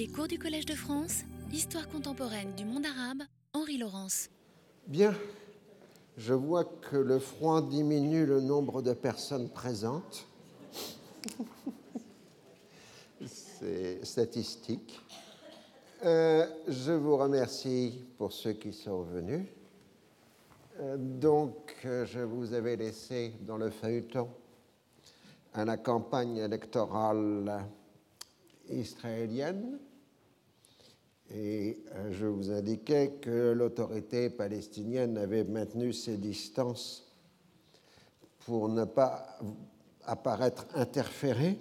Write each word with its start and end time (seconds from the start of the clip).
Les 0.00 0.08
cours 0.08 0.28
du 0.28 0.38
Collège 0.38 0.64
de 0.64 0.72
France, 0.72 1.24
Histoire 1.52 1.86
contemporaine 1.86 2.54
du 2.54 2.64
monde 2.64 2.86
arabe, 2.86 3.22
Henri 3.52 3.76
Laurence. 3.76 4.30
Bien, 4.86 5.14
je 6.16 6.32
vois 6.32 6.64
que 6.64 6.96
le 6.96 7.18
froid 7.18 7.60
diminue 7.60 8.24
le 8.24 8.40
nombre 8.40 8.80
de 8.80 8.94
personnes 8.94 9.50
présentes. 9.50 10.26
C'est 13.26 14.02
statistique. 14.02 14.98
Euh, 16.02 16.46
je 16.66 16.92
vous 16.92 17.18
remercie 17.18 18.02
pour 18.16 18.32
ceux 18.32 18.54
qui 18.54 18.72
sont 18.72 19.02
venus. 19.02 19.44
Euh, 20.80 20.96
donc, 20.96 21.76
euh, 21.84 22.06
je 22.06 22.20
vous 22.20 22.54
avais 22.54 22.76
laissé 22.76 23.34
dans 23.42 23.58
le 23.58 23.68
feuilleton 23.68 24.30
à 25.52 25.66
la 25.66 25.76
campagne 25.76 26.38
électorale 26.38 27.66
israélienne 28.70 29.78
et 31.32 31.78
euh, 31.94 32.12
je 32.12 32.26
vous 32.26 32.50
indiquais 32.50 33.12
que 33.20 33.52
l'autorité 33.52 34.30
palestinienne 34.30 35.16
avait 35.16 35.44
maintenu 35.44 35.92
ses 35.92 36.16
distances 36.16 37.06
pour 38.46 38.68
ne 38.68 38.84
pas 38.84 39.38
apparaître 40.06 40.66
interférée. 40.74 41.58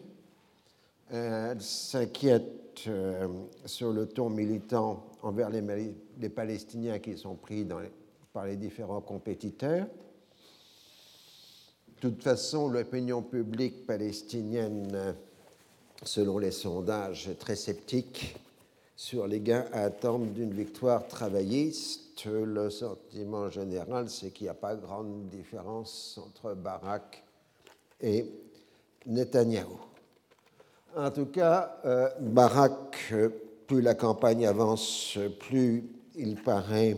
Elle 1.11 1.61
s'inquiète 1.61 2.83
euh, 2.87 3.27
sur 3.65 3.93
le 3.93 4.07
ton 4.07 4.29
militant 4.29 5.05
envers 5.21 5.49
les, 5.49 5.93
les 6.19 6.29
Palestiniens 6.29 6.99
qui 6.99 7.17
sont 7.17 7.35
pris 7.35 7.67
par 8.33 8.45
les 8.45 8.55
différents 8.55 9.01
compétiteurs. 9.01 9.85
De 11.95 12.09
toute 12.09 12.23
façon, 12.23 12.69
l'opinion 12.69 13.21
publique 13.21 13.85
palestinienne, 13.85 15.15
selon 16.03 16.37
les 16.37 16.51
sondages, 16.51 17.27
est 17.27 17.35
très 17.35 17.57
sceptique 17.57 18.37
sur 18.99 19.27
les 19.27 19.39
gains 19.39 19.63
à 19.71 19.83
attendre 19.83 20.25
d'une 20.25 20.51
victoire 20.51 21.07
travailliste. 21.07 22.25
Le 22.25 22.69
sentiment 22.69 23.49
général, 23.49 24.09
c'est 24.09 24.31
qu'il 24.31 24.43
n'y 24.43 24.49
a 24.49 24.53
pas 24.53 24.75
grande 24.75 25.27
différence 25.29 26.19
entre 26.21 26.53
Barak 26.53 27.23
et 28.01 28.25
Netanyahou. 29.05 29.79
En 30.97 31.11
tout 31.11 31.27
cas, 31.27 31.77
euh, 31.85 32.09
Barak, 32.19 33.13
plus 33.67 33.81
la 33.81 33.95
campagne 33.95 34.45
avance, 34.45 35.17
plus 35.39 35.89
il 36.15 36.35
paraît 36.35 36.97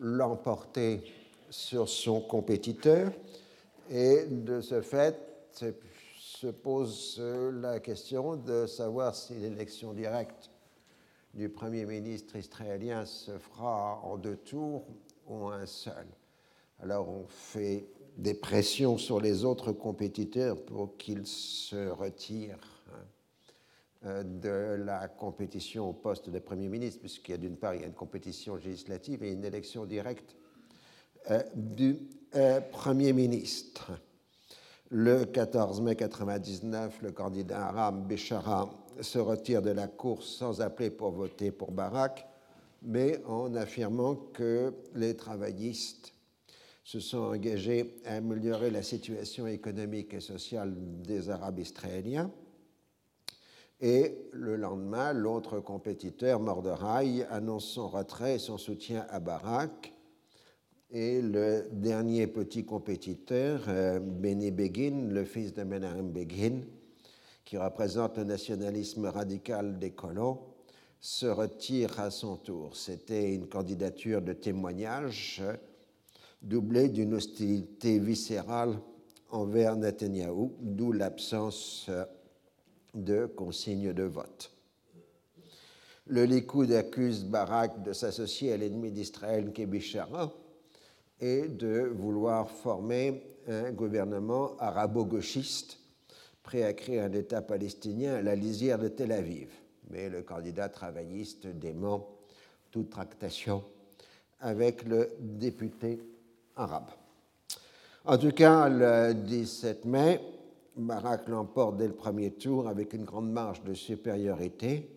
l'emporter 0.00 1.04
sur 1.50 1.88
son 1.88 2.20
compétiteur. 2.20 3.12
Et 3.88 4.24
de 4.28 4.60
ce 4.60 4.80
fait, 4.80 5.16
se 5.52 6.48
pose 6.48 7.22
la 7.60 7.78
question 7.78 8.34
de 8.34 8.66
savoir 8.66 9.14
si 9.14 9.34
l'élection 9.34 9.92
directe 9.92 10.51
du 11.34 11.48
Premier 11.48 11.86
ministre 11.86 12.36
israélien 12.36 13.06
se 13.06 13.38
fera 13.38 14.00
en 14.02 14.16
deux 14.16 14.36
tours 14.36 14.86
ou 15.26 15.48
un 15.48 15.66
seul. 15.66 16.06
Alors 16.82 17.08
on 17.08 17.26
fait 17.26 17.86
des 18.18 18.34
pressions 18.34 18.98
sur 18.98 19.20
les 19.20 19.44
autres 19.44 19.72
compétiteurs 19.72 20.62
pour 20.62 20.96
qu'ils 20.98 21.26
se 21.26 21.88
retirent 21.88 22.84
hein, 22.92 23.04
euh, 24.04 24.22
de 24.22 24.82
la 24.82 25.08
compétition 25.08 25.88
au 25.88 25.92
poste 25.94 26.28
de 26.28 26.38
Premier 26.38 26.68
ministre, 26.68 27.00
puisqu'il 27.00 27.30
y 27.32 27.34
a 27.34 27.38
d'une 27.38 27.56
part 27.56 27.72
une 27.72 27.94
compétition 27.94 28.56
législative 28.56 29.22
et 29.22 29.32
une 29.32 29.44
élection 29.44 29.86
directe 29.86 30.36
euh, 31.30 31.42
du 31.54 31.98
euh, 32.34 32.60
Premier 32.60 33.12
ministre. 33.12 33.92
Le 34.90 35.24
14 35.24 35.80
mai 35.80 35.94
1999, 35.94 37.00
le 37.00 37.12
candidat 37.12 37.68
arabe 37.68 38.06
Béchara 38.06 38.81
se 39.00 39.18
retire 39.18 39.62
de 39.62 39.70
la 39.70 39.88
course 39.88 40.26
sans 40.26 40.60
appeler 40.60 40.90
pour 40.90 41.10
voter 41.10 41.50
pour 41.50 41.72
Barak, 41.72 42.26
mais 42.82 43.22
en 43.26 43.54
affirmant 43.54 44.16
que 44.16 44.74
les 44.94 45.16
travaillistes 45.16 46.12
se 46.84 47.00
sont 47.00 47.18
engagés 47.18 47.94
à 48.04 48.16
améliorer 48.16 48.70
la 48.70 48.82
situation 48.82 49.46
économique 49.46 50.14
et 50.14 50.20
sociale 50.20 50.74
des 50.76 51.30
Arabes 51.30 51.60
israéliens. 51.60 52.30
Et 53.80 54.28
le 54.32 54.56
lendemain, 54.56 55.12
l'autre 55.12 55.58
compétiteur, 55.60 56.38
Morderaï, 56.38 57.26
annonce 57.30 57.66
son 57.66 57.88
retrait 57.88 58.36
et 58.36 58.38
son 58.38 58.58
soutien 58.58 59.06
à 59.10 59.18
Barak. 59.18 59.92
Et 60.90 61.20
le 61.20 61.66
dernier 61.72 62.26
petit 62.26 62.64
compétiteur, 62.64 63.64
euh, 63.68 63.98
Beni 63.98 64.50
Begin, 64.50 65.08
le 65.10 65.24
fils 65.24 65.54
de 65.54 65.62
Menahem 65.62 66.12
Begin, 66.12 66.60
qui 67.44 67.56
représente 67.56 68.18
le 68.18 68.24
nationalisme 68.24 69.06
radical 69.06 69.78
des 69.78 69.90
colons, 69.90 70.40
se 71.00 71.26
retire 71.26 71.98
à 71.98 72.10
son 72.10 72.36
tour. 72.36 72.76
C'était 72.76 73.34
une 73.34 73.48
candidature 73.48 74.22
de 74.22 74.32
témoignage 74.32 75.42
doublée 76.40 76.88
d'une 76.88 77.14
hostilité 77.14 77.98
viscérale 77.98 78.78
envers 79.30 79.76
Netanyahou, 79.76 80.56
d'où 80.60 80.92
l'absence 80.92 81.90
de 82.94 83.26
consignes 83.26 83.92
de 83.92 84.04
vote. 84.04 84.52
Le 86.06 86.24
Likoud 86.24 86.72
accuse 86.72 87.24
Barak 87.24 87.82
de 87.82 87.92
s'associer 87.92 88.52
à 88.52 88.56
l'ennemi 88.56 88.90
d'Israël, 88.90 89.52
Kébishara, 89.52 90.32
et 91.20 91.48
de 91.48 91.92
vouloir 91.94 92.50
former 92.50 93.22
un 93.48 93.70
gouvernement 93.70 94.56
arabo-gauchiste 94.58 95.78
prêt 96.42 96.62
à 96.64 96.72
créer 96.72 97.00
un 97.00 97.12
État 97.12 97.42
palestinien 97.42 98.14
à 98.14 98.22
la 98.22 98.34
lisière 98.34 98.78
de 98.78 98.88
Tel 98.88 99.12
Aviv. 99.12 99.48
Mais 99.90 100.08
le 100.08 100.22
candidat 100.22 100.68
travailliste 100.68 101.46
dément 101.46 102.08
toute 102.70 102.90
tractation 102.90 103.62
avec 104.40 104.84
le 104.84 105.10
député 105.20 106.00
arabe. 106.56 106.90
En 108.04 108.18
tout 108.18 108.32
cas, 108.32 108.68
le 108.68 109.14
17 109.14 109.84
mai, 109.84 110.20
Barak 110.76 111.28
l'emporte 111.28 111.76
dès 111.76 111.86
le 111.86 111.94
premier 111.94 112.32
tour 112.32 112.66
avec 112.66 112.94
une 112.94 113.04
grande 113.04 113.30
marge 113.30 113.62
de 113.62 113.74
supériorité, 113.74 114.90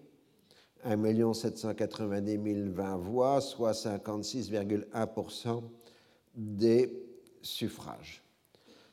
1 0.84 1.34
790 1.34 2.72
020 2.72 2.98
voix, 2.98 3.42
soit 3.42 3.74
56,1% 3.74 5.64
des 6.36 6.92
suffrages. 7.42 8.24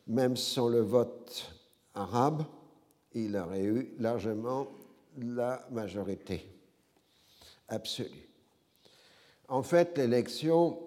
Même 0.06 0.36
sans 0.36 0.68
le 0.68 0.80
vote 0.80 1.51
arabe, 1.94 2.44
il 3.14 3.36
aurait 3.36 3.64
eu 3.64 3.94
largement 3.98 4.68
la 5.18 5.66
majorité 5.70 6.46
absolue. 7.68 8.28
En 9.48 9.62
fait, 9.62 9.98
l'élection 9.98 10.78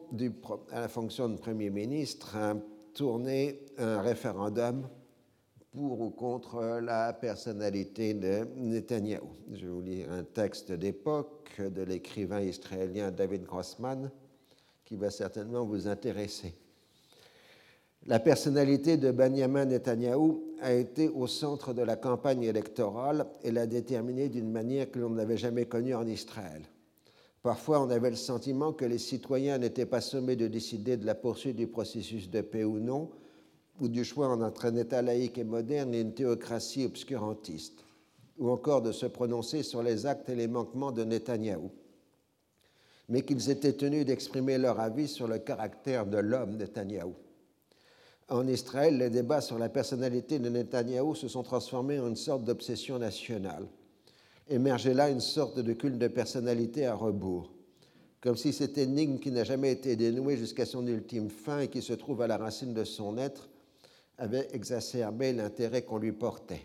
à 0.71 0.81
la 0.81 0.87
fonction 0.87 1.29
de 1.29 1.37
Premier 1.37 1.69
ministre 1.69 2.35
a 2.35 2.55
tourné 2.93 3.59
un 3.77 4.01
référendum 4.01 4.87
pour 5.71 5.99
ou 6.01 6.09
contre 6.09 6.79
la 6.81 7.13
personnalité 7.13 8.13
de 8.13 8.47
Netanyahou. 8.55 9.29
Je 9.51 9.65
vais 9.65 9.71
vous 9.71 9.81
lire 9.81 10.11
un 10.11 10.23
texte 10.23 10.71
d'époque 10.71 11.59
de 11.59 11.81
l'écrivain 11.83 12.41
israélien 12.41 13.11
David 13.11 13.43
Grossman 13.43 14.09
qui 14.85 14.95
va 14.95 15.11
certainement 15.11 15.65
vous 15.65 15.87
intéresser. 15.87 16.55
La 18.07 18.19
personnalité 18.19 18.97
de 18.97 19.09
Benjamin 19.09 19.65
Netanyahou 19.65 20.43
a 20.61 20.73
été 20.73 21.09
au 21.09 21.25
centre 21.25 21.73
de 21.73 21.81
la 21.81 21.95
campagne 21.95 22.43
électorale 22.43 23.25
et 23.43 23.51
l'a 23.51 23.65
déterminée 23.65 24.29
d'une 24.29 24.51
manière 24.51 24.91
que 24.91 24.99
l'on 24.99 25.09
n'avait 25.09 25.37
jamais 25.37 25.65
connue 25.65 25.95
en 25.95 26.05
Israël. 26.05 26.61
Parfois, 27.41 27.81
on 27.81 27.89
avait 27.89 28.11
le 28.11 28.15
sentiment 28.15 28.73
que 28.73 28.85
les 28.85 28.99
citoyens 28.99 29.57
n'étaient 29.57 29.87
pas 29.87 30.01
sommés 30.01 30.35
de 30.35 30.47
décider 30.47 30.97
de 30.97 31.05
la 31.05 31.15
poursuite 31.15 31.55
du 31.55 31.65
processus 31.65 32.29
de 32.29 32.41
paix 32.41 32.63
ou 32.63 32.77
non, 32.77 33.09
ou 33.81 33.87
du 33.87 34.03
choix 34.03 34.27
entre 34.27 34.65
un 34.65 34.75
État 34.75 35.01
laïque 35.01 35.39
et 35.39 35.43
moderne 35.43 35.95
et 35.95 36.01
une 36.01 36.13
théocratie 36.13 36.85
obscurantiste, 36.85 37.83
ou 38.37 38.51
encore 38.51 38.83
de 38.83 38.91
se 38.91 39.07
prononcer 39.07 39.63
sur 39.63 39.81
les 39.81 40.05
actes 40.05 40.29
et 40.29 40.35
les 40.35 40.47
manquements 40.47 40.91
de 40.91 41.03
Netanyahou, 41.03 41.71
mais 43.09 43.23
qu'ils 43.23 43.49
étaient 43.49 43.73
tenus 43.73 44.05
d'exprimer 44.05 44.59
leur 44.59 44.79
avis 44.79 45.07
sur 45.07 45.27
le 45.27 45.39
caractère 45.39 46.05
de 46.05 46.19
l'homme 46.19 46.55
Netanyahou. 46.57 47.15
En 48.27 48.47
Israël, 48.47 48.97
les 48.97 49.11
débats 49.11 49.41
sur 49.41 49.59
la 49.59 49.69
personnalité 49.69 50.39
de 50.39 50.49
Netanyahou 50.49 51.13
se 51.13 51.27
sont 51.27 51.43
transformés 51.43 51.99
en 51.99 52.07
une 52.07 52.15
sorte 52.15 52.43
d'obsession 52.43 52.97
nationale. 52.97 53.67
Émergeait 54.47 54.95
là 54.95 55.09
une 55.09 55.21
sorte 55.21 55.59
de 55.59 55.73
culte 55.73 55.99
de 55.99 56.07
personnalité 56.07 56.87
à 56.87 56.95
rebours, 56.95 57.51
comme 58.21 58.35
si 58.35 58.51
cette 58.51 58.79
énigme 58.79 59.19
qui 59.19 59.31
n'a 59.31 59.43
jamais 59.43 59.71
été 59.71 59.95
dénouée 59.95 60.37
jusqu'à 60.37 60.65
son 60.65 60.87
ultime 60.87 61.29
fin 61.29 61.59
et 61.59 61.67
qui 61.67 61.83
se 61.83 61.93
trouve 61.93 62.21
à 62.21 62.27
la 62.27 62.37
racine 62.37 62.73
de 62.73 62.83
son 62.83 63.17
être 63.19 63.47
avait 64.17 64.47
exacerbé 64.53 65.31
l'intérêt 65.31 65.83
qu'on 65.83 65.99
lui 65.99 66.11
portait. 66.11 66.63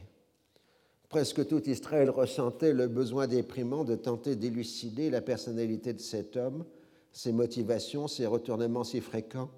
Presque 1.11 1.47
tout 1.47 1.69
Israël 1.69 2.09
ressentait 2.09 2.73
le 2.73 2.89
besoin 2.89 3.27
déprimant 3.27 3.85
de 3.85 3.97
tenter 3.97 4.35
d'élucider 4.35 5.11
la 5.11 5.21
personnalité 5.21 5.93
de 5.93 6.01
cet 6.01 6.37
homme, 6.37 6.65
ses 7.13 7.33
motivations, 7.33 8.09
ses 8.09 8.27
retournements 8.27 8.85
si 8.85 9.01
fréquents 9.01 9.51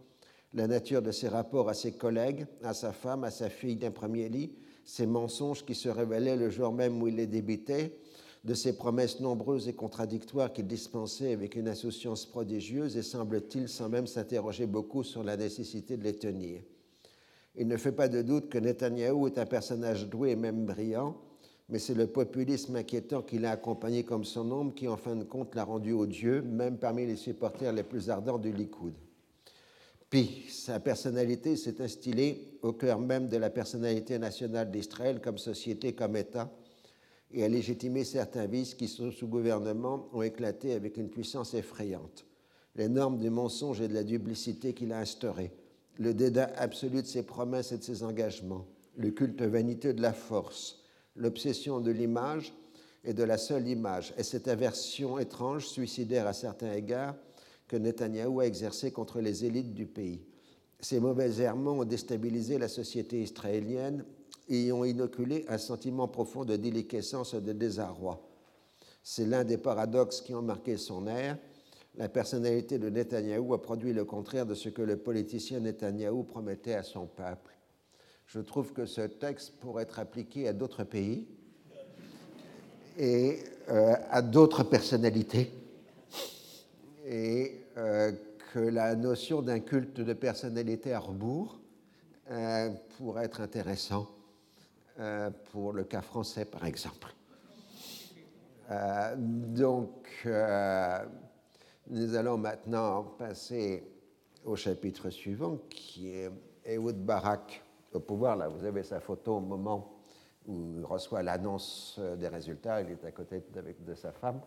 la 0.55 0.67
nature 0.67 1.03
de 1.03 1.11
ses 1.11 1.29
rapports 1.29 1.69
à 1.69 1.75
ses 1.75 1.93
collègues, 1.93 2.47
à 2.63 2.75
sa 2.75 2.93
femme, 2.93 3.25
à 3.25 3.31
sa 3.31 3.49
fille 3.49 3.77
d'un 3.77 3.91
premier 3.91 4.29
lit, 4.29 4.53
ses 4.85 5.07
mensonges 5.07 5.65
qui 5.65 5.75
se 5.75 5.89
révélaient 5.89 6.37
le 6.37 6.51
jour 6.51 6.73
même 6.73 7.01
où 7.01 7.09
il 7.09 7.17
les 7.17 7.27
débitait, 7.27 7.97
de 8.45 8.55
ces 8.55 8.77
promesses 8.77 9.21
nombreuses 9.21 9.69
et 9.69 9.73
contradictoires 9.73 10.53
qu'il 10.53 10.67
dispensait 10.67 11.33
avec 11.33 11.55
une 11.55 11.69
insouciance 11.69 12.27
prodigieuse 12.27 12.97
et 12.97 13.03
semble-t-il 13.03 13.69
sans 13.69 13.89
même 13.89 14.09
s'interroger 14.09 14.67
beaucoup 14.67 15.05
sur 15.05 15.23
la 15.23 15.37
nécessité 15.37 15.97
de 15.97 16.03
les 16.03 16.17
tenir. 16.17 16.61
Il 17.55 17.69
ne 17.69 17.77
fait 17.77 17.93
pas 17.93 18.09
de 18.09 18.21
doute 18.23 18.49
que 18.49 18.59
Netanyahou 18.59 19.29
est 19.29 19.39
un 19.39 19.47
personnage 19.47 20.09
doué 20.09 20.31
et 20.31 20.37
même 20.37 20.65
brillant, 20.65 21.17
mais 21.69 21.79
c'est 21.79 21.95
le 21.95 22.09
populisme 22.09 22.77
inquiétant 22.77 23.23
qui 23.23 23.39
l'a 23.39 23.53
accompagné 23.53 24.03
comme 24.03 24.25
son 24.25 24.51
ombre 24.51 24.75
qui, 24.75 24.89
en 24.89 24.97
fin 24.97 25.15
de 25.15 25.25
compte, 25.25 25.55
l'a 25.55 25.65
rendu 25.65 25.93
odieux, 25.93 26.43
même 26.43 26.79
parmi 26.79 27.07
les 27.07 27.17
supporters 27.17 27.73
les 27.73 27.85
plus 27.85 28.11
ardents 28.11 28.39
du 28.39 28.53
Likoud. 28.53 28.95
Puis, 30.13 30.45
sa 30.51 30.79
personnalité 30.79 31.57
s'est 31.57 31.81
instillée 31.81 32.59
au 32.61 32.75
cœur 32.75 32.99
même 32.99 33.29
de 33.29 33.39
la 33.39 33.49
personnalité 33.49 34.19
nationale 34.19 34.71
d'Israël 34.71 35.23
comme 35.23 35.39
société, 35.39 35.95
comme 35.95 36.17
État, 36.17 36.53
et 37.31 37.43
a 37.43 37.49
légitimé 37.49 38.05
certains 38.05 38.45
vices 38.45 38.75
qui, 38.75 38.89
sous 38.89 39.27
gouvernement, 39.27 40.11
ont 40.13 40.21
éclaté 40.21 40.75
avec 40.75 40.99
une 40.99 41.09
puissance 41.09 41.55
effrayante. 41.55 42.27
Les 42.77 42.91
normes 42.91 43.21
du 43.21 43.31
mensonge 43.31 43.81
et 43.81 43.89
de 43.89 43.95
la 43.95 44.05
duplicité 44.05 44.75
qu'il 44.75 44.93
a 44.93 44.99
instaurées, 44.99 45.51
le 45.99 46.13
dédain 46.13 46.51
absolu 46.57 47.01
de 47.01 47.07
ses 47.07 47.23
promesses 47.23 47.73
et 47.73 47.79
de 47.79 47.83
ses 47.83 48.03
engagements, 48.03 48.67
le 48.99 49.13
culte 49.13 49.41
vaniteux 49.41 49.95
de 49.95 50.03
la 50.03 50.13
force, 50.13 50.85
l'obsession 51.17 51.81
de 51.81 51.91
l'image 51.91 52.53
et 53.03 53.15
de 53.15 53.25
la 53.25 53.39
seule 53.39 53.67
image, 53.67 54.13
et 54.19 54.25
cette 54.25 54.49
aversion 54.49 55.19
étrange, 55.19 55.67
suicidaire 55.69 56.27
à 56.27 56.35
certains 56.35 56.75
égards, 56.75 57.15
que 57.73 57.79
Netanyahou 57.79 58.41
a 58.41 58.47
exercée 58.47 58.91
contre 58.91 59.23
les 59.23 59.47
élites 59.47 59.73
du 59.73 59.87
pays. 59.87 60.21
Ces 60.79 61.01
mauvais 61.01 61.41
errements 61.41 61.79
ont 61.79 61.85
déstabilisé 61.87 62.59
la 62.59 62.69
société 62.69 63.23
israélienne 63.23 64.05
et 64.47 64.67
y 64.67 64.73
ont 64.73 64.85
inoculé 64.85 65.47
un 65.49 65.57
sentiment 65.57 66.07
profond 66.07 66.45
de 66.45 66.57
déliquescence 66.57 67.33
et 67.33 67.41
de 67.41 67.55
désarroi. 67.55 68.29
C'est 69.03 69.25
l'un 69.25 69.45
des 69.45 69.57
paradoxes 69.57 70.21
qui 70.21 70.35
ont 70.35 70.43
marqué 70.43 70.77
son 70.77 71.07
ère. 71.07 71.39
La 71.97 72.11
personnalité 72.11 72.79
de 72.79 72.91
Netanyahou 72.91 73.55
a 73.55 73.63
produit 73.63 73.95
le 73.95 74.05
contraire 74.05 74.45
de 74.45 74.55
ce 74.55 74.69
que 74.69 74.83
le 74.83 74.99
politicien 74.99 75.61
Netanyahou 75.61 76.25
promettait 76.25 76.75
à 76.75 76.83
son 76.83 77.07
peuple. 77.07 77.57
Je 78.27 78.41
trouve 78.41 78.75
que 78.75 78.85
ce 78.85 79.01
texte 79.01 79.55
pourrait 79.61 79.85
être 79.85 79.99
appliqué 79.99 80.47
à 80.47 80.53
d'autres 80.53 80.85
pays 80.85 81.27
et 82.99 83.39
euh, 83.71 83.95
à 84.11 84.21
d'autres 84.21 84.63
personnalités 84.63 85.51
et 87.07 87.62
que 87.75 88.59
la 88.59 88.95
notion 88.95 89.43
d'un 89.43 89.61
culte 89.61 90.01
de 90.01 90.13
personnalité 90.13 90.93
à 90.93 90.99
rebours 90.99 91.61
euh, 92.31 92.71
pourrait 92.97 93.25
être 93.25 93.41
intéressant 93.41 94.09
pour 95.51 95.73
le 95.73 95.85
cas 95.85 96.03
français, 96.03 96.45
par 96.45 96.67
exemple. 96.67 97.15
donc, 99.17 100.29
nous 101.89 102.15
allons 102.15 102.37
maintenant 102.37 103.03
passer 103.19 103.83
au 104.45 104.55
chapitre 104.55 105.11
suivant, 105.11 105.59
qui 105.71 106.11
est 106.11 106.31
Ehud 106.65 107.05
Barak 107.05 107.63
au 107.93 108.01
pouvoir. 108.01 108.37
Là, 108.37 108.49
vous 108.49 108.65
avez 108.65 108.83
sa 108.83 109.01
photo 109.01 109.37
au 109.37 109.41
moment 109.41 109.93
où 110.47 110.79
il 110.79 110.85
reçoit 110.85 111.23
l'annonce 111.23 112.01
des 112.19 112.29
résultats. 112.29 112.83
Il 112.83 112.91
est 112.91 113.05
à 113.05 113.13
côté 113.13 113.43
de, 113.53 113.95
sa 113.95 114.13
femme. 114.13 114.41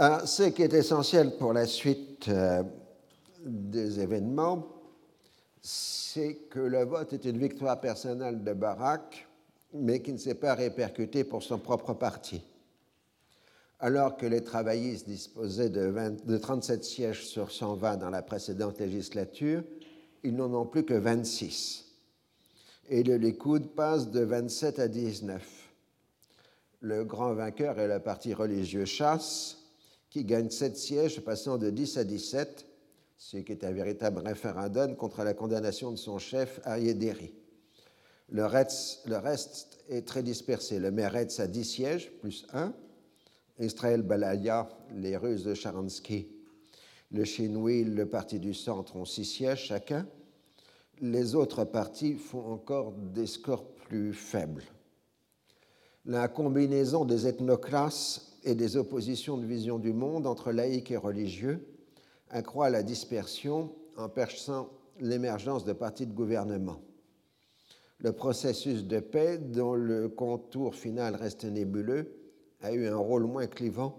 Euh, 0.00 0.24
ce 0.24 0.44
qui 0.44 0.62
est 0.62 0.72
essentiel 0.72 1.36
pour 1.36 1.52
la 1.52 1.66
suite 1.66 2.26
euh, 2.28 2.62
des 3.44 4.00
événements, 4.00 4.66
c'est 5.60 6.46
que 6.48 6.60
le 6.60 6.84
vote 6.84 7.12
est 7.12 7.26
une 7.26 7.36
victoire 7.36 7.78
personnelle 7.78 8.42
de 8.42 8.54
Barak, 8.54 9.28
mais 9.74 10.00
qui 10.00 10.14
ne 10.14 10.18
s'est 10.18 10.34
pas 10.34 10.54
répercutée 10.54 11.24
pour 11.24 11.42
son 11.42 11.58
propre 11.58 11.92
parti. 11.92 12.42
Alors 13.80 14.16
que 14.16 14.24
les 14.24 14.42
travaillistes 14.42 15.06
disposaient 15.06 15.68
de, 15.68 15.92
de 16.24 16.38
37 16.38 16.84
sièges 16.84 17.26
sur 17.26 17.50
120 17.50 17.98
dans 17.98 18.10
la 18.10 18.22
précédente 18.22 18.78
législature, 18.78 19.62
ils 20.24 20.34
n'en 20.34 20.54
ont 20.54 20.66
plus 20.66 20.84
que 20.84 20.94
26. 20.94 21.84
Et 22.88 23.02
le 23.02 23.16
Likoud 23.16 23.74
passe 23.74 24.10
de 24.10 24.20
27 24.20 24.78
à 24.78 24.88
19. 24.88 25.42
Le 26.80 27.04
grand 27.04 27.34
vainqueur 27.34 27.78
est 27.78 27.88
le 27.88 28.00
parti 28.00 28.32
religieux 28.32 28.86
Chasse, 28.86 29.61
qui 30.12 30.24
gagne 30.24 30.50
7 30.50 30.76
sièges, 30.76 31.20
passant 31.22 31.56
de 31.56 31.70
10 31.70 31.96
à 31.96 32.04
17, 32.04 32.66
ce 33.16 33.38
qui 33.38 33.50
est 33.50 33.64
un 33.64 33.72
véritable 33.72 34.18
référendum 34.18 34.94
contre 34.94 35.24
la 35.24 35.32
condamnation 35.32 35.90
de 35.90 35.96
son 35.96 36.18
chef, 36.18 36.60
Ariéderi. 36.64 37.32
Le 38.28 38.42
le 38.42 39.16
reste 39.16 39.78
est 39.88 40.06
très 40.06 40.22
dispersé. 40.22 40.78
Le 40.78 40.90
Meretz 40.90 41.40
a 41.40 41.46
10 41.46 41.64
sièges, 41.64 42.12
plus 42.20 42.46
1. 42.52 42.74
Israël 43.58 44.02
Balaya, 44.02 44.68
les 44.94 45.16
Russes 45.16 45.44
de 45.44 45.54
Sharansky 45.54 46.28
le 47.10 47.24
Chinois, 47.24 47.84
le 47.84 48.06
Parti 48.06 48.38
du 48.38 48.54
Centre 48.54 48.96
ont 48.96 49.04
six 49.04 49.24
sièges 49.24 49.66
chacun. 49.66 50.06
Les 51.00 51.34
autres 51.34 51.64
partis 51.64 52.14
font 52.14 52.52
encore 52.52 52.92
des 52.92 53.26
scores 53.26 53.66
plus 53.74 54.12
faibles. 54.12 54.64
La 56.04 56.28
combinaison 56.28 57.04
des 57.04 57.26
ethnoclasses 57.26 58.31
et 58.44 58.54
des 58.54 58.76
oppositions 58.76 59.36
de 59.36 59.46
vision 59.46 59.78
du 59.78 59.92
monde 59.92 60.26
entre 60.26 60.52
laïcs 60.52 60.90
et 60.90 60.96
religieux 60.96 61.66
accroît 62.30 62.70
la 62.70 62.82
dispersion 62.82 63.72
en 63.96 64.08
perçant 64.08 64.70
l'émergence 65.00 65.64
de 65.64 65.72
partis 65.72 66.06
de 66.06 66.12
gouvernement. 66.12 66.80
Le 67.98 68.12
processus 68.12 68.84
de 68.84 68.98
paix, 68.98 69.38
dont 69.38 69.74
le 69.74 70.08
contour 70.08 70.74
final 70.74 71.14
reste 71.14 71.44
nébuleux, 71.44 72.12
a 72.62 72.72
eu 72.72 72.86
un 72.88 72.96
rôle 72.96 73.26
moins 73.26 73.46
clivant 73.46 73.96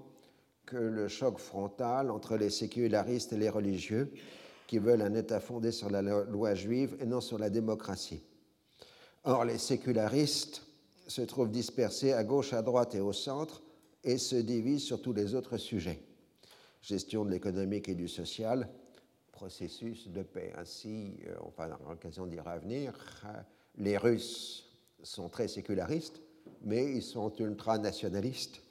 que 0.66 0.78
le 0.78 1.08
choc 1.08 1.38
frontal 1.40 2.10
entre 2.10 2.38
les 2.38 2.50
sécularistes 2.50 3.34
et 3.34 3.38
les 3.38 3.50
religieux 3.50 4.12
qui 4.68 4.78
veulent 4.78 5.02
un 5.02 5.14
État 5.14 5.40
fondé 5.40 5.72
sur 5.72 5.90
la 5.90 6.02
loi 6.02 6.56
juive 6.56 6.98
et 7.00 7.06
non 7.06 7.22
sur 7.22 7.38
la 7.38 7.50
démocratie. 7.50 8.24
Or, 9.24 9.46
les 9.46 9.58
sécularistes 9.58 10.64
se 11.08 11.22
trouvent 11.22 11.52
dispersés 11.52 12.14
à 12.14 12.24
gauche, 12.24 12.54
à 12.54 12.62
droite 12.62 12.96
et 12.96 13.02
au 13.02 13.14
centre 13.14 13.62
et 14.04 14.18
se 14.18 14.36
divisent 14.36 14.84
sur 14.84 15.02
tous 15.02 15.14
les 15.14 15.36
autres 15.36 15.58
sujets. 15.58 16.02
Gestion 16.82 17.26
de 17.26 17.32
l'économique 17.32 17.90
et 17.90 17.96
du 17.96 18.08
social, 18.08 18.68
processus 19.32 20.10
de 20.10 20.24
paix. 20.24 20.54
Ainsi, 20.58 21.18
euh, 21.28 21.36
on 21.42 21.50
va 21.50 21.74
avoir 21.74 21.92
l'occasion 21.92 22.26
d'y 22.26 22.40
revenir, 22.40 22.94
les 23.78 23.98
Russes 23.98 24.70
sont 25.02 25.30
très 25.30 25.48
sécularistes, 25.48 26.22
mais 26.62 26.96
ils 26.96 27.02
sont 27.02 27.34
ultranationalistes 27.36 28.62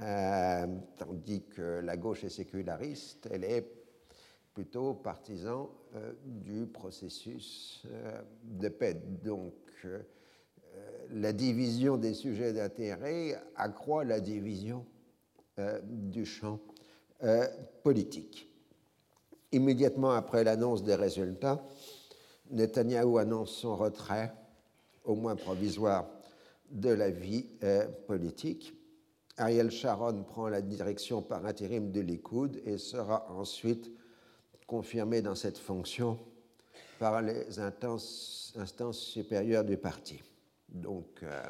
euh, 0.00 0.66
tandis 0.96 1.42
que 1.42 1.80
la 1.80 1.96
gauche 1.96 2.22
est 2.22 2.28
séculariste, 2.28 3.28
elle 3.32 3.42
est 3.42 3.68
plutôt 4.54 4.94
partisan 4.94 5.70
euh, 5.94 6.12
du 6.24 6.66
processus 6.66 7.82
euh, 7.86 8.22
de 8.44 8.68
paix. 8.68 8.94
Donc, 9.24 9.54
la 11.12 11.32
division 11.32 11.96
des 11.96 12.14
sujets 12.14 12.52
d'intérêt 12.52 13.40
accroît 13.56 14.04
la 14.04 14.20
division 14.20 14.84
du 15.82 16.24
champ 16.24 16.60
politique. 17.82 18.48
Immédiatement 19.50 20.12
après 20.12 20.44
l'annonce 20.44 20.82
des 20.84 20.94
résultats, 20.94 21.64
Netanyahou 22.50 23.18
annonce 23.18 23.50
son 23.50 23.76
retrait, 23.76 24.32
au 25.04 25.14
moins 25.14 25.36
provisoire, 25.36 26.08
de 26.70 26.90
la 26.90 27.10
vie 27.10 27.46
politique 28.06 28.78
Ariel 29.38 29.70
Sharon 29.70 30.24
prend 30.24 30.48
la 30.48 30.60
direction 30.60 31.22
par 31.22 31.46
intérim 31.46 31.92
de 31.92 32.00
Likoud 32.00 32.60
et 32.66 32.76
sera 32.76 33.30
ensuite 33.30 33.92
confirmé 34.66 35.22
dans 35.22 35.36
cette 35.36 35.58
fonction 35.58 36.18
par 36.98 37.22
les 37.22 37.60
instances, 37.60 38.52
supérieures 38.92 39.64
du 39.64 39.76
parti. 39.76 40.20
Donc, 40.68 41.06
euh, 41.22 41.42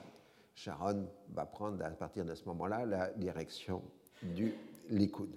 Sharon 0.54 1.06
va 1.32 1.46
prendre 1.46 1.84
à 1.84 1.90
partir 1.90 2.24
de 2.24 2.34
ce 2.34 2.44
moment-là 2.46 2.84
la 2.86 3.10
direction 3.10 3.82
du 4.22 4.54
Likoud. 4.90 5.30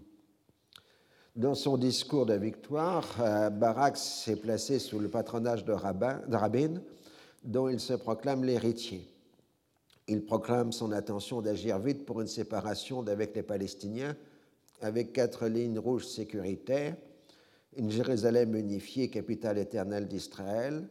Dans 1.35 1.55
son 1.55 1.77
discours 1.77 2.25
de 2.25 2.33
victoire, 2.33 3.07
euh, 3.21 3.49
Barak 3.49 3.95
s'est 3.97 4.35
placé 4.35 4.79
sous 4.79 4.99
le 4.99 5.07
patronage 5.07 5.63
de, 5.63 5.71
Rabin, 5.71 6.81
dont 7.43 7.69
il 7.69 7.79
se 7.79 7.93
proclame 7.93 8.43
l'héritier. 8.43 9.07
Il 10.07 10.25
proclame 10.25 10.73
son 10.73 10.91
intention 10.91 11.41
d'agir 11.41 11.79
vite 11.79 12.05
pour 12.05 12.19
une 12.19 12.27
séparation 12.27 13.01
d'avec 13.01 13.33
les 13.35 13.43
Palestiniens, 13.43 14.15
avec 14.81 15.13
quatre 15.13 15.47
lignes 15.47 15.79
rouges 15.79 16.07
sécuritaires, 16.07 16.97
une 17.77 17.89
Jérusalem 17.89 18.55
unifiée, 18.55 19.09
capitale 19.09 19.57
éternelle 19.57 20.07
d'Israël, 20.07 20.89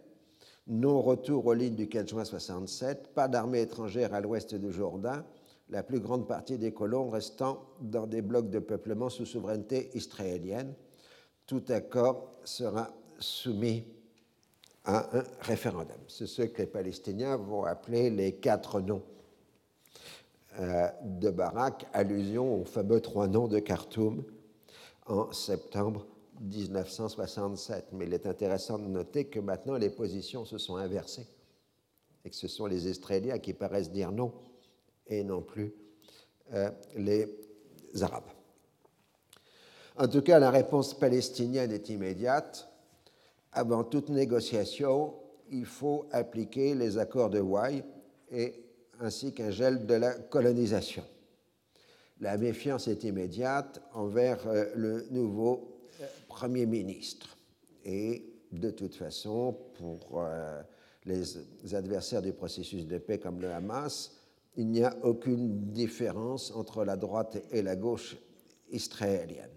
non-retour 0.66 1.46
aux 1.46 1.54
lignes 1.54 1.74
du 1.74 1.88
4 1.88 2.08
juin 2.08 2.24
67, 2.24 3.14
pas 3.14 3.28
d'armée 3.28 3.60
étrangère 3.62 4.14
à 4.14 4.20
l'ouest 4.20 4.54
du 4.54 4.72
Jourdain, 4.72 5.24
la 5.68 5.82
plus 5.82 6.00
grande 6.00 6.26
partie 6.26 6.58
des 6.58 6.72
colons 6.72 7.10
restant 7.10 7.64
dans 7.80 8.06
des 8.06 8.22
blocs 8.22 8.50
de 8.50 8.58
peuplement 8.58 9.08
sous 9.08 9.26
souveraineté 9.26 9.90
israélienne. 9.94 10.74
Tout 11.46 11.62
accord 11.68 12.32
sera 12.44 12.90
soumis 13.18 13.84
à 14.84 15.18
un 15.18 15.24
référendum. 15.40 15.98
C'est 16.08 16.26
ce 16.26 16.42
que 16.42 16.58
les 16.62 16.66
Palestiniens 16.66 17.36
vont 17.36 17.64
appeler 17.64 18.10
les 18.10 18.32
quatre 18.36 18.80
noms. 18.80 19.02
euh, 20.58 20.88
de 21.04 21.30
Barak, 21.30 21.86
allusion 21.92 22.60
au 22.62 22.64
fameux 22.64 23.00
trois 23.00 23.28
noms 23.28 23.46
de 23.48 23.60
Khartoum 23.60 24.24
en 25.06 25.30
septembre 25.32 26.06
1967. 26.40 27.88
Mais 27.92 28.06
il 28.06 28.14
est 28.14 28.26
intéressant 28.26 28.78
de 28.78 28.86
noter 28.86 29.26
que 29.26 29.40
maintenant 29.40 29.76
les 29.76 29.90
positions 29.90 30.44
se 30.44 30.58
sont 30.58 30.76
inversées 30.76 31.26
et 32.24 32.30
que 32.30 32.36
ce 32.36 32.48
sont 32.48 32.66
les 32.66 32.88
Israéliens 32.88 33.38
qui 33.38 33.52
paraissent 33.54 33.90
dire 33.90 34.12
non 34.12 34.32
et 35.06 35.22
non 35.24 35.42
plus 35.42 35.74
euh, 36.52 36.70
les 36.96 37.26
Arabes. 38.00 38.24
En 39.96 40.08
tout 40.08 40.22
cas, 40.22 40.38
la 40.38 40.50
réponse 40.50 40.94
palestinienne 40.94 41.72
est 41.72 41.88
immédiate. 41.90 42.68
Avant 43.52 43.84
toute 43.84 44.08
négociation, 44.08 45.14
il 45.50 45.66
faut 45.66 46.06
appliquer 46.12 46.74
les 46.74 46.98
accords 46.98 47.30
de 47.30 47.40
Wye 47.40 47.82
et, 48.30 48.54
ainsi 49.00 49.34
qu'un 49.34 49.50
gel 49.50 49.86
de 49.86 49.94
la 49.94 50.14
colonisation. 50.14 51.04
La 52.20 52.36
méfiance 52.36 52.86
est 52.86 53.04
immédiate 53.04 53.82
envers 53.94 54.46
euh, 54.46 54.66
le 54.74 55.06
nouveau 55.10 55.69
Premier 56.28 56.66
ministre. 56.66 57.36
Et 57.84 58.24
de 58.52 58.70
toute 58.70 58.94
façon, 58.94 59.56
pour 59.74 60.22
les 61.04 61.74
adversaires 61.74 62.22
du 62.22 62.32
processus 62.32 62.86
de 62.86 62.98
paix 62.98 63.18
comme 63.18 63.40
le 63.40 63.50
Hamas, 63.50 64.16
il 64.56 64.68
n'y 64.68 64.82
a 64.82 64.96
aucune 65.02 65.72
différence 65.72 66.50
entre 66.50 66.84
la 66.84 66.96
droite 66.96 67.42
et 67.50 67.62
la 67.62 67.76
gauche 67.76 68.16
israélienne. 68.70 69.50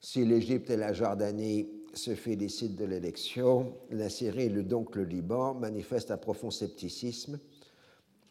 Si 0.00 0.24
l'Égypte 0.24 0.70
et 0.70 0.76
la 0.76 0.92
Jordanie 0.92 1.68
se 1.94 2.14
félicitent 2.14 2.76
de 2.76 2.84
l'élection, 2.84 3.76
la 3.90 4.08
Syrie 4.08 4.46
et 4.46 4.62
donc 4.62 4.96
le 4.96 5.04
Liban 5.04 5.54
manifestent 5.54 6.10
un 6.10 6.16
profond 6.16 6.50
scepticisme 6.50 7.38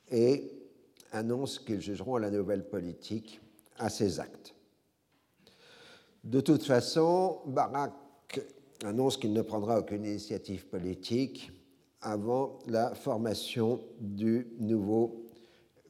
et 0.10 0.52
annoncent 1.12 1.62
qu'ils 1.66 1.82
jugeront 1.82 2.18
la 2.18 2.30
nouvelle 2.30 2.68
politique 2.68 3.40
à 3.78 3.90
ses 3.90 4.20
actes. 4.20 4.54
De 6.24 6.40
toute 6.40 6.64
façon, 6.64 7.40
Barak 7.48 7.94
annonce 8.84 9.18
qu'il 9.18 9.34
ne 9.34 9.42
prendra 9.42 9.80
aucune 9.80 10.06
initiative 10.06 10.68
politique 10.68 11.52
avant 12.02 12.60
la 12.68 12.94
formation 12.94 13.80
du 14.00 14.48
nouveau 14.60 15.26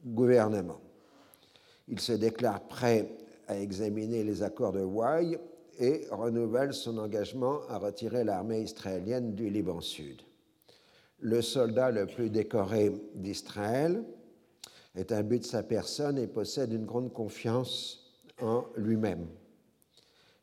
gouvernement. 0.04 0.80
Il 1.88 2.00
se 2.00 2.12
déclare 2.12 2.62
prêt 2.62 3.08
à 3.46 3.58
examiner 3.58 4.24
les 4.24 4.42
accords 4.42 4.72
de 4.72 4.82
Wye 4.82 5.38
et 5.78 6.06
renouvelle 6.10 6.72
son 6.72 6.96
engagement 6.98 7.60
à 7.68 7.78
retirer 7.78 8.24
l'armée 8.24 8.62
israélienne 8.62 9.34
du 9.34 9.50
Liban 9.50 9.80
Sud. 9.80 10.22
Le 11.18 11.42
soldat 11.42 11.90
le 11.90 12.06
plus 12.06 12.30
décoré 12.30 12.90
d'Israël 13.14 14.02
est 14.94 15.12
un 15.12 15.22
but 15.22 15.40
de 15.40 15.44
sa 15.44 15.62
personne 15.62 16.18
et 16.18 16.26
possède 16.26 16.72
une 16.72 16.84
grande 16.84 17.12
confiance 17.12 18.12
en 18.40 18.64
lui-même. 18.76 19.26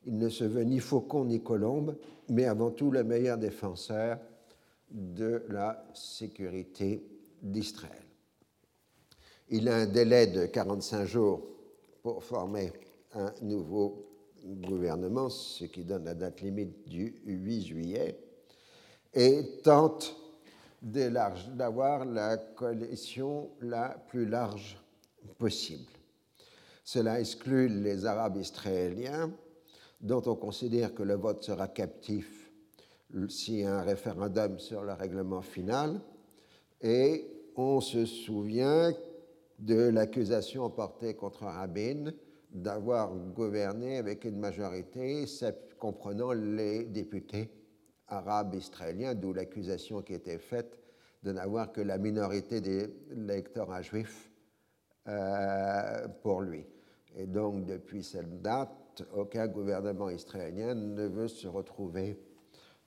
Il 0.09 0.17
ne 0.17 0.29
se 0.29 0.43
veut 0.43 0.63
ni 0.63 0.79
faucon 0.79 1.25
ni 1.25 1.43
colombe, 1.43 1.95
mais 2.29 2.45
avant 2.45 2.71
tout 2.71 2.89
le 2.89 3.03
meilleur 3.03 3.37
défenseur 3.37 4.17
de 4.89 5.43
la 5.49 5.85
sécurité 5.93 7.05
d'Israël. 7.43 8.01
Il 9.49 9.69
a 9.69 9.75
un 9.75 9.85
délai 9.85 10.25
de 10.25 10.47
45 10.47 11.05
jours 11.05 11.47
pour 12.01 12.23
former 12.23 12.73
un 13.13 13.31
nouveau 13.43 14.03
gouvernement, 14.43 15.29
ce 15.29 15.65
qui 15.65 15.83
donne 15.83 16.05
la 16.05 16.15
date 16.15 16.41
limite 16.41 16.89
du 16.89 17.21
8 17.27 17.61
juillet, 17.67 18.19
et 19.13 19.61
tente 19.63 20.15
d'avoir 20.81 22.05
la 22.05 22.37
coalition 22.37 23.51
la 23.61 23.89
plus 24.07 24.25
large 24.25 24.75
possible. 25.37 25.91
Cela 26.83 27.19
exclut 27.19 27.67
les 27.67 28.07
Arabes 28.07 28.37
israéliens, 28.37 29.31
dont 30.01 30.21
on 30.25 30.35
considère 30.35 30.93
que 30.93 31.03
le 31.03 31.15
vote 31.15 31.43
sera 31.43 31.67
captif 31.67 32.49
a 33.13 33.79
un 33.79 33.81
référendum 33.81 34.59
sur 34.59 34.83
le 34.83 34.93
règlement 34.93 35.41
final, 35.41 35.99
et 36.81 37.25
on 37.55 37.81
se 37.81 38.05
souvient 38.05 38.93
de 39.57 39.89
l'accusation 39.89 40.69
portée 40.69 41.15
contre 41.15 41.43
Rabin 41.43 42.11
d'avoir 42.51 43.13
gouverné 43.13 43.97
avec 43.97 44.25
une 44.25 44.39
majorité 44.39 45.25
comprenant 45.77 46.33
les 46.33 46.85
députés 46.85 47.49
arabes 48.07 48.55
israéliens, 48.55 49.13
d'où 49.13 49.33
l'accusation 49.33 50.01
qui 50.01 50.13
était 50.13 50.39
faite 50.39 50.79
de 51.21 51.31
n'avoir 51.31 51.71
que 51.71 51.81
la 51.81 51.97
minorité 51.97 52.61
des 52.61 52.87
lecteurs 53.11 53.83
juifs 53.83 54.31
euh, 55.07 56.07
pour 56.23 56.41
lui. 56.41 56.65
Et 57.15 57.27
donc, 57.27 57.65
depuis 57.65 58.03
cette 58.03 58.41
date, 58.41 58.78
aucun 59.15 59.47
gouvernement 59.47 60.09
israélien 60.09 60.75
ne 60.75 61.07
veut 61.07 61.27
se 61.27 61.47
retrouver 61.47 62.19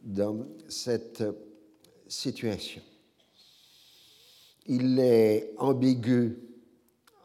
dans 0.00 0.46
cette 0.68 1.24
situation. 2.06 2.82
Il 4.66 4.98
est 4.98 5.54
ambigu 5.58 6.38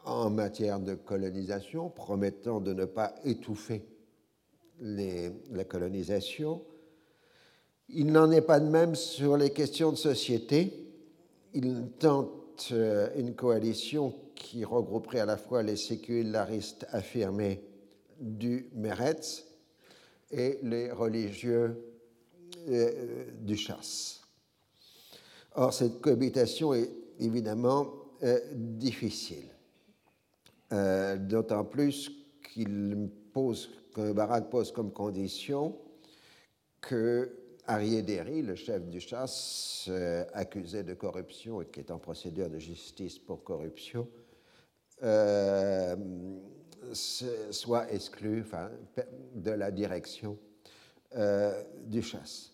en 0.06 0.30
matière 0.30 0.80
de 0.80 0.96
colonisation, 0.96 1.90
promettant 1.90 2.62
de 2.62 2.74
ne 2.74 2.86
pas 2.86 3.14
étouffer 3.26 3.86
la 4.80 5.64
colonisation. 5.66 6.64
Il 7.90 8.12
n'en 8.12 8.32
est 8.32 8.42
pas 8.42 8.60
de 8.60 8.70
même 8.70 8.96
sur 8.96 9.38
les 9.38 9.52
questions 9.52 9.92
de 9.92 9.98
société. 9.98 10.74
Il 11.54 11.90
tente 12.00 12.70
euh, 12.72 13.10
une 13.16 13.34
coalition 13.34 14.14
qui 14.36 14.64
regrouperait 14.66 15.20
à 15.20 15.26
la 15.26 15.38
fois 15.38 15.64
les 15.64 15.78
sécularistes 15.78 16.86
affirmés 16.92 17.62
du 18.20 18.70
Meretz 18.74 19.46
et 20.32 20.60
les 20.64 20.92
religieux 20.92 21.88
euh, 22.70 23.26
du 23.40 23.56
chasse. 23.56 24.22
Or, 25.56 25.74
cette 25.74 26.02
cohabitation 26.02 26.74
est 26.74 26.90
évidemment 27.20 27.94
euh, 28.24 28.40
difficile, 28.54 29.50
euh, 30.74 31.18
d'autant 31.18 31.64
plus 31.64 32.12
qu'il 32.54 33.10
pose, 33.34 33.70
que 33.94 34.12
Barak 34.12 34.50
pose 34.50 34.72
comme 34.72 34.92
condition 34.92 35.78
que 36.82 37.32
Arié 37.66 38.02
le 38.02 38.56
chef 38.56 38.86
du 38.88 39.02
chasse, 39.02 39.90
accusé 40.34 40.84
de 40.84 40.94
corruption 40.94 41.62
et 41.62 41.66
qui 41.66 41.82
est 41.82 41.92
en 41.92 42.00
procédure 42.00 42.50
de 42.50 42.60
justice 42.60 43.20
pour 43.20 43.44
corruption, 43.44 44.08
soit 46.94 47.92
exclu 47.92 48.46
de 49.36 49.52
la 49.52 49.72
direction 49.72 50.38
du 51.86 52.02
chasse. 52.02 52.52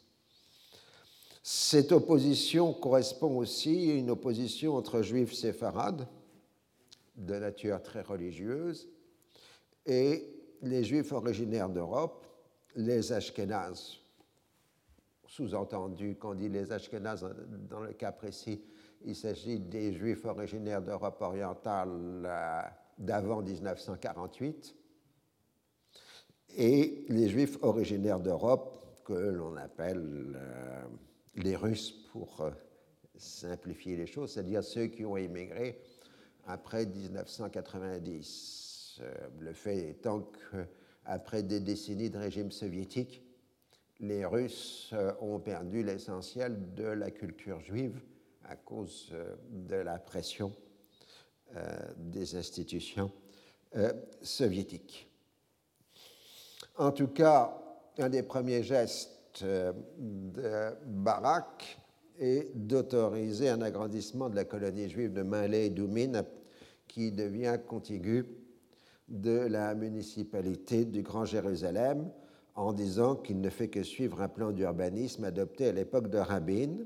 Cette 1.45 1.91
opposition 1.91 2.73
correspond 2.73 3.37
aussi 3.37 3.91
à 3.91 3.95
une 3.95 4.09
opposition 4.09 4.75
entre 4.75 5.01
juifs 5.01 5.33
séfarades, 5.33 6.07
de 7.15 7.35
nature 7.35 7.81
très 7.81 8.01
religieuse, 8.01 8.87
et 9.85 10.25
les 10.61 10.83
juifs 10.85 11.11
originaires 11.11 11.69
d'Europe, 11.69 12.25
les 12.75 13.11
Ashkénazes. 13.11 13.97
Sous-entendu, 15.27 16.15
quand 16.17 16.31
on 16.31 16.35
dit 16.35 16.47
les 16.47 16.71
Ashkénazes, 16.71 17.27
dans 17.69 17.81
le 17.81 17.93
cas 17.93 18.11
précis, 18.11 18.63
il 19.03 19.15
s'agit 19.15 19.59
des 19.59 19.93
juifs 19.93 20.23
originaires 20.25 20.81
d'Europe 20.81 21.21
orientale 21.21 22.23
euh, 22.25 22.61
d'avant 22.97 23.41
1948, 23.41 24.75
et 26.55 27.05
les 27.09 27.29
juifs 27.29 27.57
originaires 27.61 28.19
d'Europe 28.19 29.01
que 29.03 29.13
l'on 29.13 29.57
appelle 29.57 30.35
euh, 30.35 30.83
les 31.35 31.55
Russes 31.55 31.91
pour 32.11 32.41
euh, 32.41 32.51
simplifier 33.15 33.97
les 33.97 34.05
choses, 34.05 34.33
c'est-à-dire 34.33 34.63
ceux 34.63 34.87
qui 34.87 35.05
ont 35.05 35.17
émigré 35.17 35.81
après 36.45 36.85
1990. 36.85 38.99
Euh, 39.01 39.11
le 39.39 39.53
fait 39.53 39.89
étant 39.89 40.29
qu'après 40.51 41.43
des 41.43 41.59
décennies 41.59 42.09
de 42.09 42.17
régime 42.17 42.51
soviétique, 42.51 43.23
les 43.99 44.25
Russes 44.25 44.93
ont 45.21 45.39
perdu 45.39 45.83
l'essentiel 45.83 46.73
de 46.73 46.85
la 46.85 47.11
culture 47.11 47.61
juive 47.61 48.01
à 48.43 48.55
cause 48.55 49.13
de 49.49 49.75
la 49.75 49.97
pression 49.97 50.51
des 51.97 52.35
institutions 52.35 53.11
soviétiques. 54.21 55.09
En 56.77 56.91
tout 56.91 57.07
cas, 57.07 57.55
un 57.99 58.09
des 58.09 58.23
premiers 58.23 58.63
gestes 58.63 59.43
euh, 59.43 59.73
de 59.97 60.75
Barak 60.85 61.79
et 62.19 62.51
d'autoriser 62.55 63.49
un 63.49 63.61
agrandissement 63.61 64.29
de 64.29 64.35
la 64.35 64.45
colonie 64.45 64.89
juive 64.89 65.13
de 65.13 65.21
Malé 65.21 65.65
et 65.65 65.69
Doumine 65.69 66.23
qui 66.87 67.11
devient 67.11 67.57
contiguë 67.67 68.25
de 69.07 69.39
la 69.39 69.75
municipalité 69.75 70.85
du 70.85 71.01
Grand 71.01 71.25
Jérusalem 71.25 72.09
en 72.55 72.73
disant 72.73 73.15
qu'il 73.15 73.41
ne 73.41 73.49
fait 73.49 73.67
que 73.67 73.83
suivre 73.83 74.21
un 74.21 74.27
plan 74.27 74.51
d'urbanisme 74.51 75.23
adopté 75.23 75.67
à 75.67 75.71
l'époque 75.71 76.09
de 76.09 76.19
Rabin. 76.19 76.77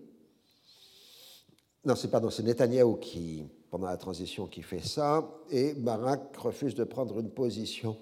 Non, 1.88 1.96
c'est 1.96 2.10
pardon, 2.10 2.30
c'est 2.30 2.44
Netanyahou 2.44 2.98
qui, 2.98 3.46
pendant 3.72 3.88
la 3.88 3.96
transition, 3.96 4.46
qui 4.46 4.62
fait 4.62 4.86
ça, 4.86 5.26
et 5.50 5.74
Barak 5.74 6.36
refuse 6.36 6.76
de 6.76 6.84
prendre 6.84 7.18
une 7.18 7.30
position 7.30 7.98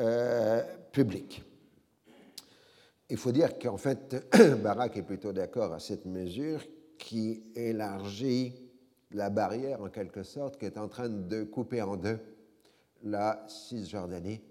euh, 0.00 0.62
publique. 0.92 1.42
Il 3.08 3.16
faut 3.16 3.32
dire 3.32 3.58
qu'en 3.58 3.78
fait, 3.78 4.22
Barak 4.62 4.98
est 4.98 5.02
plutôt 5.02 5.32
d'accord 5.32 5.72
à 5.72 5.80
cette 5.80 6.04
mesure 6.04 6.62
qui 6.98 7.42
élargit 7.54 8.54
la 9.12 9.30
barrière, 9.30 9.80
en 9.80 9.88
quelque 9.88 10.22
sorte, 10.22 10.58
qui 10.58 10.66
est 10.66 10.76
en 10.76 10.88
train 10.88 11.08
de 11.08 11.44
couper 11.44 11.80
en 11.80 11.96
deux 11.96 12.18
la 13.02 13.46
Cisjordanie, 13.48 14.42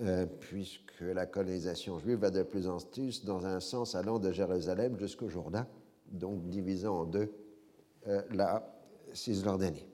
euh, 0.00 0.24
puisque 0.24 1.02
la 1.02 1.26
colonisation 1.26 1.98
juive 1.98 2.20
va 2.20 2.30
de 2.30 2.42
plus 2.42 2.66
en 2.66 2.78
plus 2.78 3.22
dans 3.22 3.44
un 3.44 3.60
sens 3.60 3.94
allant 3.94 4.18
de 4.18 4.32
Jérusalem 4.32 4.98
jusqu'au 4.98 5.28
Jourdain, 5.28 5.68
donc 6.10 6.48
divisant 6.48 7.00
en 7.00 7.04
deux 7.04 7.32
euh, 8.08 8.22
la 8.30 8.64
Cisjordanie. 9.12 9.86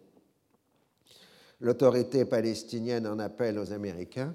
L'autorité 1.61 2.25
palestinienne 2.25 3.07
en 3.07 3.19
appelle 3.19 3.59
aux 3.59 3.73
Américains 3.73 4.35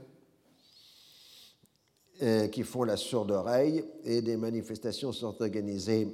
euh, 2.21 2.47
qui 2.47 2.63
font 2.63 2.83
la 2.83 2.97
sourde 2.97 3.31
oreille 3.31 3.83
et 4.03 4.21
des 4.21 4.37
manifestations 4.37 5.11
sont 5.11 5.41
organisées 5.41 6.07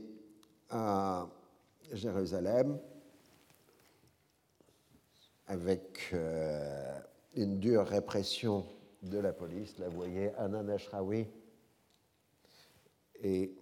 à 0.70 1.28
Jérusalem 1.92 2.80
avec 5.48 6.10
euh, 6.14 7.00
une 7.36 7.60
dure 7.60 7.86
répression 7.86 8.66
de 9.04 9.20
la 9.20 9.34
police. 9.34 9.76
Vous 9.80 9.96
voyez 9.96 10.34
Anan 10.36 10.68
Ashrawi 10.70 11.28
et 13.22 13.56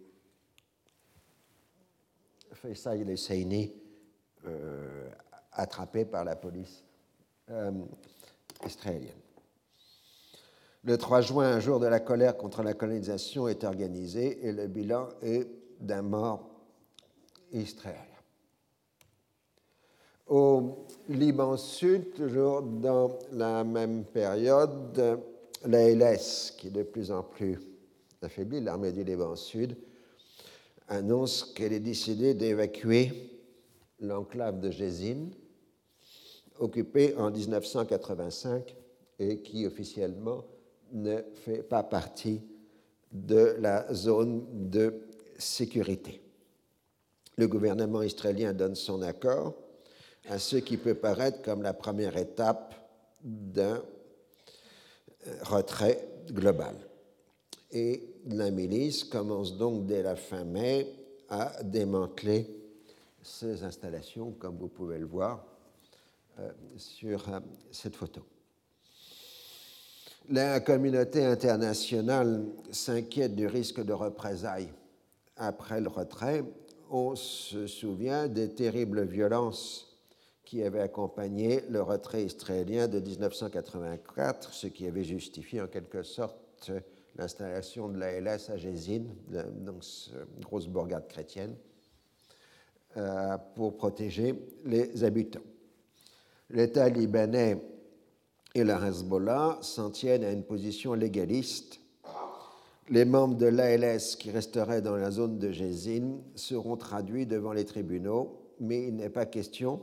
Faisal 2.62 3.10
Husseini 3.10 3.74
euh, 4.46 5.10
attrapés 5.52 6.06
par 6.06 6.24
la 6.24 6.36
police 6.36 6.84
euh, 7.50 7.72
israélienne. 8.66 9.16
Le 10.84 10.98
3 10.98 11.22
juin, 11.22 11.46
un 11.46 11.60
jour 11.60 11.80
de 11.80 11.88
la 11.88 12.00
colère 12.00 12.38
contre 12.38 12.64
la 12.64 12.74
colonisation 12.74 13.48
est 13.48 13.64
organisé 13.64 14.48
et 14.48 14.52
le 14.52 14.68
bilan 14.68 15.10
est 15.22 15.48
d'un 15.80 16.02
mort 16.02 16.50
israélien. 17.52 18.00
Au 20.28 20.86
Liban 21.10 21.58
Sud, 21.58 22.14
toujours 22.14 22.62
dans 22.62 23.20
la 23.32 23.64
même 23.64 24.06
période, 24.06 25.20
l'ALS, 25.66 26.54
qui 26.58 26.68
est 26.68 26.72
de 26.72 26.84
plus 26.84 27.12
en 27.12 27.24
plus 27.24 27.60
affaiblie, 28.22 28.62
l'armée 28.62 28.92
du 28.92 29.04
Liban 29.04 29.36
Sud, 29.36 29.76
annonce 30.92 31.46
qu'elle 31.46 31.72
est 31.72 31.80
décidée 31.80 32.34
d'évacuer 32.34 33.14
l'enclave 34.02 34.60
de 34.60 34.70
Jézine, 34.70 35.32
occupée 36.60 37.16
en 37.16 37.32
1985 37.32 38.76
et 39.18 39.42
qui 39.42 39.66
officiellement 39.66 40.44
ne 40.92 41.22
fait 41.46 41.64
pas 41.64 41.84
partie 41.84 42.42
de 43.12 43.56
la 43.60 43.92
zone 43.94 44.46
de 44.70 45.08
sécurité. 45.38 46.22
Le 47.38 47.48
gouvernement 47.48 48.02
israélien 48.02 48.54
donne 48.54 48.76
son 48.76 49.02
accord 49.02 49.56
à 50.28 50.40
ce 50.40 50.58
qui 50.58 50.76
peut 50.76 50.96
paraître 50.96 51.42
comme 51.42 51.62
la 51.62 51.74
première 51.74 52.18
étape 52.18 52.76
d'un 53.24 53.82
retrait 55.44 56.06
global. 56.32 56.76
Et 57.72 58.11
la 58.28 58.52
milice 58.52 59.04
commence 59.04 59.58
donc 59.58 59.86
dès 59.86 60.04
la 60.04 60.16
fin 60.16 60.44
mai 60.44 60.88
à 61.30 61.64
démanteler 61.64 62.48
ces 63.22 63.64
installations, 63.64 64.32
comme 64.32 64.58
vous 64.58 64.68
pouvez 64.68 65.00
le 65.00 65.06
voir 65.06 65.46
euh, 66.40 66.52
sur 66.78 67.30
euh, 67.30 67.40
cette 67.72 67.96
photo. 67.96 68.22
La 70.30 70.60
communauté 70.60 71.26
internationale 71.26 72.46
s'inquiète 72.72 73.36
du 73.36 73.48
risque 73.48 73.84
de 73.84 73.94
représailles 73.94 74.72
après 75.36 75.82
le 75.82 75.90
retrait. 75.90 76.44
On 76.90 77.16
se 77.16 77.68
souvient 77.68 78.28
des 78.28 78.50
terribles 78.50 79.04
violences 79.04 79.88
qui 80.44 80.64
avaient 80.64 80.82
accompagné 80.82 81.64
le 81.70 81.82
retrait 81.82 82.24
israélien 82.24 82.88
de 82.88 83.00
1984, 83.00 84.54
ce 84.54 84.68
qui 84.68 84.86
avait 84.86 85.04
justifié 85.04 85.62
en 85.62 85.68
quelque 85.68 86.04
sorte 86.04 86.72
l'installation 87.22 87.88
de 87.88 88.00
la 88.00 88.20
LS 88.20 88.50
à 88.50 88.58
Jézine, 88.58 89.14
donc 89.60 89.84
grosse 90.42 90.68
bourgade 90.68 91.08
chrétienne, 91.08 91.56
euh, 92.98 93.38
pour 93.56 93.78
protéger 93.78 94.34
les 94.66 95.04
habitants. 95.04 95.44
L'État 96.50 96.90
libanais 96.90 97.62
et 98.56 98.64
la 98.64 98.84
Hezbollah 98.86 99.60
s'en 99.62 99.92
tiennent 99.92 100.24
à 100.24 100.32
une 100.32 100.44
position 100.44 100.96
légaliste. 100.96 101.80
Les 102.90 103.06
membres 103.06 103.38
de 103.38 103.46
l'ALS 103.46 104.16
qui 104.18 104.32
resteraient 104.32 104.82
dans 104.82 104.96
la 104.96 105.12
zone 105.12 105.38
de 105.38 105.52
Jézine 105.52 106.24
seront 106.36 106.76
traduits 106.76 107.28
devant 107.28 107.54
les 107.54 107.66
tribunaux, 107.66 108.52
mais 108.60 108.88
il 108.88 108.96
n'est 108.96 109.10
pas 109.10 109.28
question, 109.28 109.80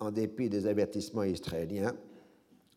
en 0.00 0.10
dépit 0.10 0.48
des 0.48 0.66
avertissements 0.66 1.22
israéliens, 1.22 1.94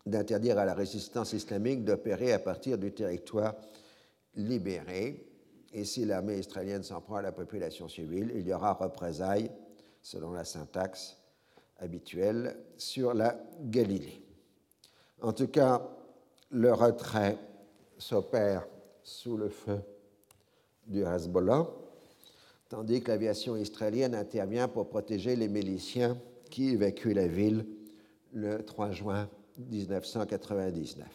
d'interdire 0.10 0.58
à 0.58 0.66
la 0.66 0.74
résistance 0.74 1.34
islamique 1.34 1.84
d'opérer 1.84 2.34
à 2.34 2.40
partir 2.40 2.78
du 2.78 2.92
territoire 2.92 3.56
libéré. 4.36 5.26
Et 5.74 5.84
si 5.84 6.06
l'armée 6.06 6.38
israélienne 6.38 6.84
s'en 6.84 7.02
prend 7.02 7.18
à 7.18 7.22
la 7.22 7.32
population 7.32 7.88
civile, 7.88 8.32
il 8.36 8.48
y 8.48 8.54
aura 8.54 8.74
représailles, 8.74 9.52
selon 10.02 10.32
la 10.32 10.46
syntaxe 10.46 11.18
habituelle, 11.80 12.58
sur 12.78 13.14
la 13.14 13.40
Galilée. 13.62 14.22
En 15.22 15.34
tout 15.34 15.48
cas, 15.48 15.82
le 16.52 16.74
retrait 16.74 17.38
s'opère 17.98 18.68
sous 19.04 19.38
le 19.38 19.50
feu 19.50 19.80
du 20.86 21.04
Hezbollah, 21.04 21.68
tandis 22.70 23.02
que 23.02 23.12
l'aviation 23.12 23.58
israélienne 23.58 24.16
intervient 24.16 24.68
pour 24.68 24.90
protéger 24.90 25.36
les 25.36 25.48
miliciens 25.48 26.18
qui 26.50 26.70
évacuent 26.70 27.14
la 27.14 27.28
ville 27.28 27.66
le 28.34 28.64
3 28.64 28.92
juin 28.92 29.30
1999. 29.58 31.08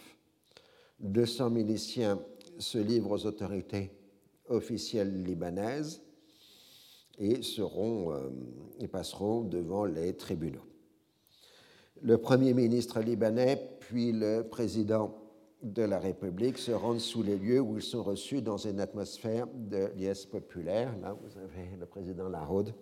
200 1.01 1.51
miliciens 1.51 2.21
se 2.59 2.79
livrent 2.79 3.13
aux 3.13 3.27
autorités 3.27 3.91
officielles 4.49 5.23
libanaises 5.23 6.03
euh, 7.21 8.31
et 8.79 8.89
passeront 8.89 9.43
devant 9.43 9.85
les 9.85 10.17
tribunaux 10.17 10.67
le 12.03 12.19
Premier 12.19 12.53
ministre 12.53 13.01
libanais 13.01 13.57
puis 13.79 14.13
le 14.13 14.43
président 14.43 15.15
de 15.63 15.83
la 15.83 16.01
République 16.01 16.59
se 16.59 16.73
rendent 16.73 17.01
sous 17.01 17.23
les 17.23 17.39
lieux 17.39 17.61
où 17.61 17.77
ils 17.77 17.83
sont 17.83 18.03
reçus 18.03 18.43
dans 18.43 18.57
une 18.57 18.81
atmosphère 18.81 19.47
de 19.55 19.93
liesse 19.95 20.27
populaire. 20.27 20.93
Là, 21.01 21.17
vous 21.23 21.39
avez 21.39 21.77
le 21.79 21.87
président 21.87 22.29
Lahoud, 22.29 22.75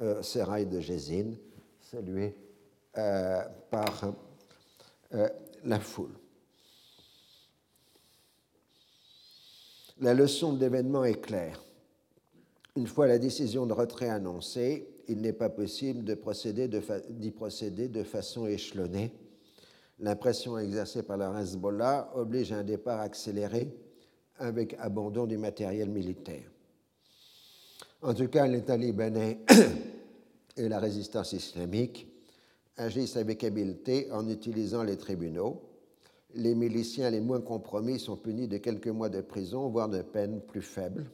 euh, 0.00 0.20
de 0.64 0.80
Jézine, 0.80 1.36
salué 1.78 2.34
euh, 2.98 3.42
par 3.70 4.12
la 5.12 5.80
foule. 5.80 6.14
La 10.00 10.14
leçon 10.14 10.54
de 10.54 10.60
l'événement 10.60 11.04
est 11.04 11.20
claire. 11.20 11.62
Une 12.76 12.86
fois 12.86 13.06
la 13.06 13.18
décision 13.18 13.66
de 13.66 13.72
retrait 13.72 14.08
annoncée, 14.08 14.88
il 15.08 15.20
n'est 15.20 15.32
pas 15.32 15.50
possible 15.50 16.04
d'y 16.04 16.16
procéder, 16.16 16.68
procéder, 17.32 17.88
de 17.88 18.02
façon 18.02 18.46
échelonnée. 18.46 19.12
L'impression 19.98 20.56
exercée 20.56 21.02
par 21.02 21.18
la 21.18 21.38
Hezbollah 21.38 22.12
oblige 22.14 22.52
à 22.52 22.58
un 22.58 22.64
départ 22.64 23.00
accéléré 23.00 23.68
avec 24.38 24.74
abandon 24.78 25.26
du 25.26 25.36
matériel 25.36 25.90
militaire. 25.90 26.50
En 28.00 28.14
tout 28.14 28.28
cas, 28.28 28.46
l'État 28.46 28.78
libanais 28.78 29.40
et 30.56 30.68
la 30.68 30.78
résistance 30.78 31.34
islamique 31.34 32.09
agissent 32.80 33.16
avec 33.16 33.44
habileté 33.44 34.10
en 34.10 34.28
utilisant 34.28 34.82
les 34.82 34.96
tribunaux. 34.96 35.62
Les 36.34 36.54
miliciens 36.54 37.10
les 37.10 37.20
moins 37.20 37.40
compromis 37.40 37.98
sont 37.98 38.16
punis 38.16 38.48
de 38.48 38.58
quelques 38.58 38.88
mois 38.88 39.08
de 39.08 39.20
prison, 39.20 39.68
voire 39.68 39.88
de 39.88 40.02
peines 40.02 40.40
plus 40.40 40.62
faibles, 40.62 41.10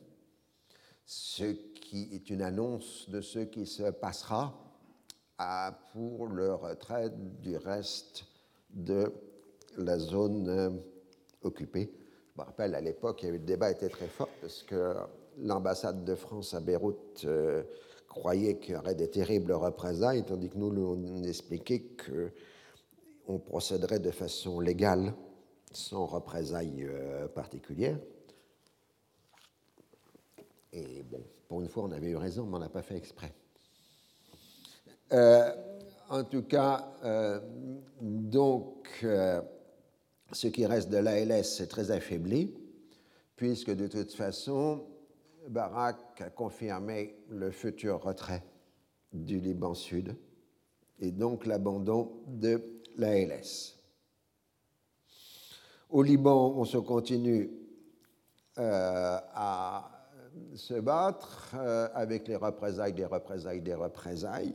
ce 1.04 1.44
qui 1.44 2.08
est 2.12 2.30
une 2.30 2.42
annonce 2.42 3.08
de 3.08 3.20
ce 3.20 3.40
qui 3.40 3.66
se 3.66 3.90
passera 3.90 4.54
pour 5.92 6.26
le 6.26 6.54
retrait 6.54 7.10
du 7.42 7.56
reste 7.56 8.24
de 8.70 9.12
la 9.76 9.98
zone 9.98 10.48
euh, 10.48 10.70
occupée. 11.42 11.92
Je 12.34 12.40
me 12.40 12.46
rappelle, 12.46 12.74
à 12.74 12.80
l'époque, 12.80 13.22
le 13.22 13.38
débat 13.38 13.70
était 13.70 13.88
très 13.88 14.06
fort 14.06 14.28
parce 14.40 14.62
que 14.62 14.94
l'ambassade 15.38 16.04
de 16.04 16.14
France 16.14 16.54
à 16.54 16.60
Beyrouth 16.60 17.22
euh, 17.24 17.62
croyait 18.16 18.56
qu'il 18.56 18.74
y 18.74 18.76
aurait 18.76 18.94
des 18.94 19.08
terribles 19.08 19.52
représailles, 19.52 20.24
tandis 20.24 20.48
que 20.48 20.56
nous, 20.56 20.68
on 20.68 21.22
expliquait 21.22 21.84
qu'on 23.26 23.38
procéderait 23.38 23.98
de 23.98 24.10
façon 24.10 24.58
légale, 24.58 25.14
sans 25.70 26.06
représailles 26.06 26.84
euh, 26.84 27.28
particulières. 27.28 27.98
Et 30.72 31.02
bon, 31.02 31.22
pour 31.48 31.60
une 31.60 31.68
fois, 31.68 31.84
on 31.84 31.92
avait 31.92 32.10
eu 32.10 32.16
raison, 32.16 32.46
mais 32.46 32.56
on 32.56 32.60
n'a 32.60 32.70
pas 32.70 32.82
fait 32.82 32.96
exprès. 32.96 33.32
Euh, 35.12 35.52
en 36.08 36.24
tout 36.24 36.42
cas, 36.42 36.92
euh, 37.04 37.40
donc, 38.00 39.04
ce 40.32 40.46
qui 40.46 40.64
reste 40.64 40.88
de 40.88 40.96
l'ALS 40.96 41.60
est 41.60 41.68
très 41.68 41.90
affaibli, 41.90 42.54
puisque 43.36 43.70
de 43.70 43.86
toute 43.86 44.12
façon, 44.12 44.84
Barak 45.48 46.20
a 46.20 46.30
confirmé 46.30 47.16
le 47.28 47.50
futur 47.50 48.02
retrait 48.02 48.42
du 49.12 49.40
Liban 49.40 49.74
Sud 49.74 50.16
et 50.98 51.10
donc 51.12 51.46
l'abandon 51.46 52.22
de 52.26 52.82
l'ALS. 52.96 53.74
Au 55.90 56.02
Liban, 56.02 56.54
on 56.56 56.64
se 56.64 56.78
continue 56.78 57.50
euh, 58.58 59.18
à 59.34 59.90
se 60.54 60.74
battre 60.74 61.54
euh, 61.54 61.88
avec 61.94 62.26
les 62.28 62.36
représailles, 62.36 62.92
des 62.92 63.04
représailles, 63.04 63.60
des 63.60 63.74
représailles. 63.74 64.54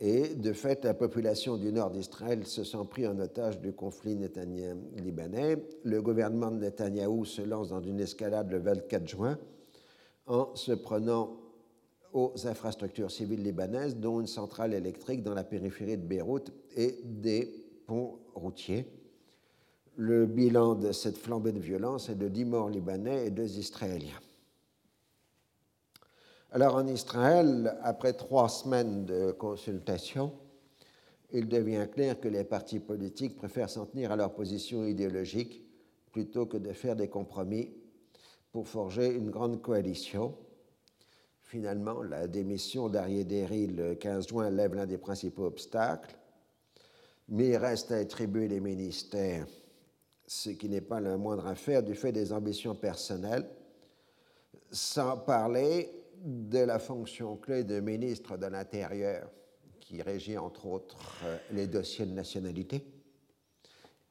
Et 0.00 0.34
de 0.34 0.52
fait, 0.52 0.84
la 0.84 0.94
population 0.94 1.56
du 1.56 1.72
nord 1.72 1.90
d'Israël 1.90 2.46
se 2.46 2.64
sent 2.64 2.84
pris 2.90 3.06
en 3.06 3.18
otage 3.18 3.60
du 3.60 3.72
conflit 3.72 4.18
libanais. 4.96 5.56
Le 5.84 6.02
gouvernement 6.02 6.50
de 6.50 6.58
Netanyahou 6.58 7.24
se 7.24 7.42
lance 7.42 7.68
dans 7.68 7.82
une 7.82 8.00
escalade 8.00 8.50
le 8.50 8.58
24 8.58 9.06
juin 9.06 9.38
en 10.26 10.54
se 10.54 10.72
prenant 10.72 11.36
aux 12.12 12.32
infrastructures 12.44 13.10
civiles 13.10 13.42
libanaises, 13.42 13.96
dont 13.96 14.20
une 14.20 14.26
centrale 14.26 14.74
électrique 14.74 15.22
dans 15.22 15.34
la 15.34 15.44
périphérie 15.44 15.96
de 15.96 16.06
Beyrouth 16.06 16.52
et 16.76 16.98
des 17.04 17.64
ponts 17.86 18.18
routiers. 18.34 18.86
Le 19.96 20.26
bilan 20.26 20.74
de 20.74 20.92
cette 20.92 21.16
flambée 21.16 21.52
de 21.52 21.60
violence 21.60 22.08
est 22.08 22.14
de 22.14 22.28
10 22.28 22.44
morts 22.44 22.70
libanais 22.70 23.26
et 23.26 23.30
2 23.30 23.58
israéliens. 23.58 24.20
Alors 26.54 26.74
en 26.74 26.86
Israël, 26.86 27.78
après 27.82 28.12
trois 28.12 28.50
semaines 28.50 29.06
de 29.06 29.32
consultation, 29.32 30.34
il 31.32 31.48
devient 31.48 31.86
clair 31.90 32.20
que 32.20 32.28
les 32.28 32.44
partis 32.44 32.78
politiques 32.78 33.36
préfèrent 33.36 33.70
s'en 33.70 33.86
tenir 33.86 34.12
à 34.12 34.16
leur 34.16 34.34
position 34.34 34.84
idéologique 34.84 35.64
plutôt 36.12 36.44
que 36.44 36.58
de 36.58 36.74
faire 36.74 36.94
des 36.94 37.08
compromis 37.08 37.72
pour 38.52 38.68
forger 38.68 39.14
une 39.14 39.30
grande 39.30 39.62
coalition. 39.62 40.36
Finalement, 41.40 42.02
la 42.02 42.28
démission 42.28 42.90
d'Arié 42.90 43.24
Derry 43.24 43.68
le 43.68 43.94
15 43.94 44.28
juin 44.28 44.50
lève 44.50 44.74
l'un 44.74 44.84
des 44.84 44.98
principaux 44.98 45.46
obstacles, 45.46 46.14
mais 47.30 47.48
il 47.48 47.56
reste 47.56 47.92
à 47.92 47.96
attribuer 47.96 48.46
les 48.48 48.60
ministères, 48.60 49.46
ce 50.26 50.50
qui 50.50 50.68
n'est 50.68 50.82
pas 50.82 51.00
la 51.00 51.16
moindre 51.16 51.46
affaire 51.46 51.82
du 51.82 51.94
fait 51.94 52.12
des 52.12 52.30
ambitions 52.30 52.74
personnelles, 52.74 53.48
sans 54.70 55.16
parler 55.16 56.01
de 56.22 56.58
la 56.58 56.78
fonction 56.78 57.36
clé 57.36 57.64
de 57.64 57.80
ministre 57.80 58.36
de 58.36 58.46
l'Intérieur, 58.46 59.28
qui 59.80 60.00
régit 60.02 60.38
entre 60.38 60.66
autres 60.66 61.20
euh, 61.24 61.36
les 61.50 61.66
dossiers 61.66 62.06
de 62.06 62.12
nationalité, 62.12 62.86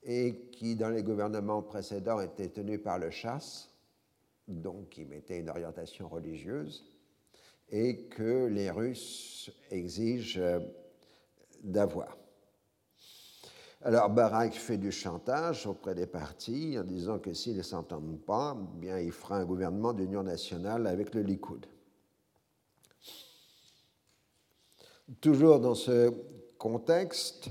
et 0.04 0.50
qui, 0.52 0.76
dans 0.76 0.90
les 0.90 1.04
gouvernements 1.04 1.62
précédents, 1.62 2.20
était 2.20 2.50
tenu 2.50 2.80
par 2.80 3.00
le 3.00 3.12
chasse, 3.12 3.70
donc 4.48 4.90
qui 4.90 5.06
mettait 5.06 5.40
une 5.40 5.50
orientation 5.50 6.10
religieuse, 6.10 6.86
et 7.70 8.08
que 8.08 8.48
les 8.48 8.70
Russes 8.70 9.50
exigent 9.70 10.40
euh, 10.40 10.60
d'avoir. 11.64 12.18
Alors 13.84 14.10
Barak 14.12 14.54
fait 14.54 14.78
du 14.78 14.92
chantage 14.92 15.66
auprès 15.66 15.96
des 15.96 16.06
partis 16.06 16.78
en 16.78 16.84
disant 16.84 17.18
que 17.18 17.34
s'ils 17.34 17.58
ne 17.58 17.64
s'entendent 17.64 18.20
pas, 18.20 18.56
bien 18.76 19.00
il 19.00 19.12
fera 19.12 19.38
un 19.38 19.46
gouvernement 19.46 19.94
d'union 19.94 20.22
nationale 20.22 20.86
avec 20.86 21.16
le 21.16 21.22
Likoud. 21.22 21.66
Toujours 25.20 25.60
dans 25.60 25.76
ce 25.76 26.14
contexte, 26.58 27.50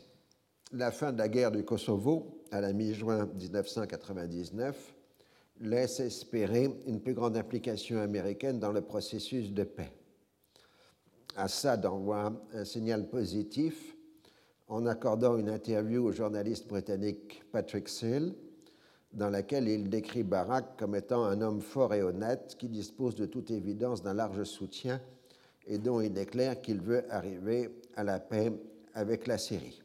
la 0.72 0.90
fin 0.90 1.12
de 1.12 1.18
la 1.18 1.28
guerre 1.28 1.50
du 1.50 1.62
Kosovo, 1.62 2.42
à 2.50 2.60
la 2.60 2.72
mi-juin 2.72 3.26
1999, 3.26 4.94
laisse 5.60 6.00
espérer 6.00 6.70
une 6.86 7.00
plus 7.00 7.12
grande 7.12 7.36
implication 7.36 8.00
américaine 8.00 8.60
dans 8.60 8.72
le 8.72 8.80
processus 8.80 9.52
de 9.52 9.64
paix. 9.64 9.92
Assad 11.36 11.84
envoie 11.84 12.32
un 12.54 12.64
signal 12.64 13.10
positif 13.10 13.94
en 14.68 14.86
accordant 14.86 15.36
une 15.36 15.50
interview 15.50 16.06
au 16.06 16.12
journaliste 16.12 16.66
britannique 16.66 17.42
Patrick 17.52 17.88
Seale, 17.90 18.32
dans 19.12 19.28
laquelle 19.28 19.68
il 19.68 19.90
décrit 19.90 20.22
Barak 20.22 20.78
comme 20.78 20.94
étant 20.94 21.24
un 21.24 21.42
homme 21.42 21.60
fort 21.60 21.92
et 21.92 22.02
honnête 22.02 22.56
qui 22.58 22.68
dispose 22.68 23.16
de 23.16 23.26
toute 23.26 23.50
évidence 23.50 24.02
d'un 24.02 24.14
large 24.14 24.44
soutien 24.44 25.00
et 25.70 25.78
dont 25.78 26.00
il 26.00 26.12
déclare 26.12 26.60
qu'il 26.60 26.80
veut 26.80 27.04
arriver 27.10 27.70
à 27.94 28.02
la 28.02 28.18
paix 28.18 28.52
avec 28.92 29.28
la 29.28 29.38
Syrie. 29.38 29.80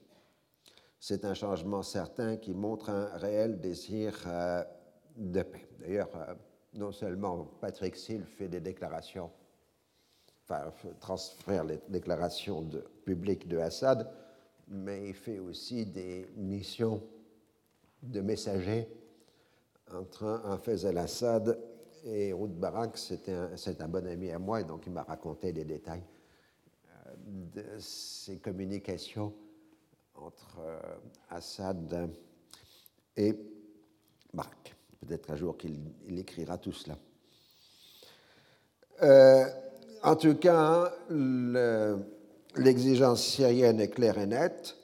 C'est 1.00 1.24
un 1.26 1.36
changement 1.36 1.84
certain 1.84 2.38
qui 2.38 2.56
montre 2.56 2.89
un 2.89 3.06
réel 3.17 3.62
désir 3.62 4.19
euh, 4.26 4.63
de 5.15 5.43
paix. 5.43 5.67
D'ailleurs, 5.80 6.10
euh, 6.15 6.34
non 6.74 6.91
seulement 6.91 7.45
Patrick 7.62 7.95
Seal 7.95 8.24
fait 8.26 8.48
des 8.48 8.62
déclarations, 8.62 9.30
enfin, 10.43 10.74
transfère 11.00 11.63
les 11.63 11.80
déclarations 11.88 12.67
publiques 13.06 13.48
de 13.48 13.60
Assad, 13.60 14.10
mais 14.67 15.10
il 15.10 15.13
fait 15.13 15.38
aussi 15.38 15.86
des 15.86 16.28
missions 16.36 17.00
de 18.02 18.21
messagers 18.21 18.88
entre 19.93 20.24
un 20.24 20.58
Fez 20.58 20.84
al-Assad 20.86 21.60
et 22.05 22.33
Ruth 22.33 22.53
Barak, 22.53 22.97
c'est 22.97 23.27
un, 23.81 23.87
bon 23.87 24.05
ami 24.05 24.31
à 24.31 24.37
moi, 24.37 24.61
et 24.61 24.63
donc 24.63 24.83
il 24.85 24.93
m'a 24.93 25.03
raconté 25.03 25.51
les 25.51 25.65
détails 25.65 26.03
euh, 27.07 27.11
de 27.55 27.79
ces 27.79 28.37
communications 28.37 29.33
entre 30.13 30.59
euh, 30.59 30.79
Assad 31.29 32.09
et 33.17 33.35
Barak. 34.33 34.75
Peut-être 34.99 35.31
un 35.31 35.35
jour 35.35 35.57
qu'il 35.57 35.91
écrira 36.17 36.57
tout 36.57 36.71
cela. 36.71 36.97
Euh, 39.01 39.45
en 40.03 40.15
tout 40.15 40.35
cas, 40.35 40.93
l'exigence 42.55 43.23
syrienne 43.23 43.81
est 43.81 43.89
claire 43.89 44.19
et 44.19 44.27
nette. 44.27 44.77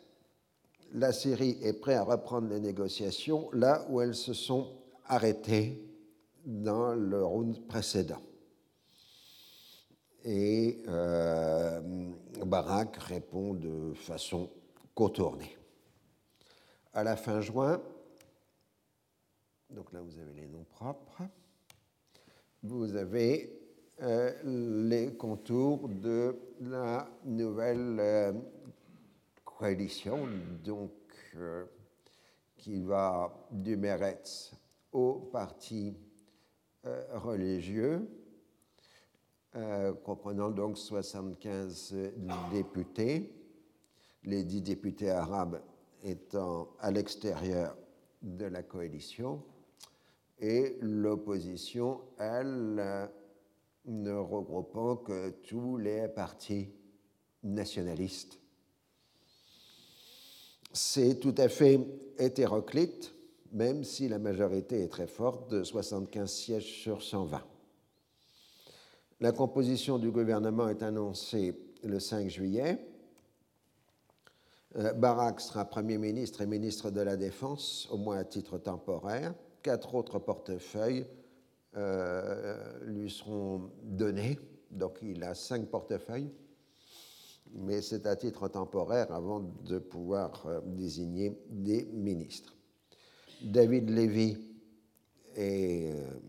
La 0.94 1.14
Syrie 1.14 1.58
est 1.62 1.74
prête 1.74 1.98
à 1.98 2.04
reprendre 2.04 2.50
les 2.50 2.60
négociations 2.60 3.50
là 3.54 3.86
où 3.90 4.02
elles 4.02 4.16
se 4.16 4.34
sont 4.34 4.72
arrêtées 5.06 5.91
dans 6.46 6.94
le 6.94 7.24
round 7.24 7.68
précédent. 7.68 8.22
Et 10.24 10.84
euh, 10.88 11.82
Barak 12.46 12.98
répond 12.98 13.54
de 13.54 13.94
façon 13.96 14.50
contournée. 14.94 15.58
À 16.94 17.04
la 17.04 17.16
fin 17.16 17.42
juin, 17.42 17.82
donc 19.70 19.92
là 19.94 20.02
vous 20.02 20.20
avez 20.20 20.34
les 20.34 20.48
noms 20.48 20.66
propres, 20.66 21.24
vous 22.62 22.96
avez 22.96 23.58
euh, 24.02 24.34
les 24.90 25.16
contours 25.16 25.88
de 25.90 26.38
la 26.60 27.10
nouvelle 27.24 27.98
euh, 28.00 28.34
coalition, 29.44 30.28
donc 30.64 30.92
qui 32.58 32.82
va 32.82 33.34
du 33.52 33.78
Meretz 33.78 34.52
au 34.92 35.14
parti 35.32 35.96
religieux, 36.84 38.08
euh, 39.56 39.94
comprenant 39.94 40.50
donc 40.50 40.78
75 40.78 41.96
députés, 42.52 43.32
les 44.24 44.44
dix 44.44 44.62
députés 44.62 45.10
arabes 45.12 45.62
étant 46.04 46.70
à 46.80 46.92
l'extérieur 46.92 47.76
de 48.22 48.46
la 48.46 48.64
coalition, 48.64 49.44
et 50.40 50.78
l'opposition, 50.82 52.02
elle, 52.18 53.10
ne 53.86 54.14
regroupant 54.14 54.96
que 54.98 55.30
tous 55.48 55.78
les 55.78 56.08
partis 56.08 56.70
nationalistes. 57.44 58.40
C'est 60.72 61.20
tout 61.20 61.36
à 61.38 61.50
fait 61.50 61.80
hétéroclite 62.18 63.14
même 63.52 63.84
si 63.84 64.08
la 64.08 64.20
majorité 64.20 64.82
est 64.82 64.88
très 64.88 65.08
forte, 65.08 65.50
de 65.52 65.64
75 65.64 66.32
sièges 66.32 66.82
sur 66.82 67.02
120. 67.02 67.42
La 69.20 69.32
composition 69.32 70.00
du 70.00 70.10
gouvernement 70.10 70.70
est 70.70 70.82
annoncée 70.84 71.56
le 71.84 72.00
5 72.00 72.30
juillet. 72.30 72.80
Euh, 74.78 74.94
Barak 74.94 75.42
sera 75.42 75.66
Premier 75.66 75.98
ministre 75.98 76.42
et 76.42 76.48
ministre 76.48 76.92
de 76.92 77.02
la 77.02 77.18
Défense, 77.18 77.88
au 77.92 77.98
moins 77.98 78.18
à 78.18 78.24
titre 78.24 78.58
temporaire. 78.58 79.34
Quatre 79.62 79.96
autres 79.96 80.18
portefeuilles 80.18 81.06
euh, 81.78 82.58
lui 82.84 83.10
seront 83.10 83.70
donnés, 83.84 84.40
donc 84.72 85.00
il 85.02 85.24
a 85.24 85.36
cinq 85.36 85.68
portefeuilles, 85.68 86.32
mais 87.54 87.82
c'est 87.82 88.06
à 88.08 88.16
titre 88.16 88.48
temporaire 88.48 89.12
avant 89.12 89.40
de 89.40 89.78
pouvoir 89.78 90.46
euh, 90.48 90.62
désigner 90.66 91.38
des 91.50 91.86
ministres. 91.86 92.56
David 93.44 93.90
Levy 93.90 94.38
est 95.36 95.92
euh, 95.94 96.20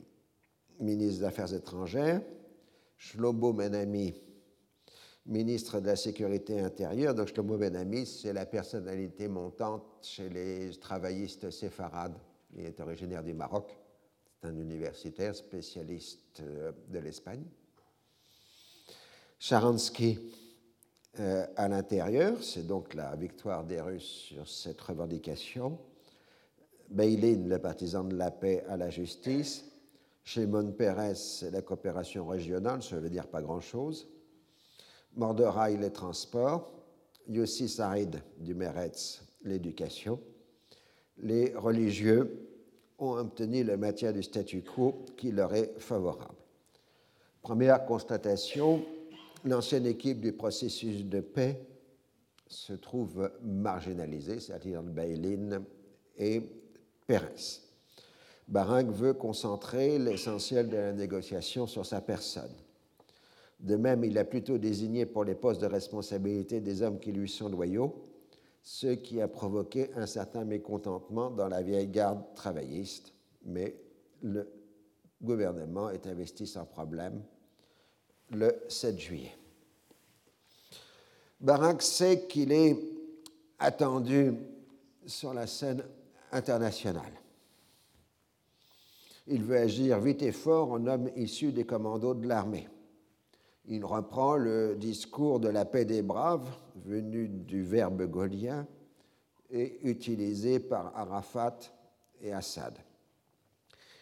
ministre 0.81 1.21
des 1.21 1.25
Affaires 1.25 1.53
étrangères, 1.53 2.23
Shlomo 2.97 3.53
Menami, 3.53 4.15
ministre 5.27 5.81
de 5.81 5.87
la 5.87 5.97
Sécurité 5.97 6.61
intérieure. 6.61 7.15
Donc 7.15 7.29
Shlomo 7.29 7.59
Menami, 7.59 8.07
c'est 8.07 8.33
la 8.33 8.47
personnalité 8.47 9.29
montante 9.29 9.85
chez 10.03 10.31
les 10.31 10.71
travaillistes 10.81 11.51
séfarades. 11.51 12.17
Il 12.57 12.65
est 12.65 12.81
originaire 12.81 13.23
du 13.23 13.35
Maroc. 13.35 13.77
C'est 14.41 14.49
un 14.49 14.57
universitaire 14.57 15.35
spécialiste 15.35 16.41
euh, 16.41 16.73
de 16.89 16.99
l'Espagne. 16.99 17.45
Sharansky 19.39 20.19
euh, 21.21 21.47
à 21.57 21.69
l'intérieur, 21.69 22.43
c'est 22.43 22.67
donc 22.67 22.95
la 22.95 23.15
victoire 23.17 23.65
des 23.65 23.83
Russes 23.83 24.29
sur 24.29 24.49
cette 24.49 24.81
revendication. 24.81 25.79
Beilin, 26.91 27.49
le 27.49 27.59
partisan 27.59 28.05
de 28.05 28.17
la 28.17 28.31
paix 28.31 28.65
à 28.69 28.77
la 28.77 28.91
justice. 28.91 29.65
Shimon 30.25 30.73
Peres, 30.73 31.45
la 31.51 31.63
coopération 31.63 32.27
régionale, 32.27 32.83
ça 32.83 33.01
veut 33.01 33.11
dire 33.11 33.27
pas 33.27 33.43
grand-chose. 33.43 34.09
Morderai, 35.17 35.77
les 35.77 35.91
transports. 35.91 36.71
Yossi 37.29 37.69
Sarid 37.69 38.21
du 38.39 38.55
Meretz, 38.55 39.23
l'éducation. 39.45 40.21
Les 41.19 41.55
religieux 41.55 42.49
ont 42.99 43.17
obtenu 43.17 43.65
le 43.65 43.77
maintien 43.77 44.13
du 44.13 44.23
statu 44.23 44.63
quo 44.63 45.05
qui 45.17 45.31
leur 45.31 45.55
est 45.55 45.75
favorable. 45.79 46.35
Première 47.43 47.85
constatation, 47.85 48.85
l'ancienne 49.45 49.87
équipe 49.87 50.21
du 50.21 50.33
processus 50.33 51.05
de 51.05 51.21
paix 51.21 51.67
se 52.47 52.73
trouve 52.73 53.31
marginalisée, 53.43 54.41
c'est-à-dire 54.41 54.83
Bailin 54.83 55.65
et 56.17 56.43
Pérez. 57.13 57.61
Barak 58.49 58.87
veut 58.87 59.13
concentrer 59.13 59.99
l'essentiel 59.99 60.71
de 60.71 60.77
la 60.79 60.93
négociation 60.95 61.67
sur 61.67 61.85
sa 61.85 62.01
personne. 62.01 62.55
De 63.61 63.77
même, 63.77 64.03
il 64.03 64.17
a 64.17 64.25
plutôt 64.25 64.57
désigné 64.57 65.05
pour 65.05 65.25
les 65.25 65.35
postes 65.35 65.61
de 65.61 65.67
responsabilité 65.67 66.63
des 66.63 66.81
hommes 66.81 66.99
qui 66.99 67.13
lui 67.13 67.29
sont 67.29 67.51
loyaux, 67.51 68.09
ce 68.63 68.95
qui 68.95 69.21
a 69.21 69.29
provoqué 69.29 69.91
un 69.95 70.07
certain 70.07 70.47
mécontentement 70.47 71.29
dans 71.29 71.49
la 71.49 71.61
vieille 71.61 71.89
garde 71.89 72.23
travailliste. 72.35 73.13
Mais 73.45 73.77
le 74.23 74.51
gouvernement 75.21 75.91
est 75.91 76.07
investi 76.07 76.47
sans 76.47 76.65
problème 76.65 77.23
le 78.31 78.55
7 78.71 78.99
juillet. 78.99 79.37
Barak 81.43 81.83
sait 81.83 82.27
qu'il 82.27 82.53
est 82.53 82.75
attendu 83.59 84.33
sur 85.05 85.35
la 85.35 85.47
scène 85.47 85.85
internationale. 86.33 87.13
Il 89.27 89.45
veut 89.45 89.59
agir 89.59 90.01
vite 90.01 90.23
et 90.23 90.33
fort 90.33 90.73
en 90.73 90.87
homme 90.87 91.11
issu 91.17 91.53
des 91.53 91.65
commandos 91.65 92.15
de 92.15 92.27
l'armée. 92.27 92.69
Il 93.67 93.85
reprend 93.85 94.37
le 94.37 94.75
discours 94.75 95.39
de 95.39 95.49
la 95.49 95.65
paix 95.65 95.85
des 95.85 96.03
braves, 96.03 96.49
venu 96.85 97.29
du 97.29 97.63
verbe 97.63 98.03
gaulien 98.11 98.67
et 99.51 99.89
utilisé 99.89 100.59
par 100.59 100.97
Arafat 100.97 101.59
et 102.21 102.33
Assad. 102.33 102.77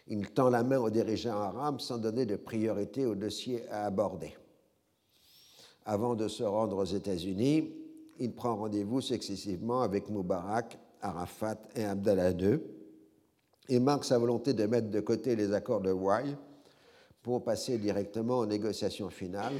Il 0.07 0.31
tend 0.31 0.49
la 0.49 0.63
main 0.63 0.79
aux 0.79 0.89
dirigeants 0.89 1.39
arabes 1.39 1.79
sans 1.79 1.99
donner 1.99 2.25
de 2.25 2.35
priorité 2.35 3.05
au 3.05 3.13
dossier 3.13 3.67
à 3.69 3.85
aborder. 3.85 4.35
Avant 5.85 6.15
de 6.15 6.27
se 6.27 6.43
rendre 6.43 6.77
aux 6.77 6.85
États-Unis, 6.85 7.71
il 8.19 8.33
prend 8.33 8.55
rendez-vous 8.55 9.01
successivement 9.01 9.81
avec 9.81 10.09
Moubarak, 10.09 10.79
Arafat 11.01 11.57
et 11.75 11.83
Abdallah 11.83 12.31
II 12.31 12.59
et 13.69 13.79
marque 13.79 14.05
sa 14.05 14.17
volonté 14.17 14.53
de 14.53 14.65
mettre 14.65 14.89
de 14.89 14.99
côté 14.99 15.35
les 15.35 15.53
accords 15.53 15.81
de 15.81 15.91
Wye 15.91 16.35
pour 17.21 17.43
passer 17.43 17.77
directement 17.77 18.39
aux 18.39 18.45
négociations 18.45 19.09
finales, 19.09 19.53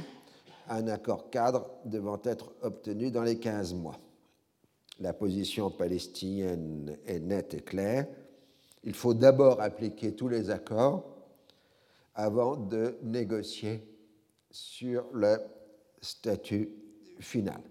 un 0.68 0.88
accord 0.88 1.30
cadre 1.30 1.70
devant 1.84 2.20
être 2.24 2.52
obtenu 2.62 3.10
dans 3.10 3.22
les 3.22 3.38
15 3.38 3.74
mois. 3.74 3.98
La 5.00 5.12
position 5.12 5.70
palestinienne 5.70 6.96
est 7.06 7.20
nette 7.20 7.54
et 7.54 7.60
claire. 7.60 8.06
Il 8.84 8.94
faut 8.94 9.14
d'abord 9.14 9.60
appliquer 9.60 10.14
tous 10.14 10.28
les 10.28 10.50
accords 10.50 11.04
avant 12.14 12.56
de 12.56 12.96
négocier 13.02 13.82
sur 14.50 15.06
le 15.12 15.38
statut 16.00 16.70
final. 17.18 17.62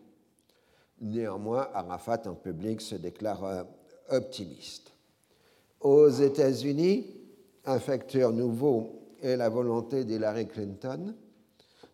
Néanmoins, 1.02 1.68
Arafat 1.74 2.22
en 2.28 2.36
public 2.36 2.80
se 2.80 2.96
déclare 2.96 3.44
euh, 3.44 3.64
optimiste. 4.10 4.92
Aux 5.80 6.10
États-Unis, 6.10 7.08
un 7.66 7.80
facteur 7.80 8.32
nouveau 8.32 9.02
est 9.22 9.36
la 9.36 9.50
volonté 9.50 10.06
d'Hillary 10.06 10.48
Clinton 10.48 11.16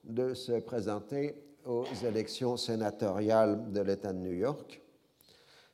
de 0.04 0.34
se 0.34 0.60
présenter 0.60 1.36
aux 1.66 1.86
élections 2.06 2.58
sénatoriales 2.58 3.72
de 3.72 3.82
l'État 3.82 4.12
de 4.12 4.20
New 4.20 4.34
York. 4.34 4.82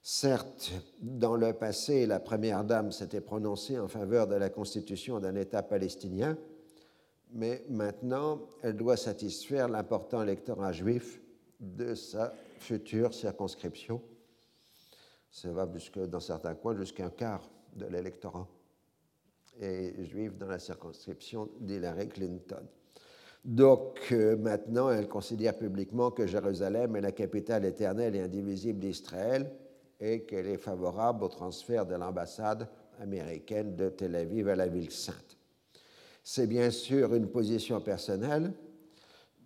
Certes, 0.01 0.71
dans 1.01 1.35
le 1.35 1.53
passé, 1.53 2.05
la 2.05 2.19
Première 2.19 2.63
Dame 2.63 2.91
s'était 2.91 3.21
prononcée 3.21 3.79
en 3.79 3.87
faveur 3.87 4.27
de 4.27 4.35
la 4.35 4.49
constitution 4.49 5.19
d'un 5.19 5.35
État 5.35 5.63
palestinien, 5.63 6.37
mais 7.31 7.63
maintenant, 7.69 8.41
elle 8.61 8.75
doit 8.75 8.97
satisfaire 8.97 9.69
l'important 9.69 10.21
électorat 10.21 10.71
juif 10.71 11.21
de 11.59 11.95
sa 11.95 12.33
future 12.63 13.13
circonscription. 13.13 14.01
Ça 15.29 15.51
va 15.51 15.69
jusque, 15.73 15.99
dans 15.99 16.19
certains 16.19 16.55
coins 16.55 16.75
jusqu'à 16.75 17.05
un 17.05 17.09
quart 17.09 17.49
de 17.75 17.85
l'électorat 17.85 18.47
est 19.59 20.05
juif 20.05 20.35
dans 20.37 20.47
la 20.47 20.59
circonscription 20.59 21.49
d'Hillary 21.59 22.09
Clinton. 22.09 22.65
Donc 23.45 23.99
euh, 24.11 24.37
maintenant, 24.37 24.89
elle 24.89 25.07
considère 25.07 25.57
publiquement 25.57 26.11
que 26.11 26.25
Jérusalem 26.25 26.95
est 26.95 27.01
la 27.01 27.11
capitale 27.11 27.65
éternelle 27.65 28.15
et 28.15 28.21
indivisible 28.21 28.79
d'Israël 28.79 29.51
et 29.99 30.23
qu'elle 30.23 30.47
est 30.47 30.57
favorable 30.57 31.25
au 31.25 31.27
transfert 31.27 31.85
de 31.85 31.95
l'ambassade 31.95 32.67
américaine 32.99 33.75
de 33.75 33.89
Tel 33.89 34.15
Aviv 34.15 34.47
à 34.47 34.55
la 34.55 34.67
ville 34.67 34.91
sainte. 34.91 35.37
C'est 36.23 36.47
bien 36.47 36.71
sûr 36.71 37.13
une 37.13 37.27
position 37.27 37.81
personnelle, 37.81 38.53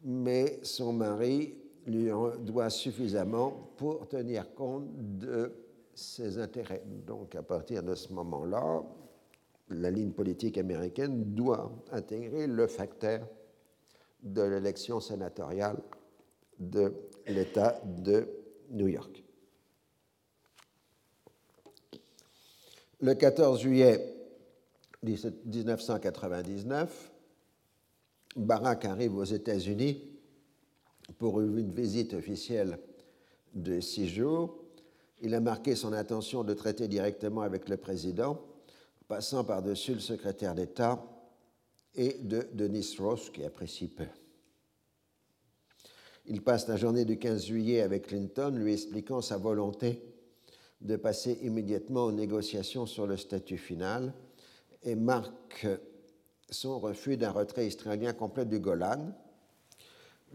mais 0.03 0.59
son 0.61 0.93
mari 0.93 1.55
lui 1.87 2.11
en 2.11 2.35
doit 2.37 2.69
suffisamment 2.69 3.71
pour 3.77 4.07
tenir 4.07 4.53
compte 4.53 5.17
de 5.17 5.53
ses 5.93 6.37
intérêts. 6.37 6.83
Donc 6.85 7.35
à 7.35 7.41
partir 7.41 7.81
de 7.81 7.95
ce 7.95 8.13
moment-là, 8.13 8.83
la 9.69 9.89
ligne 9.89 10.11
politique 10.11 10.57
américaine 10.57 11.33
doit 11.33 11.71
intégrer 11.91 12.47
le 12.47 12.67
facteur 12.67 13.27
de 14.21 14.41
l'élection 14.41 14.99
sénatoriale 14.99 15.77
de 16.59 16.93
l'État 17.27 17.81
de 17.85 18.27
New 18.71 18.87
York. 18.87 19.23
Le 22.99 23.13
14 23.13 23.61
juillet 23.61 24.15
1999, 25.03 27.11
Barack 28.35 28.85
arrive 28.85 29.15
aux 29.15 29.23
États-Unis 29.23 30.03
pour 31.17 31.41
une 31.41 31.71
visite 31.71 32.13
officielle 32.13 32.79
de 33.53 33.79
six 33.79 34.07
jours 34.07 34.67
il 35.21 35.33
a 35.33 35.39
marqué 35.39 35.75
son 35.75 35.93
intention 35.93 36.43
de 36.43 36.53
traiter 36.53 36.87
directement 36.87 37.41
avec 37.41 37.69
le 37.69 37.77
président, 37.77 38.39
passant 39.07 39.43
par-dessus 39.43 39.93
le 39.93 39.99
secrétaire 39.99 40.53
d'État 40.53 41.03
et 41.95 42.13
de 42.19 42.47
Denis 42.53 42.95
Ross, 42.99 43.29
qui 43.31 43.43
apprécie 43.43 43.87
peu. 43.87 44.05
Il 46.25 46.43
passe 46.43 46.67
la 46.67 46.75
journée 46.75 47.05
du 47.05 47.17
15 47.17 47.45
juillet 47.45 47.81
avec 47.81 48.07
Clinton, 48.07 48.53
lui 48.55 48.73
expliquant 48.73 49.21
sa 49.21 49.37
volonté 49.37 50.03
de 50.81 50.95
passer 50.97 51.39
immédiatement 51.41 52.05
aux 52.05 52.11
négociations 52.11 52.85
sur 52.85 53.07
le 53.07 53.17
statut 53.17 53.57
final 53.57 54.13
et 54.83 54.93
marque 54.93 55.67
son 56.49 56.79
refus 56.79 57.17
d'un 57.17 57.31
retrait 57.31 57.65
israélien 57.65 58.13
complet 58.13 58.45
du 58.45 58.59
Golan, 58.59 59.13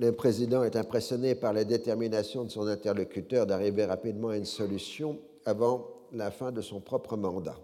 le 0.03 0.11
président 0.11 0.65
est 0.65 0.75
impressionné 0.75 1.37
par 1.37 1.53
la 1.53 1.62
détermination 1.62 2.43
de 2.43 2.51
son 2.51 2.67
interlocuteur 2.67 3.47
d'arriver 3.47 3.85
rapidement 3.85 4.31
à 4.31 4.37
une 4.37 4.45
solution 4.45 5.21
avant 5.45 5.88
la 6.12 6.33
fin 6.33 6.51
de 6.51 6.61
son 6.61 6.81
propre 6.81 7.17
mandat. 7.17 7.57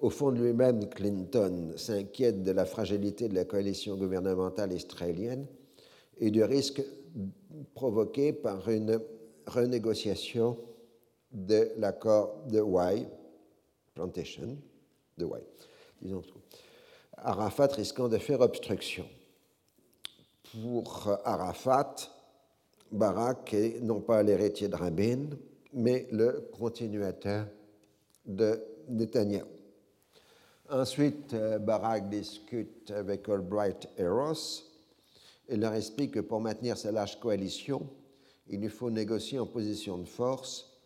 Au 0.00 0.10
fond 0.10 0.32
de 0.32 0.42
lui-même, 0.42 0.88
Clinton 0.88 1.74
s'inquiète 1.76 2.42
de 2.42 2.50
la 2.50 2.64
fragilité 2.64 3.28
de 3.28 3.36
la 3.36 3.44
coalition 3.44 3.96
gouvernementale 3.96 4.72
israélienne 4.72 5.46
et 6.18 6.32
du 6.32 6.42
risque 6.42 6.82
provoqué 7.74 8.32
par 8.32 8.68
une 8.68 9.00
renégociation 9.46 10.58
de 11.30 11.70
l'accord 11.76 12.34
de 12.48 12.60
Wye, 12.60 13.06
Plantation, 13.94 14.58
de 15.18 15.28
disons 16.02 16.22
Arafat 17.16 17.68
risquant 17.68 18.08
de 18.08 18.18
faire 18.18 18.40
obstruction 18.40 19.04
pour 20.52 21.08
Arafat, 21.24 21.94
Barak 22.90 23.54
est 23.54 23.80
non 23.80 24.00
pas 24.00 24.22
l'héritier 24.22 24.68
de 24.68 24.76
Rabin, 24.76 25.28
mais 25.72 26.08
le 26.10 26.48
continuateur 26.58 27.46
de 28.26 28.62
Netanyahu. 28.88 29.44
Ensuite, 30.68 31.34
euh, 31.34 31.58
Barak 31.58 32.08
discute 32.08 32.90
avec 32.90 33.28
Albright 33.28 33.88
et 33.96 34.06
Ross 34.06 34.70
et 35.48 35.56
leur 35.56 35.74
explique 35.74 36.12
que 36.12 36.20
pour 36.20 36.40
maintenir 36.40 36.76
sa 36.76 36.92
large 36.92 37.18
coalition, 37.18 37.88
il 38.48 38.60
lui 38.60 38.68
faut 38.68 38.90
négocier 38.90 39.38
en 39.38 39.46
position 39.46 39.98
de 39.98 40.04
force, 40.04 40.80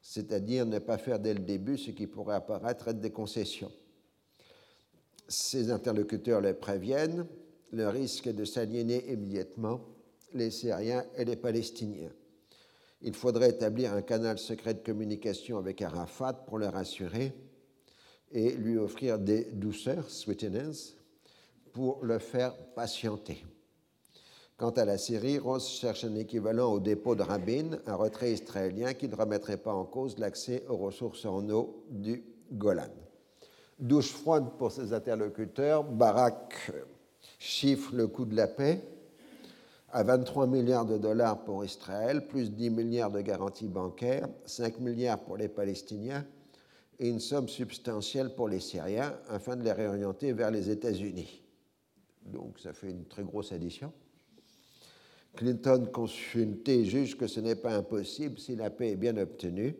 c'est-à-dire 0.00 0.64
ne 0.64 0.78
pas 0.78 0.98
faire 0.98 1.18
dès 1.18 1.34
le 1.34 1.40
début 1.40 1.76
ce 1.76 1.90
qui 1.90 2.06
pourrait 2.06 2.36
apparaître 2.36 2.88
être 2.88 3.00
des 3.00 3.10
concessions. 3.10 3.72
Ses 5.28 5.70
interlocuteurs 5.70 6.40
les 6.40 6.54
préviennent, 6.54 7.26
le 7.72 7.88
risque 7.88 8.28
de 8.28 8.44
s'aliéner 8.44 9.12
immédiatement 9.12 9.80
les 10.34 10.50
Syriens 10.50 11.04
et 11.16 11.24
les 11.24 11.36
Palestiniens. 11.36 12.12
Il 13.02 13.14
faudrait 13.14 13.50
établir 13.50 13.92
un 13.92 14.02
canal 14.02 14.38
secret 14.38 14.74
de 14.74 14.80
communication 14.80 15.58
avec 15.58 15.82
Arafat 15.82 16.32
pour 16.32 16.58
le 16.58 16.68
rassurer 16.68 17.32
et 18.32 18.52
lui 18.52 18.78
offrir 18.78 19.18
des 19.18 19.44
douceurs, 19.44 20.10
sweeteners, 20.10 20.96
pour 21.72 22.04
le 22.04 22.18
faire 22.18 22.56
patienter. 22.74 23.44
Quant 24.56 24.70
à 24.70 24.86
la 24.86 24.96
Syrie, 24.96 25.38
Ross 25.38 25.68
cherche 25.68 26.04
un 26.04 26.14
équivalent 26.14 26.72
au 26.72 26.80
dépôt 26.80 27.14
de 27.14 27.22
Rabin, 27.22 27.78
un 27.86 27.94
retrait 27.94 28.32
israélien 28.32 28.94
qui 28.94 29.06
ne 29.06 29.14
remettrait 29.14 29.58
pas 29.58 29.74
en 29.74 29.84
cause 29.84 30.18
l'accès 30.18 30.64
aux 30.68 30.78
ressources 30.78 31.26
en 31.26 31.48
eau 31.50 31.84
du 31.90 32.24
Golan. 32.50 32.88
Douche 33.78 34.12
froide 34.12 34.56
pour 34.58 34.72
ses 34.72 34.94
interlocuteurs, 34.94 35.84
Barak 35.84 36.72
chiffre 37.38 37.94
le 37.94 38.06
coût 38.06 38.24
de 38.24 38.36
la 38.36 38.46
paix 38.46 38.82
à 39.92 40.02
23 40.02 40.46
milliards 40.46 40.84
de 40.84 40.98
dollars 40.98 41.44
pour 41.44 41.64
Israël, 41.64 42.26
plus 42.26 42.50
10 42.50 42.70
milliards 42.70 43.10
de 43.10 43.20
garanties 43.20 43.68
bancaires, 43.68 44.28
5 44.44 44.80
milliards 44.80 45.20
pour 45.20 45.36
les 45.36 45.48
Palestiniens 45.48 46.26
et 46.98 47.08
une 47.08 47.20
somme 47.20 47.48
substantielle 47.48 48.34
pour 48.34 48.48
les 48.48 48.60
Syriens 48.60 49.18
afin 49.28 49.56
de 49.56 49.62
les 49.62 49.72
réorienter 49.72 50.32
vers 50.32 50.50
les 50.50 50.70
États-Unis. 50.70 51.42
Donc 52.24 52.58
ça 52.58 52.72
fait 52.72 52.90
une 52.90 53.04
très 53.04 53.22
grosse 53.22 53.52
addition. 53.52 53.92
Clinton, 55.36 55.88
consulté, 55.92 56.84
juge 56.84 57.16
que 57.16 57.26
ce 57.26 57.40
n'est 57.40 57.56
pas 57.56 57.74
impossible 57.74 58.38
si 58.38 58.56
la 58.56 58.70
paix 58.70 58.92
est 58.92 58.96
bien 58.96 59.16
obtenue. 59.18 59.76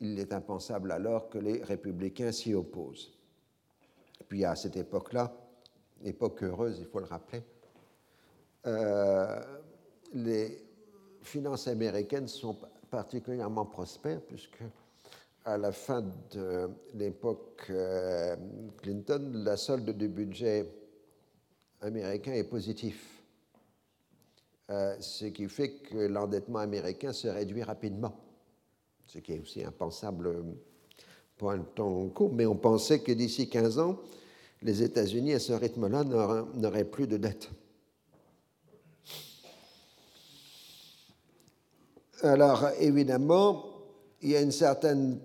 Il 0.00 0.18
est 0.18 0.32
impensable 0.32 0.92
alors 0.92 1.28
que 1.28 1.38
les 1.38 1.62
républicains 1.62 2.30
s'y 2.30 2.54
opposent. 2.54 3.12
Puis 4.28 4.44
à 4.44 4.54
cette 4.54 4.76
époque-là, 4.76 5.45
époque 6.04 6.42
heureuse, 6.42 6.78
il 6.78 6.86
faut 6.86 7.00
le 7.00 7.06
rappeler, 7.06 7.42
euh, 8.66 9.40
les 10.14 10.58
finances 11.22 11.68
américaines 11.68 12.28
sont 12.28 12.56
particulièrement 12.90 13.66
prospères 13.66 14.20
puisque 14.22 14.62
à 15.44 15.56
la 15.56 15.70
fin 15.70 16.04
de 16.32 16.68
l'époque 16.94 17.66
euh, 17.70 18.36
Clinton, 18.78 19.30
la 19.32 19.56
solde 19.56 19.90
du 19.90 20.08
budget 20.08 20.68
américain 21.80 22.32
est 22.32 22.44
positif. 22.44 23.22
Euh, 24.70 24.96
ce 24.98 25.26
qui 25.26 25.48
fait 25.48 25.74
que 25.74 25.98
l'endettement 25.98 26.58
américain 26.58 27.12
se 27.12 27.28
réduit 27.28 27.62
rapidement, 27.62 28.18
ce 29.06 29.20
qui 29.20 29.34
est 29.34 29.38
aussi 29.38 29.62
impensable 29.62 30.44
pour 31.36 31.52
un 31.52 31.60
temps 31.60 32.08
court, 32.08 32.32
mais 32.32 32.46
on 32.46 32.56
pensait 32.56 32.98
que 32.98 33.12
d'ici 33.12 33.48
15 33.48 33.78
ans, 33.78 34.00
les 34.66 34.82
États-Unis, 34.82 35.34
à 35.34 35.38
ce 35.38 35.52
rythme-là, 35.52 36.04
n'auraient 36.04 36.84
plus 36.84 37.06
de 37.06 37.16
dette. 37.16 37.50
Alors, 42.22 42.68
évidemment, 42.80 43.64
il 44.22 44.30
y 44.30 44.36
a 44.36 44.40
une 44.40 44.50
certaine 44.50 45.20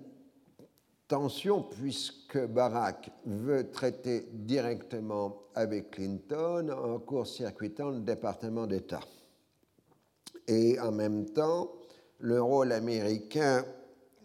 tension 1.08 1.62
puisque 1.62 2.38
Barack 2.38 3.10
veut 3.26 3.70
traiter 3.70 4.28
directement 4.32 5.42
avec 5.54 5.90
Clinton 5.90 6.70
en 6.70 6.98
court-circuitant 7.00 7.90
le 7.90 8.00
département 8.00 8.66
d'État 8.66 9.00
et 10.46 10.78
en 10.80 10.92
même 10.92 11.26
temps, 11.26 11.72
le 12.18 12.40
rôle 12.42 12.72
américain 12.72 13.64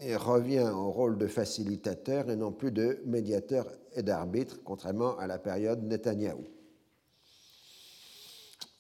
revient 0.01 0.69
au 0.73 0.91
rôle 0.91 1.17
de 1.17 1.27
facilitateur 1.27 2.30
et 2.30 2.36
non 2.36 2.51
plus 2.51 2.71
de 2.71 3.01
médiateur 3.06 3.65
et 3.98 4.04
d'arbitre, 4.04 4.60
contrairement 4.64 5.18
à 5.18 5.28
la 5.28 5.40
période 5.40 5.84
Netanyahou. 5.84 6.46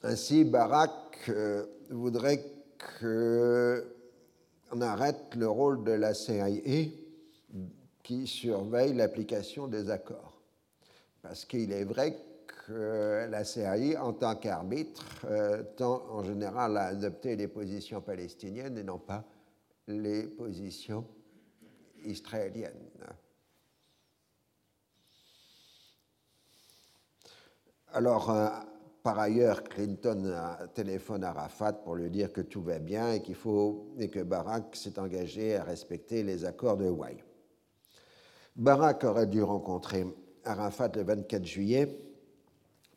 Ainsi, 0.03 0.45
Barak 0.45 1.29
euh, 1.29 1.65
voudrait 1.89 2.45
qu'on 2.99 3.81
arrête 4.81 5.35
le 5.35 5.49
rôle 5.49 5.83
de 5.83 5.91
la 5.91 6.13
CIA 6.13 6.91
qui 8.03 8.27
surveille 8.27 8.93
l'application 8.93 9.67
des 9.67 9.89
accords. 9.89 10.39
Parce 11.21 11.43
qu'il 11.45 11.73
est 11.73 11.83
vrai 11.83 12.15
la 12.69 13.43
CIA, 13.43 14.03
en 14.03 14.13
tant 14.13 14.35
qu'arbitre, 14.35 15.25
euh, 15.25 15.63
tend 15.75 16.03
en 16.09 16.23
général 16.23 16.77
à 16.77 16.87
adopter 16.87 17.35
les 17.35 17.47
positions 17.47 18.01
palestiniennes 18.01 18.77
et 18.77 18.83
non 18.83 18.99
pas 18.99 19.23
les 19.87 20.23
positions 20.23 21.05
israéliennes. 22.03 22.73
Alors, 27.97 28.29
euh, 28.29 28.47
par 29.01 29.17
ailleurs, 29.17 29.63
Clinton 29.63 30.31
téléphone 30.75 31.23
à 31.23 31.29
Arafat 31.29 31.73
pour 31.73 31.95
lui 31.95 32.11
dire 32.11 32.31
que 32.31 32.41
tout 32.41 32.61
va 32.61 32.77
bien 32.77 33.13
et 33.13 33.23
qu'il 33.23 33.33
faut 33.33 33.87
et 33.97 34.07
que 34.07 34.19
Barak 34.19 34.75
s'est 34.75 34.99
engagé 34.99 35.55
à 35.55 35.63
respecter 35.63 36.21
les 36.21 36.45
accords 36.45 36.77
de 36.77 36.85
Hawaï. 36.85 37.23
Barak 38.55 39.03
aurait 39.03 39.25
dû 39.25 39.41
rencontrer 39.41 40.05
Arafat 40.45 40.89
le 40.93 41.05
24 41.05 41.43
juillet 41.43 41.97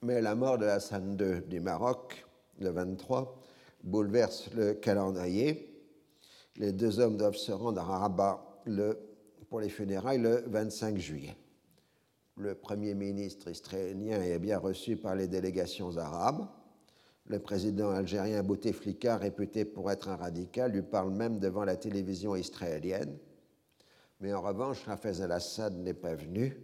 mais 0.03 0.21
la 0.21 0.35
mort 0.35 0.59
de 0.59 0.67
Hassan 0.67 1.17
II 1.19 1.49
du 1.49 1.61
Maroc, 1.61 2.27
le 2.59 2.69
23, 2.69 3.41
bouleverse 3.83 4.51
le 4.55 4.75
calendrier. 4.75 5.83
Les 6.57 6.73
deux 6.73 7.01
hommes 7.01 7.17
doivent 7.17 7.37
se 7.37 7.53
rendre 7.53 7.81
à 7.81 8.01
Rabat 8.01 8.63
pour 9.49 9.61
les 9.61 9.71
funérailles 9.71 10.21
le 10.21 10.45
25 10.47 10.99
juillet. 10.99 11.39
Le 12.37 12.55
Premier 12.55 12.95
ministre 12.95 13.51
israélien 13.51 14.21
est 14.23 14.38
bien 14.38 14.59
reçu 14.59 14.97
par 14.97 15.14
les 15.14 15.29
délégations 15.29 15.97
arabes. 15.97 16.47
Le 17.27 17.38
président 17.38 17.90
algérien 17.90 18.43
Bouteflika, 18.43 19.16
réputé 19.16 19.64
pour 19.64 19.90
être 19.90 20.09
un 20.09 20.16
radical, 20.16 20.73
lui 20.73 20.83
parle 20.83 21.12
même 21.12 21.38
devant 21.38 21.64
la 21.64 21.77
télévision 21.77 22.35
israélienne. 22.35 23.16
Mais 24.21 24.33
en 24.33 24.43
revanche, 24.43 24.87
Hafez 24.88 25.23
al-Assad 25.23 25.77
n'est 25.79 25.95
pas 25.95 26.14
venu, 26.14 26.57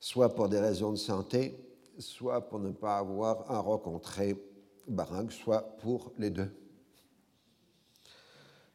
soit 0.00 0.34
pour 0.34 0.48
des 0.48 0.58
raisons 0.58 0.90
de 0.90 0.96
santé, 0.96 1.56
soit 1.98 2.48
pour 2.48 2.58
ne 2.58 2.72
pas 2.72 2.98
avoir 2.98 3.50
à 3.50 3.58
rencontrer 3.60 4.36
Barak, 4.88 5.32
soit 5.32 5.76
pour 5.78 6.12
les 6.18 6.30
deux. 6.30 6.50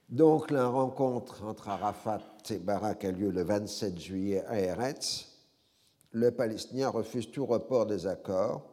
Donc 0.10 0.52
la 0.52 0.68
rencontre 0.68 1.44
entre 1.44 1.68
Arafat 1.68 2.22
et 2.50 2.60
Barak 2.60 3.04
a 3.04 3.12
lieu 3.12 3.30
le 3.30 3.44
27 3.44 4.00
juillet 4.00 4.44
à 4.46 4.60
Eretz. 4.60 5.37
Le 6.18 6.32
Palestinien 6.32 6.90
refuse 6.90 7.30
tout 7.30 7.46
report 7.46 7.86
des 7.86 8.08
accords 8.08 8.68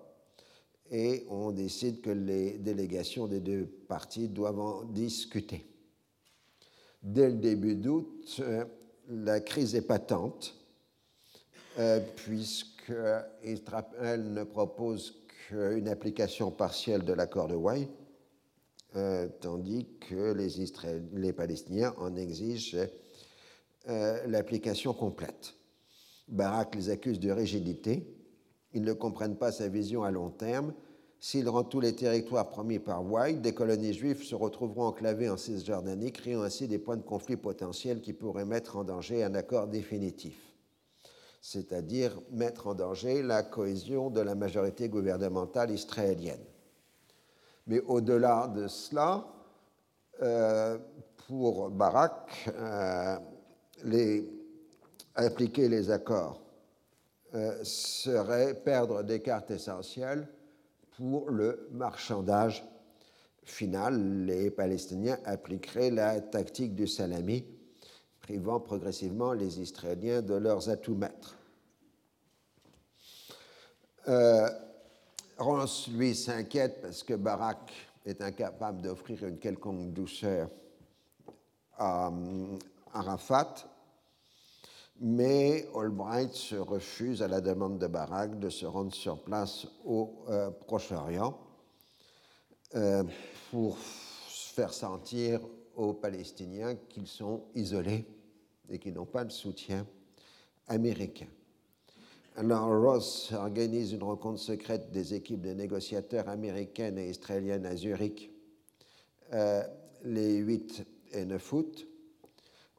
et 0.90 1.26
on 1.28 1.50
décide 1.50 2.00
que 2.00 2.08
les 2.08 2.52
délégations 2.52 3.26
des 3.26 3.40
deux 3.40 3.66
parties 3.86 4.28
doivent 4.28 4.60
en 4.60 4.84
discuter. 4.84 5.66
Dès 7.02 7.28
le 7.28 7.36
début 7.36 7.74
d'août, 7.74 8.36
euh, 8.40 8.64
la 9.10 9.40
crise 9.40 9.74
est 9.74 9.86
patente, 9.86 10.54
euh, 11.78 12.00
puisque 12.16 12.94
qu'Israël 13.42 14.32
ne 14.32 14.44
propose 14.44 15.14
qu'une 15.48 15.88
application 15.88 16.50
partielle 16.50 17.04
de 17.04 17.12
l'accord 17.12 17.48
de 17.48 17.54
Hawaï, 17.56 17.88
euh, 18.96 19.28
tandis 19.42 19.86
que 20.00 20.32
les, 20.32 20.48
les, 21.12 21.32
Palestiniens 21.34 21.94
en 21.98 22.16
exigent 22.16 22.78
euh, 23.88 24.26
l'application 24.28 24.94
complète. 24.94 25.52
Barak 26.28 26.74
les 26.74 26.90
accuse 26.90 27.20
de 27.20 27.30
rigidité. 27.30 28.06
Ils 28.72 28.82
ne 28.82 28.92
comprennent 28.92 29.36
pas 29.36 29.52
sa 29.52 29.68
vision 29.68 30.02
à 30.02 30.10
long 30.10 30.30
terme. 30.30 30.74
S'il 31.20 31.48
rend 31.48 31.64
tous 31.64 31.80
les 31.80 31.94
territoires 31.94 32.48
promis 32.48 32.78
par 32.78 33.04
White, 33.04 33.40
des 33.40 33.54
colonies 33.54 33.94
juives 33.94 34.22
se 34.22 34.34
retrouveront 34.34 34.86
enclavées 34.86 35.30
en 35.30 35.36
Cisjordanie, 35.36 36.12
créant 36.12 36.42
ainsi 36.42 36.68
des 36.68 36.78
points 36.78 36.96
de 36.96 37.02
conflit 37.02 37.36
potentiels 37.36 38.00
qui 38.00 38.12
pourraient 38.12 38.44
mettre 38.44 38.76
en 38.76 38.84
danger 38.84 39.22
un 39.22 39.34
accord 39.34 39.68
définitif 39.68 40.54
c'est-à-dire 41.46 42.18
mettre 42.30 42.68
en 42.68 42.74
danger 42.74 43.22
la 43.22 43.42
cohésion 43.42 44.08
de 44.08 44.22
la 44.22 44.34
majorité 44.34 44.88
gouvernementale 44.88 45.70
israélienne. 45.70 46.42
Mais 47.66 47.80
au-delà 47.80 48.48
de 48.48 48.66
cela, 48.66 49.26
euh, 50.22 50.78
pour 51.28 51.68
Barak, 51.68 52.48
euh, 52.48 53.18
les, 53.84 54.26
appliquer 55.14 55.68
les 55.68 55.90
accords 55.90 56.40
euh, 57.34 57.62
serait 57.64 58.54
perdre 58.54 59.02
des 59.02 59.20
cartes 59.20 59.50
essentielles 59.50 60.28
pour 60.96 61.30
le 61.30 61.68
marchandage 61.72 62.64
final. 63.42 64.24
Les 64.24 64.50
Palestiniens 64.50 65.18
appliqueraient 65.24 65.90
la 65.90 66.20
tactique 66.20 66.74
du 66.74 66.86
salami 66.86 67.44
privant 68.20 68.58
progressivement 68.58 69.32
les 69.32 69.60
Israéliens 69.60 70.22
de 70.22 70.34
leurs 70.34 70.70
atouts 70.70 70.94
maîtres. 70.94 71.36
Euh, 74.08 74.48
lui, 75.90 76.14
s'inquiète 76.14 76.80
parce 76.80 77.02
que 77.02 77.14
Barak 77.14 77.72
est 78.06 78.22
incapable 78.22 78.80
d'offrir 78.80 79.24
une 79.24 79.38
quelconque 79.38 79.92
douceur 79.92 80.48
à 81.76 82.12
Arafat, 82.92 83.54
mais 85.00 85.66
Albright 85.74 86.32
se 86.32 86.56
refuse 86.56 87.22
à 87.22 87.28
la 87.28 87.40
demande 87.40 87.78
de 87.78 87.86
Barak 87.86 88.38
de 88.38 88.48
se 88.48 88.66
rendre 88.66 88.94
sur 88.94 89.22
place 89.22 89.66
au 89.84 90.24
euh, 90.28 90.50
Proche-Orient 90.50 91.38
euh, 92.74 93.02
pour 93.50 93.78
faire 93.78 94.72
sentir 94.72 95.40
aux 95.76 95.92
Palestiniens 95.92 96.76
qu'ils 96.88 97.08
sont 97.08 97.44
isolés 97.54 98.06
et 98.68 98.78
qu'ils 98.78 98.94
n'ont 98.94 99.04
pas 99.04 99.24
de 99.24 99.32
soutien 99.32 99.86
américain. 100.68 101.26
Alors 102.36 102.68
Ross 102.68 103.32
organise 103.32 103.92
une 103.92 104.02
rencontre 104.02 104.40
secrète 104.40 104.90
des 104.90 105.14
équipes 105.14 105.42
de 105.42 105.52
négociateurs 105.52 106.28
américaines 106.28 106.98
et 106.98 107.10
israéliennes 107.10 107.66
à 107.66 107.76
Zurich 107.76 108.30
euh, 109.32 109.62
les 110.04 110.36
8 110.36 110.84
et 111.12 111.24
9 111.24 111.52
août. 111.52 111.86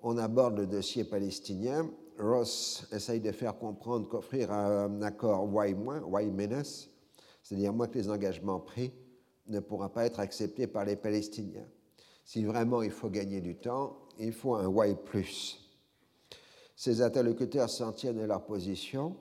On 0.04 0.18
aborde 0.18 0.58
le 0.58 0.68
dossier 0.68 1.04
palestinien. 1.04 1.90
Ross 2.20 2.88
essaye 2.92 3.20
de 3.20 3.32
faire 3.32 3.58
comprendre 3.58 4.08
qu'offrir 4.08 4.52
un 4.52 5.02
accord 5.02 5.48
Y-, 5.48 5.72
Y-, 5.72 6.90
c'est-à-dire 7.44 7.74
moins 7.74 7.88
que 7.88 7.98
les 7.98 8.10
engagements 8.10 8.60
pris, 8.60 8.94
ne 9.48 9.60
pourra 9.60 9.90
pas 9.90 10.06
être 10.06 10.20
accepté 10.20 10.68
par 10.68 10.86
les 10.86 10.96
Palestiniens. 10.96 11.68
Si 12.24 12.44
vraiment 12.44 12.82
il 12.82 12.92
faut 12.92 13.10
gagner 13.10 13.42
du 13.42 13.56
temps, 13.56 13.98
il 14.20 14.34
faut 14.34 14.56
un 14.56 14.70
Y+. 14.70 14.96
Ces 16.76 17.02
interlocuteurs 17.02 17.70
s'en 17.70 17.92
tiennent 17.92 18.20
à 18.20 18.28
leur 18.28 18.44
position 18.44 19.16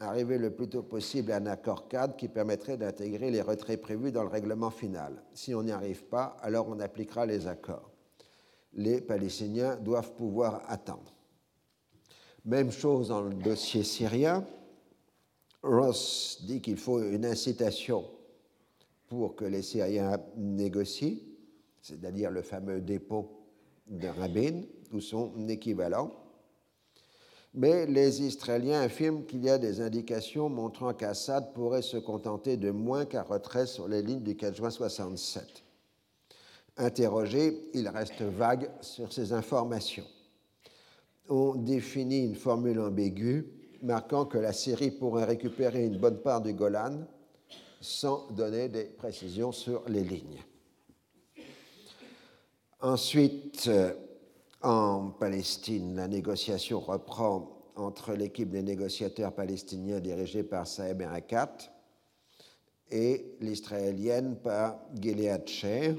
arriver 0.00 0.38
le 0.38 0.50
plus 0.50 0.68
tôt 0.68 0.82
possible 0.82 1.32
à 1.32 1.36
un 1.36 1.46
accord 1.46 1.88
cadre 1.88 2.16
qui 2.16 2.28
permettrait 2.28 2.76
d'intégrer 2.76 3.30
les 3.30 3.42
retraits 3.42 3.80
prévus 3.80 4.12
dans 4.12 4.22
le 4.22 4.28
règlement 4.28 4.70
final. 4.70 5.22
Si 5.32 5.54
on 5.54 5.62
n'y 5.62 5.72
arrive 5.72 6.04
pas, 6.04 6.36
alors 6.42 6.68
on 6.68 6.80
appliquera 6.80 7.26
les 7.26 7.46
accords. 7.46 7.90
Les 8.74 9.00
Palestiniens 9.00 9.76
doivent 9.76 10.12
pouvoir 10.14 10.62
attendre. 10.68 11.13
Même 12.44 12.70
chose 12.70 13.08
dans 13.08 13.22
le 13.22 13.34
dossier 13.34 13.82
syrien. 13.84 14.44
Ross 15.62 16.42
dit 16.46 16.60
qu'il 16.60 16.76
faut 16.76 17.00
une 17.00 17.24
incitation 17.24 18.04
pour 19.08 19.34
que 19.34 19.44
les 19.44 19.62
Syriens 19.62 20.18
négocient, 20.36 21.16
c'est-à-dire 21.80 22.30
le 22.30 22.42
fameux 22.42 22.80
dépôt 22.80 23.46
de 23.86 24.08
Rabin 24.08 24.62
ou 24.92 25.00
son 25.00 25.48
équivalent 25.48 26.10
mais 27.54 27.86
les 27.86 28.20
Israéliens 28.20 28.82
affirment 28.82 29.24
qu'il 29.24 29.44
y 29.44 29.48
a 29.48 29.58
des 29.58 29.80
indications 29.80 30.48
montrant 30.48 30.92
qu'Assad 30.92 31.52
pourrait 31.54 31.82
se 31.82 31.96
contenter 31.96 32.56
de 32.56 32.72
moins 32.72 33.06
qu'un 33.06 33.22
retrait 33.22 33.66
sur 33.66 33.86
les 33.86 34.02
lignes 34.02 34.24
du 34.24 34.36
4 34.36 34.56
juin 34.56 34.70
67. 34.70 35.62
Interrogé, 36.76 37.70
il 37.72 37.88
reste 37.88 38.22
vague 38.22 38.68
sur 38.80 39.12
ces 39.12 39.32
informations. 39.32 40.06
On 41.28 41.54
définit 41.54 42.26
une 42.26 42.34
formule 42.34 42.80
ambiguë 42.80 43.46
marquant 43.82 44.26
que 44.26 44.38
la 44.38 44.52
Syrie 44.52 44.90
pourrait 44.90 45.24
récupérer 45.24 45.86
une 45.86 45.98
bonne 45.98 46.18
part 46.18 46.42
du 46.42 46.52
Golan 46.52 47.06
sans 47.80 48.30
donner 48.30 48.68
des 48.68 48.84
précisions 48.84 49.52
sur 49.52 49.84
les 49.88 50.04
lignes. 50.04 50.42
Ensuite, 52.80 53.70
en 54.62 55.10
Palestine, 55.10 55.96
la 55.96 56.08
négociation 56.08 56.80
reprend 56.80 57.54
entre 57.76 58.12
l'équipe 58.12 58.50
des 58.50 58.62
négociateurs 58.62 59.32
palestiniens 59.32 60.00
dirigée 60.00 60.44
par 60.44 60.66
Saeb 60.66 61.00
Erekat 61.00 61.56
et 62.90 63.36
l'israélienne 63.40 64.36
par 64.36 64.78
Gilead 64.94 65.48
Sher, 65.48 65.96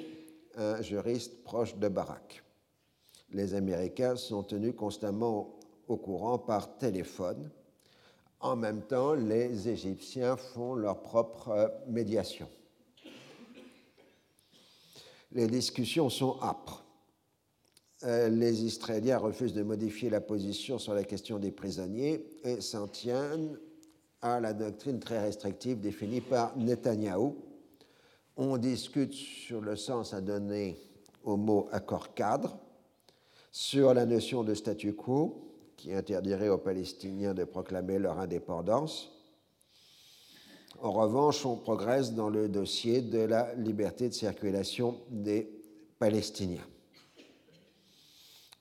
un 0.56 0.82
juriste 0.82 1.44
proche 1.44 1.76
de 1.76 1.88
Barak. 1.88 2.45
Les 3.36 3.54
Américains 3.54 4.16
sont 4.16 4.44
tenus 4.44 4.74
constamment 4.78 5.60
au 5.90 5.98
courant 5.98 6.38
par 6.38 6.78
téléphone. 6.78 7.50
En 8.40 8.56
même 8.56 8.84
temps, 8.84 9.14
les 9.14 9.68
Égyptiens 9.68 10.38
font 10.38 10.74
leur 10.74 11.02
propre 11.02 11.74
médiation. 11.86 12.48
Les 15.34 15.48
discussions 15.48 16.10
sont 16.10 16.38
âpres. 16.42 16.86
Euh, 18.04 18.30
les 18.30 18.64
Israéliens 18.64 19.18
refusent 19.18 19.54
de 19.54 19.64
modifier 19.64 20.10
la 20.10 20.22
position 20.22 20.80
sur 20.80 20.94
la 20.94 21.04
question 21.04 21.38
des 21.38 21.52
prisonniers 21.52 22.26
et 22.46 22.62
s'en 22.62 22.88
tiennent 22.88 23.60
à 24.22 24.40
la 24.40 24.54
doctrine 24.54 25.02
très 25.02 25.22
restrictive 25.22 25.82
définie 25.82 26.22
par 26.22 26.56
Netanyahou. 26.56 27.36
On 28.38 28.56
discute 28.56 29.14
sur 29.14 29.60
le 29.60 29.76
sens 29.76 30.14
à 30.14 30.22
donner 30.22 30.78
au 31.26 31.36
mot 31.36 31.68
accord 31.74 32.14
cadre, 32.14 32.58
sur 33.56 33.94
la 33.94 34.06
notion 34.06 34.44
de 34.44 34.54
statu 34.54 34.94
quo, 34.94 35.42
qui 35.78 35.94
interdirait 35.94 36.50
aux 36.50 36.58
Palestiniens 36.58 37.34
de 37.34 37.46
proclamer 37.46 38.00
leur 38.00 38.20
indépendance. 38.20 39.12
En 40.82 40.92
revanche, 40.92 41.46
on 41.46 41.56
progresse 41.56 42.14
dans 42.14 42.30
le 42.30 42.50
dossier 42.50 43.02
de 43.02 43.20
la 43.20 43.54
liberté 43.56 44.10
de 44.10 44.14
circulation 44.14 44.98
des 45.10 45.50
Palestiniens 46.00 46.66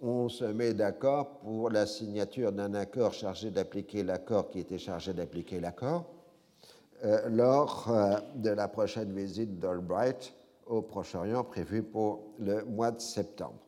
on 0.07 0.28
se 0.28 0.45
met 0.45 0.74
d'accord 0.74 1.38
pour 1.38 1.70
la 1.70 1.86
signature 1.86 2.53
d'un 2.53 2.74
accord 2.74 3.14
chargé 3.14 3.51
d'appliquer 3.51 4.03
l'accord 4.03 4.51
qui 4.51 4.59
était 4.59 4.78
chargé 4.78 5.14
d'appliquer 5.14 5.61
l'accord 5.61 6.05
euh, 7.05 7.28
lors 7.30 7.90
euh, 7.90 8.18
de 8.34 8.51
la 8.51 8.68
prochaine 8.68 9.12
visite 9.14 9.59
d'Albright 9.59 10.34
au 10.66 10.82
Proche-Orient 10.82 11.42
prévue 11.45 11.82
pour 11.82 12.34
le 12.38 12.64
mois 12.64 12.90
de 12.90 13.01
septembre. 13.01 13.64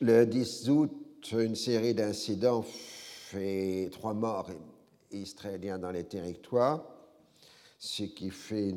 Le 0.00 0.26
10 0.26 0.68
août, 0.68 1.32
une 1.32 1.56
série 1.56 1.94
d'incidents 1.94 2.62
fait 2.62 3.88
trois 3.92 4.12
morts 4.12 4.50
israéliens 5.10 5.78
dans 5.78 5.90
les 5.90 6.04
territoires, 6.04 6.84
ce 7.78 8.02
qui 8.02 8.28
fait 8.28 8.74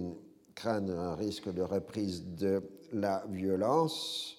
craindre 0.55 0.97
un 0.97 1.15
risque 1.15 1.53
de 1.53 1.61
reprise 1.61 2.24
de 2.38 2.63
la 2.93 3.26
violence, 3.28 4.38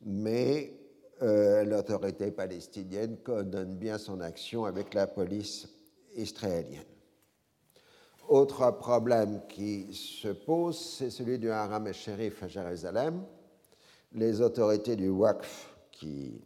mais 0.00 0.72
euh, 1.20 1.62
l'autorité 1.64 2.30
palestinienne 2.30 3.18
coordonne 3.18 3.76
bien 3.76 3.98
son 3.98 4.22
action 4.22 4.64
avec 4.64 4.94
la 4.94 5.06
police 5.06 5.68
israélienne. 6.14 6.84
Autre 8.30 8.70
problème 8.78 9.42
qui 9.46 9.92
se 9.92 10.28
pose, 10.28 10.78
c'est 10.78 11.10
celui 11.10 11.38
du 11.38 11.50
haram 11.50 11.92
shérif 11.92 12.42
à 12.42 12.48
Jérusalem. 12.48 13.26
Les 14.12 14.40
autorités 14.40 14.96
du 14.96 15.08
Waqf 15.08 15.76
qui 15.92 16.40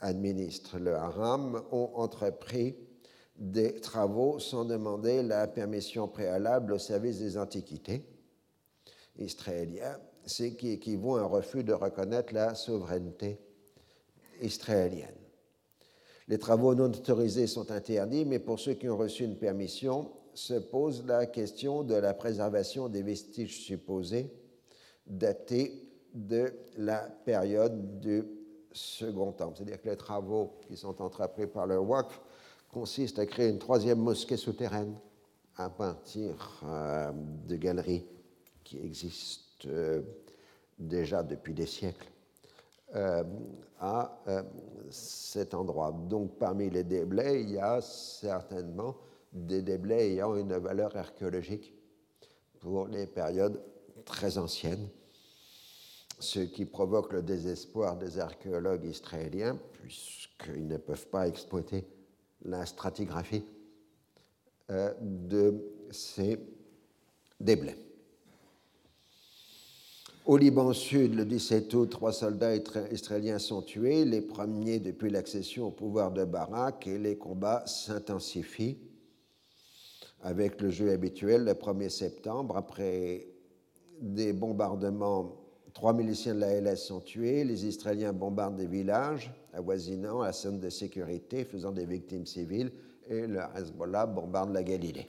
administrent 0.00 0.78
le 0.78 0.94
haram 0.94 1.62
ont 1.70 1.90
entrepris 1.94 2.76
des 3.36 3.80
travaux 3.80 4.38
sans 4.38 4.64
demander 4.64 5.22
la 5.22 5.46
permission 5.46 6.08
préalable 6.08 6.72
au 6.72 6.78
service 6.78 7.18
des 7.18 7.38
antiquités 7.38 8.04
israéliens 9.18 9.98
ce 10.26 10.44
qui 10.44 10.70
équivaut 10.70 11.16
à 11.16 11.22
un 11.22 11.26
refus 11.26 11.64
de 11.64 11.72
reconnaître 11.72 12.32
la 12.32 12.54
souveraineté 12.54 13.38
israélienne. 14.40 15.08
Les 16.28 16.38
travaux 16.38 16.74
non 16.74 16.86
autorisés 16.86 17.46
sont 17.46 17.70
interdits, 17.70 18.24
mais 18.24 18.38
pour 18.38 18.60
ceux 18.60 18.74
qui 18.74 18.88
ont 18.88 18.96
reçu 18.96 19.24
une 19.24 19.36
permission, 19.36 20.12
se 20.34 20.54
pose 20.54 21.04
la 21.06 21.26
question 21.26 21.82
de 21.82 21.94
la 21.94 22.14
préservation 22.14 22.88
des 22.88 23.02
vestiges 23.02 23.60
supposés 23.60 24.32
datés 25.06 25.81
de 26.14 26.52
la 26.76 26.98
période 27.24 28.00
du 28.00 28.24
Second 28.72 29.32
Temple. 29.32 29.56
C'est-à-dire 29.56 29.80
que 29.80 29.88
les 29.88 29.96
travaux 29.96 30.58
qui 30.66 30.76
sont 30.76 31.00
entrepris 31.02 31.46
par 31.46 31.66
le 31.66 31.78
WACF 31.78 32.20
consistent 32.70 33.18
à 33.18 33.26
créer 33.26 33.48
une 33.48 33.58
troisième 33.58 33.98
mosquée 33.98 34.36
souterraine 34.36 34.96
à 35.56 35.68
partir 35.68 36.62
euh, 36.64 37.12
de 37.46 37.56
galeries 37.56 38.06
qui 38.64 38.78
existent 38.78 39.68
euh, 39.68 40.00
déjà 40.78 41.22
depuis 41.22 41.52
des 41.52 41.66
siècles 41.66 42.10
euh, 42.94 43.22
à 43.78 44.22
cet 44.90 45.54
endroit. 45.54 45.92
Donc 45.92 46.38
parmi 46.38 46.70
les 46.70 46.84
déblais, 46.84 47.42
il 47.42 47.50
y 47.50 47.58
a 47.58 47.80
certainement 47.80 48.96
des 49.32 49.62
déblais 49.62 50.12
ayant 50.12 50.36
une 50.36 50.56
valeur 50.56 50.96
archéologique 50.96 51.74
pour 52.60 52.86
les 52.86 53.06
périodes 53.06 53.60
très 54.04 54.38
anciennes, 54.38 54.88
ce 56.22 56.40
qui 56.40 56.64
provoque 56.64 57.12
le 57.12 57.22
désespoir 57.22 57.96
des 57.96 58.18
archéologues 58.18 58.84
israéliens, 58.84 59.58
puisqu'ils 59.72 60.68
ne 60.68 60.76
peuvent 60.76 61.08
pas 61.08 61.26
exploiter 61.26 61.84
la 62.44 62.64
stratigraphie 62.64 63.44
de 65.00 65.54
ces 65.90 66.38
déblais. 67.40 67.76
Au 70.24 70.36
Liban 70.36 70.72
Sud, 70.72 71.16
le 71.16 71.24
17 71.24 71.74
août, 71.74 71.90
trois 71.90 72.12
soldats 72.12 72.54
israéliens 72.54 73.40
sont 73.40 73.62
tués, 73.62 74.04
les 74.04 74.20
premiers 74.20 74.78
depuis 74.78 75.10
l'accession 75.10 75.66
au 75.66 75.70
pouvoir 75.72 76.12
de 76.12 76.24
Barak, 76.24 76.86
et 76.86 76.98
les 76.98 77.18
combats 77.18 77.64
s'intensifient 77.66 78.78
avec 80.20 80.60
le 80.60 80.70
jeu 80.70 80.92
habituel 80.92 81.44
le 81.44 81.54
1er 81.54 81.88
septembre. 81.88 82.56
Après 82.56 83.26
des 84.00 84.32
bombardements, 84.32 85.41
trois 85.72 85.92
miliciens 85.92 86.34
de 86.34 86.40
la 86.40 86.60
LS 86.60 86.86
sont 86.86 87.00
tués, 87.00 87.44
les 87.44 87.66
Israéliens 87.66 88.12
bombardent 88.12 88.56
des 88.56 88.66
villages 88.66 89.32
avoisinant 89.52 90.20
à 90.20 90.32
zone 90.32 90.60
de 90.60 90.70
sécurité, 90.70 91.44
faisant 91.44 91.72
des 91.72 91.86
victimes 91.86 92.26
civiles, 92.26 92.72
et 93.08 93.26
le 93.26 93.40
Hezbollah 93.56 94.06
bombarde 94.06 94.52
la 94.52 94.62
Galilée. 94.62 95.08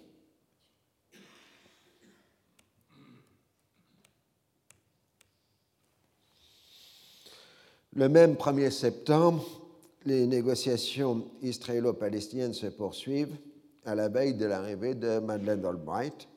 Le 7.96 8.10
même 8.10 8.34
1er 8.34 8.72
septembre, 8.72 9.46
les 10.06 10.26
négociations 10.26 11.26
israélo-palestiniennes 11.44 12.56
se 12.56 12.66
poursuivent 12.66 13.38
à 13.86 13.94
la 13.94 14.10
veille 14.10 14.34
de 14.34 14.46
l'arrivée 14.46 14.96
de 14.96 15.20
Madeleine 15.20 15.64
Albright. 15.64 16.28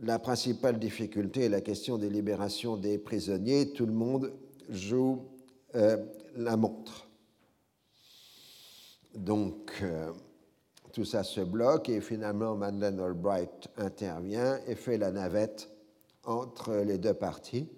La 0.00 0.18
principale 0.18 0.78
difficulté 0.78 1.44
est 1.44 1.48
la 1.48 1.60
question 1.60 1.98
des 1.98 2.10
libérations 2.10 2.76
des 2.76 2.98
prisonniers. 2.98 3.72
Tout 3.72 3.86
le 3.86 3.92
monde 3.92 4.32
joue 4.68 5.22
euh, 5.74 5.96
la 6.36 6.56
montre. 6.56 7.08
Donc, 9.14 9.72
euh, 9.82 10.10
tout 10.92 11.04
ça 11.04 11.22
se 11.22 11.40
bloque 11.40 11.88
et 11.88 12.00
finalement 12.00 12.56
Madeleine 12.56 12.98
Albright 13.00 13.68
intervient 13.76 14.58
et 14.66 14.74
fait 14.74 14.98
la 14.98 15.10
navette 15.12 15.70
entre 16.24 16.74
les 16.76 16.98
deux 16.98 17.14
parties 17.14 17.68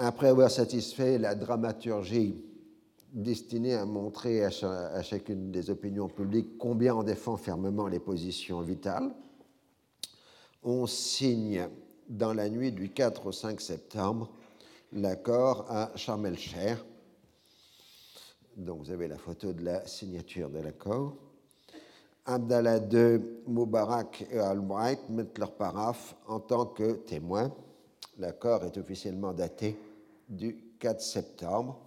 après 0.00 0.28
avoir 0.28 0.50
satisfait 0.50 1.18
la 1.18 1.34
dramaturgie 1.34 2.42
destinée 3.12 3.74
à 3.74 3.84
montrer 3.84 4.44
à, 4.44 5.02
chacune 5.02 5.50
des 5.50 5.68
opinions 5.68 6.08
publiques 6.08 6.56
combien 6.58 6.94
on 6.94 7.02
défend 7.02 7.36
fermement 7.36 7.86
les 7.86 7.98
positions 7.98 8.62
vitales, 8.62 9.12
on 10.62 10.86
signe 10.86 11.68
dans 12.08 12.32
la 12.32 12.48
nuit 12.48 12.72
du 12.72 12.90
4 12.90 13.26
au 13.26 13.32
5 13.32 13.60
septembre 13.60 14.30
l'accord 14.92 15.66
à 15.70 15.90
Sharm 15.96 16.26
el-Sheikh. 16.26 16.78
Donc 18.56 18.80
vous 18.80 18.90
avez 18.90 19.08
la 19.08 19.16
photo 19.16 19.52
de 19.52 19.64
la 19.64 19.86
signature 19.86 20.50
de 20.50 20.58
l'accord. 20.58 21.14
Abdallah 22.26 22.78
II, 22.78 23.20
Moubarak 23.46 24.26
et 24.30 24.38
Albright 24.38 25.08
mettent 25.08 25.38
leur 25.38 25.52
paraphe 25.52 26.14
en 26.26 26.40
tant 26.40 26.66
que 26.66 26.92
témoins. 26.92 27.50
L'accord 28.18 28.64
est 28.64 28.76
officiellement 28.76 29.32
daté 29.32 29.78
du 30.28 30.56
4 30.78 31.00
septembre. 31.00 31.80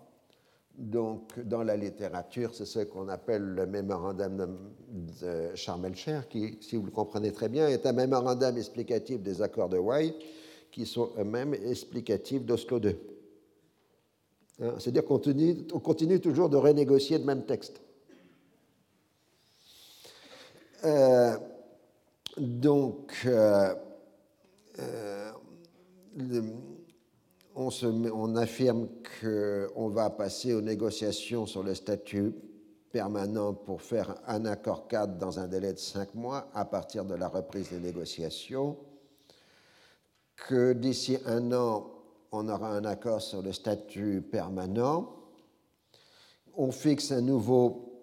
Donc, 0.76 1.40
dans 1.40 1.62
la 1.62 1.78
littérature, 1.78 2.56
c'est 2.56 2.66
ce 2.66 2.80
qu'on 2.80 3.08
appelle 3.08 3.44
le 3.44 3.68
mémorandum 3.68 4.58
de 4.90 5.56
Sharm 5.56 5.86
el-Sheikh, 5.86 6.30
qui, 6.30 6.58
si 6.62 6.78
vous 6.78 6.86
le 6.86 6.92
comprenez 6.92 7.32
très 7.32 7.48
bien, 7.48 7.68
est 7.68 7.86
un 7.86 7.94
mémorandum 7.94 8.58
explicatif 8.58 9.22
des 9.22 9.42
accords 9.44 9.70
de 9.70 9.78
Hawaï, 9.78 10.16
qui 10.72 10.88
sont 10.88 11.12
eux-mêmes 11.20 11.54
explicatifs 11.54 12.44
d'Oslo 12.44 12.80
II. 12.80 12.96
Hein, 14.62 14.74
c'est-à-dire 14.80 15.06
qu'on 15.06 15.22
on 15.74 15.80
continue 15.80 16.20
toujours 16.20 16.50
de 16.50 16.58
renégocier 16.58 17.20
le 17.20 17.24
même 17.26 17.46
texte. 17.46 17.82
Euh, 20.86 21.38
donc, 22.38 23.22
euh, 23.26 23.74
euh, 24.80 25.32
on, 27.56 28.36
affirme 28.36 28.88
qu'on 29.22 29.90
va 29.90 30.10
passer 30.10 30.54
aux 30.54 30.62
négociations 30.62 31.46
sur 31.46 31.64
le 31.64 31.76
statut 31.76 32.34
permanent 32.92 33.54
pour 33.54 33.82
faire 33.82 34.16
un 34.28 34.46
accord 34.46 34.88
cadre 34.88 35.18
dans 35.18 35.40
un 35.40 35.48
délai 35.48 35.74
de 35.74 35.80
cinq 35.80 36.14
mois 36.16 36.50
à 36.54 36.66
partir 36.66 37.06
de 37.06 37.16
la 37.16 37.28
reprise 37.28 37.70
des 37.70 37.80
négociations, 37.80 38.78
que 40.36 40.74
d'ici 40.74 41.18
un 41.26 41.52
an, 41.52 41.90
on 42.32 42.50
aura 42.50 42.70
un 42.70 42.86
accord 42.86 43.22
sur 43.22 43.42
le 43.42 43.52
statut 43.52 44.22
permanent, 44.22 45.16
on 46.56 46.72
fixe 46.72 47.12
un 47.12 47.22
nouveau 47.22 47.94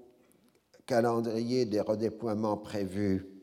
calendrier 0.86 1.66
des 1.66 1.80
redéploiements 1.80 2.56
prévus 2.56 3.39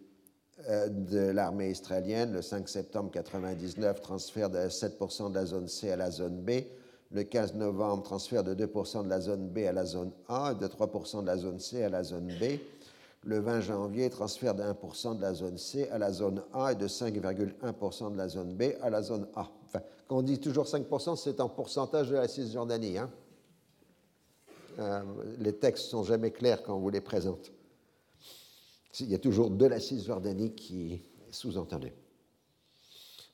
de 0.67 1.29
l'armée 1.29 1.69
israélienne. 1.71 2.33
Le 2.33 2.41
5 2.41 2.67
septembre 2.67 3.09
1999, 3.13 4.01
transfert 4.01 4.49
de 4.49 4.57
7% 4.59 5.29
de 5.29 5.35
la 5.35 5.45
zone 5.45 5.67
C 5.67 5.91
à 5.91 5.95
la 5.95 6.11
zone 6.11 6.41
B. 6.41 6.63
Le 7.11 7.23
15 7.23 7.55
novembre, 7.55 8.03
transfert 8.03 8.43
de 8.43 8.53
2% 8.53 9.05
de 9.05 9.09
la 9.09 9.21
zone 9.21 9.47
B 9.47 9.59
à 9.59 9.71
la 9.71 9.85
zone 9.85 10.11
A 10.27 10.51
et 10.51 10.61
de 10.61 10.67
3% 10.67 11.21
de 11.21 11.27
la 11.27 11.37
zone 11.37 11.59
C 11.59 11.83
à 11.83 11.89
la 11.89 12.03
zone 12.03 12.27
B. 12.39 12.59
Le 13.23 13.39
20 13.39 13.61
janvier, 13.61 14.09
transfert 14.09 14.53
de 14.55 14.63
1% 14.63 15.17
de 15.17 15.21
la 15.21 15.33
zone 15.33 15.57
C 15.57 15.89
à 15.89 15.97
la 15.97 16.11
zone 16.11 16.43
A 16.53 16.73
et 16.73 16.75
de 16.75 16.87
5,1% 16.87 18.11
de 18.11 18.17
la 18.17 18.27
zone 18.27 18.53
B 18.53 18.63
à 18.81 18.89
la 18.89 19.01
zone 19.01 19.27
A. 19.35 19.47
Quand 20.07 20.17
on 20.17 20.21
dit 20.21 20.39
toujours 20.39 20.65
5%, 20.65 21.15
c'est 21.15 21.39
en 21.39 21.49
pourcentage 21.49 22.09
de 22.09 22.15
la 22.15 22.27
Cisjordanie. 22.27 22.97
Hein. 22.97 23.09
Euh, 24.79 25.01
les 25.39 25.53
textes 25.53 25.85
sont 25.85 26.03
jamais 26.03 26.31
clairs 26.31 26.61
quand 26.61 26.75
on 26.75 26.79
vous 26.79 26.89
les 26.89 27.01
présente 27.01 27.51
il 28.99 29.09
y 29.09 29.15
a 29.15 29.19
toujours 29.19 29.49
de 29.49 29.65
la 29.65 29.79
Cisjordanie 29.79 30.53
qui 30.53 30.93
est 30.93 31.03
sous-entendu. 31.31 31.91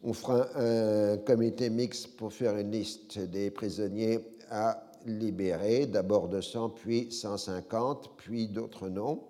On 0.03 0.13
fera 0.13 0.47
un 0.57 1.17
comité 1.17 1.69
mixte 1.69 2.17
pour 2.17 2.33
faire 2.33 2.57
une 2.57 2.71
liste 2.71 3.19
des 3.19 3.49
prisonniers 3.51 4.19
à 4.49 4.91
libérer, 5.05 5.85
d'abord 5.85 6.27
200, 6.27 6.69
puis 6.71 7.11
150, 7.11 8.17
puis 8.17 8.47
d'autres 8.47 8.89
noms, 8.89 9.23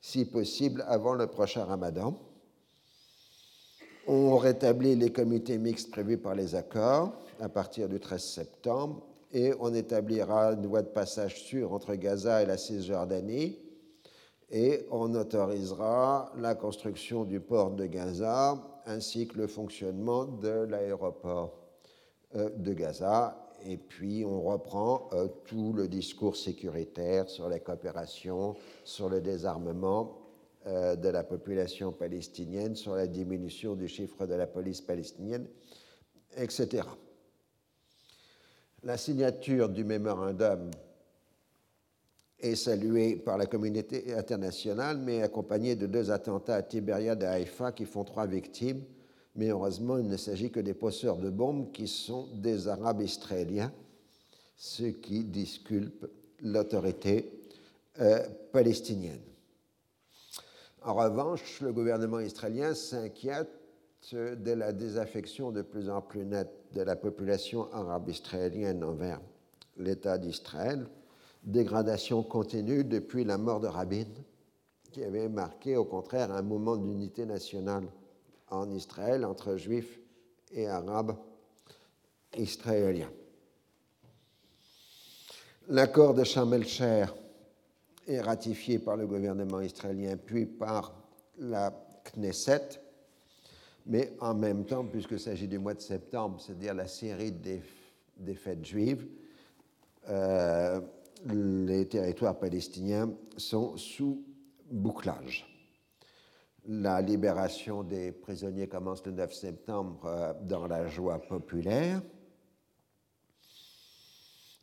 si 0.00 0.24
possible 0.24 0.84
avant 0.86 1.14
le 1.14 1.26
prochain 1.26 1.64
ramadan. 1.64 2.16
On 4.06 4.36
rétablit 4.36 4.94
les 4.94 5.10
comités 5.10 5.58
mixtes 5.58 5.90
prévus 5.90 6.18
par 6.18 6.36
les 6.36 6.54
accords 6.54 7.12
à 7.40 7.48
partir 7.48 7.88
du 7.88 7.98
13 7.98 8.22
septembre 8.22 9.02
et 9.32 9.52
on 9.58 9.74
établira 9.74 10.52
une 10.52 10.66
voie 10.66 10.82
de 10.82 10.88
passage 10.88 11.42
sûre 11.42 11.72
entre 11.72 11.94
Gaza 11.96 12.40
et 12.42 12.46
la 12.46 12.56
Cisjordanie 12.56 13.58
et 14.50 14.86
on 14.90 15.14
autorisera 15.14 16.32
la 16.36 16.54
construction 16.54 17.24
du 17.24 17.40
port 17.40 17.72
de 17.72 17.86
Gaza 17.86 18.62
ainsi 18.86 19.26
que 19.26 19.38
le 19.38 19.46
fonctionnement 19.46 20.24
de 20.24 20.48
l'aéroport 20.48 21.58
euh, 22.36 22.50
de 22.50 22.72
Gaza. 22.72 23.42
Et 23.64 23.76
puis 23.76 24.24
on 24.24 24.42
reprend 24.42 25.08
euh, 25.12 25.26
tout 25.44 25.72
le 25.72 25.88
discours 25.88 26.36
sécuritaire 26.36 27.28
sur 27.28 27.48
la 27.48 27.58
coopération, 27.58 28.54
sur 28.84 29.08
le 29.08 29.20
désarmement 29.20 30.22
euh, 30.66 30.94
de 30.94 31.08
la 31.08 31.24
population 31.24 31.90
palestinienne, 31.90 32.76
sur 32.76 32.94
la 32.94 33.08
diminution 33.08 33.74
du 33.74 33.88
chiffre 33.88 34.26
de 34.26 34.34
la 34.34 34.46
police 34.46 34.80
palestinienne, 34.80 35.48
etc. 36.36 36.84
La 38.84 38.96
signature 38.96 39.68
du 39.68 39.82
mémorandum 39.82 40.70
est 42.40 42.54
salué 42.54 43.16
par 43.16 43.38
la 43.38 43.46
communauté 43.46 44.14
internationale, 44.14 44.98
mais 44.98 45.22
accompagné 45.22 45.74
de 45.74 45.86
deux 45.86 46.10
attentats 46.10 46.56
à 46.56 46.62
Tibériade 46.62 47.22
et 47.22 47.26
à 47.26 47.32
Haïfa 47.32 47.72
qui 47.72 47.86
font 47.86 48.04
trois 48.04 48.26
victimes. 48.26 48.82
Mais 49.34 49.48
heureusement, 49.48 49.98
il 49.98 50.06
ne 50.06 50.16
s'agit 50.16 50.50
que 50.50 50.60
des 50.60 50.74
posseurs 50.74 51.16
de 51.16 51.30
bombes 51.30 51.72
qui 51.72 51.88
sont 51.88 52.28
des 52.34 52.68
Arabes 52.68 53.02
israéliens, 53.02 53.72
ce 54.56 54.84
qui 54.84 55.24
disculpe 55.24 56.06
l'autorité 56.40 57.30
euh, 58.00 58.26
palestinienne. 58.52 59.20
En 60.82 60.94
revanche, 60.94 61.60
le 61.60 61.72
gouvernement 61.72 62.20
israélien 62.20 62.74
s'inquiète 62.74 63.50
de 64.12 64.52
la 64.52 64.72
désaffection 64.72 65.50
de 65.50 65.62
plus 65.62 65.90
en 65.90 66.00
plus 66.00 66.24
nette 66.24 66.52
de 66.74 66.82
la 66.82 66.94
population 66.94 67.72
arabe 67.72 68.08
israélienne 68.08 68.84
envers 68.84 69.20
l'État 69.76 70.16
d'Israël 70.16 70.86
dégradation 71.46 72.22
continue 72.24 72.84
depuis 72.84 73.24
la 73.24 73.38
mort 73.38 73.60
de 73.60 73.68
Rabin, 73.68 74.06
qui 74.92 75.04
avait 75.04 75.28
marqué 75.28 75.76
au 75.76 75.84
contraire 75.84 76.32
un 76.32 76.42
moment 76.42 76.76
d'unité 76.76 77.24
nationale 77.24 77.86
en 78.50 78.70
Israël 78.70 79.24
entre 79.24 79.56
juifs 79.56 80.00
et 80.52 80.66
arabes 80.66 81.16
israéliens. 82.36 83.10
L'accord 85.68 86.14
de 86.14 86.24
Sharm 86.24 86.54
el-Sheikh 86.54 87.10
est 88.06 88.20
ratifié 88.20 88.78
par 88.78 88.96
le 88.96 89.06
gouvernement 89.06 89.60
israélien 89.60 90.16
puis 90.16 90.46
par 90.46 90.94
la 91.38 91.72
Knesset, 92.04 92.80
mais 93.86 94.12
en 94.20 94.34
même 94.34 94.64
temps, 94.64 94.84
puisqu'il 94.84 95.20
s'agit 95.20 95.48
du 95.48 95.58
mois 95.58 95.74
de 95.74 95.80
septembre, 95.80 96.40
c'est-à-dire 96.40 96.74
la 96.74 96.86
série 96.86 97.32
des, 97.32 97.62
fêtes 98.34 98.64
juives, 98.64 99.06
euh, 100.08 100.80
les 101.32 101.86
territoires 101.88 102.38
palestiniens 102.38 103.12
sont 103.36 103.76
sous 103.76 104.24
bouclage. 104.70 105.46
La 106.68 107.00
libération 107.00 107.84
des 107.84 108.10
prisonniers 108.10 108.68
commence 108.68 109.04
le 109.06 109.12
9 109.12 109.32
septembre 109.32 110.00
euh, 110.04 110.32
dans 110.42 110.66
la 110.66 110.86
joie 110.88 111.20
populaire. 111.20 112.02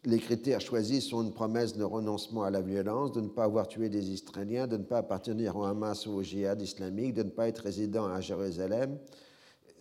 Les 0.06 0.20
critères 0.20 0.60
choisis 0.60 1.08
sont 1.08 1.24
une 1.24 1.34
promesse 1.34 1.78
de 1.78 1.84
renoncement 1.86 2.44
à 2.44 2.50
la 2.50 2.60
violence, 2.60 3.14
de 3.14 3.22
ne 3.22 3.30
pas 3.30 3.46
avoir 3.46 3.70
tué 3.70 3.88
des 3.88 4.12
Israéliens, 4.12 4.68
de 4.68 4.76
ne 4.76 4.84
pas 4.84 4.98
appartenir 4.98 5.56
au 5.56 5.64
Hamas 5.64 6.06
ou 6.06 6.12
au 6.12 6.24
djihad 6.24 6.62
islamique, 6.62 7.14
de 7.14 7.24
ne 7.24 7.30
pas 7.30 7.48
être 7.48 7.60
résident 7.60 8.08
à 8.08 8.20
Jérusalem, 8.20 8.98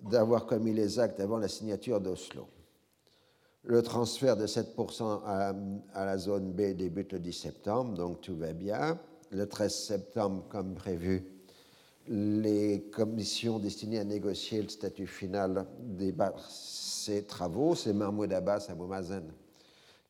d'avoir 0.09 0.47
commis 0.47 0.73
les 0.73 1.01
actes 1.01 1.19
avant 1.19 1.39
la 1.39 1.49
signature 1.49 2.01
d'Oslo. 2.01 2.47
Le 3.65 3.81
transfert 3.81 4.37
de 4.37 4.47
7% 4.47 5.21
à, 5.25 6.05
la 6.05 6.19
zone 6.19 6.53
B 6.53 6.75
débute 6.75 7.13
le 7.13 7.21
10 7.21 7.33
septembre, 7.33 7.95
donc 7.95 8.21
tout 8.21 8.37
va 8.37 8.53
bien. 8.53 8.99
Le 9.31 9.47
13 9.47 9.73
septembre, 9.73 10.45
comme 10.49 10.75
prévu, 10.75 11.25
les 12.09 12.89
commissions 12.93 13.61
destinées 13.61 14.01
à 14.01 14.05
négocier 14.05 14.63
le 14.63 14.69
statut 14.69 15.07
final 15.07 15.65
débattent 15.79 16.45
ces 16.51 17.23
travaux. 17.25 17.77
C'est 17.77 17.93
Mahmoud 17.93 18.33
Abbas 18.33 18.67
Abou 18.69 18.87
Mazen 18.87 19.31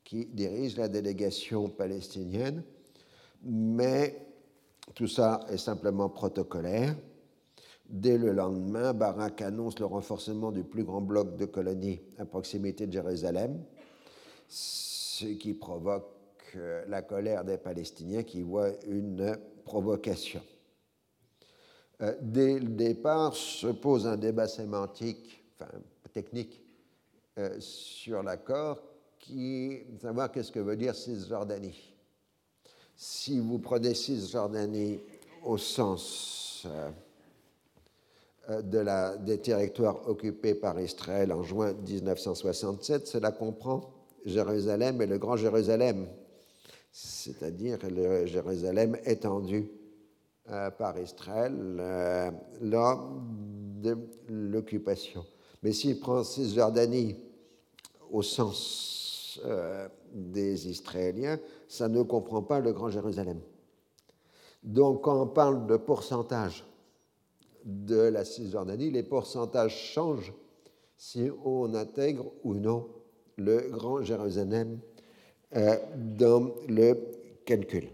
qui 0.03 0.27
dirige 0.27 0.77
la 0.77 0.89
délégation 0.89 1.69
palestinienne, 1.69 2.63
mais 3.45 4.27
tout 4.95 5.09
ça 5.09 5.41
est 5.51 5.59
simplement 5.59 6.09
protocolaire. 6.09 6.95
Dès 7.93 8.17
le 8.17 8.33
lendemain, 8.33 8.95
Barak 8.95 9.43
annonce 9.43 9.79
le 9.79 9.85
renforcement 9.85 10.51
du 10.51 10.65
plus 10.65 10.83
grand 10.83 11.03
bloc 11.03 11.37
de 11.37 11.45
colonies 11.45 12.01
à 12.17 12.25
proximité 12.25 12.87
de 12.87 12.93
Jérusalem, 12.93 13.63
ce 14.49 15.27
qui 15.27 15.53
provoque 15.53 16.07
euh, 16.57 16.87
la 16.89 17.03
colère 17.03 17.45
des 17.45 17.59
Palestiniens 17.59 18.23
qui 18.23 18.41
voient 18.41 18.71
une 18.89 19.37
provocation. 19.67 20.41
Euh, 22.01 22.15
dès 22.23 22.59
le 22.59 22.71
départ 22.71 23.37
se 23.37 23.67
pose 23.67 24.07
un 24.07 24.17
débat 24.17 24.49
sémantique, 24.49 25.45
enfin 25.61 25.71
technique, 26.15 26.63
euh, 27.39 27.61
sur 27.61 28.23
l'accord 28.23 28.83
qui 29.19 29.81
savoir 30.01 30.33
qu'est-ce 30.33 30.51
que 30.51 30.61
veut 30.61 30.77
dire 30.77 30.95
Cisjordanie. 30.95 31.95
Si 32.97 33.39
vous 33.39 33.59
prenez 33.59 33.93
Cisjordanie 33.93 34.99
au 35.45 35.59
sens 35.59 36.67
de 38.49 38.79
la, 38.79 39.17
des 39.17 39.39
territoires 39.39 40.09
occupés 40.09 40.55
par 40.55 40.81
Israël 40.81 41.33
en 41.33 41.43
juin 41.43 41.75
1967, 41.75 43.07
cela 43.07 43.31
comprend 43.31 43.93
Jérusalem 44.25 45.01
et 45.01 45.07
le 45.07 45.19
Grand 45.19 45.37
Jérusalem, 45.37 46.07
c'est-à-dire 46.91 47.79
le 47.89 48.27
Jérusalem 48.27 48.97
étendu 49.05 49.71
euh, 50.51 50.71
par 50.71 50.99
Israël 50.99 52.33
lors 52.61 53.13
de 53.81 53.97
l'occupation. 54.29 55.25
Mais 55.63 55.73
s'il 55.73 56.01
prend 56.01 56.25
Cisjordanie 56.25 57.17
au 58.11 58.23
sens 58.23 59.41
euh, 59.45 59.89
des 60.13 60.69
Israéliens, 60.69 61.39
ça 61.69 61.89
ne 61.89 62.03
comprend 62.03 62.43
pas 62.43 62.61
le 62.61 62.73
Grand 62.73 62.91
Jérusalem. 62.91 63.41
Donc 64.63 65.03
quand 65.05 65.23
on 65.23 65.27
parle 65.27 65.67
de 65.67 65.77
pourcentage 65.77 66.65
de 67.65 67.97
la 67.97 68.25
Cisjordanie, 68.25 68.91
les 68.91 69.03
pourcentages 69.03 69.77
changent 69.77 70.33
si 70.97 71.31
on 71.45 71.75
intègre 71.75 72.33
ou 72.45 72.55
non 72.55 72.89
le 73.37 73.69
Grand 73.71 74.03
Jérusalem 74.03 74.79
euh, 75.57 75.77
dans 75.97 76.53
le 76.69 76.95
calcul. 77.45 77.89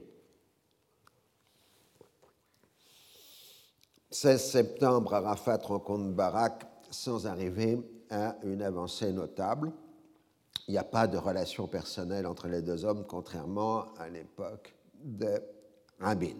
16 4.11 4.43
septembre, 4.43 5.15
Arafat 5.15 5.59
rencontre 5.59 6.11
Barak 6.13 6.67
sans 6.91 7.27
arriver 7.27 7.79
à 8.11 8.37
une 8.43 8.63
avancée 8.63 9.13
notable 9.13 9.73
il 10.69 10.73
n'y 10.73 10.79
a 10.79 10.85
pas 10.85 11.07
de 11.07 11.17
relation 11.17 11.67
personnelle 11.67 12.27
entre 12.27 12.47
les 12.47 12.61
deux 12.61 12.85
hommes, 12.85 13.07
contrairement 13.09 13.87
à 13.97 14.09
l'époque 14.11 14.75
de 15.03 15.43
Rabin. 15.99 16.37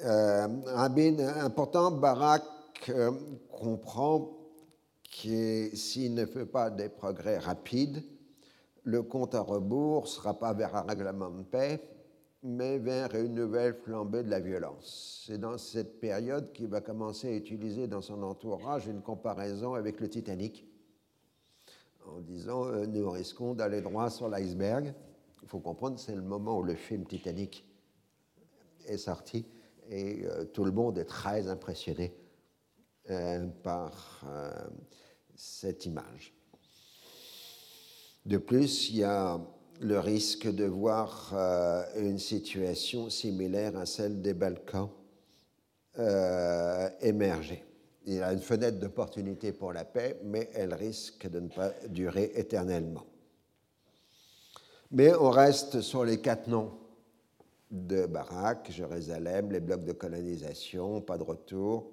Euh, 0.00 0.48
Rabin, 0.66 1.18
important, 1.44 1.92
Barak 1.92 2.42
euh, 2.88 3.12
comprend 3.48 4.36
que 5.22 5.70
s'il 5.76 6.14
ne 6.14 6.26
fait 6.26 6.46
pas 6.46 6.68
des 6.70 6.88
progrès 6.88 7.38
rapides, 7.38 8.02
le 8.82 9.02
compte 9.02 9.36
à 9.36 9.40
rebours 9.40 10.02
ne 10.02 10.08
sera 10.08 10.36
pas 10.36 10.52
vers 10.52 10.74
un 10.74 10.82
règlement 10.82 11.30
de 11.30 11.42
paix, 11.44 11.80
mais 12.42 12.78
vers 12.78 13.14
une 13.14 13.34
nouvelle 13.34 13.74
flambée 13.74 14.24
de 14.24 14.30
la 14.30 14.40
violence. 14.40 15.22
C'est 15.26 15.38
dans 15.38 15.56
cette 15.58 16.00
période 16.00 16.52
qu'il 16.52 16.66
va 16.66 16.80
commencer 16.80 17.28
à 17.28 17.36
utiliser 17.36 17.86
dans 17.86 18.02
son 18.02 18.20
entourage 18.24 18.88
une 18.88 19.00
comparaison 19.00 19.74
avec 19.74 20.00
le 20.00 20.10
Titanic 20.10 20.66
en 22.04 22.18
disant 22.18 22.66
euh, 22.66 22.84
nous 22.84 23.08
risquons 23.10 23.54
d'aller 23.54 23.80
droit 23.80 24.10
sur 24.10 24.28
l'iceberg. 24.28 24.92
Il 25.42 25.48
faut 25.48 25.60
comprendre, 25.60 26.00
c'est 26.00 26.16
le 26.16 26.22
moment 26.22 26.58
où 26.58 26.64
le 26.64 26.74
film 26.74 27.06
Titanic 27.06 27.64
est 28.86 28.98
sorti 28.98 29.46
et 29.90 30.24
euh, 30.24 30.44
tout 30.44 30.64
le 30.64 30.72
monde 30.72 30.98
est 30.98 31.04
très 31.04 31.48
impressionné 31.48 32.14
euh, 33.10 33.46
par 33.62 34.24
cette 35.34 35.84
image. 35.86 36.32
De 38.24 38.38
plus, 38.38 38.90
il 38.90 38.96
y 38.96 39.04
a 39.04 39.40
le 39.80 39.98
risque 39.98 40.50
de 40.50 40.64
voir 40.64 41.34
une 41.96 42.18
situation 42.18 43.10
similaire 43.10 43.76
à 43.76 43.84
celle 43.84 44.22
des 44.22 44.32
Balkans 44.32 44.88
émerger 47.00 47.64
il 48.06 48.14
y 48.14 48.22
a 48.22 48.32
une 48.32 48.40
fenêtre 48.40 48.78
d'opportunité 48.78 49.52
pour 49.52 49.72
la 49.72 49.84
paix, 49.84 50.18
mais 50.24 50.50
elle 50.54 50.74
risque 50.74 51.28
de 51.28 51.40
ne 51.40 51.48
pas 51.48 51.70
durer 51.88 52.32
éternellement. 52.34 53.04
Mais 54.90 55.14
on 55.14 55.30
reste 55.30 55.80
sur 55.80 56.04
les 56.04 56.20
quatre 56.20 56.46
noms 56.48 56.72
de 57.74 58.06
Barak, 58.06 58.70
Jérusalem, 58.70 59.50
les 59.50 59.58
blocs 59.60 59.84
de 59.84 59.92
colonisation, 59.92 61.00
pas 61.00 61.18
de 61.18 61.24
retour, 61.24 61.90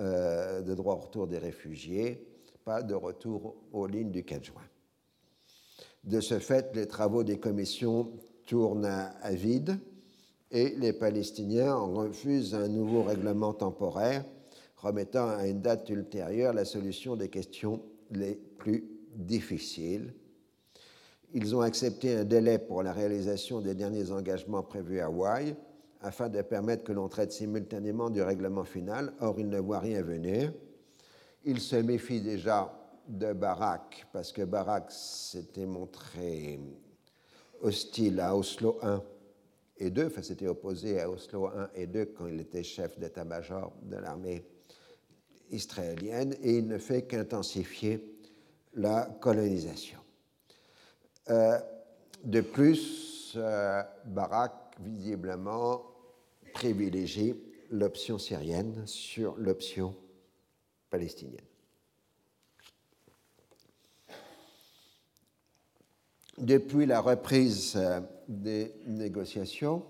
euh, 0.00 0.62
de 0.62 0.74
droit 0.74 0.94
au 0.94 1.00
retour 1.00 1.26
des 1.26 1.36
réfugiés, 1.36 2.26
pas 2.64 2.82
de 2.82 2.94
retour 2.94 3.56
aux 3.72 3.86
lignes 3.86 4.10
du 4.10 4.24
4 4.24 4.44
juin. 4.44 4.62
De 6.04 6.20
ce 6.20 6.38
fait, 6.38 6.74
les 6.74 6.86
travaux 6.86 7.22
des 7.22 7.38
commissions 7.38 8.12
tournent 8.46 8.86
à 8.86 9.30
vide 9.32 9.78
et 10.50 10.70
les 10.70 10.94
Palestiniens 10.94 11.74
refusent 11.74 12.54
un 12.54 12.68
nouveau 12.68 13.02
règlement 13.02 13.52
temporaire 13.52 14.24
remettant 14.78 15.28
à 15.28 15.46
une 15.46 15.60
date 15.60 15.90
ultérieure 15.90 16.54
la 16.54 16.64
solution 16.64 17.16
des 17.16 17.28
questions 17.28 17.82
les 18.10 18.36
plus 18.36 18.88
difficiles. 19.14 20.14
Ils 21.34 21.54
ont 21.54 21.60
accepté 21.60 22.14
un 22.14 22.24
délai 22.24 22.58
pour 22.58 22.82
la 22.82 22.92
réalisation 22.92 23.60
des 23.60 23.74
derniers 23.74 24.10
engagements 24.10 24.62
prévus 24.62 25.00
à 25.00 25.06
Hawaï 25.06 25.54
afin 26.00 26.28
de 26.28 26.40
permettre 26.42 26.84
que 26.84 26.92
l'on 26.92 27.08
traite 27.08 27.32
simultanément 27.32 28.08
du 28.08 28.22
règlement 28.22 28.64
final. 28.64 29.12
Or, 29.20 29.38
ils 29.38 29.48
ne 29.48 29.58
voient 29.58 29.80
rien 29.80 30.02
venir. 30.02 30.52
Ils 31.44 31.60
se 31.60 31.76
méfient 31.76 32.20
déjà 32.22 32.72
de 33.08 33.32
Barak 33.32 34.06
parce 34.12 34.32
que 34.32 34.42
Barak 34.42 34.90
s'était 34.90 35.66
montré 35.66 36.60
hostile 37.60 38.20
à 38.20 38.36
Oslo 38.36 38.78
1 38.82 39.02
et 39.78 39.90
2, 39.90 40.06
enfin 40.06 40.22
s'était 40.22 40.46
opposé 40.46 41.00
à 41.00 41.10
Oslo 41.10 41.46
1 41.46 41.70
et 41.74 41.86
2 41.86 42.06
quand 42.06 42.26
il 42.26 42.40
était 42.40 42.62
chef 42.62 42.98
d'état-major 42.98 43.72
de 43.82 43.96
l'armée 43.96 44.44
israélienne 45.50 46.34
et 46.42 46.58
il 46.58 46.66
ne 46.66 46.78
fait 46.78 47.02
qu'intensifier 47.02 48.14
la 48.74 49.04
colonisation. 49.20 49.98
Euh, 51.30 51.58
de 52.24 52.40
plus, 52.40 53.34
euh, 53.36 53.82
Barak 54.06 54.52
visiblement 54.80 55.82
privilégie 56.54 57.34
l'option 57.70 58.18
syrienne 58.18 58.86
sur 58.86 59.36
l'option 59.36 59.94
palestinienne. 60.90 61.44
Depuis 66.38 66.86
la 66.86 67.00
reprise 67.00 67.74
euh, 67.76 68.00
des 68.28 68.72
négociations, 68.86 69.84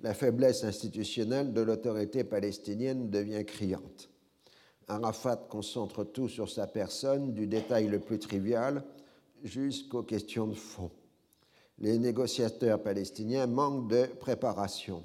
la 0.00 0.12
faiblesse 0.12 0.64
institutionnelle 0.64 1.52
de 1.52 1.60
l'autorité 1.60 2.24
palestinienne 2.24 3.10
devient 3.10 3.44
criante. 3.46 4.10
Arafat 4.88 5.36
concentre 5.48 6.04
tout 6.04 6.28
sur 6.28 6.48
sa 6.50 6.66
personne, 6.66 7.34
du 7.34 7.46
détail 7.46 7.88
le 7.88 8.00
plus 8.00 8.18
trivial 8.18 8.82
jusqu'aux 9.44 10.02
questions 10.02 10.46
de 10.46 10.54
fond. 10.54 10.90
Les 11.78 11.98
négociateurs 11.98 12.82
palestiniens 12.82 13.46
manquent 13.46 13.88
de 13.88 14.06
préparation. 14.06 15.04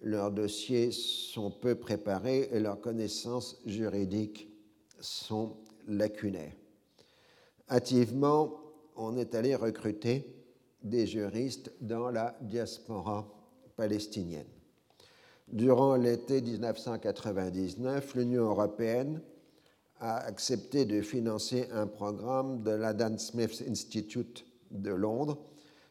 Leurs 0.00 0.32
dossiers 0.32 0.90
sont 0.90 1.50
peu 1.50 1.76
préparés 1.76 2.48
et 2.50 2.58
leurs 2.58 2.80
connaissances 2.80 3.56
juridiques 3.66 4.48
sont 4.98 5.56
lacunaires. 5.86 6.56
Activement, 7.68 8.58
on 8.96 9.16
est 9.16 9.34
allé 9.34 9.54
recruter 9.54 10.26
des 10.82 11.06
juristes 11.06 11.72
dans 11.80 12.10
la 12.10 12.36
diaspora 12.40 13.28
palestinienne. 13.76 14.51
Durant 15.48 15.96
l'été 15.96 16.40
1999, 16.40 18.14
l'Union 18.14 18.44
européenne 18.44 19.20
a 20.00 20.18
accepté 20.18 20.84
de 20.84 21.00
financer 21.02 21.68
un 21.72 21.86
programme 21.86 22.62
de 22.62 22.70
l'Adam 22.70 23.18
Smith 23.18 23.62
Institute 23.68 24.44
de 24.70 24.90
Londres 24.90 25.38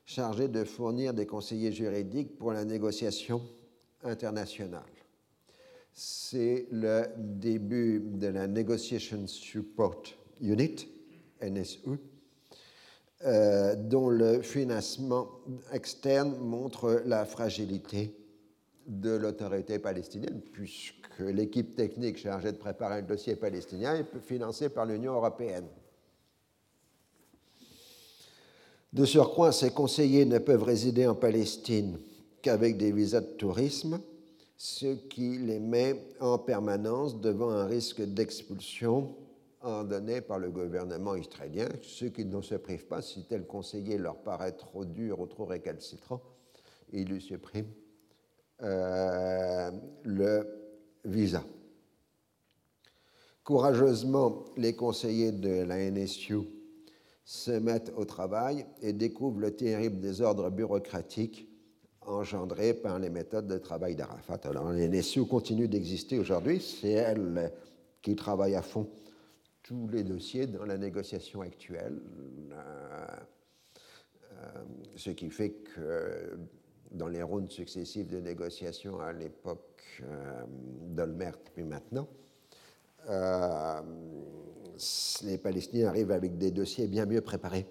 chargé 0.06 0.48
de 0.48 0.64
fournir 0.64 1.14
des 1.14 1.26
conseillers 1.26 1.72
juridiques 1.72 2.38
pour 2.38 2.52
la 2.52 2.66
négociation 2.66 3.42
internationale. 4.04 4.84
C'est 5.94 6.68
le 6.72 7.06
début 7.18 8.00
de 8.00 8.28
la 8.28 8.48
Negotiation 8.48 9.28
Support 9.28 10.04
Unit, 10.42 10.88
NSU, 11.42 12.00
euh, 13.24 13.76
dont 13.76 14.10
le 14.10 14.42
financement 14.42 15.30
externe 15.72 16.38
montre 16.40 17.04
la 17.06 17.26
fragilité 17.26 18.16
de 18.92 19.12
l'autorité 19.12 19.80
palestinienne, 19.80 20.42
puisque 20.52 21.20
l'équipe 21.20 21.76
technique 21.76 22.18
chargée 22.18 22.52
de 22.52 22.58
préparer 22.58 23.02
le 23.02 23.08
dossier 23.08 23.38
palestinien 23.38 23.96
est 23.96 24.20
financée 24.20 24.68
par 24.68 24.86
l'Union 24.86 25.14
européenne. 25.14 25.68
De 28.92 29.06
surcroît, 29.06 29.54
ces 29.54 29.72
conseillers 29.72 30.26
ne 30.26 30.40
peuvent 30.40 30.64
résider 30.64 31.08
en 31.08 31.16
Palestine 31.16 31.98
qu'avec 32.42 32.78
des 32.78 32.92
visas 32.92 33.22
de 33.22 33.38
tourisme, 33.38 34.02
ce 34.58 34.96
qui 35.08 35.38
les 35.38 35.60
met 35.60 36.04
en 36.20 36.38
permanence 36.38 37.22
devant 37.22 37.50
un 37.50 37.66
risque 37.68 38.02
d'expulsion 38.02 39.16
donné 39.64 40.20
par 40.20 40.38
le 40.38 40.52
gouvernement 40.52 41.16
israélien, 41.16 41.70
ceux 41.82 42.10
qui 42.10 42.26
ne 42.26 42.42
se 42.42 42.56
privent 42.56 42.88
pas, 42.88 43.02
si 43.02 43.24
tel 43.24 43.46
conseiller 43.46 43.98
leur 43.98 44.18
paraît 44.18 44.52
trop 44.52 44.84
dur 44.84 45.22
ou 45.22 45.28
trop 45.28 45.46
récalcitrant, 45.46 46.22
ils 46.92 47.08
lui 47.08 47.22
suppriment 47.22 47.72
euh, 48.64 49.72
le 50.04 50.48
visa. 51.06 51.44
Courageusement, 53.44 54.46
les 54.56 54.76
conseillers 54.76 55.32
de 55.32 55.64
la 55.64 55.90
NSU 55.90 56.42
se 57.24 57.52
mettent 57.52 57.92
au 57.98 58.06
travail 58.06 58.66
et 58.82 58.94
découvrent 58.94 59.40
le 59.40 59.56
terrible 59.56 60.00
désordre 60.00 60.50
bureaucratique 60.50 61.48
engendré 62.02 62.74
par 62.74 63.00
les 63.00 63.10
méthodes 63.10 63.48
de 63.48 63.58
travail 63.58 63.96
d'Arafat. 63.96 64.40
Alors, 64.44 64.72
la 64.72 64.88
NSU 64.88 65.26
continue 65.26 65.68
d'exister 65.68 66.20
aujourd'hui, 66.20 66.60
c'est 66.60 66.92
elle 66.92 67.52
qui 68.02 68.16
travaille 68.16 68.56
à 68.56 68.62
fond 68.62 68.88
tous 69.64 69.88
les 69.88 70.04
dossiers 70.04 70.48
dans 70.48 70.66
la 70.66 70.78
négociation 70.78 71.42
actuelle, 71.42 72.02
euh, 72.52 73.06
euh, 74.34 74.64
ce 74.96 75.12
qui 75.12 75.30
fait 75.30 75.52
que 75.52 76.38
dans 76.92 77.08
les 77.08 77.24
rounds 77.24 77.52
successifs 77.52 78.08
de 78.08 78.20
négociation 78.20 79.00
à 79.00 79.14
l'époque 79.14 79.82
euh, 80.04 80.44
d'Olmert 80.90 81.38
puis 81.54 81.64
maintenant, 81.64 82.08
les 85.24 85.38
Palestiniens 85.40 85.88
arrivent 85.88 86.12
avec 86.12 86.38
des 86.38 86.52
dossiers 86.52 86.86
bien 86.88 87.08
mieux 87.08 87.22
préparés 87.22 87.66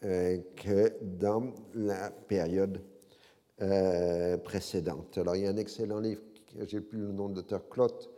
que 0.00 0.94
dans 1.02 1.52
la 1.74 2.10
période 2.10 2.80
précédente. 4.42 5.18
Alors 5.18 5.36
il 5.36 5.42
y 5.42 5.46
a 5.46 5.50
un 5.50 5.56
excellent 5.58 6.00
livre, 6.00 6.22
j'ai 6.66 6.80
plus 6.80 7.00
le 7.00 7.12
nom 7.12 7.28
de 7.28 7.36
l'auteur, 7.36 7.68
Claude, 7.68 8.08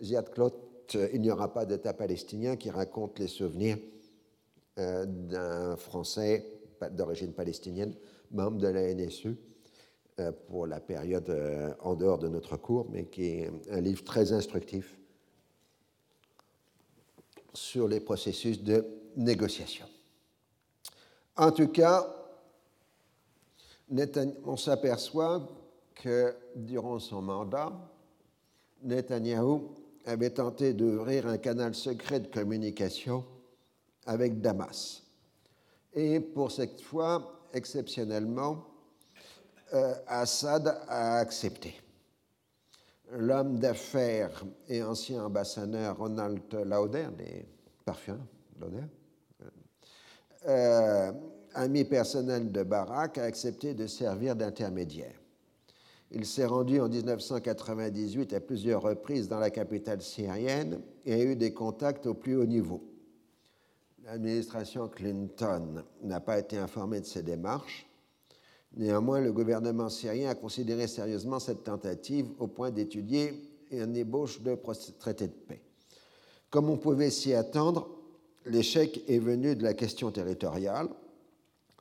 Ziad 0.00 0.30
Claude, 0.30 0.54
il 0.92 1.20
n'y 1.20 1.30
aura 1.30 1.52
pas 1.52 1.64
d'État 1.64 1.92
palestinien 1.94 2.56
qui 2.56 2.70
raconte 2.70 3.18
les 3.18 3.28
souvenirs 3.28 3.78
euh, 4.78 5.06
d'un 5.06 5.76
Français 5.76 6.50
d'origine 6.90 7.32
palestinienne, 7.32 7.94
membre 8.34 8.58
de 8.58 8.68
la 8.68 8.92
NSU, 8.94 9.36
euh, 10.20 10.32
pour 10.48 10.66
la 10.66 10.80
période 10.80 11.28
euh, 11.30 11.74
en 11.80 11.94
dehors 11.94 12.18
de 12.18 12.28
notre 12.28 12.56
cours, 12.56 12.86
mais 12.90 13.06
qui 13.06 13.24
est 13.24 13.50
un 13.70 13.80
livre 13.80 14.04
très 14.04 14.32
instructif 14.32 14.96
sur 17.52 17.88
les 17.88 18.00
processus 18.00 18.62
de 18.62 18.84
négociation. 19.16 19.86
En 21.36 21.50
tout 21.50 21.68
cas, 21.68 22.06
on 24.44 24.56
s'aperçoit 24.56 25.48
que 25.94 26.34
durant 26.54 26.98
son 26.98 27.22
mandat, 27.22 27.72
Netanyahou 28.82 29.74
avait 30.04 30.30
tenté 30.30 30.74
d'ouvrir 30.74 31.26
un 31.26 31.38
canal 31.38 31.74
secret 31.74 32.20
de 32.20 32.28
communication 32.28 33.24
avec 34.06 34.40
Damas. 34.40 35.02
Et 35.92 36.20
pour 36.20 36.52
cette 36.52 36.80
fois, 36.80 37.33
exceptionnellement, 37.54 38.64
euh, 39.72 39.94
Assad 40.06 40.68
a 40.88 41.18
accepté. 41.18 41.74
L'homme 43.12 43.58
d'affaires 43.58 44.44
et 44.68 44.82
ancien 44.82 45.24
ambassadeur 45.24 45.96
Ronald 45.98 46.42
Lauder, 46.52 47.06
des 47.16 47.46
parfums, 47.84 48.20
Lauder, 48.60 48.84
euh, 50.46 51.12
ami 51.54 51.84
personnel 51.84 52.50
de 52.50 52.62
Barak, 52.62 53.18
a 53.18 53.24
accepté 53.24 53.74
de 53.74 53.86
servir 53.86 54.36
d'intermédiaire. 54.36 55.14
Il 56.10 56.26
s'est 56.26 56.46
rendu 56.46 56.80
en 56.80 56.88
1998 56.88 58.34
à 58.34 58.40
plusieurs 58.40 58.82
reprises 58.82 59.28
dans 59.28 59.38
la 59.38 59.50
capitale 59.50 60.02
syrienne 60.02 60.80
et 61.04 61.14
a 61.14 61.18
eu 61.18 61.36
des 61.36 61.52
contacts 61.52 62.06
au 62.06 62.14
plus 62.14 62.36
haut 62.36 62.46
niveau. 62.46 62.93
L'administration 64.06 64.88
Clinton 64.88 65.82
n'a 66.02 66.20
pas 66.20 66.38
été 66.38 66.58
informée 66.58 67.00
de 67.00 67.06
ces 67.06 67.22
démarches. 67.22 67.86
Néanmoins, 68.76 69.20
le 69.20 69.32
gouvernement 69.32 69.88
syrien 69.88 70.28
a 70.28 70.34
considéré 70.34 70.86
sérieusement 70.88 71.38
cette 71.38 71.64
tentative 71.64 72.26
au 72.38 72.46
point 72.46 72.70
d'étudier 72.70 73.32
une 73.70 73.96
ébauche 73.96 74.42
de 74.42 74.58
traité 74.98 75.28
de 75.28 75.32
paix. 75.32 75.62
Comme 76.50 76.68
on 76.68 76.76
pouvait 76.76 77.10
s'y 77.10 77.32
attendre, 77.32 77.88
l'échec 78.44 79.02
est 79.08 79.18
venu 79.18 79.56
de 79.56 79.62
la 79.62 79.72
question 79.72 80.10
territoriale. 80.10 80.88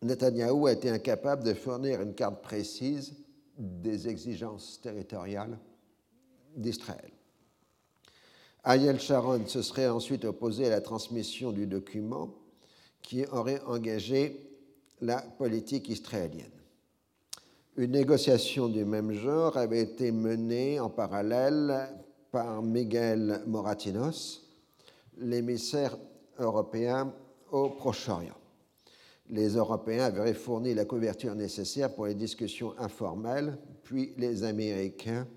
Netanyahou 0.02 0.68
a 0.68 0.74
été 0.74 0.90
incapable 0.90 1.44
de 1.44 1.54
fournir 1.54 2.02
une 2.02 2.14
carte 2.14 2.42
précise 2.42 3.14
des 3.58 4.08
exigences 4.08 4.80
territoriales 4.82 5.58
d'Israël. 6.56 7.12
Ariel 8.64 9.00
Sharon 9.00 9.46
se 9.46 9.62
serait 9.62 9.90
ensuite 9.90 10.26
opposé 10.26 10.68
à 10.68 10.70
la 10.70 10.82
transmission 10.82 11.52
du 11.52 11.68
document 11.68 12.34
qui 13.02 13.26
aurait 13.26 13.62
engagé 13.66 14.50
la 15.02 15.18
politique 15.22 15.90
israélienne. 15.90 16.50
Une 17.76 17.92
négociation 17.92 18.70
du 18.70 18.86
même 18.86 19.12
genre 19.12 19.58
avait 19.58 19.82
été 19.82 20.12
menée 20.12 20.80
en 20.80 20.90
parallèle 20.90 21.90
par 22.32 22.62
Miguel 22.62 23.42
Moratinos, 23.48 24.48
l'émissaire 25.18 25.98
européen 26.40 27.14
au 27.52 27.70
Proche-Orient 27.70 28.38
les 29.30 29.56
Européens 29.56 30.06
avaient 30.06 30.34
fourni 30.34 30.74
la 30.74 30.86
couverture 30.86 31.36
nécessaire 31.36 31.94
pour 31.94 32.06
les 32.06 32.14
discussions 32.14 32.74
informelles, 32.78 33.58
puis 33.84 34.14
les 34.18 34.44
Américains 34.44 35.28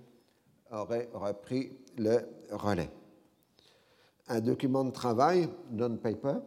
auraient 0.70 1.08
repris 1.14 1.72
le 1.96 2.18
relais. 2.50 2.90
Un 4.28 4.40
document 4.40 4.84
de 4.84 4.90
travail, 4.90 5.48
non-paper, 5.70 6.38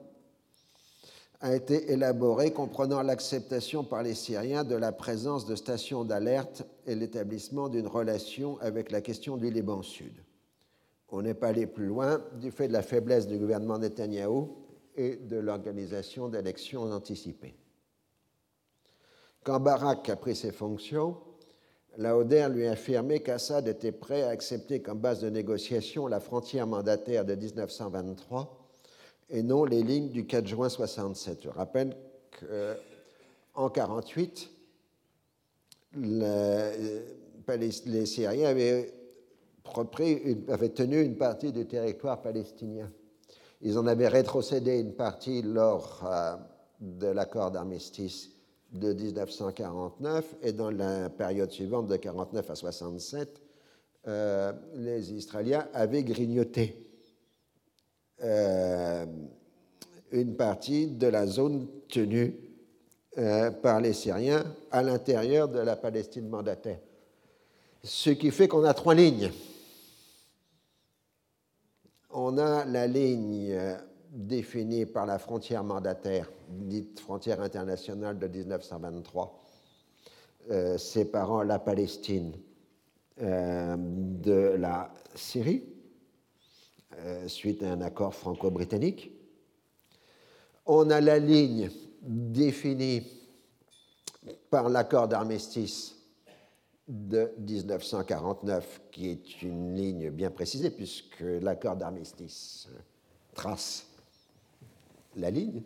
a 1.42 1.56
été 1.56 1.92
élaboré 1.92 2.52
comprenant 2.52 3.02
l'acceptation 3.02 3.86
par 3.86 4.04
les 4.04 4.14
Syriens 4.14 4.66
de 4.66 4.76
la 4.76 4.92
présence 4.92 5.46
de 5.46 5.56
stations 5.56 6.04
d'alerte 6.04 6.64
et 6.86 6.96
l'établissement 6.96 7.70
d'une 7.70 7.88
relation 7.88 8.60
avec 8.60 8.92
la 8.92 9.00
question 9.00 9.38
du 9.38 9.50
Liban 9.50 9.82
Sud. 9.82 10.22
On 11.08 11.22
n'est 11.22 11.34
pas 11.34 11.48
allé 11.48 11.66
plus 11.66 11.88
loin 11.88 12.22
du 12.40 12.52
fait 12.52 12.68
de 12.68 12.74
la 12.74 12.82
faiblesse 12.82 13.28
du 13.28 13.38
gouvernement 13.38 13.80
Netanyahou 13.80 14.58
et 14.96 15.16
de 15.16 15.38
l'organisation 15.38 16.28
d'élections 16.28 16.92
anticipées. 16.92 17.56
Quand 19.44 19.62
Barak 19.62 20.10
a 20.10 20.18
pris 20.18 20.36
ses 20.36 20.52
fonctions, 20.52 21.18
Lauder 21.98 22.48
lui 22.50 22.68
a 22.68 22.72
affirmé 22.72 23.20
qu'Assad 23.22 23.68
était 23.68 23.92
prêt 23.92 24.24
à 24.24 24.30
accepter 24.30 24.82
comme 24.82 25.00
base 25.00 25.20
de 25.22 25.30
négociation 25.30 26.08
la 26.08 26.20
frontière 26.20 26.68
mandataire 26.68 27.26
de 27.26 27.36
1923 27.36 28.58
et 29.30 29.44
non 29.44 29.66
les 29.66 29.84
lignes 29.84 30.10
du 30.10 30.26
4 30.26 30.48
juin 30.48 30.70
67. 30.70 31.44
Je 31.44 31.50
rappelle 31.50 31.96
qu'en 32.40 32.76
1948, 33.70 34.50
les 37.86 38.06
Syriens 38.06 38.50
avaient, 38.50 38.94
avaient 40.48 40.70
tenu 40.70 41.02
une 41.02 41.18
partie 41.18 41.52
du 41.52 41.66
territoire 41.66 42.22
palestinien 42.22 42.90
ils 43.62 43.78
en 43.78 43.88
avaient 43.88 44.08
rétrocédé 44.08 44.80
une 44.80 44.94
partie 44.94 45.42
lors 45.42 46.06
euh, 46.06 46.36
de 46.80 47.08
l'accord 47.08 47.52
d'armistice 47.52 48.30
de 48.72 48.94
1949 48.94 50.36
et 50.42 50.52
dans 50.52 50.70
la 50.70 51.10
période 51.10 51.52
suivante 51.52 51.88
de 51.88 51.96
49 51.96 52.50
à 52.50 52.56
67, 52.56 53.42
euh, 54.08 54.54
les 54.76 55.14
Israéliens 55.14 55.68
avaient 55.74 56.04
grignoté 56.04 56.86
euh, 58.24 59.06
une 60.12 60.36
partie 60.36 60.88
de 60.88 61.08
la 61.08 61.26
zone 61.28 61.68
tenue 61.90 62.36
euh, 63.18 63.52
par 63.52 63.82
les 63.82 63.94
Syriens 63.94 64.44
à 64.72 64.84
l'intérieur 64.84 65.50
de 65.50 65.60
la 65.60 65.76
Palestine 65.76 66.30
mandataire. 66.30 66.80
Ce 67.84 68.12
qui 68.12 68.32
fait 68.32 68.48
qu'on 68.48 68.64
a 68.64 68.74
trois 68.74 68.94
lignes. 68.96 69.32
On 72.12 72.38
a 72.38 72.66
la 72.66 72.88
ligne 72.88 73.58
définie 74.12 74.86
par 74.86 75.06
la 75.06 75.20
frontière 75.20 75.64
mandataire, 75.64 76.30
dite 76.50 77.00
frontière 77.00 77.42
internationale 77.42 78.18
de 78.18 78.28
1923, 78.28 79.40
euh, 80.52 80.78
séparant 80.78 81.44
la 81.44 81.60
Palestine 81.60 82.34
euh, 83.22 83.76
de 83.78 84.56
la 84.58 84.94
Syrie, 85.16 85.64
euh, 86.98 87.28
suite 87.28 87.64
à 87.64 87.72
un 87.72 87.82
accord 87.82 88.14
franco-britannique. 88.14 89.12
On 90.66 90.90
a 90.90 91.02
la 91.02 91.20
ligne 91.20 91.70
définie 92.02 93.04
par 94.50 94.70
l'accord 94.70 95.08
d'armistice 95.08 95.96
de 96.88 97.32
1949, 97.38 98.82
qui 98.92 99.10
est 99.10 99.42
une 99.44 99.76
ligne 99.76 100.10
bien 100.10 100.32
précisée, 100.32 100.72
puisque 100.72 101.20
l'accord 101.20 101.76
d'armistice 101.76 102.68
trace 103.34 103.86
la 105.16 105.30
ligne. 105.30 105.62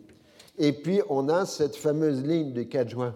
Et 0.58 0.72
puis 0.72 1.00
on 1.08 1.28
a 1.28 1.46
cette 1.46 1.76
fameuse 1.76 2.22
ligne 2.22 2.52
du 2.52 2.68
4 2.68 2.88
juin 2.88 3.14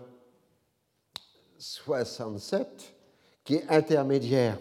67 1.59 2.95
qui 3.45 3.57
est 3.57 3.69
intermédiaire 3.69 4.59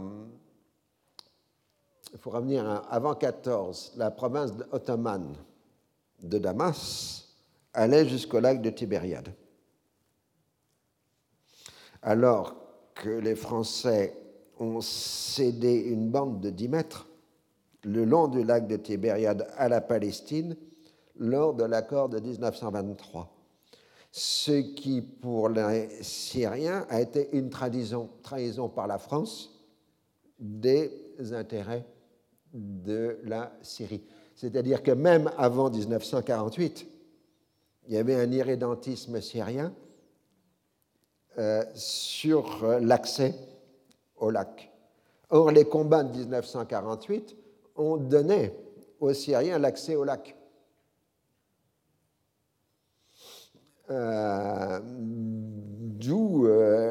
il 2.14 2.18
faut 2.18 2.30
revenir 2.32 2.84
avant 2.90 3.16
14, 3.16 3.94
la 3.98 4.12
province 4.12 4.52
ottomane 4.72 5.36
de 6.22 6.38
Damas 6.38 7.28
allait 7.74 8.08
jusqu'au 8.08 8.40
lac 8.40 8.62
de 8.62 8.70
Tibériade. 8.70 9.34
Alors 12.02 12.56
que 12.96 13.10
les 13.10 13.36
Français 13.36 14.18
ont 14.60 14.82
cédé 14.82 15.76
une 15.76 16.10
bande 16.10 16.42
de 16.42 16.50
10 16.50 16.68
mètres 16.70 17.08
le 17.84 18.04
long 18.04 18.28
du 18.28 18.44
lac 18.44 18.68
de 18.68 18.76
Tibériade 18.76 19.48
à 19.56 19.70
la 19.70 19.82
Palestine 19.82 20.56
lors 21.18 21.54
de 21.54 21.64
l'accord 21.64 22.10
de 22.10 22.20
1923. 22.20 23.36
Ce 24.12 24.52
qui, 24.74 25.02
pour 25.02 25.50
les 25.50 25.90
Syriens, 26.02 26.86
a 26.90 27.00
été 27.00 27.30
une 27.38 27.50
trahison, 27.50 28.10
trahison 28.24 28.68
par 28.68 28.88
la 28.88 28.98
France 28.98 29.62
des 30.40 30.92
intérêts 31.32 31.86
de 32.54 33.20
la 33.24 33.52
Syrie. 33.62 34.04
C'est-à-dire 34.36 34.84
que 34.84 34.92
même 34.92 35.30
avant 35.38 35.70
1948, 35.70 36.88
il 37.88 37.94
y 37.94 37.98
avait 37.98 38.16
un 38.16 38.32
irrédentisme 38.32 39.20
syrien 39.20 39.74
euh, 41.38 41.64
sur 41.74 42.64
euh, 42.64 42.80
l'accès 42.80 43.34
au 44.18 44.30
lac. 44.30 44.72
Or, 45.30 45.52
les 45.52 45.66
combats 45.66 46.04
de 46.04 46.18
1948 46.18 47.36
ont 47.76 47.98
donné 47.98 48.54
aux 49.00 49.14
Syriens 49.14 49.60
l'accès 49.60 49.96
au 49.96 50.04
lac. 50.04 50.36
Euh, 53.90 54.80
d'où 54.84 56.48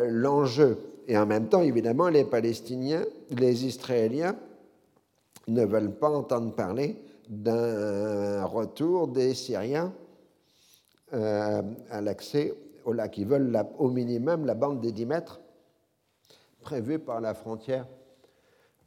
l'enjeu. 0.09 0.79
Et 1.07 1.17
en 1.17 1.27
même 1.27 1.49
temps, 1.49 1.63
évidemment, 1.63 2.09
les 2.09 2.25
Palestiniens, 2.25 3.05
les 3.31 3.65
Israéliens 3.65 4.37
ne 5.49 5.65
veulent 5.65 5.95
pas 5.95 6.11
entendre 6.11 6.55
parler 6.55 7.03
d'un 7.29 8.45
retour 8.45 9.09
des 9.09 9.35
Syriens 9.35 9.93
euh, 11.13 11.63
à 11.91 12.01
l'accès 12.01 12.55
au 12.85 12.93
lac. 12.93 13.17
Ils 13.19 13.27
veulent 13.27 13.65
au 13.79 13.89
minimum 13.89 14.47
la 14.47 14.55
bande 14.55 14.81
des 14.81 14.93
10 14.93 15.07
mètres 15.07 15.41
prévue 16.61 16.99
par 16.99 17.21
la 17.21 17.35
frontière 17.35 17.87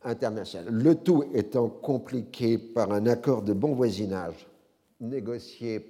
internationale. 0.04 0.74
Le 0.74 0.96
tout 0.96 1.24
étant 1.34 1.70
compliqué 1.70 2.58
par 2.58 2.92
un 2.92 3.06
accord 3.06 3.42
de 3.42 3.54
bon 3.54 3.74
voisinage 3.74 4.48
négocié 5.00 5.86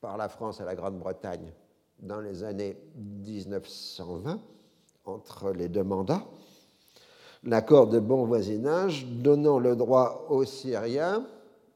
par 0.00 0.16
la 0.16 0.28
France 0.28 0.60
et 0.60 0.64
la 0.64 0.74
Grande-Bretagne 0.74 1.52
dans 2.00 2.20
les 2.20 2.44
années 2.44 2.76
1920 2.96 4.40
entre 5.04 5.52
les 5.52 5.68
deux 5.68 5.84
mandats 5.84 6.26
l'accord 7.46 7.86
de 7.86 8.00
bon 8.00 8.24
voisinage 8.26 9.06
donnant 9.06 9.58
le 9.58 9.76
droit 9.76 10.26
aux 10.28 10.44
Syriens 10.44 11.26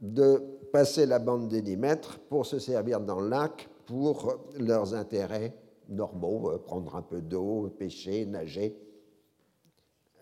de 0.01 0.43
passer 0.73 1.07
la 1.07 1.18
bande 1.18 1.49
des 1.49 1.62
10 1.62 1.77
mètres 1.77 2.18
pour 2.29 2.45
se 2.45 2.59
servir 2.59 3.01
dans 3.01 3.21
le 3.21 3.29
lac 3.29 3.68
pour 3.87 4.39
leurs 4.59 4.95
intérêts 4.95 5.55
normaux, 5.89 6.51
euh, 6.51 6.59
prendre 6.59 6.95
un 6.97 7.03
peu 7.03 7.21
d'eau, 7.21 7.73
pêcher, 7.79 8.25
nager, 8.27 8.77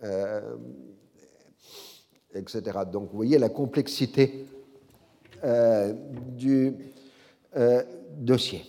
euh, 0.05 0.57
etc. 2.35 2.79
Donc 2.91 3.11
vous 3.11 3.17
voyez 3.17 3.39
la 3.39 3.49
complexité 3.49 4.47
euh, 5.45 5.93
du 6.37 6.75
dossier. 8.17 8.63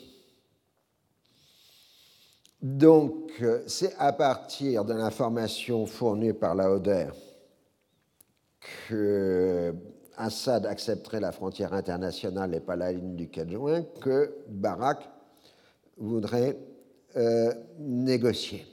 Donc, 2.61 3.31
euh, 3.41 3.63
c'est 3.67 3.95
à 3.97 4.11
partir 4.11 4.83
de 4.83 4.93
l'information 4.93 5.85
fournie 5.85 6.33
par 6.33 6.55
la 6.55 6.71
Oder 6.71 7.07
que 8.87 9.73
Assad 10.17 10.65
accepterait 10.65 11.21
la 11.21 11.31
frontière 11.31 11.73
internationale 11.73 12.53
et 12.53 12.59
pas 12.59 12.75
la 12.75 12.91
ligne 12.91 13.15
du 13.15 13.29
4 13.29 13.49
juin 13.49 13.83
que 14.01 14.35
Barak 14.49 15.09
voudrait 15.97 16.57
euh, 17.15 17.53
négocier. 17.77 18.65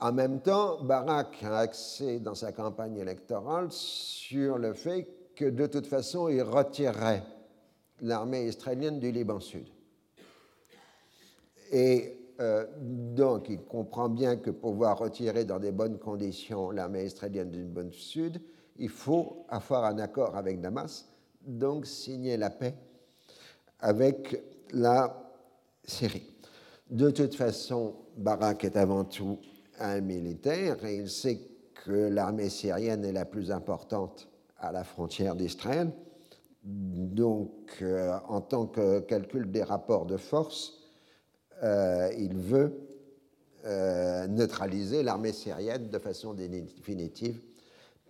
En 0.00 0.12
même 0.12 0.40
temps, 0.40 0.82
Barak 0.82 1.38
a 1.44 1.58
axé 1.58 2.18
dans 2.18 2.34
sa 2.34 2.50
campagne 2.50 2.96
électorale 2.96 3.68
sur 3.70 4.58
le 4.58 4.72
fait 4.72 5.08
que 5.36 5.44
de 5.44 5.66
toute 5.66 5.86
façon, 5.86 6.28
il 6.28 6.42
retirerait 6.42 7.22
l'armée 8.00 8.46
israélienne 8.46 8.98
du 8.98 9.12
Liban 9.12 9.38
Sud. 9.38 9.68
Et 11.70 12.17
euh, 12.40 12.66
donc, 12.80 13.48
il 13.48 13.60
comprend 13.62 14.08
bien 14.08 14.36
que 14.36 14.50
pour 14.50 14.72
pouvoir 14.72 14.98
retirer 14.98 15.44
dans 15.44 15.58
des 15.58 15.72
bonnes 15.72 15.98
conditions 15.98 16.70
l'armée 16.70 17.04
israélienne 17.04 17.50
du 17.50 17.64
bonne 17.64 17.92
sud, 17.92 18.40
il 18.76 18.88
faut 18.88 19.44
avoir 19.48 19.84
un 19.84 19.98
accord 19.98 20.36
avec 20.36 20.60
Damas, 20.60 21.08
donc 21.44 21.86
signer 21.86 22.36
la 22.36 22.50
paix 22.50 22.74
avec 23.80 24.40
la 24.72 25.32
Syrie. 25.84 26.34
De 26.90 27.10
toute 27.10 27.34
façon, 27.34 27.94
Barak 28.16 28.64
est 28.64 28.76
avant 28.76 29.04
tout 29.04 29.38
un 29.80 30.00
militaire 30.00 30.84
et 30.84 30.96
il 30.96 31.08
sait 31.08 31.40
que 31.84 32.08
l'armée 32.08 32.50
syrienne 32.50 33.04
est 33.04 33.12
la 33.12 33.24
plus 33.24 33.50
importante 33.50 34.28
à 34.58 34.72
la 34.72 34.84
frontière 34.84 35.34
d'Israël. 35.34 35.90
Donc, 36.62 37.78
euh, 37.82 38.18
en 38.28 38.40
tant 38.40 38.66
que 38.66 39.00
calcul 39.00 39.50
des 39.50 39.62
rapports 39.62 40.06
de 40.06 40.16
force, 40.16 40.77
euh, 41.62 42.10
il 42.18 42.36
veut 42.36 42.72
euh, 43.66 44.26
neutraliser 44.28 45.02
l'armée 45.02 45.32
syrienne 45.32 45.88
de 45.88 45.98
façon 45.98 46.34
définitive 46.34 47.40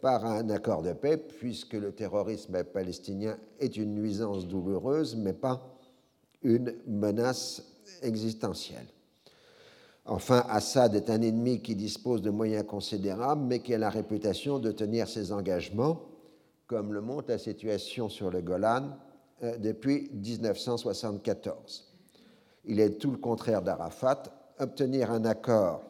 par 0.01 0.24
un 0.24 0.51
accord 0.51 0.82
de 0.82 0.92
paix, 0.92 1.16
puisque 1.16 1.72
le 1.72 1.92
terrorisme 1.92 2.62
palestinien 2.64 3.36
est 3.59 3.76
une 3.76 3.94
nuisance 3.94 4.46
douloureuse, 4.46 5.16
mais 5.16 5.32
pas 5.32 5.78
une 6.42 6.74
menace 6.86 7.62
existentielle. 8.03 8.86
Enfin, 10.05 10.44
Assad 10.49 10.94
est 10.94 11.11
un 11.11 11.20
ennemi 11.20 11.61
qui 11.61 11.74
dispose 11.74 12.22
de 12.22 12.30
moyens 12.30 12.64
considérables, 12.66 13.42
mais 13.42 13.59
qui 13.61 13.74
a 13.74 13.78
la 13.78 13.90
réputation 13.90 14.59
de 14.59 14.70
tenir 14.70 15.09
ses 15.09 15.32
engagements, 15.32 16.03
comme 16.66 16.92
le 16.92 17.01
montre 17.01 17.30
la 17.30 17.38
situation 17.38 18.09
sur 18.09 18.30
le 18.30 18.40
Golan 18.40 18.96
euh, 19.42 19.57
depuis 19.59 20.11
1974. 20.12 21.88
Il 22.68 22.80
est 22.80 22.98
tout 22.98 23.10
le 23.10 23.16
contraire 23.16 23.62
d'Arafat. 23.62 24.24
Obtenir 24.58 25.10
un 25.10 25.24
accord 25.24 25.82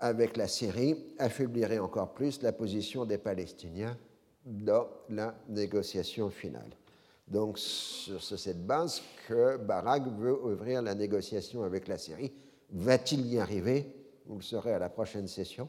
avec 0.00 0.36
la 0.36 0.48
Syrie 0.48 0.96
affaiblirait 1.18 1.78
encore 1.78 2.14
plus 2.14 2.40
la 2.42 2.52
position 2.52 3.04
des 3.04 3.18
Palestiniens 3.18 3.96
dans 4.44 4.88
la 5.10 5.34
négociation 5.48 6.30
finale. 6.30 6.70
Donc, 7.28 7.58
sur 7.58 8.22
cette 8.22 8.66
base 8.66 9.02
que 9.28 9.56
Barak 9.58 10.04
veut 10.18 10.44
ouvrir 10.44 10.82
la 10.82 10.94
négociation 10.94 11.62
avec 11.62 11.86
la 11.86 11.98
Syrie. 11.98 12.32
Va-t-il 12.70 13.26
y 13.26 13.38
arriver? 13.38 13.94
Vous 14.26 14.36
le 14.36 14.42
saurez 14.42 14.72
à 14.72 14.78
la 14.78 14.88
prochaine 14.88 15.28
session, 15.28 15.68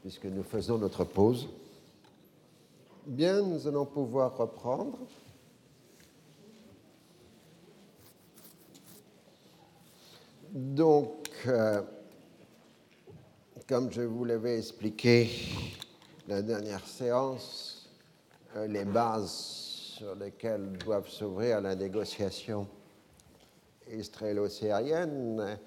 puisque 0.00 0.26
nous 0.26 0.42
faisons 0.42 0.78
notre 0.78 1.04
pause. 1.04 1.48
Bien, 3.06 3.42
nous 3.42 3.66
allons 3.68 3.86
pouvoir 3.86 4.36
reprendre. 4.36 4.98
Donc, 10.52 11.28
euh, 11.46 11.82
comme 13.68 13.90
je 13.90 14.02
vous 14.02 14.24
l'avais 14.24 14.58
expliqué 14.58 15.28
la 16.28 16.42
dernière 16.42 16.86
séance, 16.86 17.90
euh, 18.54 18.66
les 18.66 18.84
bases 18.84 19.30
sur 19.30 20.14
lesquelles 20.14 20.72
doivent 20.78 21.08
s'ouvrir 21.08 21.60
la 21.60 21.74
négociation 21.74 22.68
israélo-syrienne, 23.90 25.58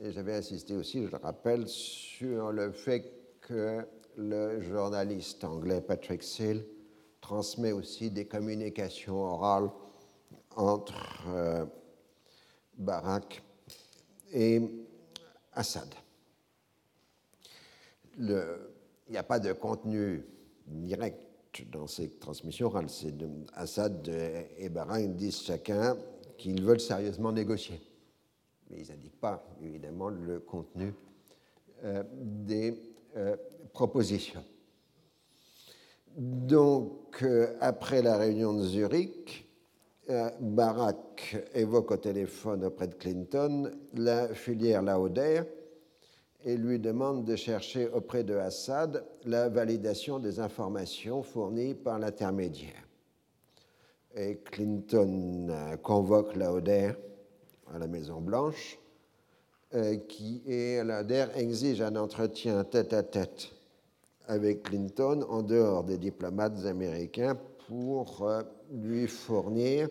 et 0.00 0.12
j'avais 0.12 0.36
insisté 0.36 0.74
aussi, 0.74 1.04
je 1.04 1.10
le 1.10 1.16
rappelle, 1.16 1.66
sur 1.68 2.52
le 2.52 2.72
fait 2.72 3.12
que 3.40 3.86
le 4.16 4.60
journaliste 4.60 5.44
anglais 5.44 5.80
Patrick 5.80 6.22
Seal 6.22 6.64
transmet 7.20 7.72
aussi 7.72 8.10
des 8.10 8.26
communications 8.26 9.20
orales 9.20 9.70
entre 10.56 11.28
euh, 11.28 11.64
Barak 12.76 13.42
et 14.32 14.60
Assad. 15.52 15.94
il 18.18 18.42
n'y 19.10 19.16
a 19.16 19.22
pas 19.22 19.38
de 19.38 19.52
contenu 19.52 20.24
direct 20.66 21.24
dans 21.70 21.86
ces 21.86 22.10
transmissions 22.18 22.66
orales. 22.66 22.88
Assad 23.54 24.08
et 24.58 24.68
Barak 24.68 25.16
disent 25.16 25.42
chacun 25.42 25.96
qu'ils 26.36 26.62
veulent 26.62 26.80
sérieusement 26.80 27.32
négocier. 27.32 27.80
Mais 28.70 28.80
ils 28.80 28.88
n'indiquent 28.90 29.20
pas, 29.20 29.44
évidemment, 29.62 30.08
le 30.08 30.40
contenu 30.40 30.94
euh, 31.84 32.02
des 32.12 32.74
euh, 33.16 33.36
proposition. 33.72 34.44
Donc, 36.16 37.22
euh, 37.22 37.56
après 37.60 38.02
la 38.02 38.16
réunion 38.16 38.52
de 38.52 38.64
Zurich, 38.64 39.47
Barack 40.40 41.36
évoque 41.54 41.90
au 41.90 41.96
téléphone 41.96 42.64
auprès 42.64 42.86
de 42.86 42.94
Clinton 42.94 43.70
la 43.94 44.28
filière 44.28 44.82
Lauder 44.82 45.42
et 46.44 46.56
lui 46.56 46.78
demande 46.78 47.24
de 47.24 47.36
chercher 47.36 47.88
auprès 47.88 48.24
de 48.24 48.34
Assad 48.34 49.04
la 49.24 49.48
validation 49.48 50.18
des 50.18 50.40
informations 50.40 51.22
fournies 51.22 51.74
par 51.74 51.98
l'intermédiaire. 51.98 52.88
Et 54.14 54.36
Clinton 54.38 55.48
convoque 55.82 56.34
Lauder 56.36 56.92
à 57.74 57.78
la 57.78 57.86
Maison-Blanche 57.86 58.78
euh, 59.74 59.96
qui 59.96 60.42
est 60.46 60.82
l'ADER 60.82 61.26
exige 61.34 61.82
un 61.82 61.94
entretien 61.96 62.64
tête 62.64 62.94
à 62.94 63.02
tête 63.02 63.50
avec 64.26 64.62
Clinton 64.62 65.26
en 65.28 65.42
dehors 65.42 65.84
des 65.84 65.98
diplomates 65.98 66.64
américains 66.64 67.36
pour 67.66 68.26
euh, 68.26 68.42
lui 68.72 69.06
fournir 69.06 69.88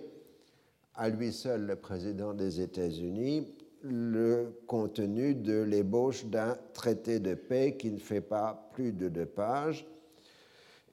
à 0.95 1.09
lui 1.09 1.31
seul 1.31 1.65
le 1.65 1.75
président 1.75 2.33
des 2.33 2.61
États-Unis 2.61 3.53
le 3.83 4.59
contenu 4.65 5.35
de 5.35 5.61
l'ébauche 5.61 6.25
d'un 6.25 6.57
traité 6.73 7.19
de 7.19 7.35
paix 7.35 7.77
qui 7.77 7.91
ne 7.91 7.99
fait 7.99 8.21
pas 8.21 8.69
plus 8.73 8.91
de 8.91 9.07
deux 9.07 9.25
pages 9.25 9.85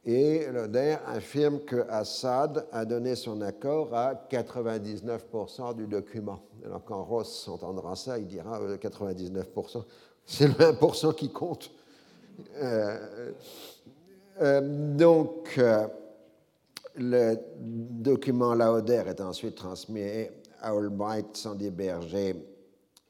et 0.06 0.46
Loder 0.52 0.96
affirme 1.06 1.60
que 1.60 1.86
Assad 1.88 2.66
a 2.72 2.84
donné 2.84 3.14
son 3.14 3.40
accord 3.40 3.94
à 3.94 4.14
99% 4.14 5.74
du 5.74 5.86
document. 5.86 6.40
Alors 6.64 6.84
quand 6.84 7.02
Ross 7.02 7.48
entendra 7.48 7.96
ça, 7.96 8.18
il 8.18 8.26
dira 8.26 8.60
99%, 8.76 9.78
euh, 9.78 9.80
c'est 10.26 10.46
le 10.46 10.52
1% 10.54 11.14
qui 11.14 11.30
compte. 11.30 11.70
Euh, 12.56 13.32
euh, 14.42 14.94
donc, 14.94 15.58
le 16.96 17.36
document 17.60 18.54
Lauder 18.54 19.02
est 19.06 19.20
ensuite 19.20 19.56
transmis 19.56 20.28
à 20.60 20.70
Albright, 20.70 21.36
Sandy 21.36 21.70
Berger 21.70 22.36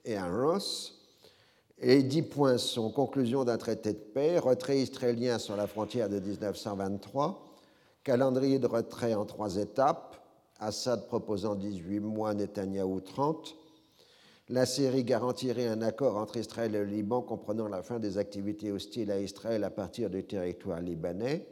et 0.05 0.17
à 0.17 0.27
Ross. 0.27 1.01
Et 1.79 2.03
dix 2.03 2.23
points 2.23 2.57
sont 2.57 2.91
conclusion 2.91 3.45
d'un 3.45 3.59
traité 3.59 3.93
de 3.93 3.99
paix, 3.99 4.39
retrait 4.39 4.79
israélien 4.79 5.39
sur 5.39 5.57
la 5.57 5.67
frontière 5.67 6.09
de 6.09 6.19
1923, 6.19 7.45
calendrier 8.03 8.59
de 8.59 8.67
retrait 8.67 9.15
en 9.15 9.27
trois 9.27 9.57
étapes, 9.57 10.17
Assad 10.61 11.07
proposant 11.09 11.57
18 11.57 12.01
mois, 12.01 12.33
Netanyahou 12.33 13.01
30. 13.01 13.57
La 14.51 14.67
Syrie 14.67 15.05
garantirait 15.05 15.67
un 15.67 15.83
accord 15.83 16.17
entre 16.17 16.37
Israël 16.37 16.75
et 16.75 16.79
le 16.79 16.85
Liban 16.85 17.23
comprenant 17.23 17.67
la 17.67 17.83
fin 17.83 17.99
des 17.99 18.19
activités 18.19 18.71
hostiles 18.71 19.11
à 19.11 19.19
Israël 19.19 19.65
à 19.65 19.71
partir 19.71 20.11
du 20.11 20.23
territoire 20.25 20.81
libanais. 20.81 21.47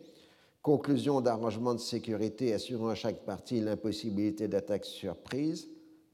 Conclusion 0.63 1.21
d'arrangements 1.21 1.75
de 1.75 1.81
sécurité 1.81 2.55
assurant 2.55 2.89
à 2.89 2.95
chaque 2.95 3.25
partie 3.25 3.61
l'impossibilité 3.61 4.47
d'attaque 4.47 4.85
surprise. 4.85 5.69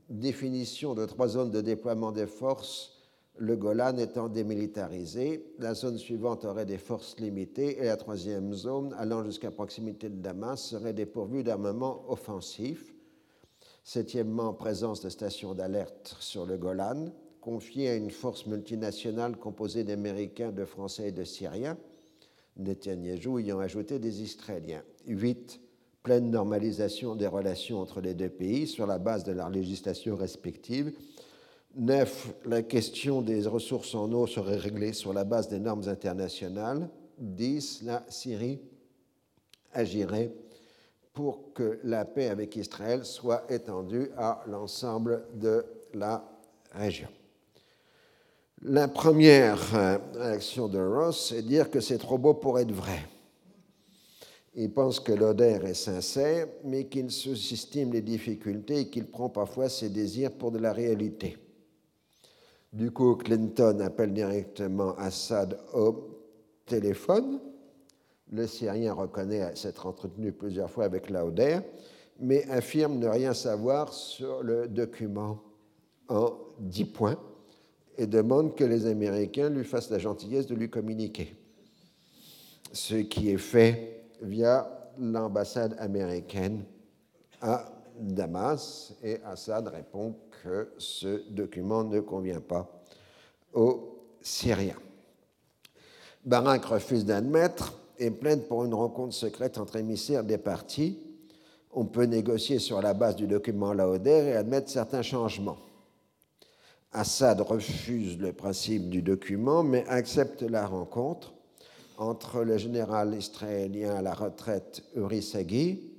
Définition 0.09 0.94
de 0.94 1.05
trois 1.05 1.28
zones 1.28 1.51
de 1.51 1.61
déploiement 1.61 2.12
des 2.12 2.26
forces 2.26 2.99
le 3.40 3.55
Golan 3.55 3.99
étant 3.99 4.28
démilitarisé, 4.28 5.44
la 5.59 5.74
zone 5.74 5.96
suivante 5.96 6.44
aurait 6.44 6.66
des 6.66 6.78
forces 6.78 7.20
limitées 7.20 7.78
et 7.78 7.84
la 7.84 7.96
troisième 7.96 8.53
zone, 8.53 8.94
allant 8.99 9.22
jusqu'à 9.22 9.53
proximité 9.53 10.09
de 10.09 10.16
Damas, 10.16 10.61
serait 10.61 10.92
dépourvue 10.92 11.44
d'armement 11.44 12.05
offensif. 12.09 12.94
Septièmement, 13.84 14.55
présence 14.55 15.01
de 15.03 15.09
stations 15.09 15.55
d'alerte 15.55 16.16
sur 16.18 16.46
le 16.46 16.59
Golan, 16.59 17.12
confiée 17.40 17.90
à 17.90 17.94
une 17.94 18.11
force 18.11 18.46
multinationale 18.46 19.36
composée 19.36 19.84
d'Américains, 19.84 20.51
de 20.51 20.64
Français 20.64 21.09
et 21.09 21.12
de 21.12 21.22
Syriens, 21.22 21.78
Netanyahou 22.59 23.38
ayant 23.38 23.61
ajouté 23.61 23.98
des 23.98 24.22
Israéliens. 24.22 24.82
Huit, 25.06 25.61
pleine 26.02 26.30
normalisation 26.30 27.16
des 27.16 27.26
relations 27.26 27.80
entre 27.80 28.00
les 28.00 28.14
deux 28.14 28.28
pays 28.28 28.66
sur 28.66 28.86
la 28.86 28.98
base 28.98 29.24
de 29.24 29.32
leurs 29.32 29.50
législations 29.50 30.16
respectives 30.16 30.92
9. 31.74 32.34
La 32.46 32.62
question 32.62 33.22
des 33.22 33.46
ressources 33.46 33.94
en 33.94 34.11
eau 34.12 34.26
serait 34.26 34.56
réglée 34.56 34.92
sur 34.92 35.12
la 35.12 35.24
base 35.24 35.48
des 35.48 35.61
normes 35.61 35.88
internationales. 35.88 36.88
10. 37.18 37.82
La 37.82 38.04
Syrie 38.09 38.61
agirait 39.72 40.32
pour 41.12 41.52
que 41.52 41.80
la 41.84 42.04
paix 42.04 42.28
avec 42.28 42.56
Israël 42.56 43.04
soit 43.04 43.44
étendue 43.50 44.11
à 44.16 44.42
l'ensemble 44.46 45.24
de 45.34 45.64
la 45.94 46.24
région. 46.72 47.09
La 48.62 48.88
première 48.88 49.76
euh, 49.76 49.98
réaction 50.14 50.66
de 50.66 50.80
Ross 50.80 51.30
est 51.30 51.42
de 51.42 51.48
dire 51.48 51.70
que 51.70 51.78
c'est 51.78 51.98
trop 51.98 52.18
beau 52.18 52.34
pour 52.34 52.59
être 52.59 52.72
vrai. 52.72 53.06
Il 54.56 54.72
pense 54.72 54.98
que 54.98 55.12
l'odeur 55.12 55.64
est 55.64 55.74
sincère, 55.74 56.48
mais 56.64 56.86
qu'il 56.86 57.09
sous-estime 57.09 57.92
les 57.92 58.00
difficultés 58.00 58.80
et 58.80 58.88
qu'il 58.88 59.06
prend 59.06 59.28
parfois 59.28 59.68
ses 59.68 59.90
désirs 59.90 60.32
pour 60.32 60.50
de 60.50 60.59
la 60.59 60.72
réalité. 60.72 61.36
Du 62.72 62.90
coup, 62.90 63.14
Clinton 63.14 63.78
appelle 63.80 64.12
directement 64.12 64.96
Assad 64.96 65.56
au 65.72 66.24
téléphone. 66.66 67.38
Le 68.32 68.48
Syrien 68.48 68.92
reconnaît 68.92 69.54
s'être 69.54 69.86
entretenu 69.86 70.32
plusieurs 70.32 70.68
fois 70.68 70.84
avec 70.84 71.11
Lauder, 71.11 71.61
mais 72.18 72.44
affirme 72.50 72.98
ne 72.98 73.06
rien 73.06 73.34
savoir 73.34 73.92
sur 73.92 74.42
le 74.42 74.66
document 74.66 75.40
en 76.09 76.32
dix 76.59 76.86
points 76.86 77.18
et 77.99 78.07
demande 78.07 78.55
que 78.55 78.64
les 78.64 78.86
Américains 78.86 79.51
lui 79.51 79.64
fassent 79.64 79.90
la 79.90 79.99
gentillesse 79.99 80.46
de 80.46 80.55
lui 80.55 80.70
communiquer. 80.70 81.34
Ce 82.72 82.94
qui 82.94 83.30
est 83.30 83.38
fait 83.38 84.05
via 84.22 84.70
l'ambassade 84.99 85.76
américaine 85.80 86.64
à 87.42 87.64
Damas 87.99 88.94
et 89.03 89.18
Assad 89.24 89.66
répond 89.66 90.14
que 90.42 90.70
ce 90.78 91.28
document 91.30 91.82
ne 91.82 91.99
convient 91.99 92.40
pas 92.40 92.82
aux 93.53 93.99
Syriens. 94.22 94.78
Barak 96.24 96.64
refuse 96.66 97.05
d'admettre 97.05 97.74
et 97.99 98.12
plaide 98.12 98.46
pour 98.46 98.64
une 98.64 98.74
rencontre 98.74 99.14
secrète 99.14 99.59
entre 99.59 99.76
émissaires 99.76 100.22
des 100.22 100.38
partis. 100.38 100.99
On 101.72 101.84
peut 101.84 102.05
négocier 102.05 102.61
sur 102.61 102.80
la 102.80 102.94
base 102.94 103.16
du 103.16 103.26
document 103.26 103.72
Lauder 103.72 104.28
et 104.28 104.36
admettre 104.36 104.70
certains 104.70 105.03
changements. 105.03 105.59
Assad 106.93 107.41
refuse 107.43 108.18
le 108.18 108.32
principe 108.32 108.89
du 108.89 109.03
document, 109.03 109.62
mais 109.62 109.86
accepte 109.89 110.43
la 110.43 110.66
rencontre 110.66 111.34
entre 111.99 112.43
le 112.43 112.57
général 112.57 113.14
israélien 113.14 113.95
à 113.97 114.03
la 114.03 114.14
retraite 114.14 114.82
Uri 114.95 115.22
Sagui 115.22 115.93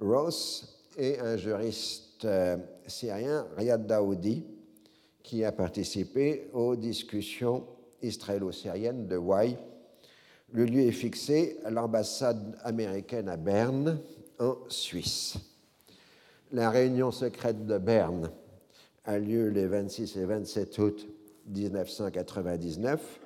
Ross 0.00 0.86
et 0.96 1.18
un 1.20 1.36
juriste 1.36 2.24
euh, 2.24 2.56
syrien, 2.86 3.46
Riyad 3.56 3.86
Daoudi, 3.86 4.44
qui 5.22 5.44
a 5.44 5.52
participé 5.52 6.48
aux 6.54 6.76
discussions 6.76 7.66
israélo-syriennes 8.00 9.06
de 9.06 9.16
Wai. 9.16 9.56
Le 10.52 10.64
lieu 10.64 10.80
est 10.80 10.92
fixé 10.92 11.58
à 11.64 11.70
l'ambassade 11.70 12.58
américaine 12.64 13.28
à 13.28 13.36
Berne, 13.36 14.00
en 14.40 14.56
Suisse. 14.68 15.36
La 16.52 16.70
réunion 16.70 17.10
secrète 17.10 17.66
de 17.66 17.78
Berne 17.78 18.30
a 19.04 19.18
lieu 19.18 19.48
les 19.48 19.66
26 19.66 20.16
et 20.16 20.24
27 20.24 20.78
août 20.78 21.08
1999. 21.48 23.20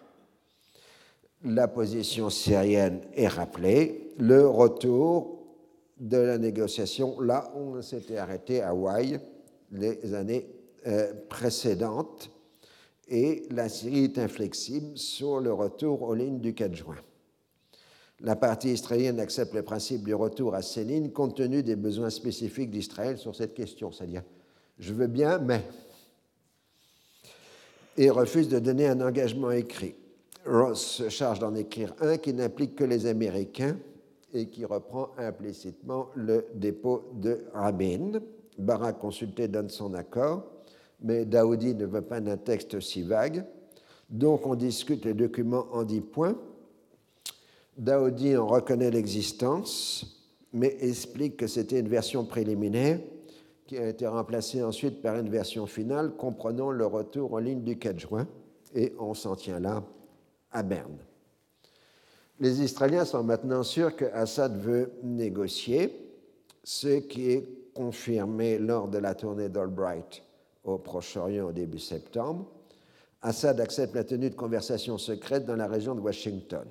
La 1.45 1.68
position 1.68 2.31
syrienne 2.31 3.01
est 3.14 3.29
rappelée. 3.29 4.14
Le 4.18 4.47
retour 4.47 5.45
de 5.99 6.16
la 6.16 6.39
négociation, 6.39 7.20
là 7.20 7.53
on 7.55 7.81
s'était 7.83 8.16
arrêté 8.16 8.62
à 8.62 8.70
Hawaï 8.70 9.20
les 9.72 10.14
années 10.14 10.47
euh, 10.87 11.12
précédentes. 11.29 12.31
Et 13.09 13.47
la 13.51 13.68
Syrie 13.68 14.05
est 14.05 14.18
inflexible 14.18 14.99
sur 14.99 15.39
le 15.39 15.53
retour 15.53 16.03
aux 16.03 16.14
lignes 16.14 16.41
du 16.41 16.55
4 16.55 16.74
juin. 16.74 16.97
La 18.20 18.35
partie 18.35 18.70
israélienne 18.70 19.20
accepte 19.20 19.55
le 19.55 19.62
principe 19.62 20.03
du 20.03 20.14
retour 20.14 20.55
à 20.55 20.62
ces 20.62 20.83
lignes 20.83 21.11
compte 21.11 21.37
tenu 21.37 21.62
des 21.62 21.77
besoins 21.77 22.11
spécifiques 22.11 22.70
d'Israël 22.70 23.18
sur 23.18 23.37
cette 23.37 23.55
question, 23.55 23.93
c'est-à-dire 23.93 24.24
je 24.79 24.93
veux 24.93 25.07
bien, 25.07 25.39
mais 25.39 25.62
et 27.97 28.11
refuse 28.11 28.49
de 28.49 28.59
donner 28.59 28.87
un 28.87 29.01
engagement 29.01 29.51
écrit. 29.51 29.95
Ross 30.45 30.81
se 30.81 31.09
charge 31.09 31.39
d'en 31.39 31.55
écrire 31.55 31.95
un 32.01 32.18
qui 32.18 32.33
n'implique 32.33 32.77
que 32.77 32.85
les 32.85 33.07
Américains 33.07 33.77
et 34.33 34.49
qui 34.49 34.64
reprend 34.64 35.11
implicitement 35.18 36.09
le 36.14 36.47
dépôt 36.55 37.11
de 37.14 37.45
Rabin. 37.53 38.20
Barak 38.59 38.99
consulté 38.99 39.49
donne 39.49 39.70
son 39.70 39.95
accord, 39.95 40.45
mais 41.01 41.24
Daoudi 41.24 41.74
ne 41.74 41.87
veut 41.87 42.03
pas 42.03 42.20
d'un 42.20 42.37
texte 42.37 42.81
si 42.81 43.03
vague. 43.03 43.45
Donc 44.09 44.47
on 44.47 44.55
discute 44.55 45.05
les 45.05 45.14
documents 45.14 45.66
en 45.72 45.83
dix 45.83 46.01
points. 46.01 46.37
Daoudi 47.77 48.37
en 48.37 48.47
reconnaît 48.47 48.91
l'existence, 48.91 50.22
mais 50.53 50.77
explique 50.81 51.37
que 51.37 51.47
c'était 51.47 51.81
une 51.81 51.89
version 51.89 52.24
préliminaire 52.24 53.01
qui 53.67 53.77
a 53.79 53.89
été 53.89 54.07
remplacée 54.07 54.62
ensuite 54.62 55.03
par 55.03 55.17
une 55.17 55.29
version 55.29 55.67
finale 55.67 56.12
comprenant 56.17 56.71
le 56.71 56.87
retour 56.87 57.35
en 57.35 57.39
ligne 57.39 57.62
du 57.62 57.79
4 57.79 57.99
juin, 57.99 58.27
et 58.75 58.93
on 58.99 59.14
s'en 59.14 59.37
tient 59.37 59.61
là 59.61 59.83
à 60.53 60.62
Berne. 60.62 60.99
Les 62.39 62.62
Israéliens 62.62 63.05
sont 63.05 63.23
maintenant 63.23 63.62
sûrs 63.62 63.97
que 63.97 64.05
Assad 64.07 64.57
veut 64.59 64.93
négocier, 65.03 65.91
ce 66.62 66.99
qui 66.99 67.31
est 67.31 67.73
confirmé 67.75 68.59
lors 68.59 68.89
de 68.89 68.99
la 68.99 69.14
tournée 69.14 69.49
d'Albright 69.49 70.23
au 70.64 70.79
Proche-Orient 70.79 71.47
au 71.47 71.53
début 71.53 71.79
septembre. 71.79 72.47
Assad 73.23 73.61
accepte 73.61 73.95
la 73.95 74.05
tenue 74.05 74.31
de 74.31 74.35
conversations 74.35 74.99
secrètes 74.99 75.47
dans 75.47 75.57
la 75.57 75.67
région 75.67 75.95
de 75.95 76.01
Washington. 76.01 76.67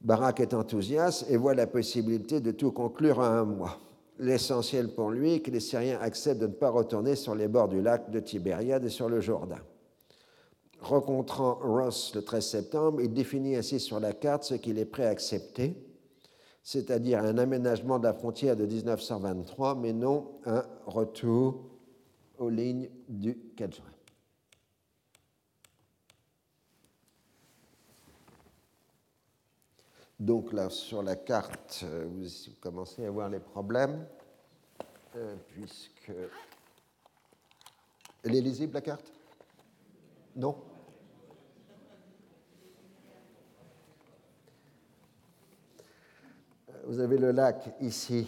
Barak 0.00 0.40
est 0.40 0.54
enthousiaste 0.54 1.26
et 1.28 1.36
voit 1.36 1.54
la 1.54 1.66
possibilité 1.66 2.40
de 2.40 2.52
tout 2.52 2.70
conclure 2.70 3.18
en 3.18 3.24
un 3.24 3.44
mois. 3.44 3.78
L'essentiel 4.18 4.88
pour 4.94 5.10
lui 5.10 5.34
est 5.34 5.40
que 5.40 5.50
les 5.50 5.60
Syriens 5.60 5.98
acceptent 6.00 6.40
de 6.40 6.46
ne 6.48 6.52
pas 6.52 6.70
retourner 6.70 7.14
sur 7.14 7.34
les 7.34 7.46
bords 7.46 7.68
du 7.68 7.80
lac 7.80 8.10
de 8.10 8.18
Tibériade 8.18 8.84
et 8.84 8.88
sur 8.88 9.08
le 9.08 9.20
Jourdain. 9.20 9.60
Rencontrant 10.80 11.54
Ross 11.54 12.14
le 12.14 12.22
13 12.22 12.46
septembre, 12.46 13.00
il 13.00 13.12
définit 13.12 13.56
ainsi 13.56 13.78
sur 13.78 14.00
la 14.00 14.12
carte 14.12 14.44
ce 14.44 14.54
qu'il 14.54 14.78
est 14.78 14.84
prêt 14.84 15.06
à 15.06 15.10
accepter, 15.10 15.74
c'est-à-dire 16.62 17.20
un 17.20 17.38
aménagement 17.38 17.98
de 17.98 18.04
la 18.04 18.12
frontière 18.12 18.56
de 18.56 18.66
1923, 18.66 19.76
mais 19.76 19.92
non 19.92 20.32
un 20.46 20.64
retour 20.86 21.64
aux 22.38 22.48
lignes 22.48 22.88
du 23.08 23.38
4 23.56 23.76
juin. 23.76 23.97
Donc 30.18 30.52
là, 30.52 30.68
sur 30.68 31.02
la 31.02 31.14
carte, 31.14 31.84
euh, 31.84 32.06
vous 32.08 32.26
commencez 32.60 33.06
à 33.06 33.10
voir 33.10 33.28
les 33.28 33.38
problèmes, 33.38 34.04
euh, 35.14 35.36
puisque... 35.46 36.12
Elle 38.24 38.34
est 38.34 38.40
lisible, 38.40 38.74
la 38.74 38.80
carte? 38.80 39.12
Non? 40.34 40.56
Vous 46.84 46.98
avez 46.98 47.16
le 47.16 47.30
lac 47.30 47.74
ici, 47.80 48.26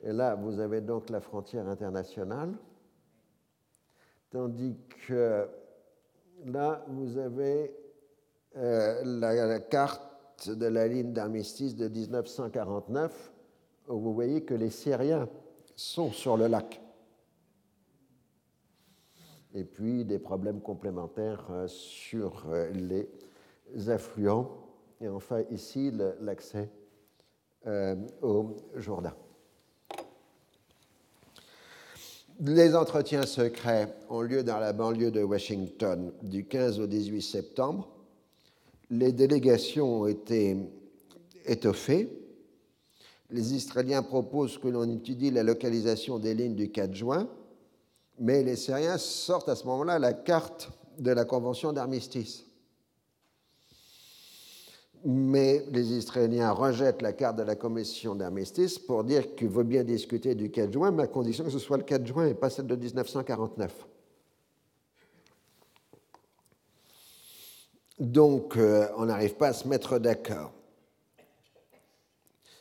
et 0.00 0.12
là, 0.12 0.36
vous 0.36 0.58
avez 0.58 0.80
donc 0.80 1.10
la 1.10 1.20
frontière 1.20 1.68
internationale, 1.68 2.54
tandis 4.30 4.76
que 5.06 5.48
là, 6.46 6.82
vous 6.88 7.18
avez 7.18 7.76
euh, 8.56 9.02
la 9.04 9.60
carte 9.60 10.11
de 10.48 10.66
la 10.66 10.88
ligne 10.88 11.12
d'armistice 11.12 11.76
de 11.76 11.88
1949, 11.88 13.32
où 13.88 13.98
vous 13.98 14.14
voyez 14.14 14.42
que 14.42 14.54
les 14.54 14.70
Syriens 14.70 15.28
sont 15.76 16.10
sur 16.12 16.36
le 16.36 16.46
lac. 16.46 16.80
Et 19.54 19.64
puis 19.64 20.04
des 20.04 20.18
problèmes 20.18 20.60
complémentaires 20.60 21.46
euh, 21.50 21.66
sur 21.68 22.44
euh, 22.48 22.70
les 22.70 23.90
affluents. 23.90 24.50
Et 25.00 25.08
enfin 25.08 25.42
ici, 25.50 25.92
l'accès 26.20 26.70
euh, 27.66 27.96
au 28.22 28.56
Jourdain. 28.76 29.14
Les 32.40 32.74
entretiens 32.74 33.26
secrets 33.26 33.94
ont 34.08 34.22
lieu 34.22 34.42
dans 34.42 34.58
la 34.58 34.72
banlieue 34.72 35.10
de 35.10 35.22
Washington 35.22 36.12
du 36.22 36.46
15 36.46 36.80
au 36.80 36.86
18 36.86 37.20
septembre 37.20 37.88
les 38.92 39.12
délégations 39.12 40.02
ont 40.02 40.06
été 40.06 40.56
étoffées. 41.46 42.10
Les 43.30 43.54
Israéliens 43.54 44.02
proposent 44.02 44.58
que 44.58 44.68
l'on 44.68 44.88
étudie 44.88 45.30
la 45.30 45.42
localisation 45.42 46.18
des 46.18 46.34
lignes 46.34 46.54
du 46.54 46.70
4 46.70 46.94
juin, 46.94 47.26
mais 48.18 48.42
les 48.42 48.56
Syriens 48.56 48.98
sortent 48.98 49.48
à 49.48 49.56
ce 49.56 49.66
moment-là 49.66 49.98
la 49.98 50.12
carte 50.12 50.70
de 50.98 51.10
la 51.10 51.24
convention 51.24 51.72
d'armistice. 51.72 52.44
Mais 55.06 55.64
les 55.72 55.92
Israéliens 55.94 56.52
rejettent 56.52 57.00
la 57.00 57.14
carte 57.14 57.38
de 57.38 57.42
la 57.42 57.56
commission 57.56 58.14
d'armistice 58.14 58.78
pour 58.78 59.04
dire 59.04 59.34
qu'il 59.34 59.48
veut 59.48 59.64
bien 59.64 59.84
discuter 59.84 60.34
du 60.34 60.50
4 60.50 60.70
juin, 60.70 60.90
mais 60.90 61.04
à 61.04 61.06
condition 61.06 61.44
que 61.44 61.50
ce 61.50 61.58
soit 61.58 61.78
le 61.78 61.84
4 61.84 62.06
juin 62.06 62.26
et 62.26 62.34
pas 62.34 62.50
celle 62.50 62.66
de 62.66 62.76
1949. 62.76 63.86
Donc, 67.98 68.56
euh, 68.56 68.86
on 68.96 69.06
n'arrive 69.06 69.34
pas 69.34 69.48
à 69.48 69.52
se 69.52 69.68
mettre 69.68 69.98
d'accord. 69.98 70.52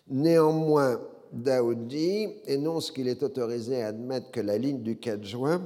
Néanmoins, 0.08 0.99
Daoudi 1.32 2.28
énonce 2.45 2.91
qu'il 2.91 3.08
est 3.08 3.24
autorisé 3.24 3.82
à 3.82 3.88
admettre 3.88 4.32
que 4.32 4.41
la 4.41 4.58
ligne 4.58 4.82
du 4.82 4.98
4 4.98 5.24
juin 5.24 5.62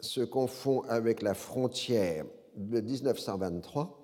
se 0.00 0.20
confond 0.20 0.82
avec 0.88 1.22
la 1.22 1.32
frontière 1.32 2.26
de 2.56 2.80
1923, 2.80 3.98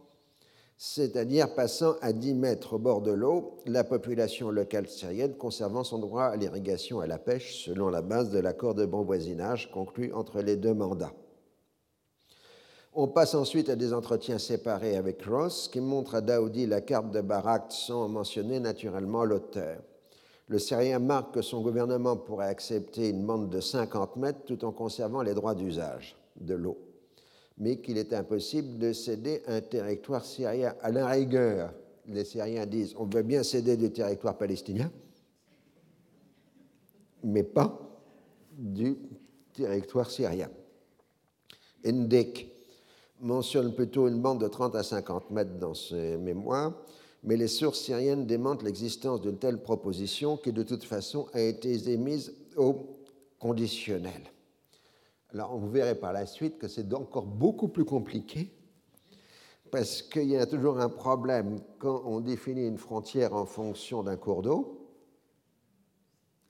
c'est-à-dire 0.78 1.54
passant 1.54 1.96
à 2.00 2.12
10 2.12 2.34
mètres 2.34 2.74
au 2.74 2.78
bord 2.78 3.02
de 3.02 3.12
l'eau, 3.12 3.60
la 3.66 3.84
population 3.84 4.50
locale 4.50 4.88
syrienne 4.88 5.34
conservant 5.34 5.84
son 5.84 5.98
droit 5.98 6.24
à 6.24 6.36
l'irrigation 6.36 7.02
et 7.02 7.04
à 7.04 7.08
la 7.08 7.18
pêche 7.18 7.64
selon 7.64 7.90
la 7.90 8.02
base 8.02 8.30
de 8.30 8.38
l'accord 8.38 8.74
de 8.74 8.86
bon 8.86 9.02
voisinage 9.02 9.70
conclu 9.70 10.12
entre 10.14 10.40
les 10.40 10.56
deux 10.56 10.74
mandats. 10.74 11.12
On 12.96 13.08
passe 13.08 13.34
ensuite 13.34 13.70
à 13.70 13.74
des 13.74 13.92
entretiens 13.92 14.38
séparés 14.38 14.96
avec 14.96 15.24
Ross, 15.24 15.66
qui 15.66 15.80
montre 15.80 16.14
à 16.14 16.20
Daoudi 16.20 16.64
la 16.66 16.80
carte 16.80 17.10
de 17.10 17.20
Barak 17.20 17.64
sans 17.70 18.08
mentionner 18.08 18.60
naturellement 18.60 19.24
l'auteur. 19.24 19.82
Le 20.46 20.60
Syrien 20.60 21.00
marque 21.00 21.34
que 21.34 21.42
son 21.42 21.60
gouvernement 21.60 22.16
pourrait 22.16 22.46
accepter 22.46 23.08
une 23.08 23.26
bande 23.26 23.50
de 23.50 23.60
50 23.60 24.14
mètres 24.14 24.44
tout 24.46 24.64
en 24.64 24.70
conservant 24.70 25.22
les 25.22 25.34
droits 25.34 25.56
d'usage 25.56 26.14
de 26.36 26.54
l'eau, 26.54 26.78
mais 27.58 27.78
qu'il 27.78 27.98
est 27.98 28.12
impossible 28.12 28.78
de 28.78 28.92
céder 28.92 29.42
un 29.48 29.60
territoire 29.60 30.24
syrien. 30.24 30.76
À 30.80 30.92
la 30.92 31.08
rigueur, 31.08 31.72
les 32.06 32.24
Syriens 32.24 32.66
disent 32.66 32.94
on 32.96 33.06
veut 33.06 33.22
bien 33.22 33.42
céder 33.42 33.76
du 33.76 33.90
territoire 33.90 34.38
palestinien, 34.38 34.92
mais 37.24 37.42
pas 37.42 37.76
du 38.52 38.96
territoire 39.52 40.08
syrien. 40.08 40.48
Ndek 41.84 42.53
mentionne 43.20 43.74
plutôt 43.74 44.08
une 44.08 44.20
bande 44.20 44.40
de 44.40 44.48
30 44.48 44.74
à 44.74 44.82
50 44.82 45.30
mètres 45.30 45.58
dans 45.58 45.74
ses 45.74 46.16
mémoires, 46.16 46.72
mais 47.22 47.36
les 47.36 47.48
sources 47.48 47.80
syriennes 47.80 48.26
démentent 48.26 48.62
l'existence 48.62 49.20
d'une 49.20 49.38
telle 49.38 49.62
proposition 49.62 50.36
qui, 50.36 50.52
de 50.52 50.62
toute 50.62 50.84
façon, 50.84 51.26
a 51.32 51.40
été 51.40 51.90
émise 51.90 52.34
au 52.56 52.98
conditionnel. 53.38 54.22
Alors, 55.32 55.56
vous 55.56 55.70
verrez 55.70 55.94
par 55.94 56.12
la 56.12 56.26
suite 56.26 56.58
que 56.58 56.68
c'est 56.68 56.92
encore 56.94 57.26
beaucoup 57.26 57.68
plus 57.68 57.84
compliqué, 57.84 58.52
parce 59.70 60.02
qu'il 60.02 60.28
y 60.28 60.36
a 60.36 60.46
toujours 60.46 60.78
un 60.78 60.88
problème 60.88 61.58
quand 61.78 62.02
on 62.04 62.20
définit 62.20 62.66
une 62.66 62.78
frontière 62.78 63.34
en 63.34 63.46
fonction 63.46 64.02
d'un 64.02 64.16
cours 64.16 64.42
d'eau. 64.42 64.80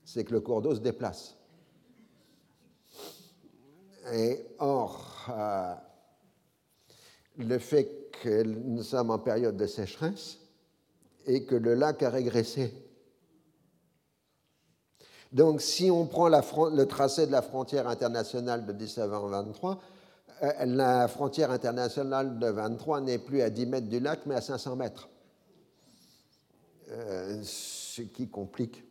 c'est 0.03 0.23
que 0.23 0.33
le 0.33 0.41
cours 0.41 0.61
d'eau 0.61 0.75
se 0.75 0.81
déplace. 0.81 1.35
Et 4.13 4.45
or, 4.59 5.25
euh, 5.29 5.73
le 7.37 7.59
fait 7.59 8.09
que 8.23 8.43
nous 8.43 8.83
sommes 8.83 9.11
en 9.11 9.19
période 9.19 9.57
de 9.57 9.67
sécheresse 9.67 10.39
et 11.25 11.43
que 11.43 11.55
le 11.55 11.73
lac 11.73 12.03
a 12.03 12.09
régressé. 12.09 12.73
Donc, 15.31 15.61
si 15.61 15.91
on 15.91 16.05
prend 16.05 16.29
le 16.29 16.85
tracé 16.85 17.27
de 17.27 17.31
la 17.31 17.41
frontière 17.41 17.87
internationale 17.87 18.65
de 18.65 18.71
1723, 18.71 19.81
euh, 20.43 20.51
la 20.65 21.07
frontière 21.07 21.51
internationale 21.51 22.39
de 22.39 22.47
23 22.47 23.01
n'est 23.01 23.17
plus 23.17 23.41
à 23.41 23.49
10 23.49 23.65
mètres 23.65 23.89
du 23.89 23.99
lac, 23.99 24.21
mais 24.25 24.35
à 24.35 24.41
500 24.41 24.75
mètres. 24.75 25.09
Euh, 26.89 27.41
ce 27.43 28.01
qui 28.03 28.29
complique 28.29 28.83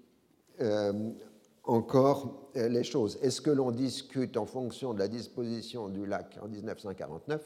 euh, 0.61 1.11
encore 1.63 2.51
les 2.55 2.85
choses. 2.85 3.19
Est-ce 3.23 3.41
que 3.41 3.51
l'on 3.51 3.71
discute 3.71 4.37
en 4.37 4.47
fonction 4.47 4.93
de 4.93 4.99
la 4.99 5.09
disposition 5.09 5.89
du 5.89 6.05
lac 6.05 6.39
en 6.43 6.49
1949 6.49 7.41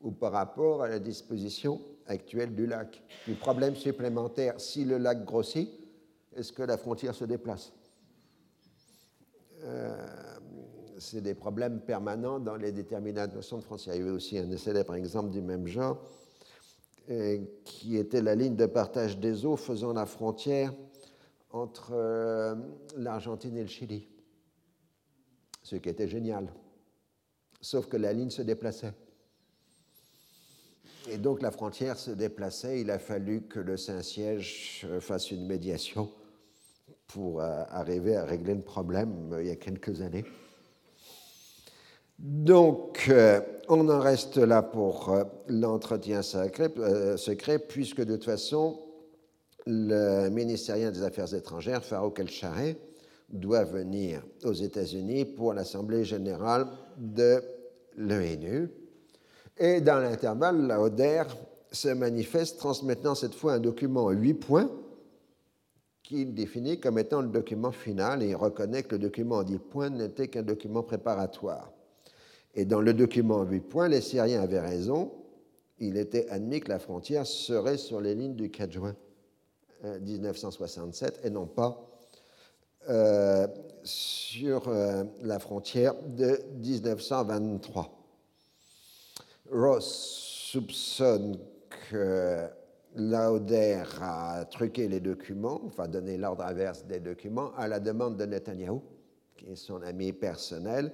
ou 0.00 0.12
par 0.12 0.32
rapport 0.32 0.82
à 0.82 0.88
la 0.88 0.98
disposition 0.98 1.80
actuelle 2.06 2.54
du 2.54 2.66
lac 2.66 3.02
Du 3.26 3.34
problème 3.34 3.74
supplémentaire, 3.74 4.60
si 4.60 4.84
le 4.84 4.98
lac 4.98 5.24
grossit, 5.24 5.68
est-ce 6.34 6.52
que 6.52 6.62
la 6.62 6.78
frontière 6.78 7.14
se 7.14 7.24
déplace? 7.24 7.72
C'est 10.98 11.20
des 11.20 11.34
problèmes 11.34 11.80
permanents 11.80 12.38
dans 12.38 12.56
les 12.56 12.72
déterminants 12.72 13.26
de 13.26 13.34
notion 13.34 13.58
de 13.58 13.62
frontière. 13.62 13.94
Il 13.94 13.98
y 13.98 14.02
avait 14.02 14.10
aussi 14.10 14.38
un 14.38 14.56
célèbre 14.56 14.94
exemple 14.94 15.30
du 15.30 15.40
même 15.40 15.66
genre, 15.66 15.98
euh, 17.10 17.38
qui 17.64 17.96
était 17.96 18.20
la 18.20 18.34
ligne 18.34 18.56
de 18.56 18.66
partage 18.66 19.18
des 19.18 19.46
eaux 19.46 19.56
faisant 19.56 19.92
la 19.92 20.06
frontière 20.06 20.72
entre 21.50 21.92
euh, 21.92 22.54
l'Argentine 22.96 23.56
et 23.56 23.62
le 23.62 23.68
Chili. 23.68 24.08
Ce 25.62 25.76
qui 25.76 25.88
était 25.88 26.08
génial. 26.08 26.52
Sauf 27.60 27.86
que 27.86 27.96
la 27.96 28.12
ligne 28.12 28.30
se 28.30 28.42
déplaçait. 28.42 28.92
Et 31.10 31.18
donc 31.18 31.42
la 31.42 31.50
frontière 31.50 31.98
se 31.98 32.10
déplaçait. 32.10 32.80
Il 32.80 32.90
a 32.90 32.98
fallu 32.98 33.42
que 33.42 33.60
le 33.60 33.76
Saint-Siège 33.76 34.86
fasse 35.00 35.30
une 35.30 35.46
médiation 35.46 36.10
pour 37.06 37.40
euh, 37.40 37.62
arriver 37.70 38.16
à 38.16 38.24
régler 38.24 38.54
le 38.54 38.62
problème 38.62 39.34
il 39.40 39.46
y 39.46 39.50
a 39.50 39.56
quelques 39.56 40.02
années. 40.02 40.24
Donc, 42.18 43.06
euh, 43.10 43.40
on 43.68 43.88
en 43.88 44.00
reste 44.00 44.38
là 44.38 44.62
pour 44.62 45.10
euh, 45.10 45.22
l'entretien 45.46 46.20
euh, 46.34 47.16
secret, 47.16 47.58
puisque 47.60 48.00
de 48.00 48.16
toute 48.16 48.24
façon, 48.24 48.80
le 49.66 50.28
ministérien 50.28 50.90
des 50.90 51.04
Affaires 51.04 51.32
étrangères, 51.32 51.84
Farouk 51.84 52.18
El-Chareh, 52.18 52.76
doit 53.28 53.62
venir 53.62 54.22
aux 54.42 54.52
États-Unis 54.52 55.26
pour 55.26 55.52
l'Assemblée 55.52 56.04
générale 56.04 56.66
de 56.96 57.40
l'ONU. 57.96 58.68
Et 59.58 59.80
dans 59.80 59.98
l'intervalle, 59.98 60.66
la 60.66 60.80
ODER 60.80 61.24
se 61.72 61.88
manifeste, 61.88 62.58
transmettant 62.58 63.14
cette 63.14 63.34
fois 63.34 63.54
un 63.54 63.60
document 63.60 64.04
en 64.04 64.10
huit 64.10 64.34
points 64.34 64.70
qu'il 66.02 66.32
définit 66.32 66.80
comme 66.80 66.98
étant 66.98 67.20
le 67.20 67.28
document 67.28 67.70
final 67.70 68.22
et 68.22 68.28
il 68.28 68.36
reconnaît 68.36 68.82
que 68.82 68.94
le 68.94 68.98
document 68.98 69.36
en 69.36 69.42
dix 69.42 69.58
points 69.58 69.90
n'était 69.90 70.28
qu'un 70.28 70.42
document 70.42 70.82
préparatoire. 70.82 71.70
Et 72.54 72.64
dans 72.64 72.80
le 72.80 72.94
document 72.94 73.42
8 73.42 73.60
points, 73.60 73.88
les 73.88 74.00
Syriens 74.00 74.42
avaient 74.42 74.60
raison. 74.60 75.12
Il 75.78 75.96
était 75.96 76.28
admis 76.28 76.60
que 76.60 76.68
la 76.68 76.78
frontière 76.78 77.26
serait 77.26 77.76
sur 77.76 78.00
les 78.00 78.14
lignes 78.14 78.34
du 78.34 78.50
4 78.50 78.72
juin 78.72 78.96
1967 80.00 81.20
euh, 81.22 81.26
et 81.26 81.30
non 81.30 81.46
pas 81.46 81.88
euh, 82.88 83.46
sur 83.84 84.66
euh, 84.68 85.04
la 85.22 85.38
frontière 85.38 85.94
de 86.02 86.40
1923. 86.56 87.97
Ross 89.50 90.48
soupçonne 90.52 91.38
que 91.90 92.48
Lauder 92.96 93.84
a 94.00 94.44
truqué 94.46 94.88
les 94.88 95.00
documents, 95.00 95.60
enfin 95.64 95.88
donné 95.88 96.16
l'ordre 96.16 96.44
inverse 96.44 96.84
des 96.84 97.00
documents, 97.00 97.54
à 97.56 97.68
la 97.68 97.80
demande 97.80 98.16
de 98.16 98.24
Netanyahou, 98.24 98.82
qui 99.36 99.46
est 99.50 99.56
son 99.56 99.82
ami 99.82 100.12
personnel, 100.12 100.92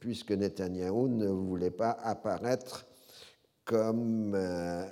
puisque 0.00 0.32
Netanyahou 0.32 1.08
ne 1.08 1.28
voulait 1.28 1.70
pas 1.70 1.92
apparaître 2.02 2.86
comme 3.64 4.34
euh, 4.34 4.84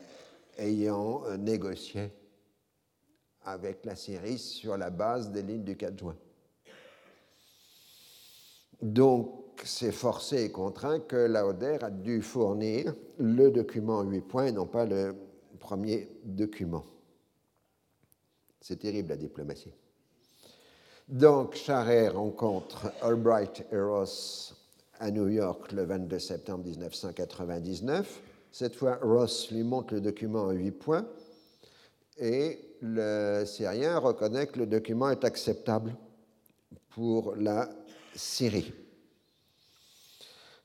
ayant 0.59 1.23
négocié 1.37 2.11
avec 3.45 3.85
la 3.85 3.95
Syrie 3.95 4.39
sur 4.39 4.77
la 4.77 4.91
base 4.91 5.31
des 5.31 5.43
lignes 5.43 5.65
du 5.65 5.77
4 5.77 5.99
juin. 5.99 6.17
Donc, 8.81 9.44
c'est 9.65 9.93
forcé 9.93 10.45
et 10.45 10.51
contraint 10.51 11.01
que 11.01 11.17
Lauder 11.17 11.79
a 11.83 11.91
dû 11.91 12.23
fournir 12.23 12.95
le 13.19 13.51
document 13.51 13.99
en 13.99 14.05
8 14.05 14.21
points 14.23 14.47
et 14.47 14.53
non 14.53 14.67
pas 14.67 14.85
le 14.85 15.15
premier 15.59 16.09
document. 16.25 16.85
C'est 18.61 18.79
terrible 18.79 19.11
la 19.11 19.17
diplomatie. 19.17 19.73
Donc, 21.09 21.55
Charret 21.55 22.09
rencontre 22.09 22.91
Albright 23.03 23.67
et 23.71 23.79
Ross 23.79 24.57
à 24.99 25.11
New 25.11 25.29
York 25.29 25.73
le 25.73 25.85
22 25.85 26.19
septembre 26.19 26.65
1999. 26.65 28.23
Cette 28.51 28.75
fois, 28.75 28.99
Ross 29.03 29.51
lui 29.51 29.63
montre 29.63 29.95
le 29.95 30.01
document 30.01 30.45
en 30.45 30.53
huit 30.53 30.71
points 30.71 31.07
et 32.17 32.59
le 32.81 33.45
Syrien 33.45 33.99
reconnaît 33.99 34.47
que 34.47 34.59
le 34.61 34.67
document 34.67 35.11
est 35.11 35.25
acceptable 35.25 35.95
pour 36.91 37.35
la 37.37 37.69
Syrie. 38.15 38.73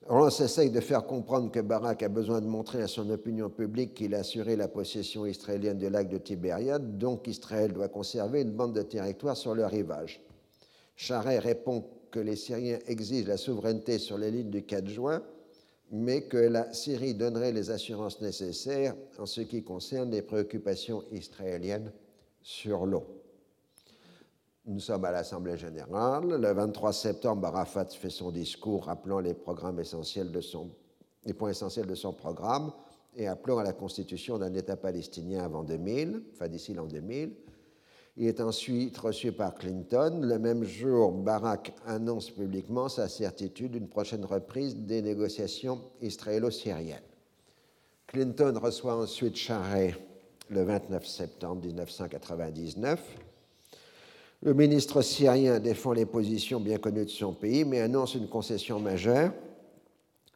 Ross 0.07 0.39
essaye 0.39 0.71
de 0.71 0.79
faire 0.79 1.05
comprendre 1.05 1.51
que 1.51 1.59
Barak 1.59 2.03
a 2.03 2.09
besoin 2.09 2.41
de 2.41 2.47
montrer 2.47 2.81
à 2.81 2.87
son 2.87 3.09
opinion 3.09 3.49
publique 3.49 3.93
qu'il 3.93 4.15
a 4.15 4.19
assuré 4.19 4.55
la 4.55 4.67
possession 4.67 5.25
israélienne 5.25 5.77
du 5.77 5.89
lac 5.89 6.09
de 6.09 6.17
Tibériade, 6.17 6.97
donc 6.97 7.27
Israël 7.27 7.73
doit 7.73 7.89
conserver 7.89 8.41
une 8.41 8.51
bande 8.51 8.73
de 8.73 8.81
territoire 8.81 9.37
sur 9.37 9.53
le 9.53 9.65
rivage. 9.65 10.21
Charret 10.95 11.39
répond 11.39 11.85
que 12.11 12.19
les 12.19 12.35
Syriens 12.35 12.79
exigent 12.87 13.27
la 13.27 13.37
souveraineté 13.37 13.99
sur 13.99 14.17
les 14.17 14.31
lignes 14.31 14.49
du 14.49 14.63
4 14.63 14.87
juin, 14.87 15.21
mais 15.91 16.23
que 16.23 16.37
la 16.37 16.73
Syrie 16.73 17.13
donnerait 17.13 17.51
les 17.51 17.69
assurances 17.69 18.21
nécessaires 18.21 18.95
en 19.17 19.25
ce 19.25 19.41
qui 19.41 19.63
concerne 19.63 20.11
les 20.11 20.21
préoccupations 20.21 21.03
israéliennes 21.11 21.91
sur 22.41 22.85
l'eau. 22.85 23.18
Nous 24.69 24.79
sommes 24.79 25.03
à 25.05 25.11
l'Assemblée 25.11 25.57
générale. 25.57 26.27
Le 26.27 26.53
23 26.53 26.93
septembre, 26.93 27.47
Arafat 27.47 27.85
fait 27.85 28.11
son 28.11 28.29
discours 28.29 28.85
rappelant 28.85 29.19
les, 29.19 29.33
points 29.33 29.63
essentiels 29.79 30.31
de 30.31 30.41
son 31.95 32.13
programme 32.13 32.71
et 33.15 33.27
appelant 33.27 33.57
à 33.57 33.63
la 33.63 33.73
constitution 33.73 34.37
d'un 34.37 34.53
État 34.53 34.77
palestinien 34.77 35.43
avant 35.43 35.63
2000, 35.63 36.21
enfin 36.35 36.47
d'ici 36.47 36.75
l'an 36.75 36.85
2000. 36.85 37.33
Il 38.17 38.27
est 38.27 38.39
ensuite 38.41 38.95
reçu 38.99 39.31
par 39.31 39.55
Clinton. 39.55 40.19
Le 40.21 40.37
même 40.37 40.63
jour, 40.63 41.13
Barack 41.13 41.73
annonce 41.87 42.29
publiquement 42.29 42.89
sa 42.89 43.07
certitude 43.07 43.71
d'une 43.71 43.87
prochaine 43.87 44.23
reprise 44.23 44.75
des 44.75 45.01
négociations 45.01 45.81
israélo-syriennes. 45.99 47.01
Clinton 48.05 48.53
reçoit 48.61 48.97
ensuite 48.97 49.35
Charret 49.35 49.95
le 50.47 50.61
29 50.61 51.07
septembre 51.07 51.65
1999. 51.65 53.28
Le 54.41 54.53
ministre 54.53 55.01
syrien 55.01 55.59
défend 55.59 55.91
les 55.91 56.05
positions 56.05 56.61
bien 56.61 56.77
connues 56.77 57.05
de 57.05 57.09
son 57.09 57.33
pays, 57.33 57.65
mais 57.65 57.81
annonce 57.81 58.15
une 58.15 58.29
concession 58.29 58.79
majeure. 58.79 59.33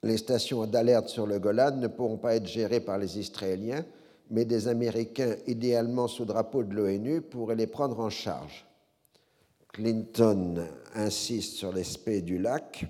Les 0.04 0.18
stations 0.18 0.66
d'alerte 0.68 1.08
sur 1.08 1.26
le 1.26 1.40
Golan 1.40 1.78
ne 1.78 1.88
pourront 1.88 2.18
pas 2.18 2.36
être 2.36 2.48
gérées 2.48 2.82
par 2.82 2.98
les 2.98 3.18
Israéliens, 3.18 3.86
mais 4.30 4.44
des 4.44 4.68
Américains, 4.68 5.36
idéalement 5.48 6.08
sous 6.08 6.26
drapeau 6.26 6.64
de 6.64 6.74
l'ONU, 6.74 7.22
pourraient 7.22 7.56
les 7.56 7.68
prendre 7.68 8.00
en 8.02 8.10
charge. 8.10 8.66
Clinton 9.72 10.66
insiste 10.96 11.56
sur 11.56 11.72
l'aspect 11.72 12.22
du 12.22 12.38
lac 12.38 12.86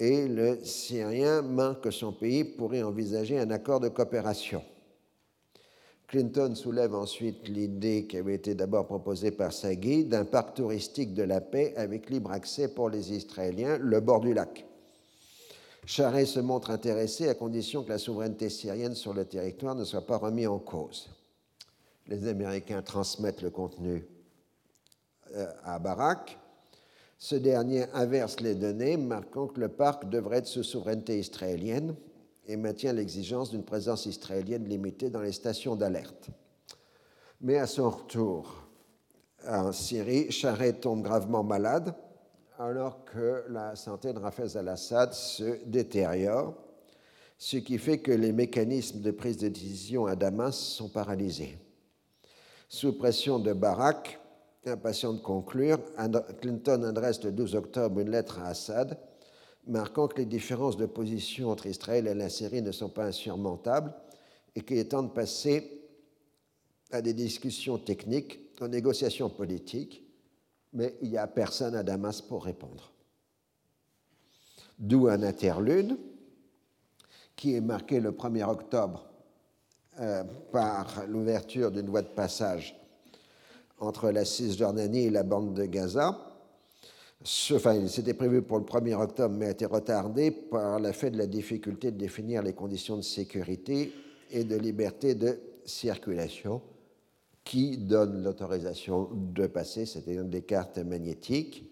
et 0.00 0.26
le 0.26 0.64
Syrien 0.64 1.42
marque 1.42 1.84
que 1.84 1.90
son 1.90 2.12
pays 2.12 2.42
pourrait 2.42 2.82
envisager 2.82 3.38
un 3.38 3.50
accord 3.50 3.80
de 3.80 3.88
coopération. 3.88 4.64
Clinton 6.10 6.56
soulève 6.56 6.96
ensuite 6.96 7.46
l'idée 7.46 8.08
qui 8.08 8.16
avait 8.16 8.34
été 8.34 8.56
d'abord 8.56 8.84
proposée 8.84 9.30
par 9.30 9.52
Sagui 9.52 10.04
d'un 10.04 10.24
parc 10.24 10.54
touristique 10.54 11.14
de 11.14 11.22
la 11.22 11.40
paix 11.40 11.72
avec 11.76 12.10
libre 12.10 12.32
accès 12.32 12.66
pour 12.66 12.90
les 12.90 13.12
Israéliens, 13.12 13.78
le 13.78 14.00
bord 14.00 14.18
du 14.18 14.34
lac. 14.34 14.66
Charest 15.86 16.32
se 16.32 16.40
montre 16.40 16.70
intéressé 16.70 17.28
à 17.28 17.34
condition 17.34 17.84
que 17.84 17.90
la 17.90 17.98
souveraineté 17.98 18.50
syrienne 18.50 18.96
sur 18.96 19.14
le 19.14 19.24
territoire 19.24 19.76
ne 19.76 19.84
soit 19.84 20.04
pas 20.04 20.16
remise 20.16 20.48
en 20.48 20.58
cause. 20.58 21.08
Les 22.08 22.26
Américains 22.26 22.82
transmettent 22.82 23.42
le 23.42 23.50
contenu 23.50 24.04
euh, 25.36 25.46
à 25.62 25.78
Barak. 25.78 26.40
Ce 27.18 27.36
dernier 27.36 27.84
inverse 27.94 28.40
les 28.40 28.56
données, 28.56 28.96
marquant 28.96 29.46
que 29.46 29.60
le 29.60 29.68
parc 29.68 30.08
devrait 30.08 30.38
être 30.38 30.48
sous 30.48 30.64
souveraineté 30.64 31.20
israélienne 31.20 31.94
et 32.50 32.56
maintient 32.56 32.92
l'exigence 32.92 33.50
d'une 33.50 33.62
présence 33.62 34.06
israélienne 34.06 34.68
limitée 34.68 35.08
dans 35.08 35.20
les 35.20 35.30
stations 35.30 35.76
d'alerte. 35.76 36.30
Mais 37.40 37.58
à 37.58 37.66
son 37.66 37.88
retour, 37.88 38.66
en 39.46 39.70
Syrie, 39.70 40.32
Charret 40.32 40.72
tombe 40.72 41.02
gravement 41.02 41.44
malade 41.44 41.94
alors 42.58 43.04
que 43.04 43.44
la 43.48 43.76
santé 43.76 44.12
de 44.12 44.18
Rafez 44.18 44.56
al-Assad 44.56 45.14
se 45.14 45.64
détériore, 45.64 46.54
ce 47.38 47.56
qui 47.56 47.78
fait 47.78 47.98
que 47.98 48.12
les 48.12 48.32
mécanismes 48.32 49.00
de 49.00 49.12
prise 49.12 49.38
de 49.38 49.48
décision 49.48 50.06
à 50.06 50.16
Damas 50.16 50.56
sont 50.56 50.88
paralysés. 50.88 51.56
Sous 52.68 52.92
pression 52.98 53.38
de 53.38 53.52
Barak, 53.52 54.18
impatient 54.66 55.14
de 55.14 55.20
conclure, 55.20 55.78
Clinton 56.40 56.82
adresse 56.82 57.22
le 57.22 57.32
12 57.32 57.54
octobre 57.54 58.00
une 58.00 58.10
lettre 58.10 58.40
à 58.40 58.48
Assad 58.48 58.98
marquant 59.66 60.08
que 60.08 60.18
les 60.18 60.26
différences 60.26 60.76
de 60.76 60.86
position 60.86 61.50
entre 61.50 61.66
Israël 61.66 62.06
et 62.06 62.14
la 62.14 62.28
Syrie 62.28 62.62
ne 62.62 62.72
sont 62.72 62.88
pas 62.88 63.06
insurmontables 63.06 63.94
et 64.54 64.62
qu'il 64.62 64.78
est 64.78 64.90
temps 64.90 65.02
de 65.02 65.10
passer 65.10 65.82
à 66.90 67.02
des 67.02 67.14
discussions 67.14 67.78
techniques, 67.78 68.40
aux 68.60 68.68
négociations 68.68 69.30
politiques, 69.30 70.04
mais 70.72 70.96
il 71.02 71.10
n'y 71.10 71.18
a 71.18 71.26
personne 71.26 71.74
à 71.74 71.82
Damas 71.82 72.20
pour 72.20 72.44
répondre. 72.44 72.92
D'où 74.78 75.08
un 75.08 75.22
interlude 75.22 75.98
qui 77.36 77.54
est 77.54 77.60
marqué 77.60 78.00
le 78.00 78.12
1er 78.12 78.44
octobre 78.44 79.10
euh, 79.98 80.24
par 80.52 81.06
l'ouverture 81.06 81.70
d'une 81.70 81.88
voie 81.88 82.02
de 82.02 82.08
passage 82.08 82.76
entre 83.78 84.10
la 84.10 84.24
Cisjordanie 84.24 85.06
et 85.06 85.10
la 85.10 85.22
bande 85.22 85.54
de 85.54 85.64
Gaza. 85.64 86.29
C'était 87.22 88.14
prévu 88.14 88.40
pour 88.42 88.58
le 88.58 88.64
1er 88.64 88.94
octobre, 88.94 89.34
mais 89.36 89.46
a 89.46 89.50
été 89.50 89.66
retardé 89.66 90.30
par 90.30 90.80
fait 90.94 91.10
de 91.10 91.18
la 91.18 91.26
difficulté 91.26 91.90
de 91.90 91.98
définir 91.98 92.42
les 92.42 92.54
conditions 92.54 92.96
de 92.96 93.02
sécurité 93.02 93.92
et 94.30 94.44
de 94.44 94.56
liberté 94.56 95.14
de 95.14 95.38
circulation 95.64 96.62
qui 97.44 97.76
donne 97.76 98.22
l'autorisation 98.22 99.10
de 99.12 99.46
passer, 99.46 99.84
c'est-à-dire 99.84 100.24
des 100.24 100.42
cartes 100.42 100.78
magnétiques, 100.78 101.66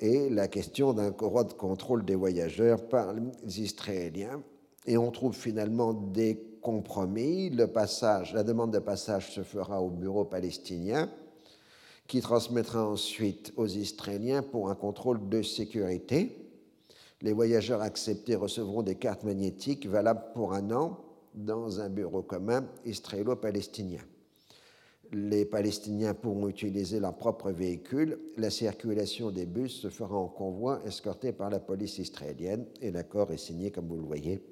et 0.00 0.28
la 0.30 0.48
question 0.48 0.92
d'un 0.92 1.10
droit 1.10 1.44
de 1.44 1.52
contrôle 1.52 2.04
des 2.04 2.14
voyageurs 2.14 2.86
par 2.88 3.14
les 3.14 3.60
Israéliens. 3.60 4.42
Et 4.86 4.98
on 4.98 5.10
trouve 5.10 5.34
finalement 5.34 5.92
des 5.92 6.58
compromis. 6.60 7.50
La 7.50 7.66
demande 8.42 8.72
de 8.72 8.78
passage 8.78 9.32
se 9.32 9.42
fera 9.42 9.80
au 9.80 9.90
bureau 9.90 10.24
palestinien, 10.24 11.10
qui 12.06 12.20
transmettra 12.20 12.86
ensuite 12.86 13.52
aux 13.56 13.66
Israéliens 13.66 14.42
pour 14.42 14.70
un 14.70 14.74
contrôle 14.74 15.28
de 15.28 15.42
sécurité. 15.42 16.36
Les 17.22 17.32
voyageurs 17.32 17.82
acceptés 17.82 18.36
recevront 18.36 18.82
des 18.82 18.96
cartes 18.96 19.24
magnétiques 19.24 19.86
valables 19.86 20.32
pour 20.34 20.52
un 20.52 20.70
an 20.70 21.00
dans 21.34 21.80
un 21.80 21.88
bureau 21.88 22.22
commun 22.22 22.66
israélo-palestinien 22.84 24.02
les 25.12 25.44
Palestiniens 25.44 26.14
pourront 26.14 26.48
utiliser 26.48 27.00
leur 27.00 27.16
propre 27.16 27.50
véhicule. 27.50 28.18
La 28.36 28.50
circulation 28.50 29.30
des 29.30 29.46
bus 29.46 29.80
se 29.80 29.88
fera 29.88 30.16
en 30.16 30.28
convoi 30.28 30.80
escorté 30.86 31.32
par 31.32 31.50
la 31.50 31.60
police 31.60 31.98
israélienne 31.98 32.66
et 32.80 32.90
l'accord 32.90 33.32
est 33.32 33.36
signé, 33.36 33.70
comme 33.70 33.88
vous 33.88 33.96
le 33.96 34.06
voyez, 34.06 34.42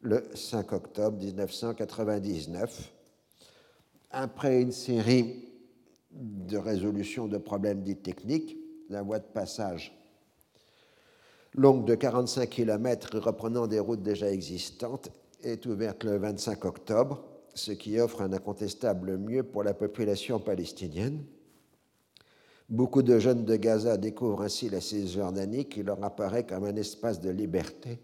le 0.00 0.24
5 0.34 0.72
octobre 0.72 1.18
1999. 1.18 2.92
Après 4.10 4.60
une 4.60 4.72
série 4.72 5.51
de 6.12 6.56
résolutions 6.56 7.26
de 7.26 7.38
problèmes 7.38 7.82
dits 7.82 7.96
techniques, 7.96 8.58
la 8.88 9.02
voie 9.02 9.18
de 9.18 9.24
passage 9.24 9.98
longue 11.54 11.84
de 11.84 11.94
45 11.94 12.48
km 12.48 13.18
reprenant 13.18 13.66
des 13.66 13.78
routes 13.78 14.02
déjà 14.02 14.30
existantes 14.30 15.10
est 15.42 15.66
ouverte 15.66 16.04
le 16.04 16.16
25 16.16 16.64
octobre 16.64 17.24
ce 17.54 17.72
qui 17.72 18.00
offre 18.00 18.22
un 18.22 18.32
incontestable 18.32 19.18
mieux 19.18 19.42
pour 19.42 19.62
la 19.62 19.74
population 19.74 20.38
palestinienne. 20.38 21.22
Beaucoup 22.68 23.02
de 23.02 23.18
jeunes 23.18 23.44
de 23.44 23.56
Gaza 23.56 23.98
découvrent 23.98 24.42
ainsi 24.42 24.70
la 24.70 24.80
Cisjordanie 24.80 25.66
qui 25.66 25.82
leur 25.82 26.02
apparaît 26.02 26.46
comme 26.46 26.64
un 26.64 26.76
espace 26.76 27.20
de 27.20 27.28
liberté 27.28 28.00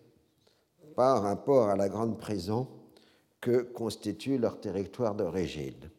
par 0.94 1.22
rapport 1.22 1.68
à 1.68 1.76
la 1.76 1.88
grande 1.88 2.18
prison 2.18 2.68
que 3.40 3.62
constitue 3.62 4.36
leur 4.36 4.60
territoire 4.60 5.14
d'origine. 5.14 5.90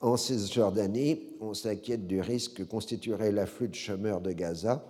En 0.00 0.16
Cisjordanie, 0.16 1.36
on 1.40 1.54
s'inquiète 1.54 2.06
du 2.06 2.20
risque 2.20 2.54
que 2.54 2.62
constituerait 2.62 3.32
l'afflux 3.32 3.68
de 3.68 3.74
chômeurs 3.74 4.20
de 4.20 4.32
Gaza, 4.32 4.84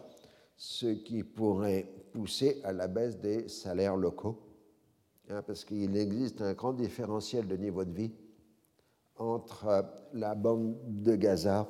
ce 0.56 0.86
qui 0.86 1.22
pourrait 1.22 1.86
pousser 2.12 2.60
à 2.64 2.72
la 2.72 2.88
baisse 2.88 3.18
des 3.18 3.48
salaires 3.48 3.96
locaux 3.96 4.48
Hein, 5.30 5.42
parce 5.46 5.64
qu'il 5.64 5.94
existe 5.94 6.40
un 6.40 6.54
grand 6.54 6.72
différentiel 6.72 7.46
de 7.46 7.56
niveau 7.56 7.84
de 7.84 7.92
vie 7.92 8.12
entre 9.16 9.66
euh, 9.66 9.82
la 10.14 10.34
bande 10.34 10.74
de 10.86 11.16
Gaza 11.16 11.68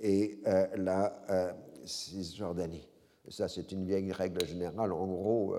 et 0.00 0.40
euh, 0.46 0.66
la 0.76 1.22
euh, 1.28 1.52
Cisjordanie. 1.84 2.88
ça, 3.28 3.46
c'est 3.46 3.72
une 3.72 3.84
vieille 3.84 4.10
règle 4.10 4.46
générale. 4.46 4.92
En 4.92 5.06
gros, 5.06 5.54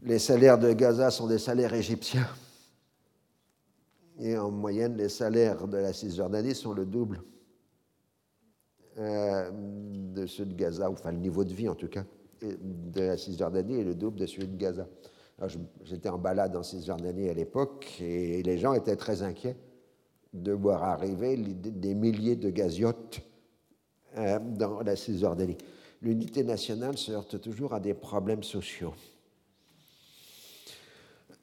les 0.00 0.20
salaires 0.20 0.58
de 0.58 0.72
Gaza 0.72 1.10
sont 1.10 1.26
des 1.26 1.38
salaires 1.38 1.74
égyptiens. 1.74 2.28
Et 4.22 4.38
en 4.38 4.50
moyenne, 4.50 4.96
les 4.96 5.08
salaires 5.08 5.66
de 5.68 5.76
la 5.76 5.92
Cisjordanie 5.92 6.54
sont 6.54 6.72
le 6.72 6.86
double 6.86 7.22
de 8.96 10.26
ceux 10.26 10.44
de 10.44 10.54
Gaza, 10.54 10.90
enfin 10.90 11.12
le 11.12 11.18
niveau 11.18 11.44
de 11.44 11.52
vie 11.52 11.68
en 11.68 11.74
tout 11.74 11.88
cas 11.88 12.04
de 12.42 13.00
la 13.00 13.16
Cisjordanie 13.16 13.80
est 13.80 13.84
le 13.84 13.94
double 13.94 14.20
de 14.20 14.26
celui 14.26 14.48
de 14.48 14.56
Gaza. 14.56 14.86
J'étais 15.84 16.08
en 16.08 16.18
balade 16.18 16.56
en 16.56 16.62
Cisjordanie 16.62 17.28
à 17.28 17.34
l'époque 17.34 18.00
et 18.00 18.42
les 18.42 18.58
gens 18.58 18.74
étaient 18.74 18.96
très 18.96 19.22
inquiets 19.22 19.56
de 20.32 20.52
voir 20.52 20.84
arriver 20.84 21.36
des 21.36 21.94
milliers 21.94 22.36
de 22.36 22.50
gaziotes 22.50 23.20
euh, 24.16 24.38
dans 24.38 24.80
la 24.80 24.96
Cisjordanie. 24.96 25.58
L'unité 26.00 26.42
nationale 26.42 26.96
se 26.96 27.12
heurte 27.12 27.40
toujours 27.40 27.74
à 27.74 27.80
des 27.80 27.94
problèmes 27.94 28.42
sociaux. 28.42 28.94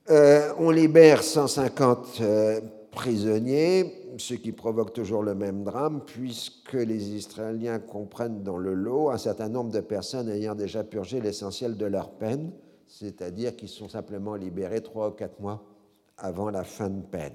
Euh, 0.10 0.54
on 0.58 0.72
libère 0.72 1.22
150 1.22 2.22
prisonniers, 2.92 3.94
ce 4.18 4.34
qui 4.34 4.52
provoque 4.52 4.92
toujours 4.92 5.22
le 5.22 5.36
même 5.36 5.64
drame, 5.64 6.02
puisque 6.04 6.74
les 6.74 7.12
Israéliens 7.12 7.78
comprennent 7.78 8.42
dans 8.42 8.58
le 8.58 8.74
lot 8.74 9.12
un 9.12 9.20
certain 9.20 9.50
nombre 9.50 9.72
de 9.72 9.82
personnes 9.82 10.30
ayant 10.30 10.56
déjà 10.56 10.84
purgé 10.84 11.22
l'essentiel 11.22 11.78
de 11.78 11.86
leur 11.86 12.12
peine, 12.12 12.52
c'est-à-dire 12.88 13.56
qui 13.56 13.68
sont 13.68 13.88
simplement 13.88 14.36
libérés 14.36 14.82
trois 14.82 15.10
ou 15.10 15.12
quatre 15.12 15.40
mois 15.40 15.64
avant 16.18 16.50
la 16.50 16.64
fin 16.64 16.90
de 16.90 17.04
peine. 17.04 17.34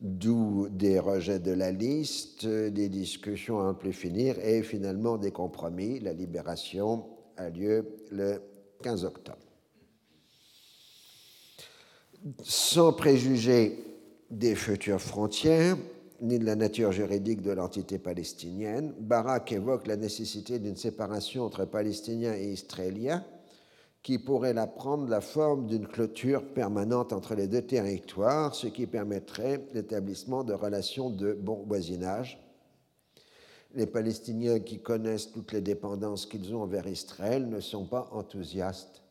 D'où 0.00 0.68
des 0.68 0.98
rejets 0.98 1.38
de 1.38 1.52
la 1.52 1.70
liste, 1.70 2.46
des 2.46 2.88
discussions 2.88 3.60
à 3.60 3.64
un 3.64 3.74
plus 3.74 3.92
finir 3.92 4.38
et 4.40 4.62
finalement 4.62 5.16
des 5.18 5.30
compromis. 5.30 6.00
La 6.00 6.12
libération 6.12 7.06
a 7.36 7.50
lieu 7.50 7.86
le 8.10 8.42
15 8.82 9.04
octobre. 9.04 9.49
Sans 12.42 12.92
préjuger 12.92 13.84
des 14.30 14.54
futures 14.54 15.00
frontières, 15.00 15.76
ni 16.20 16.38
de 16.38 16.44
la 16.44 16.54
nature 16.54 16.92
juridique 16.92 17.40
de 17.40 17.52
l'entité 17.52 17.98
palestinienne. 17.98 18.94
Barak 18.98 19.52
évoque 19.52 19.86
la 19.86 19.96
nécessité 19.96 20.58
d'une 20.58 20.76
séparation 20.76 21.44
entre 21.44 21.64
Palestiniens 21.64 22.34
et 22.34 22.52
Israéliens 22.52 23.24
qui 24.02 24.18
pourrait 24.18 24.54
la 24.54 24.66
prendre 24.66 25.08
la 25.08 25.20
forme 25.20 25.66
d'une 25.66 25.86
clôture 25.86 26.44
permanente 26.54 27.12
entre 27.12 27.34
les 27.34 27.46
deux 27.46 27.62
territoires, 27.62 28.54
ce 28.54 28.66
qui 28.66 28.86
permettrait 28.86 29.66
l'établissement 29.74 30.42
de 30.42 30.54
relations 30.54 31.10
de 31.10 31.34
bon 31.34 31.64
voisinage. 31.66 32.40
Les 33.74 33.86
Palestiniens 33.86 34.60
qui 34.60 34.80
connaissent 34.80 35.30
toutes 35.30 35.52
les 35.52 35.60
dépendances 35.60 36.26
qu'ils 36.26 36.54
ont 36.54 36.62
envers 36.62 36.86
Israël 36.86 37.48
ne 37.48 37.60
sont 37.60 37.84
pas 37.84 38.08
enthousiastes 38.12 39.02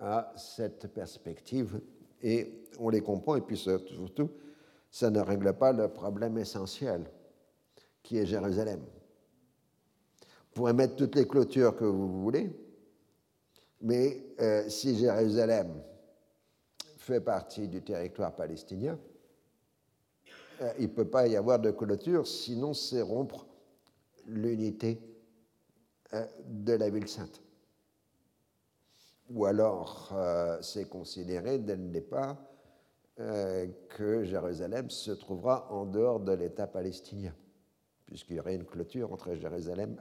à 0.00 0.32
cette 0.36 0.88
perspective 0.88 1.80
et 2.22 2.64
on 2.78 2.88
les 2.88 3.00
comprend 3.00 3.36
et 3.36 3.40
puis 3.40 3.56
surtout 3.56 4.30
ça 4.90 5.10
ne 5.10 5.20
règle 5.20 5.52
pas 5.52 5.72
le 5.72 5.88
problème 5.88 6.36
essentiel, 6.38 7.04
qui 8.02 8.18
est 8.18 8.26
Jérusalem. 8.26 8.80
Vous 10.20 10.54
pourrez 10.54 10.72
mettre 10.72 10.96
toutes 10.96 11.14
les 11.14 11.28
clôtures 11.28 11.76
que 11.76 11.84
vous 11.84 12.22
voulez, 12.22 12.50
mais 13.80 14.34
euh, 14.40 14.68
si 14.68 14.98
Jérusalem 14.98 15.80
fait 16.98 17.20
partie 17.20 17.68
du 17.68 17.82
territoire 17.82 18.34
palestinien, 18.34 18.98
euh, 20.60 20.72
il 20.78 20.88
ne 20.88 20.88
peut 20.88 21.08
pas 21.08 21.28
y 21.28 21.36
avoir 21.36 21.60
de 21.60 21.70
clôture, 21.70 22.26
sinon 22.26 22.74
c'est 22.74 23.00
rompre 23.00 23.46
l'unité 24.26 25.00
euh, 26.12 26.26
de 26.46 26.72
la 26.72 26.90
ville 26.90 27.08
sainte. 27.08 27.40
Ou 29.30 29.46
alors 29.46 30.12
c'est 30.60 30.88
considéré 30.88 31.58
dès 31.58 31.76
le 31.76 31.88
départ 31.88 32.36
euh, 33.20 33.66
que 33.90 34.24
Jérusalem 34.24 34.88
se 34.88 35.10
trouvera 35.10 35.70
en 35.70 35.84
dehors 35.84 36.20
de 36.20 36.32
l'État 36.32 36.66
palestinien, 36.66 37.34
puisqu'il 38.06 38.36
y 38.36 38.40
aurait 38.40 38.54
une 38.54 38.64
clôture 38.64 39.12
entre 39.12 39.34
Jérusalem 39.34 39.96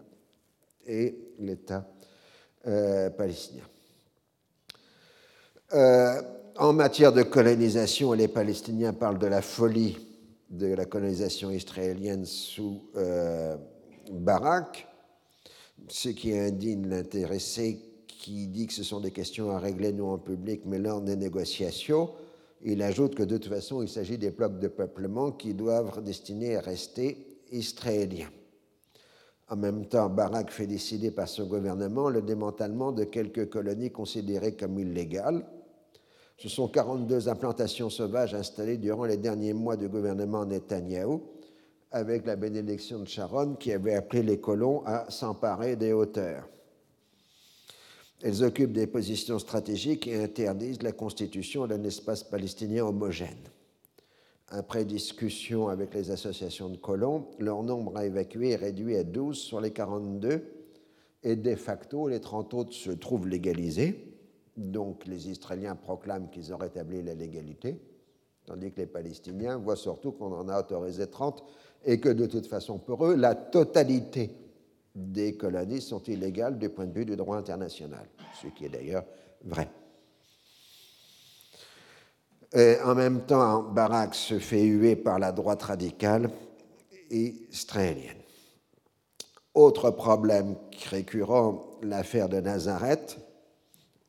et 0.86 1.18
l'État 1.38 1.86
euh, 2.66 3.10
palestinien. 3.10 3.66
Euh, 5.74 6.22
en 6.56 6.72
matière 6.72 7.12
de 7.12 7.24
colonisation, 7.24 8.14
les 8.14 8.30
Palestiniens 8.30 8.94
parlent 8.94 9.20
de 9.20 9.28
la 9.28 9.42
folie 9.42 9.98
de 10.50 10.68
la 10.68 10.86
colonisation 10.86 11.52
israélienne 11.52 12.26
sous 12.26 12.90
euh, 12.96 13.58
Barak, 14.12 14.88
ce 15.90 16.10
qui 16.10 16.38
indigne 16.38 16.88
l'intéressé 16.88 17.89
qui 18.20 18.48
dit 18.48 18.68
que 18.68 18.74
ce 18.74 18.84
sont 18.84 19.00
des 19.00 19.12
questions 19.12 19.50
à 19.50 19.60
régler 19.60 19.94
non 19.94 20.12
en 20.12 20.18
public 20.18 20.62
mais 20.66 20.78
lors 20.78 21.02
des 21.02 21.16
négociations. 21.16 22.12
Il 22.62 22.84
ajoute 22.84 23.16
que 23.16 23.24
de 23.24 23.38
toute 23.38 23.52
façon, 23.52 23.82
il 23.82 23.88
s'agit 23.88 24.18
des 24.18 24.32
blocs 24.32 24.60
de 24.60 24.68
peuplement 24.68 25.32
qui 25.32 25.54
doivent 25.54 26.04
destinés 26.04 26.58
à 26.58 26.62
rester 26.62 27.40
israéliens. 27.52 28.30
En 29.48 29.56
même 29.56 29.86
temps, 29.86 30.10
Barak 30.10 30.52
fait 30.52 30.68
décider 30.68 31.12
par 31.12 31.30
son 31.30 31.48
gouvernement 31.48 32.10
le 32.10 32.22
démantèlement 32.22 32.92
de 32.92 33.06
quelques 33.06 33.50
colonies 33.50 33.90
considérées 33.90 34.56
comme 34.56 34.78
illégales. 34.78 35.46
Ce 36.38 36.50
sont 36.50 36.68
42 36.68 37.30
implantations 37.30 37.90
sauvages 37.90 38.36
installées 38.36 38.78
durant 38.78 39.06
les 39.06 39.18
derniers 39.18 39.54
mois 39.54 39.78
du 39.78 39.88
gouvernement 39.88 40.46
Netanyahou, 40.46 41.24
avec 41.92 42.26
la 42.26 42.36
bénédiction 42.36 43.00
de 43.00 43.08
Sharon 43.08 43.56
qui 43.56 43.72
avait 43.72 43.96
appelé 43.96 44.24
les 44.24 44.40
colons 44.40 44.84
à 44.86 45.10
s'emparer 45.10 45.78
des 45.78 45.94
hauteurs. 45.94 46.48
Elles 48.22 48.44
occupent 48.44 48.74
des 48.74 48.88
positions 48.88 49.40
stratégiques 49.40 50.08
et 50.08 50.22
interdisent 50.22 50.84
la 50.84 50.92
constitution 50.92 51.68
d'un 51.68 51.84
espace 51.84 52.24
palestinien 52.24 52.86
homogène. 52.86 53.38
Après 54.50 54.84
discussion 54.84 55.70
avec 55.70 55.94
les 55.94 56.12
associations 56.12 56.70
de 56.70 56.78
colons, 56.78 57.28
leur 57.40 57.64
nombre 57.64 57.96
à 57.98 58.06
évacuer 58.06 58.52
est 58.52 58.56
réduit 58.56 58.98
à 58.98 59.04
12 59.04 59.38
sur 59.38 59.62
les 59.62 59.72
42 59.72 60.44
et 61.24 61.36
de 61.36 61.56
facto, 61.56 62.08
les 62.08 62.20
30 62.20 62.54
autres 62.54 62.74
se 62.74 62.92
trouvent 62.92 63.28
légalisés. 63.28 64.14
Donc 64.58 65.06
les 65.06 65.30
Israéliens 65.30 65.76
proclament 65.76 66.30
qu'ils 66.30 66.54
ont 66.54 66.58
rétabli 66.58 67.02
la 67.04 67.14
légalité, 67.14 67.80
tandis 68.46 68.72
que 68.72 68.82
les 68.82 68.88
Palestiniens 68.88 69.58
voient 69.58 69.76
surtout 69.76 70.12
qu'on 70.12 70.34
en 70.34 70.50
a 70.50 70.60
autorisé 70.60 71.08
30 71.08 71.44
et 71.86 72.00
que 72.00 72.10
de 72.10 72.26
toute 72.26 72.48
façon, 72.48 72.80
pour 72.80 73.06
eux, 73.06 73.16
la 73.16 73.36
totalité 73.36 74.32
des 75.00 75.36
colonies 75.36 75.82
sont 75.82 76.04
illégales 76.04 76.58
du 76.58 76.70
point 76.70 76.86
de 76.86 76.94
vue 76.94 77.06
du 77.06 77.16
droit 77.16 77.38
international, 77.38 78.08
ce 78.42 78.48
qui 78.48 78.66
est 78.66 78.70
d'ailleurs 78.70 79.06
vrai. 79.44 79.70
en 82.84 82.96
même 82.96 83.22
temps, 83.26 83.64
Barak 83.64 84.16
se 84.16 84.40
fait 84.40 84.64
huer 84.64 84.96
par 84.96 85.20
la 85.20 85.32
droite 85.32 85.64
radicale 85.64 86.30
israélienne. 87.10 88.18
Autre 89.54 89.92
problème 89.92 90.56
récurrent, 90.90 91.80
l'affaire 91.82 92.30
de 92.30 92.40
Nazareth. 92.40 93.18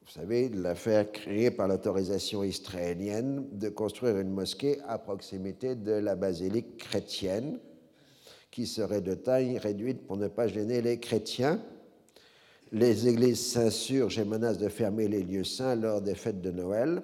Vous 0.02 0.12
savez, 0.12 0.48
l'affaire 0.48 1.10
créée 1.12 1.50
par 1.50 1.68
l'autorisation 1.68 2.42
israélienne 2.42 3.46
de 3.52 3.68
construire 3.68 4.18
une 4.18 4.30
mosquée 4.30 4.78
à 4.86 4.98
proximité 4.98 5.76
de 5.76 5.92
la 5.92 6.14
basilique 6.14 6.78
chrétienne 6.78 7.58
qui 8.50 8.66
serait 8.66 9.00
de 9.00 9.14
taille 9.14 9.58
réduite 9.58 10.06
pour 10.06 10.16
ne 10.16 10.28
pas 10.28 10.48
gêner 10.48 10.82
les 10.82 10.98
chrétiens. 10.98 11.60
Les 12.72 13.08
églises 13.08 13.44
s'insurgent 13.44 14.18
et 14.18 14.24
menacent 14.24 14.58
de 14.58 14.68
fermer 14.68 15.08
les 15.08 15.22
lieux 15.22 15.44
saints 15.44 15.76
lors 15.76 16.00
des 16.00 16.14
fêtes 16.14 16.40
de 16.40 16.50
Noël, 16.50 17.02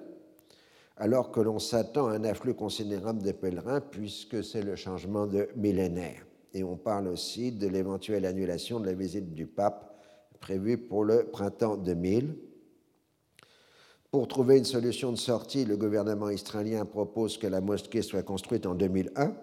alors 0.97 1.31
que 1.31 1.39
l'on 1.39 1.59
s'attend 1.59 2.07
à 2.07 2.13
un 2.13 2.23
afflux 2.23 2.53
considérable 2.53 3.21
de 3.21 3.31
pèlerins 3.31 3.81
puisque 3.81 4.43
c'est 4.43 4.61
le 4.61 4.75
changement 4.75 5.27
de 5.27 5.49
millénaire. 5.55 6.25
Et 6.53 6.63
on 6.63 6.77
parle 6.77 7.07
aussi 7.07 7.51
de 7.51 7.67
l'éventuelle 7.67 8.25
annulation 8.25 8.79
de 8.79 8.85
la 8.85 8.93
visite 8.93 9.33
du 9.33 9.45
pape 9.45 10.01
prévue 10.39 10.77
pour 10.77 11.03
le 11.03 11.25
printemps 11.25 11.77
2000. 11.77 12.35
Pour 14.09 14.27
trouver 14.27 14.57
une 14.57 14.65
solution 14.65 15.11
de 15.11 15.17
sortie, 15.17 15.65
le 15.65 15.75
gouvernement 15.75 16.29
israélien 16.29 16.85
propose 16.85 17.37
que 17.37 17.47
la 17.47 17.59
mosquée 17.59 18.01
soit 18.01 18.23
construite 18.23 18.65
en 18.65 18.73
2001 18.73 19.35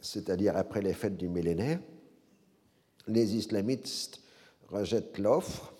c'est-à-dire 0.00 0.56
après 0.56 0.82
les 0.82 0.94
fêtes 0.94 1.16
du 1.16 1.28
millénaire. 1.28 1.80
Les 3.06 3.36
islamistes 3.36 4.20
rejettent 4.68 5.18
l'offre. 5.18 5.72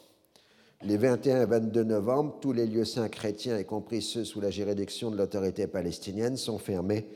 Les 0.82 0.96
21 0.96 1.42
et 1.42 1.46
22 1.46 1.84
novembre, 1.84 2.38
tous 2.40 2.52
les 2.52 2.66
lieux 2.66 2.84
saints 2.84 3.08
chrétiens, 3.08 3.58
y 3.58 3.64
compris 3.64 4.00
ceux 4.00 4.24
sous 4.24 4.40
la 4.40 4.50
juridiction 4.50 5.10
de 5.10 5.16
l'autorité 5.16 5.66
palestinienne, 5.66 6.36
sont 6.36 6.58
fermés 6.58 7.06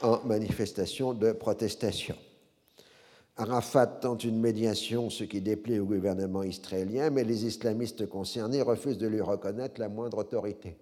en 0.00 0.20
manifestation 0.24 1.12
de 1.12 1.32
protestation. 1.32 2.16
Arafat 3.36 3.86
tente 3.86 4.24
une 4.24 4.40
médiation, 4.40 5.10
ce 5.10 5.24
qui 5.24 5.40
déplaît 5.40 5.78
au 5.78 5.86
gouvernement 5.86 6.42
israélien, 6.42 7.10
mais 7.10 7.24
les 7.24 7.46
islamistes 7.46 8.06
concernés 8.06 8.62
refusent 8.62 8.98
de 8.98 9.06
lui 9.06 9.20
reconnaître 9.20 9.80
la 9.80 9.88
moindre 9.88 10.18
autorité. 10.18 10.76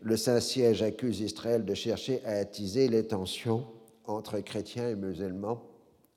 Le 0.00 0.16
Saint-Siège 0.16 0.82
accuse 0.82 1.20
Israël 1.20 1.64
de 1.64 1.74
chercher 1.74 2.22
à 2.24 2.32
attiser 2.32 2.88
les 2.88 3.06
tensions 3.06 3.66
entre 4.10 4.40
chrétiens 4.40 4.88
et 4.90 4.96
musulmans 4.96 5.62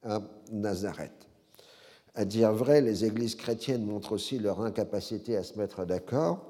à 0.03 0.21
Nazareth. 0.51 1.29
À 2.15 2.25
dire 2.25 2.53
vrai, 2.53 2.81
les 2.81 3.05
églises 3.05 3.35
chrétiennes 3.35 3.85
montrent 3.85 4.11
aussi 4.11 4.37
leur 4.37 4.61
incapacité 4.61 5.35
à 5.35 5.43
se 5.43 5.57
mettre 5.57 5.85
d'accord. 5.85 6.45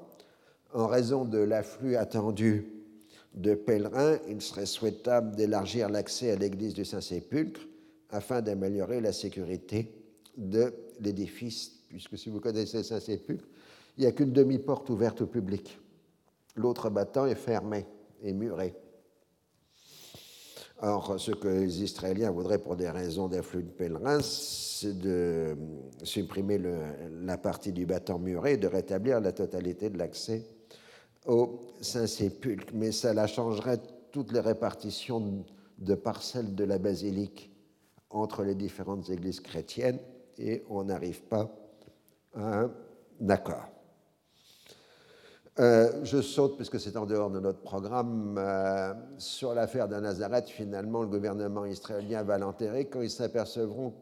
En 0.74 0.86
raison 0.86 1.24
de 1.24 1.38
l'afflux 1.38 1.96
attendu 1.96 2.66
de 3.34 3.54
pèlerins, 3.54 4.18
il 4.28 4.42
serait 4.42 4.66
souhaitable 4.66 5.34
d'élargir 5.36 5.88
l'accès 5.88 6.30
à 6.30 6.36
l'église 6.36 6.74
du 6.74 6.84
Saint-Sépulcre 6.84 7.62
afin 8.10 8.42
d'améliorer 8.42 9.00
la 9.00 9.12
sécurité 9.12 9.92
de 10.36 10.72
l'édifice, 11.00 11.72
puisque 11.88 12.18
si 12.18 12.28
vous 12.28 12.40
connaissez 12.40 12.82
Saint-Sépulcre, 12.82 13.46
il 13.96 14.02
n'y 14.02 14.06
a 14.06 14.12
qu'une 14.12 14.32
demi-porte 14.32 14.90
ouverte 14.90 15.22
au 15.22 15.26
public. 15.26 15.78
L'autre 16.56 16.90
battant 16.90 17.26
est 17.26 17.34
fermé 17.34 17.86
et 18.22 18.32
muré. 18.32 18.74
Or, 20.86 21.18
ce 21.18 21.30
que 21.30 21.48
les 21.48 21.82
Israéliens 21.82 22.30
voudraient 22.30 22.58
pour 22.58 22.76
des 22.76 22.90
raisons 22.90 23.26
d'afflux 23.26 23.62
de 23.62 23.70
pèlerins, 23.70 24.20
c'est 24.20 24.98
de 24.98 25.56
supprimer 26.02 26.60
la 27.22 27.38
partie 27.38 27.72
du 27.72 27.86
bâton 27.86 28.18
muré 28.18 28.52
et 28.52 28.56
de 28.58 28.66
rétablir 28.66 29.18
la 29.18 29.32
totalité 29.32 29.88
de 29.88 29.96
l'accès 29.96 30.44
au 31.26 31.60
Saint-Sépulcre. 31.80 32.74
Mais 32.74 32.92
cela 32.92 33.26
changerait 33.26 33.80
toutes 34.12 34.30
les 34.32 34.40
répartitions 34.40 35.46
de 35.78 35.94
parcelles 35.94 36.54
de 36.54 36.64
la 36.64 36.76
basilique 36.76 37.50
entre 38.10 38.42
les 38.42 38.54
différentes 38.54 39.08
églises 39.08 39.40
chrétiennes 39.40 40.00
et 40.36 40.64
on 40.68 40.84
n'arrive 40.84 41.22
pas 41.22 41.50
à 42.34 42.60
un 42.60 42.70
accord. 43.30 43.73
Euh, 45.60 46.00
je 46.02 46.20
saute, 46.20 46.56
puisque 46.56 46.80
c'est 46.80 46.96
en 46.96 47.06
dehors 47.06 47.30
de 47.30 47.38
notre 47.38 47.60
programme, 47.60 48.34
euh, 48.38 48.92
sur 49.18 49.54
l'affaire 49.54 49.86
de 49.86 49.94
Nazareth. 49.94 50.48
Finalement, 50.48 51.02
le 51.02 51.06
gouvernement 51.06 51.64
israélien 51.64 52.24
va 52.24 52.38
l'enterrer 52.38 52.86
quand 52.86 53.02
ils 53.02 53.10
s'apercevront 53.10 53.94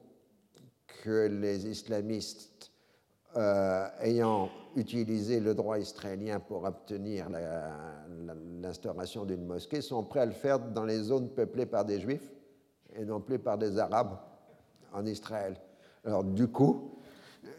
que 1.05 1.27
les 1.27 1.67
islamistes, 1.67 2.71
euh, 3.37 3.87
ayant 4.01 4.49
utilisé 4.77 5.41
le 5.41 5.55
droit 5.55 5.79
israélien 5.79 6.41
pour 6.41 6.65
obtenir 6.65 7.29
l'instauration 8.63 9.27
d'une 9.27 9.45
mosquée, 9.45 9.83
sont 9.83 10.05
prêts 10.05 10.21
à 10.21 10.27
le 10.27 10.33
faire 10.33 10.59
dans 10.59 10.87
les 10.87 11.01
zones 11.01 11.29
peuplées 11.29 11.67
par 11.67 11.85
des 11.85 12.01
juifs 12.01 12.33
et 12.97 13.05
non 13.05 13.21
plus 13.21 13.39
par 13.39 13.59
des 13.59 13.79
arabes 13.79 14.17
en 14.95 15.05
Israël. 15.05 15.57
Alors, 16.07 16.25
du 16.25 16.49
coup, 16.49 16.93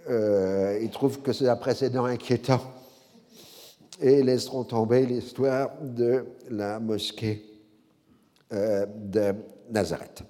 ils 0.10 0.90
trouvent 0.92 1.22
que 1.22 1.32
c'est 1.32 1.48
un 1.48 1.56
précédent 1.56 2.06
inquiétant 2.06 2.62
et 4.04 4.22
laisseront 4.22 4.66
tomber 4.66 5.06
l'histoire 5.06 5.72
de 5.82 6.26
la 6.50 6.78
mosquée 6.82 7.42
euh, 8.52 8.86
de 8.86 9.34
Nazareth. 9.72 10.24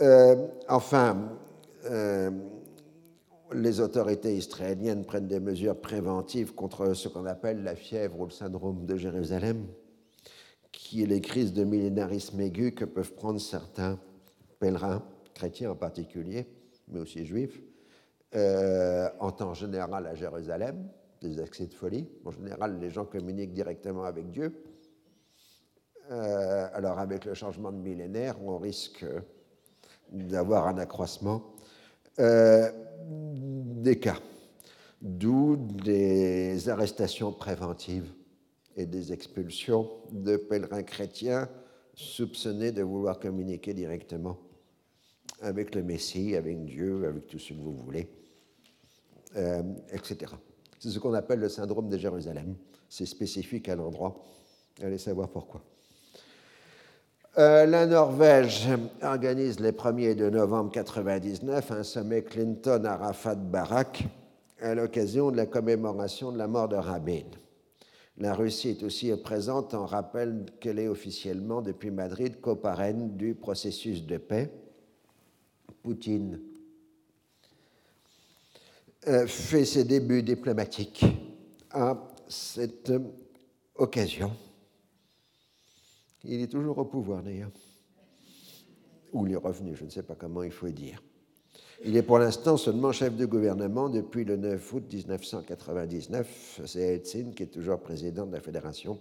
Euh, 0.00 0.48
enfin, 0.68 1.38
euh, 1.84 2.30
les 3.52 3.78
autorités 3.78 4.36
israéliennes 4.36 5.04
prennent 5.04 5.28
des 5.28 5.38
mesures 5.38 5.80
préventives 5.80 6.52
contre 6.52 6.94
ce 6.94 7.06
qu'on 7.06 7.26
appelle 7.26 7.62
la 7.62 7.76
fièvre 7.76 8.18
ou 8.18 8.24
le 8.24 8.32
syndrome 8.32 8.84
de 8.84 8.96
Jérusalem, 8.96 9.64
qui 10.72 11.04
est 11.04 11.06
les 11.06 11.20
crises 11.20 11.52
de 11.52 11.62
millénarisme 11.62 12.40
aigu 12.40 12.72
que 12.72 12.86
peuvent 12.86 13.14
prendre 13.14 13.40
certains 13.40 14.00
pèlerins, 14.58 15.04
chrétiens 15.32 15.70
en 15.70 15.76
particulier, 15.76 16.48
mais 16.88 16.98
aussi 16.98 17.24
juifs, 17.24 17.62
en 18.34 19.32
temps 19.32 19.54
général 19.54 20.06
à 20.06 20.14
Jérusalem, 20.14 20.88
des 21.20 21.40
accès 21.40 21.66
de 21.66 21.74
folie. 21.74 22.06
En 22.24 22.30
général, 22.30 22.78
les 22.80 22.90
gens 22.90 23.04
communiquent 23.04 23.52
directement 23.52 24.04
avec 24.04 24.30
Dieu. 24.30 24.52
Euh, 26.10 26.68
alors, 26.72 26.98
avec 26.98 27.24
le 27.24 27.34
changement 27.34 27.70
de 27.70 27.78
millénaire, 27.78 28.36
on 28.42 28.58
risque 28.58 29.04
d'avoir 30.10 30.66
un 30.68 30.78
accroissement 30.78 31.54
euh, 32.18 32.70
des 33.06 33.98
cas, 33.98 34.18
d'où 35.02 35.56
des 35.56 36.68
arrestations 36.68 37.32
préventives 37.32 38.10
et 38.76 38.86
des 38.86 39.12
expulsions 39.12 39.90
de 40.10 40.36
pèlerins 40.36 40.82
chrétiens 40.82 41.48
soupçonnés 41.94 42.72
de 42.72 42.82
vouloir 42.82 43.18
communiquer 43.18 43.74
directement 43.74 44.38
avec 45.40 45.74
le 45.74 45.82
Messie, 45.82 46.36
avec 46.36 46.64
Dieu, 46.64 47.06
avec 47.06 47.26
tout 47.26 47.38
ce 47.38 47.52
que 47.52 47.58
vous 47.58 47.74
voulez, 47.74 48.08
euh, 49.36 49.62
etc. 49.92 50.32
C'est 50.78 50.90
ce 50.90 50.98
qu'on 50.98 51.14
appelle 51.14 51.40
le 51.40 51.48
syndrome 51.48 51.88
de 51.88 51.98
Jérusalem. 51.98 52.54
C'est 52.88 53.06
spécifique 53.06 53.68
à 53.68 53.76
l'endroit. 53.76 54.24
Allez 54.82 54.98
savoir 54.98 55.28
pourquoi. 55.28 55.60
Euh, 57.36 57.66
la 57.66 57.86
Norvège 57.86 58.68
organise 59.02 59.60
les 59.60 59.72
1er 59.72 60.10
et 60.10 60.14
2 60.14 60.30
novembre 60.30 60.70
1999 60.70 61.70
un 61.70 61.82
sommet 61.82 62.22
Clinton-Arafat-Barak 62.22 64.04
à 64.60 64.74
l'occasion 64.74 65.30
de 65.30 65.36
la 65.36 65.46
commémoration 65.46 66.32
de 66.32 66.38
la 66.38 66.48
mort 66.48 66.68
de 66.68 66.76
Rabin. 66.76 67.22
La 68.16 68.34
Russie 68.34 68.70
est 68.70 68.82
aussi 68.82 69.14
présente 69.16 69.74
en 69.74 69.86
rappel 69.86 70.46
qu'elle 70.58 70.80
est 70.80 70.88
officiellement 70.88 71.62
depuis 71.62 71.90
Madrid 71.90 72.40
coparraine 72.40 73.16
du 73.16 73.34
processus 73.34 74.04
de 74.04 74.16
paix. 74.16 74.50
Poutine 75.82 76.40
fait 79.26 79.64
ses 79.64 79.84
débuts 79.84 80.22
diplomatiques 80.22 81.04
à 81.70 81.96
cette 82.28 82.92
occasion. 83.74 84.32
Il 86.24 86.42
est 86.42 86.48
toujours 86.48 86.78
au 86.78 86.84
pouvoir 86.84 87.22
d'ailleurs. 87.22 87.50
Ou 89.12 89.26
il 89.26 89.32
est 89.32 89.36
revenu, 89.36 89.74
je 89.74 89.84
ne 89.84 89.90
sais 89.90 90.02
pas 90.02 90.14
comment 90.14 90.42
il 90.42 90.50
faut 90.50 90.68
dire. 90.68 91.02
Il 91.84 91.96
est 91.96 92.02
pour 92.02 92.18
l'instant 92.18 92.56
seulement 92.56 92.90
chef 92.90 93.14
de 93.14 93.24
gouvernement 93.24 93.88
depuis 93.88 94.24
le 94.24 94.36
9 94.36 94.72
août 94.72 94.84
1999. 94.92 96.62
C'est 96.66 96.80
Eltsine 96.80 97.34
qui 97.34 97.44
est 97.44 97.46
toujours 97.46 97.78
président 97.78 98.26
de 98.26 98.32
la 98.32 98.40
Fédération 98.40 98.98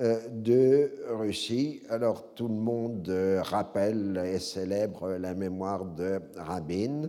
euh, 0.00 0.20
de 0.28 0.92
Russie. 1.08 1.82
Alors 1.88 2.34
tout 2.34 2.48
le 2.48 2.54
monde 2.54 3.08
euh, 3.08 3.40
rappelle 3.42 4.22
et 4.26 4.38
célèbre 4.38 5.12
la 5.12 5.34
mémoire 5.34 5.86
de 5.86 6.20
Rabin 6.36 7.08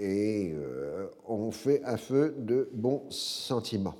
et 0.00 0.54
euh, 0.54 1.08
on 1.26 1.50
fait 1.50 1.84
un 1.84 1.98
feu 1.98 2.34
de 2.38 2.70
bons 2.72 3.04
sentiments. 3.10 3.96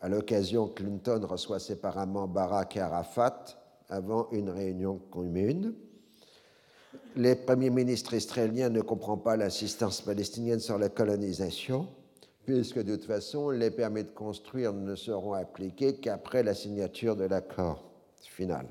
À 0.00 0.08
l'occasion, 0.08 0.66
Clinton 0.66 1.24
reçoit 1.24 1.60
séparément 1.60 2.26
Barack 2.26 2.76
et 2.76 2.80
Arafat 2.80 3.44
avant 3.88 4.28
une 4.32 4.50
réunion 4.50 4.98
commune. 5.10 5.72
Les 7.14 7.36
premiers 7.36 7.70
ministres 7.70 8.14
israéliens 8.14 8.70
ne 8.70 8.80
comprennent 8.80 9.22
pas 9.22 9.36
l'assistance 9.36 10.00
palestinienne 10.00 10.60
sur 10.60 10.78
la 10.78 10.88
colonisation, 10.88 11.86
puisque 12.44 12.82
de 12.82 12.96
toute 12.96 13.06
façon, 13.06 13.50
les 13.50 13.70
permis 13.70 14.02
de 14.02 14.10
construire 14.10 14.72
ne 14.72 14.96
seront 14.96 15.34
appliqués 15.34 15.94
qu'après 15.94 16.42
la 16.42 16.54
signature 16.54 17.14
de 17.14 17.24
l'accord 17.24 17.84
final. 18.20 18.66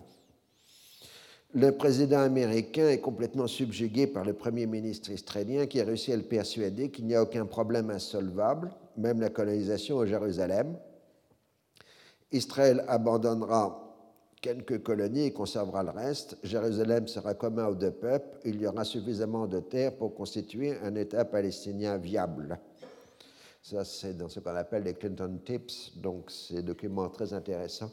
Le 1.54 1.72
président 1.72 2.20
américain 2.20 2.90
est 2.90 3.00
complètement 3.00 3.48
subjugué 3.48 4.06
par 4.06 4.26
le 4.26 4.34
premier 4.34 4.66
ministre 4.66 5.12
israélien 5.12 5.66
qui 5.66 5.80
a 5.80 5.86
réussi 5.86 6.12
à 6.12 6.18
le 6.18 6.24
persuader 6.24 6.92
qu'il 6.92 7.06
n'y 7.06 7.16
a 7.16 7.24
aucun 7.24 7.46
problème 7.46 7.90
insolvable, 7.90 8.70
même 8.98 9.22
la 9.22 9.30
colonisation 9.30 9.96
au 9.96 10.06
Jérusalem. 10.06 10.78
Israël 12.34 12.84
abandonnera 12.90 13.96
quelques 14.42 14.84
colonies 14.84 15.28
et 15.28 15.32
conservera 15.32 15.84
le 15.84 15.92
reste. 15.92 16.38
Jérusalem 16.44 17.08
sera 17.08 17.34
commun 17.34 17.68
aux 17.68 17.76
deux 17.76 17.92
peuples. 17.92 18.38
Il 18.44 18.62
y 18.62 18.68
aura 18.68 18.84
suffisamment 18.84 19.48
de 19.48 19.62
terre 19.62 19.96
pour 19.96 20.14
constituer 20.14 20.78
un 20.84 20.96
État 20.96 21.24
palestinien 21.24 21.98
viable. 21.98 22.60
Ça, 23.64 23.86
c'est 23.86 24.18
dans 24.18 24.28
ce 24.28 24.42
qu'on 24.42 24.56
appelle 24.56 24.84
les 24.84 24.96
Clinton 24.96 25.40
Tips, 25.46 25.94
donc 25.96 26.30
ces 26.30 26.62
documents 26.62 27.08
très 27.10 27.34
intéressants 27.34 27.92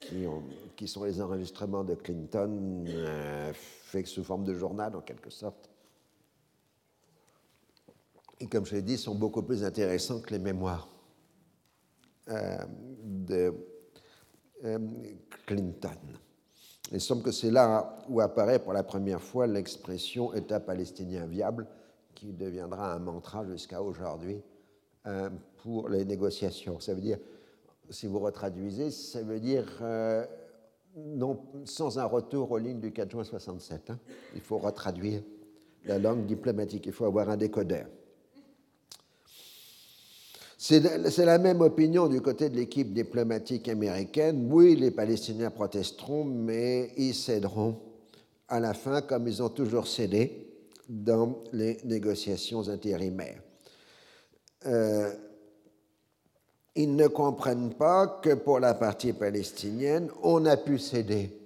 qui, 0.00 0.26
ont, 0.26 0.42
qui 0.76 0.88
sont 0.88 1.04
les 1.04 1.20
enregistrements 1.20 1.84
de 1.84 1.94
Clinton 1.94 2.84
euh, 2.88 3.52
faits 3.54 4.06
sous 4.06 4.24
forme 4.24 4.44
de 4.44 4.54
journal 4.54 4.94
en 4.96 5.00
quelque 5.00 5.30
sorte. 5.30 5.70
Et 8.38 8.46
comme 8.46 8.66
je 8.66 8.74
l'ai 8.74 8.82
dit, 8.82 8.98
sont 8.98 9.14
beaucoup 9.14 9.42
plus 9.42 9.64
intéressants 9.64 10.20
que 10.20 10.30
les 10.30 10.38
mémoires 10.38 10.88
euh, 12.28 12.58
de 13.02 13.54
euh, 14.64 14.78
Clinton. 15.46 15.98
Il 16.92 17.00
semble 17.00 17.22
que 17.22 17.32
c'est 17.32 17.50
là 17.50 17.96
où 18.08 18.20
apparaît 18.20 18.58
pour 18.58 18.72
la 18.72 18.84
première 18.84 19.22
fois 19.22 19.46
l'expression 19.46 20.34
État 20.34 20.60
palestinien 20.60 21.26
viable, 21.26 21.66
qui 22.14 22.32
deviendra 22.32 22.94
un 22.94 22.98
mantra 22.98 23.44
jusqu'à 23.44 23.82
aujourd'hui 23.82 24.40
pour 25.62 25.88
les 25.88 26.04
négociations. 26.04 26.80
Ça 26.80 26.94
veut 26.94 27.00
dire, 27.00 27.18
si 27.90 28.06
vous 28.06 28.18
retraduisez, 28.18 28.90
ça 28.90 29.22
veut 29.22 29.40
dire 29.40 29.66
euh, 29.82 30.24
sans 31.64 31.98
un 31.98 32.04
retour 32.04 32.50
aux 32.50 32.58
lignes 32.58 32.80
du 32.80 32.92
4 32.92 33.10
juin 33.10 33.24
67. 33.24 33.90
Hein. 33.90 33.98
Il 34.34 34.40
faut 34.40 34.58
retraduire 34.58 35.22
la 35.84 35.98
langue 35.98 36.26
diplomatique, 36.26 36.86
il 36.86 36.92
faut 36.92 37.04
avoir 37.04 37.30
un 37.30 37.36
décodeur. 37.36 37.86
C'est 40.58 41.24
la 41.24 41.38
même 41.38 41.60
opinion 41.60 42.08
du 42.08 42.20
côté 42.20 42.48
de 42.48 42.56
l'équipe 42.56 42.92
diplomatique 42.92 43.68
américaine. 43.68 44.48
Oui, 44.50 44.74
les 44.74 44.90
Palestiniens 44.90 45.50
protesteront, 45.50 46.24
mais 46.24 46.92
ils 46.96 47.14
céderont 47.14 47.78
à 48.48 48.58
la 48.58 48.74
fin, 48.74 49.02
comme 49.02 49.28
ils 49.28 49.42
ont 49.42 49.48
toujours 49.48 49.86
cédé 49.86 50.48
dans 50.88 51.42
les 51.52 51.78
négociations 51.84 52.68
intérimaires. 52.68 53.42
Euh, 54.64 55.12
ils 56.76 56.94
ne 56.94 57.08
comprennent 57.08 57.72
pas 57.72 58.06
que 58.22 58.34
pour 58.34 58.60
la 58.60 58.74
partie 58.74 59.14
palestinienne, 59.14 60.10
on 60.22 60.44
a 60.44 60.56
pu 60.56 60.78
céder 60.78 61.36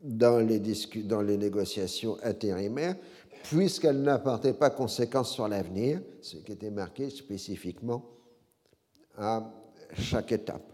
dans 0.00 0.38
les, 0.38 0.60
négociations 1.36 2.18
intérimaires 2.22 2.94
puisqu'elle 3.44 4.02
n'apportait 4.02 4.52
pas 4.52 4.70
conséquence 4.70 5.32
sur 5.32 5.48
l'avenir, 5.48 6.00
ce 6.20 6.36
qui 6.36 6.52
était 6.52 6.70
marqué 6.70 7.08
spécifiquement 7.08 8.04
à 9.16 9.50
chaque 9.94 10.32
étape. 10.32 10.72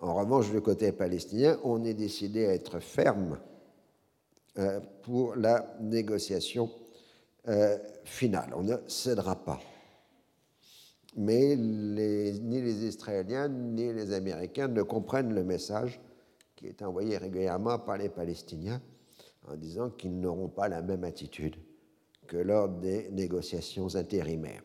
En 0.00 0.14
revanche, 0.14 0.50
du 0.50 0.60
côté 0.60 0.92
palestinien, 0.92 1.58
on 1.64 1.84
est 1.84 1.94
décidé 1.94 2.46
à 2.46 2.54
être 2.54 2.80
ferme 2.80 3.38
euh, 4.58 4.80
pour 5.02 5.36
la 5.36 5.74
négociation 5.80 6.70
euh, 7.48 7.78
finale. 8.04 8.52
On 8.54 8.62
ne 8.62 8.76
cédera 8.86 9.36
pas. 9.36 9.60
Mais 11.16 11.56
ni 11.56 12.60
les 12.62 12.84
Israéliens 12.84 13.48
ni 13.48 13.92
les 13.92 14.12
Américains 14.12 14.68
ne 14.68 14.82
comprennent 14.82 15.34
le 15.34 15.44
message 15.44 16.00
qui 16.54 16.66
est 16.66 16.82
envoyé 16.82 17.16
régulièrement 17.16 17.78
par 17.78 17.96
les 17.96 18.08
Palestiniens 18.08 18.80
en 19.48 19.56
disant 19.56 19.90
qu'ils 19.90 20.18
n'auront 20.20 20.48
pas 20.48 20.68
la 20.68 20.82
même 20.82 21.04
attitude 21.04 21.56
que 22.26 22.36
lors 22.36 22.68
des 22.68 23.08
négociations 23.10 23.96
intérimaires. 23.96 24.62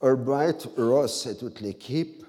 Albright, 0.00 0.68
Ross 0.76 1.26
et 1.26 1.36
toute 1.36 1.60
l'équipe, 1.60 2.24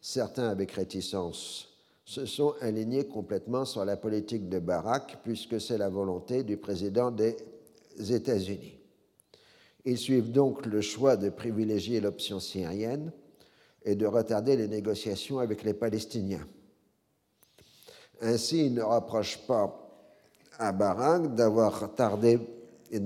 certains 0.00 0.48
avec 0.48 0.72
réticence, 0.72 1.68
se 2.04 2.24
sont 2.24 2.54
alignés 2.60 3.06
complètement 3.06 3.64
sur 3.64 3.84
la 3.84 3.96
politique 3.96 4.48
de 4.48 4.58
Barack 4.58 5.18
puisque 5.22 5.60
c'est 5.60 5.78
la 5.78 5.90
volonté 5.90 6.42
du 6.42 6.56
président 6.56 7.10
des 7.10 7.36
États-Unis. 7.98 8.77
Ils 9.84 9.98
suivent 9.98 10.32
donc 10.32 10.66
le 10.66 10.80
choix 10.80 11.16
de 11.16 11.30
privilégier 11.30 12.00
l'option 12.00 12.40
syrienne 12.40 13.12
et 13.84 13.94
de 13.94 14.06
retarder 14.06 14.56
les 14.56 14.68
négociations 14.68 15.38
avec 15.38 15.62
les 15.62 15.74
Palestiniens. 15.74 16.46
Ainsi, 18.20 18.66
ils 18.66 18.74
ne 18.74 18.82
reprochent 18.82 19.46
pas 19.46 19.84
à 20.58 20.72
Barak 20.72 21.34
d'avoir 21.34 21.94
tardé 21.94 22.40
et 22.90 23.00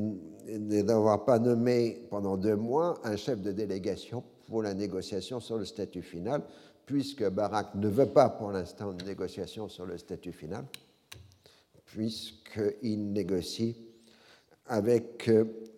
d'avoir 0.82 1.24
pas 1.24 1.38
nommé 1.38 2.06
pendant 2.10 2.36
deux 2.36 2.56
mois 2.56 2.98
un 3.04 3.16
chef 3.16 3.40
de 3.40 3.52
délégation 3.52 4.24
pour 4.48 4.62
la 4.62 4.74
négociation 4.74 5.38
sur 5.38 5.58
le 5.58 5.64
statut 5.64 6.02
final, 6.02 6.42
puisque 6.86 7.28
Barak 7.28 7.74
ne 7.74 7.88
veut 7.88 8.08
pas 8.08 8.30
pour 8.30 8.50
l'instant 8.50 8.92
de 8.92 9.04
négociation 9.04 9.68
sur 9.68 9.86
le 9.86 9.98
statut 9.98 10.32
final, 10.32 10.64
puisqu'il 11.84 13.12
négocie 13.12 13.76
avec 14.66 15.30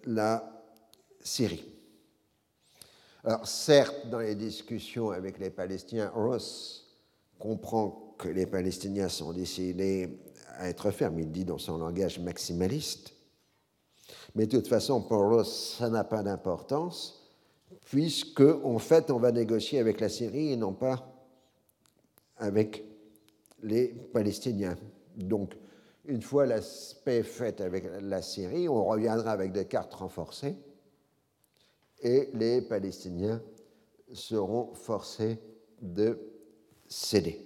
la 0.06 0.53
Syrie. 1.24 1.64
Alors 3.24 3.48
certes, 3.48 4.08
dans 4.10 4.18
les 4.18 4.34
discussions 4.34 5.10
avec 5.10 5.38
les 5.38 5.48
Palestiniens, 5.48 6.12
Ross 6.14 6.94
comprend 7.38 8.14
que 8.18 8.28
les 8.28 8.46
Palestiniens 8.46 9.08
sont 9.08 9.32
décidés 9.32 10.20
à 10.58 10.68
être 10.68 10.90
fermes, 10.90 11.18
il 11.18 11.32
dit 11.32 11.46
dans 11.46 11.58
son 11.58 11.78
langage 11.78 12.20
maximaliste, 12.20 13.14
mais 14.34 14.46
de 14.46 14.58
toute 14.58 14.68
façon, 14.68 15.00
pour 15.00 15.22
Ross, 15.22 15.76
ça 15.78 15.88
n'a 15.88 16.04
pas 16.04 16.22
d'importance, 16.22 17.26
puisque 17.86 18.42
en 18.42 18.78
fait, 18.78 19.10
on 19.10 19.18
va 19.18 19.32
négocier 19.32 19.78
avec 19.78 20.00
la 20.00 20.10
Syrie 20.10 20.52
et 20.52 20.56
non 20.56 20.74
pas 20.74 21.10
avec 22.36 22.84
les 23.62 23.88
Palestiniens. 23.88 24.76
Donc, 25.16 25.54
une 26.04 26.20
fois 26.20 26.44
la 26.44 26.60
paix 27.04 27.22
faite 27.22 27.62
avec 27.62 27.84
la 28.02 28.20
Syrie, 28.20 28.68
on 28.68 28.84
reviendra 28.84 29.30
avec 29.30 29.52
des 29.52 29.64
cartes 29.64 29.94
renforcées 29.94 30.56
et 32.04 32.28
les 32.34 32.60
Palestiniens 32.60 33.42
seront 34.12 34.74
forcés 34.74 35.38
de 35.80 36.18
céder. 36.86 37.40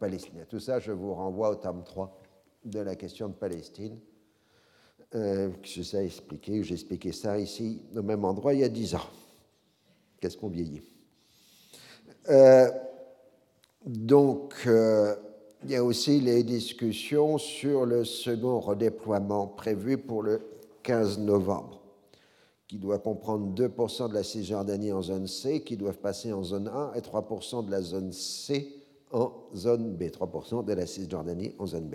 palestinien. 0.00 0.44
Tout 0.48 0.60
ça, 0.60 0.80
je 0.80 0.90
vous 0.90 1.14
renvoie 1.14 1.50
au 1.50 1.54
tome 1.54 1.84
3 1.84 2.20
de 2.64 2.80
la 2.80 2.96
question 2.96 3.28
de 3.28 3.34
Palestine 3.34 3.98
euh, 5.14 5.50
je 5.62 5.82
sais 5.82 6.04
expliquer, 6.04 6.62
j'ai 6.64 6.74
expliqué 6.74 7.12
ça 7.12 7.38
ici, 7.38 7.82
au 7.94 8.02
même 8.02 8.24
endroit, 8.24 8.52
il 8.52 8.60
y 8.60 8.64
a 8.64 8.68
dix 8.68 8.94
ans. 8.94 9.06
Qu'est-ce 10.20 10.36
qu'on 10.36 10.48
vieillit? 10.48 10.82
Euh, 12.28 12.68
Donc, 13.86 14.54
euh, 14.66 15.14
il 15.64 15.70
y 15.70 15.76
a 15.76 15.84
aussi 15.84 16.20
les 16.20 16.42
discussions 16.42 17.38
sur 17.38 17.86
le 17.86 18.04
second 18.04 18.60
redéploiement 18.60 19.46
prévu 19.46 19.98
pour 19.98 20.22
le 20.22 20.40
15 20.82 21.18
novembre, 21.18 21.80
qui 22.68 22.78
doit 22.78 22.98
comprendre 22.98 23.54
2% 23.54 24.08
de 24.08 24.14
la 24.14 24.22
Cisjordanie 24.22 24.92
en 24.92 25.02
zone 25.02 25.26
C, 25.26 25.62
qui 25.62 25.76
doivent 25.76 25.98
passer 25.98 26.32
en 26.32 26.42
zone 26.42 26.68
A, 26.68 26.92
et 26.96 27.00
3% 27.00 27.64
de 27.66 27.70
la 27.70 27.82
zone 27.82 28.12
C 28.12 28.74
en 29.10 29.32
zone 29.54 29.94
B, 29.94 30.04
3% 30.04 30.64
de 30.64 30.72
la 30.72 30.86
Cisjordanie 30.86 31.54
en 31.58 31.66
zone 31.66 31.88
B. 31.88 31.94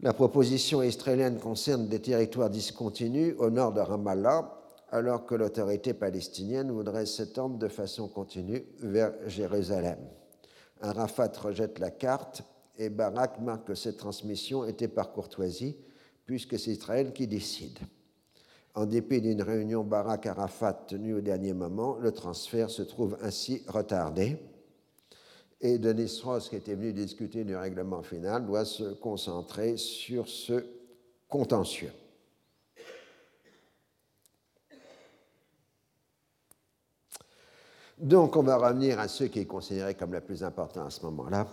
La 0.00 0.12
proposition 0.12 0.82
israélienne 0.82 1.38
concerne 1.38 1.88
des 1.88 2.00
territoires 2.00 2.50
discontinus 2.50 3.34
au 3.38 3.50
nord 3.50 3.72
de 3.72 3.80
Ramallah, 3.80 4.63
alors 4.90 5.26
que 5.26 5.34
l'autorité 5.34 5.94
palestinienne 5.94 6.70
voudrait 6.70 7.06
s'étendre 7.06 7.58
de 7.58 7.68
façon 7.68 8.08
continue 8.08 8.64
vers 8.80 9.12
Jérusalem. 9.26 9.98
Arafat 10.80 11.32
rejette 11.40 11.78
la 11.78 11.90
carte 11.90 12.42
et 12.78 12.90
Barak 12.90 13.40
marque 13.40 13.68
que 13.68 13.74
cette 13.74 13.96
transmission 13.96 14.64
était 14.64 14.88
par 14.88 15.12
courtoisie, 15.12 15.76
puisque 16.26 16.58
c'est 16.58 16.72
Israël 16.72 17.12
qui 17.12 17.26
décide. 17.26 17.78
En 18.74 18.86
dépit 18.86 19.20
d'une 19.20 19.42
réunion 19.42 19.84
Barak-Arafat 19.84 20.86
tenue 20.88 21.14
au 21.14 21.20
dernier 21.20 21.52
moment, 21.52 21.96
le 21.96 22.10
transfert 22.12 22.70
se 22.70 22.82
trouve 22.82 23.16
ainsi 23.22 23.62
retardé 23.68 24.38
et 25.64 25.78
Denis 25.78 26.20
Ross, 26.22 26.50
qui 26.50 26.56
était 26.56 26.74
venu 26.74 26.92
discuter 26.92 27.42
du 27.42 27.56
règlement 27.56 28.02
final, 28.02 28.44
doit 28.44 28.66
se 28.66 28.92
concentrer 28.94 29.78
sur 29.78 30.28
ce 30.28 30.62
contentieux. 31.26 31.92
Donc, 37.98 38.36
on 38.36 38.42
va 38.42 38.56
revenir 38.56 38.98
à 38.98 39.08
ce 39.08 39.24
qui 39.24 39.40
est 39.40 39.46
considéré 39.46 39.94
comme 39.94 40.12
le 40.12 40.20
plus 40.20 40.42
important 40.42 40.84
à 40.84 40.90
ce 40.90 41.02
moment-là, 41.06 41.46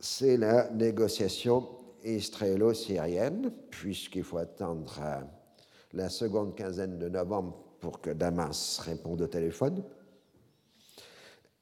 c'est 0.00 0.36
la 0.36 0.68
négociation 0.70 1.68
israélo-syrienne, 2.02 3.52
puisqu'il 3.70 4.24
faut 4.24 4.38
attendre 4.38 5.00
la 5.92 6.08
seconde 6.08 6.56
quinzaine 6.56 6.98
de 6.98 7.08
novembre 7.08 7.56
pour 7.80 8.00
que 8.00 8.10
Damas 8.10 8.80
réponde 8.84 9.22
au 9.22 9.26
téléphone. 9.26 9.82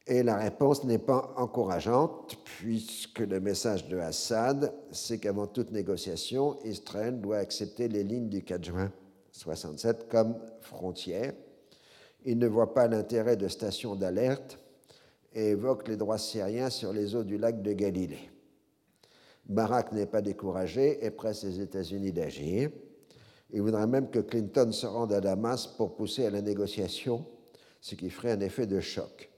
Et 0.07 0.23
la 0.23 0.37
réponse 0.37 0.83
n'est 0.85 0.99
pas 0.99 1.35
encourageante, 1.37 2.37
puisque 2.45 3.21
le 3.21 3.39
message 3.39 3.87
de 3.89 3.99
Assad, 3.99 4.73
c'est 4.91 5.19
qu'avant 5.19 5.47
toute 5.47 5.71
négociation, 5.71 6.59
Israël 6.65 7.21
doit 7.21 7.37
accepter 7.37 7.87
les 7.87 8.03
lignes 8.03 8.29
du 8.29 8.43
4 8.43 8.65
juin 8.65 8.93
67 9.31 10.09
comme 10.09 10.37
frontières. 10.61 11.35
Il 12.25 12.39
ne 12.39 12.47
voit 12.47 12.73
pas 12.73 12.87
l'intérêt 12.87 13.37
de 13.37 13.49
stations 13.49 13.97
d'alerte 13.97 14.59
et 15.35 15.51
évoque 15.51 15.89
les 15.89 15.97
droits 15.97 16.19
syriens 16.19 16.71
sur 16.71 16.93
les 16.93 17.15
eaux 17.17 17.25
du 17.25 17.39
lac 17.39 17.63
de 17.63 17.73
Galilée. 17.73 18.31
Barak 19.47 19.93
n'est 19.93 20.07
pas 20.07 20.23
découragé 20.23 21.05
et 21.05 21.11
presse 21.11 21.43
les 21.43 21.61
États-Unis 21.61 22.13
d'agir. 22.13 22.71
Il 23.51 23.63
voudrait 23.63 23.87
même 23.87 24.11
que 24.11 24.21
Clinton 24.21 24.71
se 24.73 24.87
rende 24.87 25.13
à 25.13 25.21
Damas 25.21 25.67
pour 25.67 25.95
pousser 25.95 26.25
à 26.25 26.31
la 26.31 26.43
négociation, 26.43 27.27
ce 27.81 27.97
qui 27.97 28.09
ferait 28.09 28.33
un 28.33 28.41
effet 28.41 28.67
de 28.67 28.81
choc. 28.81 29.31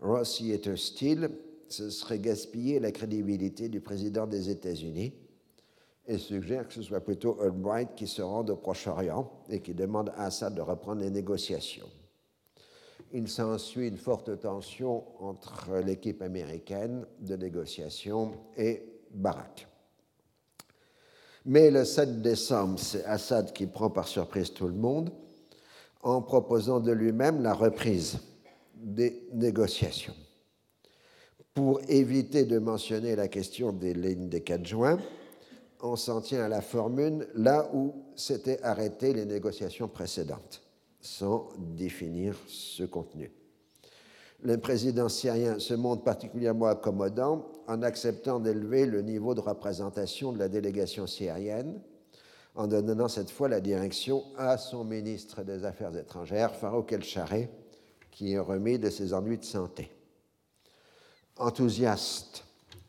Rossi 0.00 0.50
est 0.52 0.66
hostile, 0.66 1.30
ce 1.68 1.90
serait 1.90 2.18
gaspiller 2.18 2.80
la 2.80 2.92
crédibilité 2.92 3.68
du 3.68 3.80
président 3.80 4.26
des 4.26 4.50
États-Unis 4.50 5.14
et 6.06 6.18
suggère 6.18 6.66
que 6.66 6.74
ce 6.74 6.82
soit 6.82 7.00
plutôt 7.00 7.40
Albright 7.40 7.94
qui 7.94 8.06
se 8.06 8.22
rende 8.22 8.50
au 8.50 8.56
Proche-Orient 8.56 9.30
et 9.48 9.60
qui 9.60 9.74
demande 9.74 10.10
à 10.16 10.24
Assad 10.24 10.54
de 10.54 10.62
reprendre 10.62 11.02
les 11.02 11.10
négociations. 11.10 11.88
Il 13.12 13.28
s'ensuit 13.28 13.88
une 13.88 13.96
forte 13.96 14.38
tension 14.40 15.04
entre 15.20 15.78
l'équipe 15.84 16.20
américaine 16.22 17.06
de 17.20 17.36
négociation 17.36 18.32
et 18.56 18.82
Barak. 19.10 19.66
Mais 21.46 21.70
le 21.70 21.84
7 21.84 22.20
décembre, 22.20 22.78
c'est 22.78 23.04
Assad 23.04 23.52
qui 23.52 23.66
prend 23.66 23.88
par 23.88 24.06
surprise 24.06 24.52
tout 24.52 24.66
le 24.66 24.74
monde 24.74 25.10
en 26.02 26.20
proposant 26.20 26.80
de 26.80 26.92
lui-même 26.92 27.42
la 27.42 27.54
reprise 27.54 28.18
des 28.74 29.26
négociations. 29.32 30.14
Pour 31.54 31.80
éviter 31.88 32.44
de 32.44 32.58
mentionner 32.58 33.16
la 33.16 33.28
question 33.28 33.72
des 33.72 33.94
lignes 33.94 34.28
des 34.28 34.42
4 34.42 34.66
juin, 34.66 34.98
on 35.80 35.96
s'en 35.96 36.20
tient 36.20 36.44
à 36.44 36.48
la 36.48 36.60
formule 36.60 37.26
là 37.34 37.70
où 37.72 37.94
s'étaient 38.14 38.62
arrêtées 38.62 39.12
les 39.12 39.24
négociations 39.24 39.88
précédentes, 39.88 40.62
sans 41.00 41.48
définir 41.58 42.36
ce 42.46 42.84
contenu. 42.84 43.30
Le 44.42 44.56
président 44.58 45.08
syrien 45.08 45.58
se 45.58 45.74
montre 45.74 46.04
particulièrement 46.04 46.66
accommodant 46.66 47.50
en 47.66 47.82
acceptant 47.82 48.38
d'élever 48.38 48.86
le 48.86 49.02
niveau 49.02 49.34
de 49.34 49.40
représentation 49.40 50.32
de 50.32 50.38
la 50.38 50.48
délégation 50.48 51.06
syrienne, 51.06 51.80
en 52.54 52.66
donnant 52.66 53.08
cette 53.08 53.30
fois 53.30 53.48
la 53.48 53.60
direction 53.60 54.24
à 54.36 54.56
son 54.56 54.84
ministre 54.84 55.42
des 55.42 55.64
Affaires 55.64 55.96
étrangères, 55.96 56.54
Farouk 56.54 56.92
El-Charé, 56.92 57.50
qui 58.10 58.32
est 58.32 58.38
remis 58.38 58.78
de 58.78 58.90
ses 58.90 59.12
ennuis 59.12 59.38
de 59.38 59.44
santé. 59.44 59.90
Enthousiaste, 61.36 62.44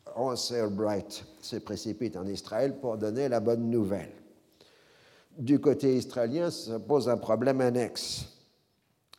Ross 0.08 0.54
Bright 0.72 1.24
se 1.42 1.58
précipite 1.58 2.18
en 2.18 2.26
Israël 2.26 2.80
pour 2.80 2.98
donner 2.98 3.30
la 3.30 3.40
bonne 3.40 3.70
nouvelle. 3.70 4.12
Du 5.40 5.62
côté 5.62 5.96
israélien 5.96 6.52
se 6.52 6.74
pose 6.74 7.08
un 7.08 7.16
problème 7.16 7.62
annexe. 7.62 8.26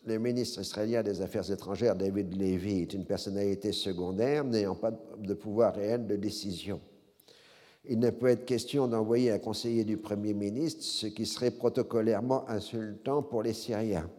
Le 0.04 0.18
ministre 0.18 0.60
israélien 0.60 1.02
des 1.02 1.22
Affaires 1.22 1.50
étrangères, 1.50 1.96
David 1.96 2.38
Levy, 2.38 2.82
est 2.82 2.92
une 2.92 3.06
personnalité 3.06 3.72
secondaire 3.72 4.44
n'ayant 4.44 4.74
pas 4.74 4.92
de 5.16 5.32
pouvoir 5.32 5.74
réel 5.74 6.06
de 6.06 6.16
décision. 6.16 6.78
Il 7.86 8.00
ne 8.00 8.10
peut 8.10 8.26
être 8.26 8.44
question 8.44 8.86
d'envoyer 8.86 9.30
un 9.30 9.38
conseiller 9.38 9.84
du 9.84 9.96
Premier 9.96 10.34
ministre, 10.34 10.84
ce 10.84 11.06
qui 11.06 11.24
serait 11.24 11.52
protocolairement 11.52 12.46
insultant 12.50 13.22
pour 13.22 13.42
les 13.42 13.54
Syriens. 13.54 14.10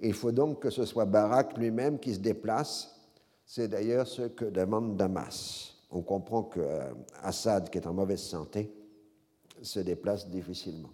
Il 0.00 0.12
faut 0.12 0.30
donc 0.30 0.62
que 0.62 0.70
ce 0.70 0.84
soit 0.84 1.04
Barak 1.04 1.58
lui-même 1.58 1.98
qui 1.98 2.14
se 2.14 2.20
déplace. 2.20 2.94
C'est 3.44 3.66
d'ailleurs 3.66 4.06
ce 4.06 4.22
que 4.22 4.44
demande 4.44 4.96
Damas. 4.96 5.74
On 5.90 6.02
comprend 6.02 6.44
que 6.44 6.60
euh, 6.60 6.92
Assad, 7.24 7.70
qui 7.70 7.78
est 7.78 7.88
en 7.88 7.92
mauvaise 7.92 8.22
santé, 8.22 8.72
se 9.62 9.80
déplace 9.80 10.28
difficilement. 10.28 10.90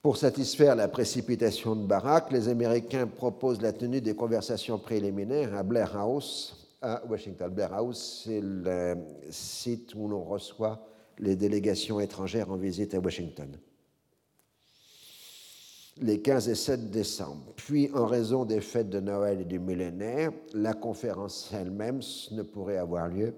Pour 0.00 0.16
satisfaire 0.16 0.74
la 0.74 0.88
précipitation 0.88 1.76
de 1.76 1.86
Barak, 1.86 2.32
les 2.32 2.48
Américains 2.48 3.06
proposent 3.06 3.62
la 3.62 3.72
tenue 3.72 4.00
des 4.00 4.16
conversations 4.16 4.78
préliminaires 4.78 5.54
à 5.54 5.62
Blair 5.62 5.96
House, 5.96 6.76
à 6.82 7.04
Washington. 7.06 7.52
Blair 7.52 7.72
House, 7.72 8.22
c'est 8.24 8.40
le 8.40 8.96
site 9.30 9.94
où 9.94 10.08
l'on 10.08 10.24
reçoit 10.24 10.84
les 11.18 11.36
délégations 11.36 12.00
étrangères 12.00 12.50
en 12.50 12.56
visite 12.56 12.94
à 12.94 12.98
Washington 12.98 13.56
les 16.00 16.20
15 16.20 16.48
et 16.48 16.54
7 16.54 16.90
décembre. 16.90 17.52
Puis, 17.56 17.90
en 17.94 18.06
raison 18.06 18.44
des 18.44 18.60
fêtes 18.60 18.88
de 18.88 19.00
Noël 19.00 19.40
et 19.40 19.44
du 19.44 19.58
millénaire, 19.58 20.32
la 20.54 20.74
conférence 20.74 21.52
elle-même 21.52 22.00
ne 22.30 22.42
pourrait 22.42 22.78
avoir 22.78 23.08
lieu 23.08 23.34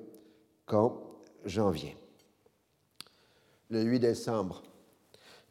qu'en 0.66 1.01
janvier. 1.45 1.97
Le 3.74 3.82
8 3.82 3.98
décembre, 3.98 4.62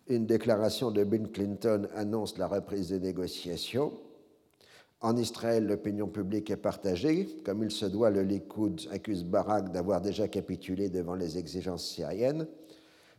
Une 0.07 0.25
déclaration 0.25 0.91
de 0.91 1.03
Bill 1.03 1.29
Clinton 1.29 1.89
annonce 1.93 2.37
la 2.37 2.47
reprise 2.47 2.87
des 2.87 3.01
négociations. 3.01 3.91
En 5.01 5.17
Israël, 5.17 5.67
l'opinion 5.67 6.07
publique 6.07 6.49
est 6.49 6.55
partagée. 6.55 7.27
Comme 7.43 7.65
il 7.65 7.71
se 7.71 7.85
doit, 7.85 8.11
le 8.11 8.21
Likoud 8.21 8.79
accuse 8.91 9.25
Barak 9.25 9.73
d'avoir 9.73 9.99
déjà 9.99 10.29
capitulé 10.29 10.87
devant 10.87 11.15
les 11.15 11.37
exigences 11.37 11.85
syriennes. 11.85 12.47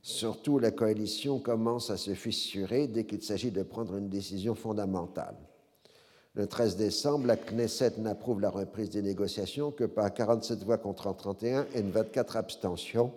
Surtout, 0.00 0.58
la 0.58 0.70
coalition 0.70 1.38
commence 1.38 1.90
à 1.90 1.98
se 1.98 2.14
fissurer 2.14 2.88
dès 2.88 3.04
qu'il 3.04 3.22
s'agit 3.22 3.50
de 3.50 3.62
prendre 3.62 3.96
une 3.96 4.08
décision 4.08 4.54
fondamentale. 4.54 5.36
Le 6.32 6.46
13 6.46 6.78
décembre, 6.78 7.26
la 7.26 7.36
Knesset 7.36 7.98
n'approuve 7.98 8.40
la 8.40 8.48
reprise 8.48 8.88
des 8.88 9.02
négociations 9.02 9.70
que 9.70 9.84
par 9.84 10.14
47 10.14 10.64
voix 10.64 10.78
contre 10.78 11.14
31 11.14 11.66
et 11.74 11.82
24 11.82 12.38
abstentions. 12.38 13.12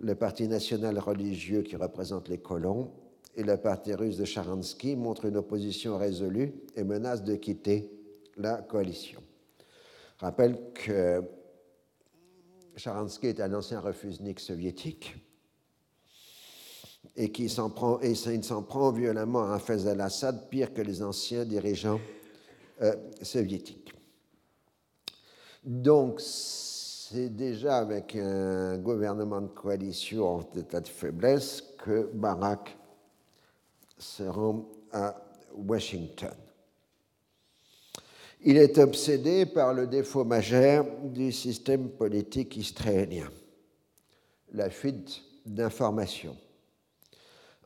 Le 0.00 0.14
Parti 0.14 0.48
national 0.48 0.98
religieux 0.98 1.62
qui 1.62 1.76
représente 1.76 2.28
les 2.28 2.38
colons 2.38 2.90
et 3.36 3.42
le 3.42 3.56
Parti 3.58 3.94
russe 3.94 4.16
de 4.16 4.24
Sharansky 4.24 4.96
montrent 4.96 5.26
une 5.26 5.36
opposition 5.36 5.98
résolue 5.98 6.54
et 6.74 6.84
menacent 6.84 7.22
de 7.22 7.36
quitter 7.36 7.90
la 8.36 8.62
coalition. 8.62 9.20
Je 10.18 10.24
rappelle 10.24 10.58
que 10.72 11.22
Sharansky 12.76 13.26
est 13.26 13.40
un 13.40 13.52
ancien 13.52 13.80
refusnik 13.80 14.40
soviétique 14.40 15.16
et 17.16 17.30
qui 17.30 17.48
s'en 17.48 17.70
prend, 17.70 18.00
et 18.00 18.12
il 18.12 18.44
s'en 18.44 18.62
prend 18.62 18.92
violemment 18.92 19.50
à 19.50 19.56
Hafez 19.56 19.86
al-Assad, 19.86 20.48
pire 20.48 20.72
que 20.72 20.80
les 20.80 21.02
anciens 21.02 21.44
dirigeants 21.44 22.00
euh, 22.82 22.94
soviétiques. 23.22 23.92
Donc, 25.64 26.20
c'est 27.12 27.34
déjà 27.34 27.78
avec 27.78 28.14
un 28.14 28.78
gouvernement 28.78 29.40
de 29.40 29.48
coalition 29.48 30.36
en 30.36 30.40
état 30.56 30.80
de 30.80 30.86
faiblesse 30.86 31.74
que 31.84 32.08
Barak 32.14 32.78
se 33.98 34.22
rend 34.22 34.68
à 34.92 35.16
Washington. 35.56 36.34
Il 38.42 38.56
est 38.56 38.78
obsédé 38.78 39.44
par 39.44 39.74
le 39.74 39.88
défaut 39.88 40.24
majeur 40.24 40.86
du 41.02 41.32
système 41.32 41.88
politique 41.88 42.56
israélien, 42.56 43.28
la 44.52 44.70
fuite 44.70 45.20
d'informations 45.44 46.36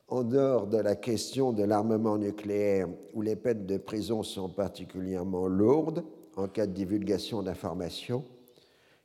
en 0.08 0.22
dehors 0.22 0.66
de 0.66 0.78
la 0.78 0.96
question 0.96 1.52
de 1.52 1.64
l'armement 1.64 2.16
nucléaire, 2.16 2.88
où 3.12 3.20
les 3.20 3.36
peines 3.36 3.66
de 3.66 3.76
prison 3.76 4.22
sont 4.22 4.48
particulièrement 4.48 5.48
lourdes 5.48 6.02
en 6.36 6.48
cas 6.48 6.66
de 6.66 6.72
divulgation 6.72 7.42
d'informations, 7.42 8.24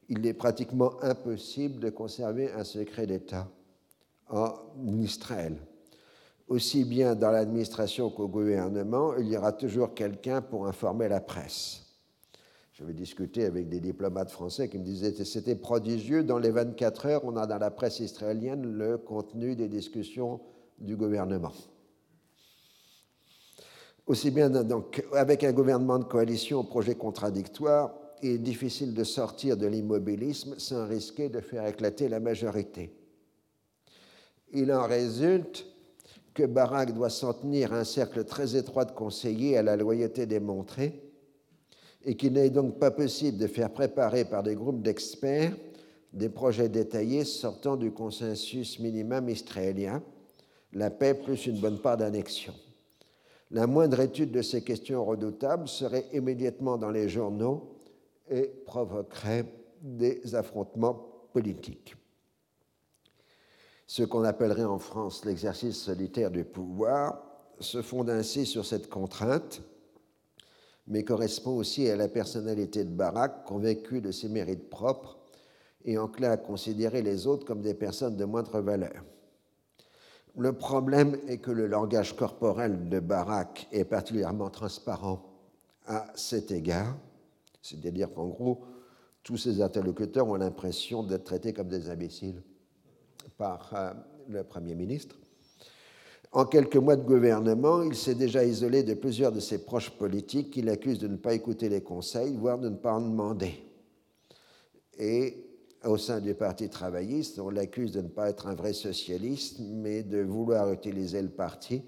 il 0.09 0.25
est 0.25 0.33
pratiquement 0.33 1.01
impossible 1.03 1.79
de 1.79 1.89
conserver 1.89 2.51
un 2.51 2.63
secret 2.63 3.05
d'État 3.05 3.47
en 4.29 4.53
Israël. 4.97 5.57
Aussi 6.47 6.83
bien 6.83 7.15
dans 7.15 7.29
l'administration 7.29 8.09
qu'au 8.09 8.27
gouvernement, 8.27 9.15
il 9.17 9.29
y 9.29 9.37
aura 9.37 9.53
toujours 9.53 9.93
quelqu'un 9.93 10.41
pour 10.41 10.65
informer 10.65 11.07
la 11.07 11.21
presse. 11.21 11.85
J'avais 12.73 12.93
discuté 12.93 13.45
avec 13.45 13.69
des 13.69 13.79
diplomates 13.79 14.31
français 14.31 14.67
qui 14.67 14.79
me 14.79 14.83
disaient 14.83 15.13
que 15.13 15.25
c'était 15.25 15.55
prodigieux. 15.55 16.23
Dans 16.23 16.39
les 16.39 16.49
24 16.49 17.05
heures, 17.05 17.25
on 17.25 17.35
a 17.35 17.45
dans 17.45 17.57
la 17.57 17.69
presse 17.69 17.99
israélienne 17.99 18.65
le 18.65 18.97
contenu 18.97 19.55
des 19.55 19.67
discussions 19.67 20.39
du 20.79 20.95
gouvernement. 20.95 21.51
Aussi 24.07 24.31
bien 24.31 24.49
donc, 24.49 25.03
avec 25.13 25.43
un 25.43 25.51
gouvernement 25.51 25.99
de 25.99 26.05
coalition 26.05 26.61
au 26.61 26.63
projet 26.63 26.95
contradictoire, 26.95 27.93
il 28.21 28.31
est 28.31 28.37
difficile 28.37 28.93
de 28.93 29.03
sortir 29.03 29.57
de 29.57 29.67
l'immobilisme 29.67 30.55
sans 30.57 30.87
risquer 30.87 31.29
de 31.29 31.39
faire 31.39 31.65
éclater 31.65 32.09
la 32.09 32.19
majorité. 32.19 32.93
Il 34.51 34.71
en 34.71 34.85
résulte 34.85 35.65
que 36.33 36.43
Barak 36.43 36.93
doit 36.93 37.09
s'en 37.09 37.33
tenir 37.33 37.73
à 37.73 37.79
un 37.79 37.83
cercle 37.83 38.23
très 38.23 38.55
étroit 38.55 38.85
de 38.85 38.91
conseillers 38.91 39.57
à 39.57 39.63
la 39.63 39.75
loyauté 39.75 40.25
démontrée 40.25 41.01
et 42.03 42.15
qu'il 42.15 42.33
n'est 42.33 42.49
donc 42.49 42.79
pas 42.79 42.91
possible 42.91 43.37
de 43.37 43.47
faire 43.47 43.71
préparer 43.71 44.25
par 44.25 44.43
des 44.43 44.55
groupes 44.55 44.81
d'experts 44.81 45.53
des 46.13 46.29
projets 46.29 46.69
détaillés 46.69 47.25
sortant 47.25 47.75
du 47.75 47.91
consensus 47.91 48.79
minimum 48.79 49.29
israélien 49.29 50.01
la 50.73 50.89
paix 50.89 51.13
plus 51.13 51.45
une 51.45 51.59
bonne 51.59 51.79
part 51.79 51.97
d'annexion. 51.97 52.53
La 53.51 53.65
moindre 53.67 53.99
étude 53.99 54.31
de 54.31 54.41
ces 54.41 54.63
questions 54.63 55.03
redoutables 55.03 55.67
serait 55.67 56.05
immédiatement 56.13 56.77
dans 56.77 56.91
les 56.91 57.09
journaux 57.09 57.78
et 58.29 58.47
provoquerait 58.65 59.45
des 59.81 60.35
affrontements 60.35 61.27
politiques. 61.33 61.95
Ce 63.87 64.03
qu'on 64.03 64.23
appellerait 64.23 64.65
en 64.65 64.77
France 64.77 65.25
l'exercice 65.25 65.77
solitaire 65.77 66.29
du 66.29 66.43
pouvoir 66.43 67.23
se 67.59 67.81
fonde 67.81 68.09
ainsi 68.09 68.45
sur 68.45 68.65
cette 68.65 68.89
contrainte, 68.89 69.61
mais 70.87 71.03
correspond 71.03 71.57
aussi 71.57 71.89
à 71.89 71.95
la 71.95 72.07
personnalité 72.07 72.83
de 72.83 72.89
Barak, 72.89 73.45
convaincu 73.45 74.01
de 74.01 74.11
ses 74.11 74.29
mérites 74.29 74.69
propres 74.69 75.17
et 75.85 75.97
enclin 75.97 76.31
à 76.31 76.37
considérer 76.37 77.01
les 77.01 77.27
autres 77.27 77.45
comme 77.45 77.61
des 77.61 77.73
personnes 77.73 78.15
de 78.15 78.25
moindre 78.25 78.59
valeur. 78.59 79.03
Le 80.37 80.53
problème 80.53 81.17
est 81.27 81.39
que 81.39 81.51
le 81.51 81.67
langage 81.67 82.15
corporel 82.15 82.89
de 82.89 82.99
Barak 82.99 83.67
est 83.71 83.85
particulièrement 83.85 84.49
transparent 84.49 85.21
à 85.87 86.05
cet 86.15 86.51
égard, 86.51 86.95
c'est-à-dire 87.61 88.13
qu'en 88.13 88.27
gros, 88.27 88.63
tous 89.23 89.37
ses 89.37 89.61
interlocuteurs 89.61 90.27
ont 90.27 90.35
l'impression 90.35 91.03
d'être 91.03 91.25
traités 91.25 91.53
comme 91.53 91.67
des 91.67 91.89
imbéciles 91.89 92.41
par 93.37 93.71
euh, 93.75 93.93
le 94.29 94.43
Premier 94.43 94.75
ministre. 94.75 95.17
En 96.31 96.45
quelques 96.45 96.75
mois 96.75 96.95
de 96.95 97.03
gouvernement, 97.03 97.81
il 97.81 97.95
s'est 97.95 98.15
déjà 98.15 98.45
isolé 98.45 98.83
de 98.83 98.93
plusieurs 98.93 99.31
de 99.31 99.39
ses 99.39 99.65
proches 99.65 99.89
politiques 99.89 100.51
qui 100.51 100.61
l'accusent 100.61 100.99
de 100.99 101.07
ne 101.07 101.17
pas 101.17 101.33
écouter 101.33 101.69
les 101.69 101.81
conseils, 101.81 102.35
voire 102.35 102.59
de 102.59 102.69
ne 102.69 102.75
pas 102.75 102.93
en 102.93 103.01
demander. 103.01 103.63
Et 104.99 105.49
au 105.85 105.97
sein 105.97 106.19
du 106.19 106.35
Parti 106.35 106.69
travailliste, 106.69 107.39
on 107.39 107.49
l'accuse 107.49 107.93
de 107.93 108.01
ne 108.01 108.09
pas 108.09 108.29
être 108.29 108.47
un 108.47 108.53
vrai 108.53 108.73
socialiste, 108.73 109.59
mais 109.59 110.03
de 110.03 110.19
vouloir 110.21 110.71
utiliser 110.71 111.21
le 111.21 111.29
parti 111.29 111.81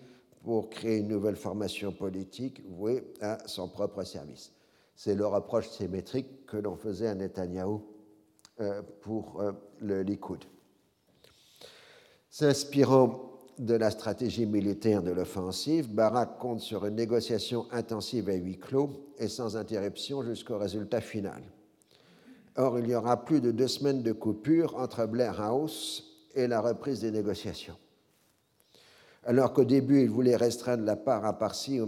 pour 0.43 0.69
créer 0.69 0.97
une 0.99 1.09
nouvelle 1.09 1.35
formation 1.35 1.91
politique 1.91 2.63
vouée 2.67 3.03
à 3.21 3.37
son 3.47 3.67
propre 3.67 4.03
service. 4.03 4.51
C'est 4.95 5.15
le 5.15 5.25
reproche 5.25 5.69
symétrique 5.69 6.45
que 6.45 6.57
l'on 6.57 6.75
faisait 6.75 7.07
à 7.07 7.15
Netanyahou 7.15 7.83
euh, 8.59 8.81
pour 9.01 9.41
euh, 9.41 9.51
le 9.79 10.03
Likoud. 10.03 10.43
S'inspirant 12.29 13.31
de 13.57 13.73
la 13.75 13.91
stratégie 13.91 14.45
militaire 14.45 15.03
de 15.03 15.11
l'offensive, 15.11 15.93
Barak 15.93 16.37
compte 16.39 16.61
sur 16.61 16.85
une 16.85 16.95
négociation 16.95 17.67
intensive 17.71 18.29
à 18.29 18.33
huis 18.33 18.57
clos 18.57 18.89
et 19.17 19.27
sans 19.27 19.57
interruption 19.57 20.23
jusqu'au 20.23 20.57
résultat 20.57 21.01
final. 21.01 21.43
Or, 22.55 22.79
il 22.79 22.87
y 22.87 22.95
aura 22.95 23.23
plus 23.23 23.39
de 23.39 23.51
deux 23.51 23.67
semaines 23.67 24.03
de 24.03 24.11
coupure 24.11 24.75
entre 24.75 25.05
Blair 25.05 25.39
House 25.39 26.27
et 26.35 26.47
la 26.47 26.59
reprise 26.59 27.01
des 27.01 27.11
négociations. 27.11 27.77
Alors 29.23 29.53
qu'au 29.53 29.63
début, 29.63 30.01
il 30.01 30.09
voulait 30.09 30.35
restreindre 30.35 30.83
la 30.83 30.95
part 30.95 31.25
à 31.25 31.37
Parsi 31.37 31.79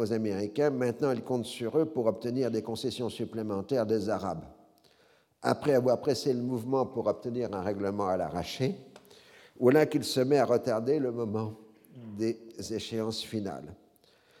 aux, 0.00 0.12
Américains, 0.12 0.70
maintenant 0.70 1.12
il 1.12 1.22
compte 1.22 1.46
sur 1.46 1.78
eux 1.78 1.86
pour 1.86 2.06
obtenir 2.06 2.50
des 2.50 2.62
concessions 2.62 3.08
supplémentaires 3.08 3.86
des 3.86 4.08
Arabes. 4.08 4.44
Après 5.42 5.74
avoir 5.74 6.00
pressé 6.00 6.32
le 6.32 6.42
mouvement 6.42 6.86
pour 6.86 7.06
obtenir 7.06 7.54
un 7.54 7.62
règlement 7.62 8.08
à 8.08 8.16
l'arraché, 8.16 8.76
voilà 9.58 9.86
qu'il 9.86 10.04
se 10.04 10.20
met 10.20 10.38
à 10.38 10.44
retarder 10.44 10.98
le 10.98 11.12
moment 11.12 11.54
des 12.16 12.38
échéances 12.70 13.22
finales. 13.22 13.74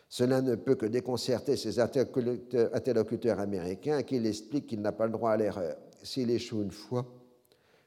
Cela 0.08 0.42
ne 0.42 0.56
peut 0.56 0.74
que 0.74 0.86
déconcerter 0.86 1.56
ses 1.56 1.78
interlocuteurs 1.78 3.38
américains 3.38 3.98
à 3.98 4.02
qui 4.02 4.16
il 4.16 4.26
explique 4.26 4.66
qu'il 4.66 4.80
n'a 4.80 4.92
pas 4.92 5.06
le 5.06 5.12
droit 5.12 5.30
à 5.30 5.36
l'erreur. 5.36 5.76
S'il 6.02 6.30
échoue 6.30 6.62
une 6.62 6.72
fois, 6.72 7.06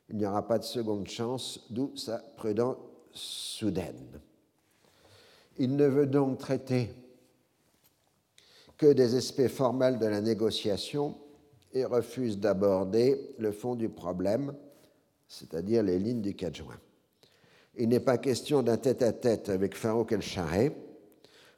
il 0.09 0.17
n'y 0.17 0.25
aura 0.25 0.47
pas 0.47 0.59
de 0.59 0.63
seconde 0.63 1.07
chance, 1.07 1.65
d'où 1.69 1.95
sa 1.95 2.19
prudence 2.37 2.77
soudaine. 3.11 4.21
Il 5.57 5.75
ne 5.75 5.85
veut 5.85 6.07
donc 6.07 6.37
traiter 6.37 6.89
que 8.77 8.93
des 8.93 9.15
aspects 9.15 9.47
formels 9.47 9.99
de 9.99 10.05
la 10.05 10.21
négociation 10.21 11.15
et 11.73 11.85
refuse 11.85 12.39
d'aborder 12.39 13.35
le 13.39 13.51
fond 13.51 13.75
du 13.75 13.89
problème, 13.89 14.53
c'est-à-dire 15.27 15.83
les 15.83 15.99
lignes 15.99 16.21
du 16.21 16.35
4 16.35 16.55
juin. 16.55 16.79
Il 17.75 17.89
n'est 17.89 17.99
pas 17.99 18.17
question 18.17 18.61
d'un 18.61 18.77
tête-à-tête 18.77 19.49
avec 19.49 19.75
Farouk 19.75 20.11
El-Charret, 20.11 20.75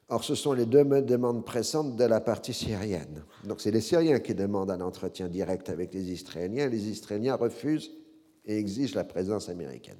Or, 0.07 0.23
ce 0.23 0.35
sont 0.35 0.53
les 0.53 0.67
deux 0.67 0.83
demandes 1.01 1.43
pressantes 1.43 1.95
de 1.95 2.03
la 2.03 2.21
partie 2.21 2.53
syrienne. 2.53 3.23
Donc, 3.43 3.59
c'est 3.59 3.71
les 3.71 3.81
Syriens 3.81 4.19
qui 4.19 4.35
demandent 4.35 4.69
un 4.69 4.81
entretien 4.81 5.27
direct 5.27 5.69
avec 5.69 5.93
les 5.93 6.11
Israéliens. 6.11 6.67
Les 6.67 6.89
Israéliens 6.89 7.35
refusent 7.35 7.91
et 8.45 8.57
exigent 8.57 8.93
la 8.93 9.03
présence 9.03 9.49
américaine. 9.49 9.97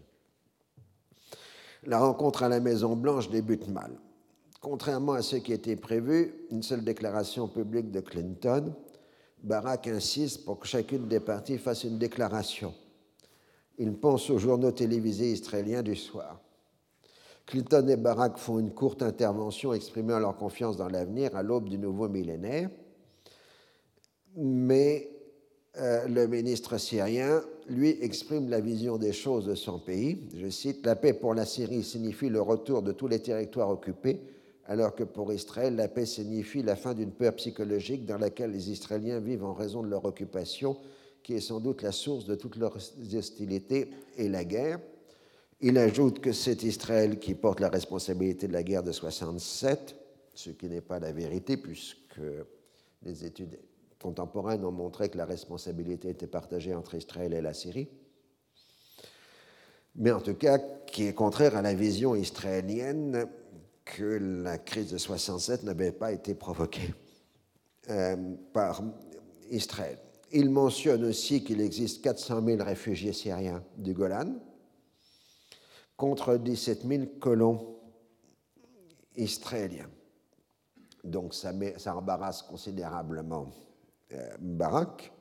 La 1.86 2.00
rencontre 2.00 2.44
à 2.44 2.50
la 2.50 2.60
Maison-Blanche 2.60 3.30
débute 3.30 3.68
mal. 3.68 3.98
Contrairement 4.66 5.14
à 5.14 5.22
ce 5.22 5.36
qui 5.36 5.54
était 5.54 5.76
prévu, 5.76 6.34
une 6.50 6.64
seule 6.64 6.84
déclaration 6.84 7.48
publique 7.48 7.92
de 7.92 8.00
Clinton, 8.00 8.74
Barack 9.44 9.86
insiste 9.86 10.44
pour 10.44 10.58
que 10.58 10.66
chacune 10.66 11.08
des 11.08 11.20
parties 11.20 11.60
fasse 11.60 11.84
une 11.84 12.00
déclaration. 12.00 12.74
Il 13.78 13.94
pense 13.94 14.28
aux 14.32 14.40
journaux 14.40 14.72
télévisés 14.72 15.32
israéliens 15.32 15.84
du 15.84 15.96
soir. 15.96 16.42
Clinton 17.46 17.88
et 17.90 17.96
Barack 17.96 18.40
font 18.40 18.58
une 18.58 18.72
courte 18.72 19.04
intervention 19.04 19.72
exprimant 19.72 20.18
leur 20.18 20.36
confiance 20.36 20.78
dans 20.78 20.90
l'avenir 20.90 21.36
à 21.36 21.44
l'aube 21.44 21.70
du 21.70 21.78
nouveau 21.78 22.10
millénaire. 22.10 22.72
Mais 24.36 25.12
euh, 25.78 26.08
le 26.08 26.26
ministre 26.26 26.80
syrien, 26.80 27.44
lui, 27.70 28.00
exprime 28.02 28.50
la 28.50 28.62
vision 28.62 28.98
des 28.98 29.14
choses 29.14 29.46
de 29.46 29.54
son 29.54 29.78
pays. 29.78 30.28
Je 30.36 30.50
cite 30.50 30.84
La 30.88 30.96
paix 30.96 31.14
pour 31.14 31.36
la 31.36 31.46
Syrie 31.46 31.84
signifie 31.84 32.30
le 32.30 32.42
retour 32.42 32.82
de 32.82 32.94
tous 32.94 33.08
les 33.08 33.20
territoires 33.20 33.70
occupés, 33.70 34.22
alors 34.68 34.96
que 34.96 35.04
pour 35.04 35.32
Israël, 35.32 35.76
la 35.76 35.88
paix 35.88 36.06
signifie 36.06 36.64
la 36.64 36.76
fin 36.76 36.94
d'une 36.94 37.12
peur 37.12 37.36
psychologique 37.36 38.06
dans 38.06 38.18
laquelle 38.18 38.52
les 38.52 38.72
Israéliens 38.72 39.20
vivent 39.20 39.44
en 39.44 39.54
raison 39.54 39.84
de 39.84 39.90
leur 39.90 40.06
occupation, 40.06 40.78
qui 41.22 41.34
est 41.34 41.42
sans 41.42 41.60
doute 41.60 41.82
la 41.82 41.92
source 41.92 42.26
de 42.26 42.36
toutes 42.36 42.56
leurs 42.56 42.76
hostilités 42.76 43.90
et 44.18 44.28
la 44.28 44.44
guerre. 44.44 44.80
Il 45.62 45.78
ajoute 45.78 46.20
que 46.20 46.32
c'est 46.32 46.64
Israël 46.64 47.20
qui 47.20 47.36
porte 47.36 47.60
la 47.60 47.70
responsabilité 47.70 48.48
de 48.48 48.54
la 48.54 48.64
guerre 48.64 48.84
de 48.84 48.92
67, 48.92 49.96
ce 50.34 50.50
qui 50.50 50.68
n'est 50.68 50.82
pas 50.82 51.00
la 51.00 51.12
vérité, 51.12 51.58
puisque 51.58 52.20
les 53.04 53.26
études 53.26 53.60
contemporaines 54.00 54.66
ont 54.66 54.72
montré 54.72 55.10
que 55.10 55.18
la 55.18 55.26
responsabilité 55.26 56.10
était 56.10 56.28
partagée 56.28 56.74
entre 56.74 56.96
Israël 56.96 57.34
et 57.34 57.42
la 57.42 57.54
Syrie, 57.54 57.88
mais 59.96 60.12
en 60.12 60.22
tout 60.22 60.36
cas 60.36 60.60
qui 60.86 61.08
est 61.08 61.14
contraire 61.14 61.56
à 61.56 61.62
la 61.62 61.74
vision 61.74 62.16
israélienne 62.16 63.28
que 63.86 64.42
la 64.44 64.58
crise 64.58 64.92
de 64.92 64.98
67 64.98 65.64
n'avait 65.64 65.92
pas 65.92 66.12
été 66.12 66.34
provoquée 66.34 66.94
euh, 67.90 68.36
par 68.52 68.82
Israël. 69.52 70.00
Il 70.32 70.50
mentionne 70.50 71.06
aussi 71.06 71.44
qu'il 71.44 71.62
existe 71.62 72.04
400 72.04 72.44
000 72.44 72.64
réfugiés 72.64 73.14
syriens 73.14 73.64
du 73.78 73.94
Golan 73.94 74.36
contre 75.96 76.36
17 76.38 76.86
000 76.86 77.04
colons 77.20 77.78
israéliens. 79.16 79.90
Donc 81.04 81.34
ça, 81.36 81.54
ça 81.78 81.96
embarrasse 81.96 82.42
considérablement 82.42 83.52
euh, 84.12 84.36
Barak, 84.40 85.14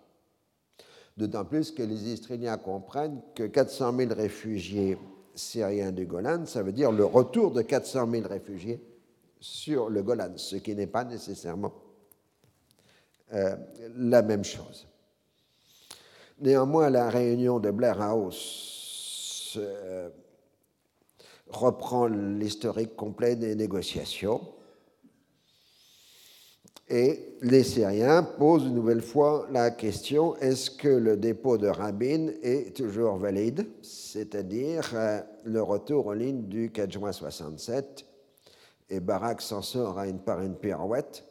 d'autant 1.17 1.45
plus 1.45 1.71
que 1.71 1.83
les 1.83 2.09
Israéliens 2.09 2.57
comprennent 2.57 3.21
que 3.35 3.45
400 3.45 3.97
000 3.97 4.15
réfugiés 4.15 4.99
syriens 5.35 5.93
du 5.93 6.07
Golan, 6.07 6.47
ça 6.47 6.63
veut 6.63 6.73
dire 6.73 6.93
le 6.93 7.05
retour 7.05 7.51
de 7.51 7.63
400 7.63 8.11
000 8.11 8.29
réfugiés 8.29 8.81
sur 9.41 9.91
le 9.91 10.03
Golan, 10.03 10.33
ce 10.37 10.57
qui 10.57 10.75
n'est 10.75 10.87
pas 10.87 11.05
nécessairement 11.05 11.73
euh, 13.33 13.57
la 13.97 14.23
même 14.23 14.45
chose. 14.45 14.87
Néanmoins, 16.41 16.91
la 16.91 17.11
réunion 17.11 17.59
de 17.59 17.71
Blair 17.71 18.01
House 18.01 19.57
euh, 19.57 20.09
reprend 21.49 22.07
l'historique 22.07 22.97
complet 22.97 23.37
des 23.37 23.55
négociations 23.55 24.54
et 26.89 27.37
les 27.41 27.63
Syriens 27.63 28.23
posent 28.23 28.65
une 28.65 28.75
nouvelle 28.75 29.01
fois 29.01 29.47
la 29.51 29.71
question 29.71 30.37
est-ce 30.37 30.71
que 30.71 30.89
le 30.89 31.17
dépôt 31.17 31.57
de 31.57 31.67
Rabin 31.67 32.29
est 32.43 32.77
toujours 32.77 33.17
valide, 33.17 33.67
c'est-à-dire 33.81 34.91
euh, 34.93 35.21
le 35.45 35.63
retour 35.63 36.09
en 36.09 36.13
ligne 36.13 36.43
du 36.43 36.71
4 36.71 36.93
juin 36.93 37.13
67 37.13 38.05
Et 38.91 39.01
Barak 39.01 39.41
s'en 39.41 39.63
sort 39.63 39.99
à 39.99 40.07
une, 40.07 40.19
par 40.19 40.43
une 40.43 40.57
pirouette. 40.57 41.25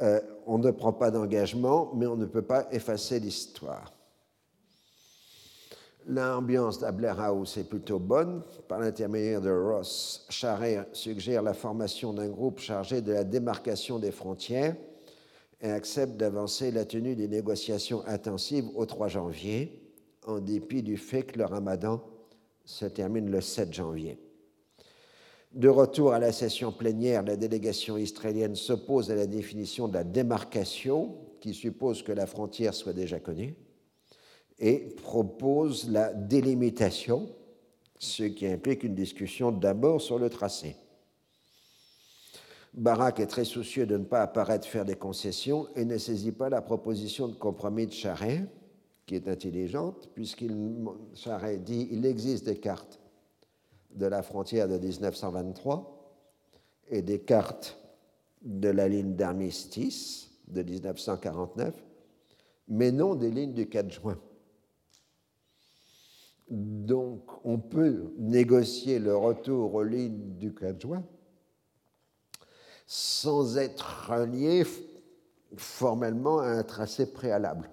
Euh, 0.00 0.20
on 0.46 0.56
ne 0.56 0.70
prend 0.70 0.94
pas 0.94 1.10
d'engagement, 1.10 1.92
mais 1.94 2.06
on 2.06 2.16
ne 2.16 2.24
peut 2.24 2.42
pas 2.42 2.66
effacer 2.72 3.20
l'histoire. 3.20 3.92
L'ambiance 6.08 6.80
d'Abler 6.80 7.12
House 7.16 7.56
est 7.56 7.68
plutôt 7.68 8.00
bonne. 8.00 8.42
Par 8.66 8.80
l'intermédiaire 8.80 9.40
de 9.40 9.50
Ross, 9.50 10.26
Charret 10.28 10.88
suggère 10.92 11.42
la 11.42 11.54
formation 11.54 12.12
d'un 12.12 12.28
groupe 12.28 12.58
chargé 12.58 13.00
de 13.00 13.12
la 13.12 13.22
démarcation 13.22 14.00
des 14.00 14.10
frontières 14.10 14.74
et 15.60 15.70
accepte 15.70 16.16
d'avancer 16.16 16.72
la 16.72 16.84
tenue 16.84 17.14
des 17.14 17.28
négociations 17.28 18.02
intensives 18.08 18.68
au 18.74 18.84
3 18.84 19.08
janvier, 19.08 19.80
en 20.26 20.40
dépit 20.40 20.82
du 20.82 20.96
fait 20.96 21.22
que 21.22 21.38
le 21.38 21.44
ramadan 21.44 22.02
se 22.64 22.86
termine 22.86 23.30
le 23.30 23.40
7 23.40 23.72
janvier. 23.72 24.18
De 25.52 25.68
retour 25.68 26.14
à 26.14 26.18
la 26.18 26.32
session 26.32 26.72
plénière, 26.72 27.22
la 27.22 27.36
délégation 27.36 27.96
israélienne 27.96 28.56
s'oppose 28.56 29.10
à 29.12 29.14
la 29.14 29.26
définition 29.26 29.86
de 29.86 29.94
la 29.94 30.04
démarcation, 30.04 31.14
qui 31.40 31.54
suppose 31.54 32.02
que 32.02 32.12
la 32.12 32.26
frontière 32.26 32.74
soit 32.74 32.92
déjà 32.92 33.20
connue 33.20 33.54
et 34.62 34.78
propose 35.02 35.90
la 35.90 36.14
délimitation, 36.14 37.28
ce 37.98 38.22
qui 38.22 38.46
implique 38.46 38.84
une 38.84 38.94
discussion 38.94 39.50
d'abord 39.50 40.00
sur 40.00 40.20
le 40.20 40.30
tracé. 40.30 40.76
Barak 42.72 43.18
est 43.18 43.26
très 43.26 43.44
soucieux 43.44 43.86
de 43.86 43.98
ne 43.98 44.04
pas 44.04 44.22
apparaître 44.22 44.66
faire 44.66 44.84
des 44.84 44.94
concessions 44.94 45.66
et 45.74 45.84
ne 45.84 45.98
saisit 45.98 46.32
pas 46.32 46.48
la 46.48 46.62
proposition 46.62 47.26
de 47.26 47.34
compromis 47.34 47.88
de 47.88 47.92
Charret, 47.92 48.46
qui 49.04 49.16
est 49.16 49.28
intelligente, 49.28 50.08
puisqu'il 50.14 50.54
dit 51.64 51.88
il 51.90 52.06
existe 52.06 52.46
des 52.46 52.56
cartes 52.56 53.00
de 53.90 54.06
la 54.06 54.22
frontière 54.22 54.68
de 54.68 54.78
1923 54.78 56.14
et 56.88 57.02
des 57.02 57.18
cartes 57.18 57.78
de 58.42 58.68
la 58.68 58.88
ligne 58.88 59.16
d'armistice 59.16 60.30
de 60.46 60.62
1949, 60.62 61.74
mais 62.68 62.92
non 62.92 63.16
des 63.16 63.30
lignes 63.30 63.54
du 63.54 63.68
4 63.68 63.90
juin. 63.90 64.18
Donc, 66.52 67.22
on 67.44 67.58
peut 67.58 68.12
négocier 68.18 68.98
le 68.98 69.16
retour 69.16 69.74
aux 69.74 69.82
lignes 69.82 70.36
du 70.38 70.54
4 70.54 70.82
juin 70.82 71.02
sans 72.86 73.56
être 73.56 74.14
lié 74.26 74.66
formellement 75.56 76.40
à 76.40 76.48
un 76.48 76.62
tracé 76.62 77.10
préalable. 77.10 77.70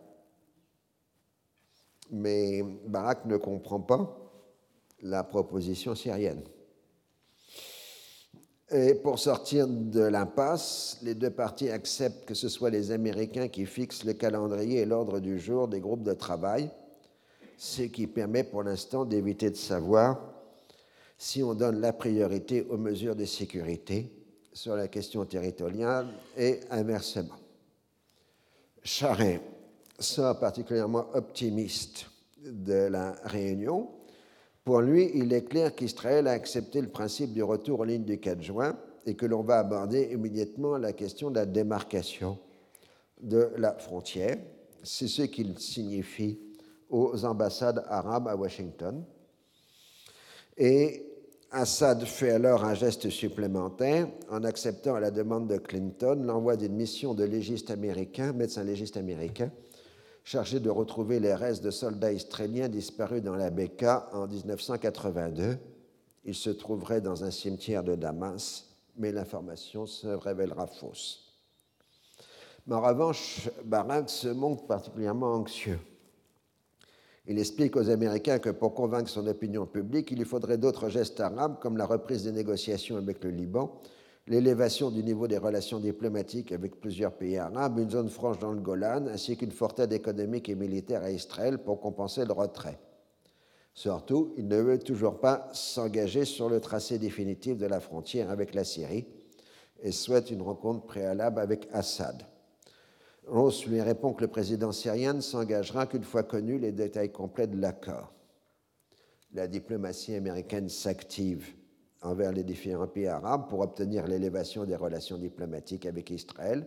Mais 2.09 2.63
Barak 2.87 3.25
ne 3.25 3.35
comprend 3.35 3.81
pas 3.81 4.17
la 5.01 5.25
proposition 5.25 5.93
syrienne. 5.93 6.43
Et 8.71 8.95
pour 8.95 9.19
sortir 9.19 9.67
de 9.67 10.03
l'impasse, 10.03 10.99
les 11.01 11.15
deux 11.15 11.31
parties 11.31 11.69
acceptent 11.69 12.23
que 12.23 12.33
ce 12.33 12.47
soit 12.47 12.69
les 12.69 12.91
Américains 12.91 13.49
qui 13.49 13.65
fixent 13.65 14.05
le 14.05 14.13
calendrier 14.13 14.79
et 14.79 14.85
l'ordre 14.85 15.19
du 15.19 15.37
jour 15.37 15.67
des 15.67 15.81
groupes 15.81 16.03
de 16.03 16.13
travail 16.13 16.71
ce 17.59 17.81
qui 17.81 18.07
permet 18.07 18.45
pour 18.45 18.63
l'instant 18.63 19.03
d'éviter 19.03 19.49
de 19.49 19.57
savoir 19.57 20.17
si 21.17 21.43
on 21.43 21.53
donne 21.53 21.81
la 21.81 21.91
priorité 21.91 22.65
aux 22.69 22.77
mesures 22.77 23.17
de 23.17 23.25
sécurité 23.25 24.09
sur 24.53 24.77
la 24.77 24.87
question 24.87 25.25
territoriale 25.25 26.07
et 26.37 26.61
inversement. 26.71 27.35
Charest 28.81 29.41
sort 29.99 30.39
particulièrement 30.39 31.07
optimiste 31.13 32.05
de 32.41 32.87
la 32.87 33.11
réunion. 33.25 33.89
Pour 34.63 34.79
lui, 34.79 35.11
il 35.13 35.33
est 35.33 35.43
clair 35.43 35.75
qu'Israël 35.75 36.27
a 36.27 36.31
accepté 36.31 36.79
le 36.79 36.87
principe 36.87 37.33
du 37.33 37.43
retour 37.43 37.81
aux 37.81 37.85
lignes 37.85 38.05
du 38.05 38.21
4 38.21 38.41
juin 38.41 38.79
et 39.05 39.15
que 39.15 39.25
l'on 39.25 39.41
va 39.41 39.59
aborder 39.59 40.13
immédiatement 40.13 40.77
la 40.77 40.93
question 40.93 41.29
de 41.29 41.35
la 41.35 41.45
démarcation 41.45 42.39
de 43.19 43.51
la 43.57 43.73
frontière. 43.73 44.37
C'est 44.81 45.09
ce 45.09 45.23
qu'il 45.23 45.59
signifie 45.59 46.39
aux 46.89 47.25
ambassades 47.25 47.83
arabes 47.87 48.27
à 48.27 48.35
Washington. 48.35 49.03
Et 50.57 51.05
Assad 51.51 52.03
fait 52.05 52.31
alors 52.31 52.63
un 52.63 52.75
geste 52.75 53.09
supplémentaire 53.09 54.07
en 54.29 54.43
acceptant 54.43 54.95
à 54.95 54.99
la 54.99 55.09
demande 55.09 55.47
de 55.47 55.57
Clinton 55.57 56.21
l'envoi 56.23 56.57
d'une 56.57 56.75
mission 56.75 57.15
de 57.15 57.23
légiste 57.23 57.71
américain, 57.71 58.33
médecin 58.33 58.63
légiste 58.63 58.97
américain, 58.97 59.51
chargé 60.23 60.59
de 60.59 60.69
retrouver 60.69 61.19
les 61.19 61.33
restes 61.33 61.63
de 61.63 61.71
soldats 61.71 62.11
israéliens 62.11 62.69
disparus 62.69 63.23
dans 63.23 63.35
la 63.35 63.49
Beka 63.49 64.09
en 64.13 64.27
1982. 64.27 65.57
Il 66.25 66.35
se 66.35 66.51
trouverait 66.51 67.01
dans 67.01 67.23
un 67.23 67.31
cimetière 67.31 67.83
de 67.83 67.95
Damas, 67.95 68.65
mais 68.95 69.11
l'information 69.11 69.87
se 69.87 70.07
révélera 70.07 70.67
fausse. 70.67 71.33
Mais 72.67 72.75
en 72.75 72.81
revanche, 72.81 73.49
Barak 73.65 74.11
se 74.11 74.27
montre 74.27 74.67
particulièrement 74.67 75.33
anxieux. 75.33 75.79
Il 77.27 77.37
explique 77.37 77.75
aux 77.75 77.89
Américains 77.89 78.39
que 78.39 78.49
pour 78.49 78.73
convaincre 78.73 79.09
son 79.09 79.27
opinion 79.27 79.65
publique, 79.65 80.11
il 80.11 80.17
lui 80.17 80.25
faudrait 80.25 80.57
d'autres 80.57 80.89
gestes 80.89 81.19
arabes 81.19 81.59
comme 81.61 81.77
la 81.77 81.85
reprise 81.85 82.23
des 82.23 82.31
négociations 82.31 82.97
avec 82.97 83.23
le 83.23 83.29
Liban, 83.29 83.79
l'élévation 84.27 84.89
du 84.91 85.03
niveau 85.03 85.27
des 85.27 85.37
relations 85.37 85.79
diplomatiques 85.79 86.51
avec 86.51 86.79
plusieurs 86.79 87.13
pays 87.13 87.37
arabes, 87.37 87.79
une 87.79 87.89
zone 87.89 88.09
franche 88.09 88.39
dans 88.39 88.51
le 88.51 88.61
Golan, 88.61 89.07
ainsi 89.07 89.35
qu'une 89.35 89.51
forte 89.51 89.79
aide 89.79 89.93
économique 89.93 90.49
et 90.49 90.55
militaire 90.55 91.03
à 91.03 91.11
Israël 91.11 91.57
pour 91.57 91.79
compenser 91.79 92.25
le 92.25 92.33
retrait. 92.33 92.79
Surtout, 93.73 94.33
il 94.37 94.47
ne 94.47 94.61
veut 94.61 94.79
toujours 94.79 95.19
pas 95.19 95.49
s'engager 95.53 96.25
sur 96.25 96.49
le 96.49 96.59
tracé 96.59 96.99
définitif 96.99 97.57
de 97.57 97.65
la 97.65 97.79
frontière 97.79 98.29
avec 98.29 98.53
la 98.53 98.63
Syrie 98.63 99.07
et 99.81 99.91
souhaite 99.91 100.31
une 100.31 100.41
rencontre 100.41 100.85
préalable 100.85 101.39
avec 101.39 101.67
Assad. 101.71 102.23
Ross 103.29 103.67
lui 103.67 103.79
répond 103.79 104.13
que 104.13 104.21
le 104.21 104.27
président 104.27 104.71
syrien 104.71 105.13
ne 105.13 105.21
s'engagera 105.21 105.85
qu'une 105.85 106.03
fois 106.03 106.23
connus 106.23 106.57
les 106.57 106.71
détails 106.71 107.11
complets 107.11 107.47
de 107.47 107.61
l'accord. 107.61 108.11
La 109.33 109.47
diplomatie 109.47 110.15
américaine 110.15 110.67
s'active 110.67 111.53
envers 112.01 112.31
les 112.31 112.43
différents 112.43 112.87
pays 112.87 113.07
arabes 113.07 113.47
pour 113.47 113.59
obtenir 113.59 114.07
l'élévation 114.07 114.65
des 114.65 114.75
relations 114.75 115.17
diplomatiques 115.17 115.85
avec 115.85 116.09
Israël. 116.09 116.65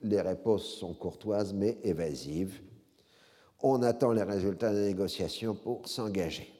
Les 0.00 0.22
réponses 0.22 0.64
sont 0.64 0.94
courtoises 0.94 1.52
mais 1.52 1.78
évasives. 1.82 2.60
On 3.62 3.82
attend 3.82 4.12
les 4.12 4.22
résultats 4.22 4.72
des 4.72 4.86
négociations 4.86 5.54
pour 5.54 5.86
s'engager. 5.86 6.50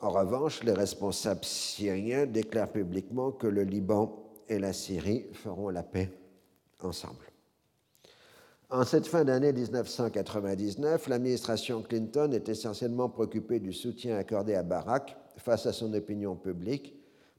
En 0.00 0.10
revanche, 0.10 0.62
les 0.64 0.72
responsables 0.72 1.44
syriens 1.44 2.26
déclarent 2.26 2.72
publiquement 2.72 3.32
que 3.32 3.46
le 3.46 3.62
Liban 3.64 4.32
et 4.48 4.58
la 4.58 4.72
Syrie 4.72 5.26
feront 5.32 5.68
la 5.68 5.82
paix 5.82 6.10
ensemble. 6.82 7.33
En 8.74 8.82
cette 8.82 9.06
fin 9.06 9.24
d'année 9.24 9.52
1999, 9.52 11.06
l'administration 11.06 11.80
Clinton 11.80 12.32
est 12.32 12.48
essentiellement 12.48 13.08
préoccupée 13.08 13.60
du 13.60 13.72
soutien 13.72 14.16
accordé 14.16 14.56
à 14.56 14.64
Barak 14.64 15.16
face 15.36 15.66
à 15.66 15.72
son 15.72 15.94
opinion 15.94 16.34
publique, 16.34 16.92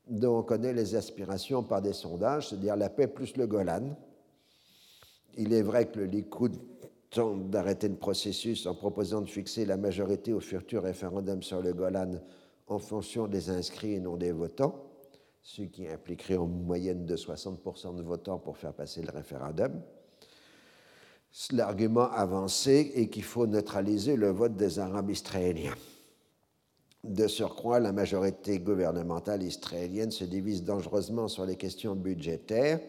dont 0.07 0.37
on 0.37 0.43
connaît 0.43 0.71
les 0.71 0.95
aspirations 0.95 1.61
par 1.61 1.81
des 1.81 1.91
sondages, 1.91 2.47
c'est-à-dire 2.47 2.77
la 2.77 2.89
paix 2.89 3.07
plus 3.07 3.35
le 3.35 3.47
Golan. 3.47 3.97
Il 5.35 5.51
est 5.51 5.61
vrai 5.61 5.87
que 5.87 5.99
le 5.99 6.05
Likoud 6.05 6.55
tente 7.09 7.49
d'arrêter 7.49 7.89
le 7.89 7.97
processus 7.97 8.65
en 8.65 8.73
proposant 8.73 9.19
de 9.19 9.29
fixer 9.29 9.65
la 9.65 9.75
majorité 9.75 10.31
au 10.31 10.39
futur 10.39 10.83
référendum 10.83 11.43
sur 11.43 11.61
le 11.61 11.73
Golan 11.73 12.13
en 12.67 12.79
fonction 12.79 13.27
des 13.27 13.49
inscrits 13.49 13.95
et 13.95 13.99
non 13.99 14.15
des 14.15 14.31
votants, 14.31 14.85
ce 15.41 15.63
qui 15.63 15.85
impliquerait 15.85 16.37
en 16.37 16.47
moyenne 16.47 17.05
de 17.05 17.17
60% 17.17 17.97
de 17.97 18.03
votants 18.03 18.39
pour 18.39 18.55
faire 18.55 18.71
passer 18.71 19.01
le 19.01 19.11
référendum. 19.11 19.81
L'argument 21.51 22.09
avancé 22.11 22.93
est 22.95 23.07
qu'il 23.07 23.23
faut 23.23 23.45
neutraliser 23.45 24.15
le 24.15 24.29
vote 24.29 24.55
des 24.55 24.79
Arabes 24.79 25.09
israéliens. 25.09 25.75
De 27.03 27.27
surcroît, 27.27 27.79
la 27.79 27.91
majorité 27.91 28.59
gouvernementale 28.59 29.43
israélienne 29.43 30.11
se 30.11 30.23
divise 30.23 30.63
dangereusement 30.63 31.27
sur 31.27 31.45
les 31.45 31.55
questions 31.55 31.93
budgétaires, 31.93 32.79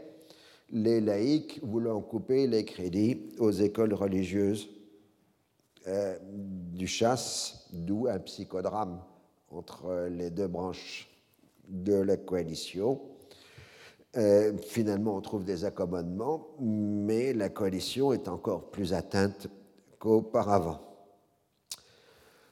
les 0.70 1.00
laïcs 1.00 1.60
voulant 1.62 2.00
couper 2.00 2.46
les 2.46 2.64
crédits 2.64 3.30
aux 3.38 3.50
écoles 3.50 3.94
religieuses 3.94 4.68
euh, 5.86 6.16
du 6.22 6.86
chasse, 6.86 7.68
d'où 7.72 8.06
un 8.08 8.18
psychodrame 8.18 9.00
entre 9.50 10.08
les 10.10 10.30
deux 10.30 10.48
branches 10.48 11.08
de 11.68 11.94
la 11.94 12.16
coalition. 12.16 13.00
Euh, 14.16 14.56
finalement, 14.62 15.16
on 15.16 15.20
trouve 15.20 15.44
des 15.44 15.64
accommodements, 15.64 16.48
mais 16.58 17.34
la 17.34 17.50
coalition 17.50 18.12
est 18.12 18.28
encore 18.28 18.70
plus 18.70 18.94
atteinte 18.94 19.48
qu'auparavant. 19.98 20.80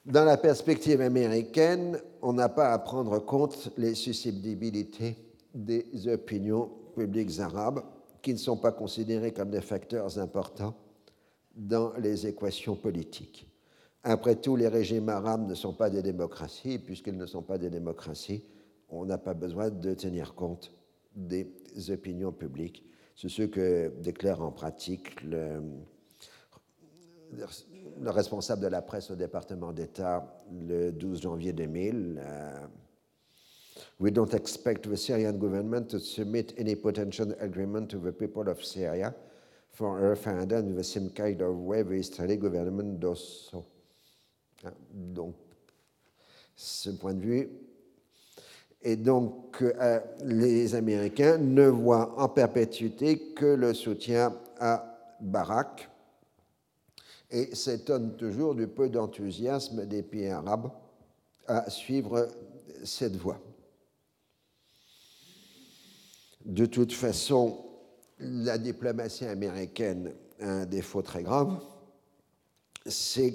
Dans 0.05 0.25
la 0.25 0.37
perspective 0.37 1.01
américaine, 1.01 1.99
on 2.21 2.35
n'a 2.35 2.51
pas 2.51 2.73
à 2.73 2.79
prendre 2.79 3.19
compte 3.19 3.71
les 3.79 3.95
susceptibilités 3.95 5.17
des 5.55 5.87
opinions 6.09 6.71
publiques 6.95 7.41
arabes 7.41 7.83
qui 8.21 8.35
ne 8.35 8.39
sont 8.39 8.59
pas 8.59 8.73
considérées 8.73 9.33
comme 9.33 9.51
des 9.51 9.63
facteurs 9.63 10.19
importants 10.19 10.75
dans 11.57 11.93
les 11.99 12.27
équations 12.27 12.77
politiques. 12.77 13.49
Après 14.03 14.37
tout, 14.37 14.57
les 14.57 14.69
régimes 14.69 15.09
arabes 15.09 15.49
ne 15.49 15.55
sont 15.55 15.73
pas 15.73 15.89
des 15.89 16.03
démocraties, 16.03 16.79
puisqu'ils 16.79 17.17
ne 17.17 17.25
sont 17.25 17.43
pas 17.43 17.57
des 17.57 17.71
démocraties, 17.71 18.45
on 18.91 19.07
n'a 19.07 19.17
pas 19.17 19.33
besoin 19.33 19.71
de 19.71 19.95
tenir 19.95 20.35
compte 20.35 20.71
des 21.15 21.47
opinions 21.91 22.33
publiques. 22.33 22.85
C'est 23.17 23.29
ce 23.29 23.43
que 23.43 23.93
déclare 24.01 24.43
en 24.43 24.51
pratique 24.51 25.23
le, 25.23 25.61
le 28.01 28.11
responsable 28.11 28.63
de 28.63 28.69
la 28.69 28.83
presse 28.83 29.11
au 29.11 29.17
département 29.17 29.73
d'État 29.73 30.43
le 30.53 30.91
12 30.91 31.23
janvier 31.23 31.53
2000. 31.53 32.21
Uh, 32.21 32.67
we 34.01 34.11
don't 34.11 34.35
expect 34.35 34.89
the 34.89 34.97
Syrian 34.97 35.39
government 35.39 35.89
to 35.89 35.99
submit 35.99 36.55
any 36.59 36.75
potential 36.75 37.35
agreement 37.41 37.89
to 37.89 37.99
the 37.99 38.13
people 38.13 38.49
of 38.49 38.65
Syria 38.65 39.15
for 39.71 39.99
a 39.99 40.11
referendum 40.11 40.69
in 40.69 40.77
the 40.77 40.85
same 40.85 41.11
kind 41.11 41.41
of 41.41 41.57
way 41.57 41.83
the 41.83 41.95
Israeli 41.95 42.37
government 42.37 43.01
does 43.01 43.49
so. 43.51 43.65
Ah, 44.65 44.73
donc, 44.93 45.35
ce 46.57 46.91
point 46.91 47.15
de 47.15 47.21
vue. 47.21 47.49
Et 48.85 48.97
donc, 48.97 49.63
euh, 49.63 49.99
les 50.25 50.75
Américains 50.75 51.39
ne 51.39 51.67
voient 51.67 52.15
en 52.21 52.29
perpétuité 52.29 53.33
que 53.35 53.47
le 53.47 53.73
soutien 53.73 54.37
à 54.61 55.17
Barak 55.21 55.89
et 57.31 57.55
s'étonnent 57.55 58.15
toujours 58.17 58.55
du 58.55 58.69
peu 58.69 58.91
d'enthousiasme 58.91 59.87
des 59.87 60.03
pays 60.03 60.29
arabes 60.29 60.71
à 61.47 61.71
suivre 61.71 62.29
cette 62.85 63.17
voie. 63.17 63.41
De 66.45 66.67
toute 66.67 66.93
façon, 66.93 67.65
la 68.19 68.59
diplomatie 68.59 69.25
américaine 69.25 70.13
a 70.41 70.47
un 70.47 70.67
défaut 70.67 71.01
très 71.01 71.23
grave, 71.23 71.59
c'est 72.85 73.35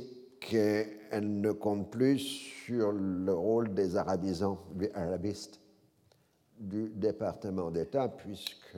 qu'elle 1.10 1.41
ne 1.41 1.52
compte 1.52 1.90
plus 1.90 2.19
sur 2.19 2.91
le 2.91 3.34
rôle 3.34 3.73
des 3.73 3.95
arabisants, 3.95 4.60
des 4.76 4.91
arabistes 4.94 5.60
du 6.60 6.90
département 6.90 7.72
d'État, 7.72 8.10
puisque 8.10 8.77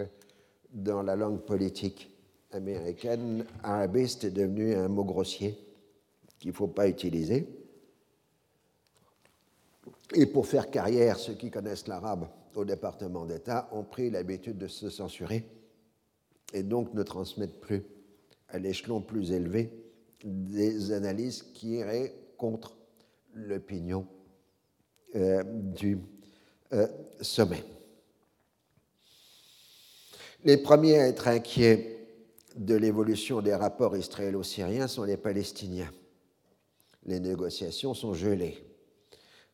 dans 0.71 1.01
la 1.01 1.15
langue 1.15 1.41
politique 1.41 2.09
américaine, 2.51 3.45
arabiste 3.63 4.23
est 4.23 4.31
devenu 4.31 4.75
un 4.75 4.87
mot 4.87 5.03
grossier 5.03 5.57
qu'il 6.39 6.51
ne 6.51 6.55
faut 6.55 6.67
pas 6.67 6.87
utiliser. 6.87 7.47
Et 10.13 10.25
pour 10.25 10.45
faire 10.45 10.69
carrière, 10.69 11.17
ceux 11.17 11.33
qui 11.33 11.49
connaissent 11.49 11.87
l'arabe 11.87 12.27
au 12.55 12.65
département 12.65 13.25
d'État 13.25 13.69
ont 13.71 13.83
pris 13.83 14.09
l'habitude 14.09 14.57
de 14.57 14.67
se 14.67 14.89
censurer 14.89 15.45
et 16.53 16.63
donc 16.63 16.93
ne 16.93 17.03
transmettent 17.03 17.61
plus 17.61 17.83
à 18.49 18.59
l'échelon 18.59 19.01
plus 19.01 19.31
élevé 19.31 19.71
des 20.23 20.91
analyses 20.91 21.43
qui 21.53 21.75
iraient 21.75 22.13
contre 22.41 22.75
l'opinion 23.35 24.07
euh, 25.15 25.43
du 25.45 25.99
euh, 26.73 26.87
sommet. 27.21 27.63
Les 30.43 30.57
premiers 30.57 30.97
à 30.97 31.07
être 31.07 31.27
inquiets 31.27 32.07
de 32.55 32.73
l'évolution 32.73 33.43
des 33.43 33.53
rapports 33.53 33.95
israélo-syriens 33.95 34.87
sont 34.87 35.03
les 35.03 35.17
Palestiniens. 35.17 35.91
Les 37.05 37.19
négociations 37.19 37.93
sont 37.93 38.15
gelées. 38.15 38.57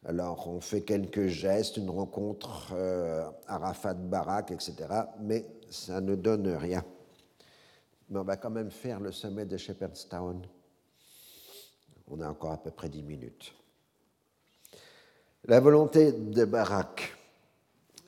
Alors, 0.05 0.47
on 0.47 0.61
fait 0.61 0.84
quelques 0.84 1.27
gestes, 1.27 1.76
une 1.76 1.89
rencontre 1.89 2.72
euh, 2.73 3.30
Arafat-Barak, 3.47 4.51
etc., 4.51 4.76
mais 5.19 5.45
ça 5.69 5.99
ne 5.99 6.15
donne 6.15 6.47
rien. 6.55 6.85
Mais 8.09 8.19
on 8.19 8.23
va 8.23 8.38
quand 8.38 8.49
même 8.49 8.72
faire 8.72 9.01
le 9.01 9.11
sommet 9.11 9.45
de 9.45 9.57
Shepherdstown 9.57 10.41
on 12.09 12.21
a 12.21 12.29
encore 12.29 12.51
à 12.51 12.57
peu 12.57 12.71
près 12.71 12.89
dix 12.89 13.03
minutes. 13.03 13.53
La 15.45 15.59
volonté 15.59 16.11
de 16.11 16.45
Barak 16.45 17.15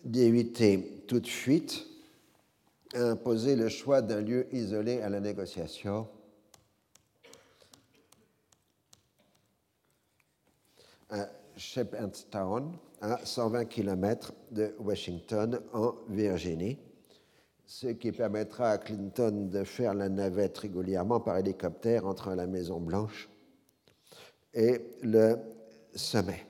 d'éviter 0.04 1.04
toute 1.08 1.28
fuite 1.28 1.86
a 2.94 3.12
imposé 3.12 3.56
le 3.56 3.70
choix 3.70 4.02
d'un 4.02 4.22
lieu 4.22 4.48
isolé 4.54 5.02
à 5.02 5.10
la 5.10 5.20
négociation. 5.20 6.08
à 11.12 11.28
Shepherdstown, 11.58 12.72
à 13.02 13.26
120 13.26 13.66
km 13.66 14.32
de 14.52 14.76
Washington, 14.80 15.60
en 15.74 15.96
Virginie, 16.08 16.78
ce 17.66 17.88
qui 17.88 18.12
permettra 18.12 18.70
à 18.70 18.78
Clinton 18.78 19.50
de 19.52 19.64
faire 19.64 19.96
la 19.96 20.08
navette 20.08 20.58
régulièrement 20.60 21.20
par 21.20 21.38
hélicoptère 21.38 22.06
entre 22.06 22.36
la 22.36 22.46
Maison-Blanche 22.46 23.28
et 24.54 24.82
le 25.02 25.38
sommet. 25.96 26.46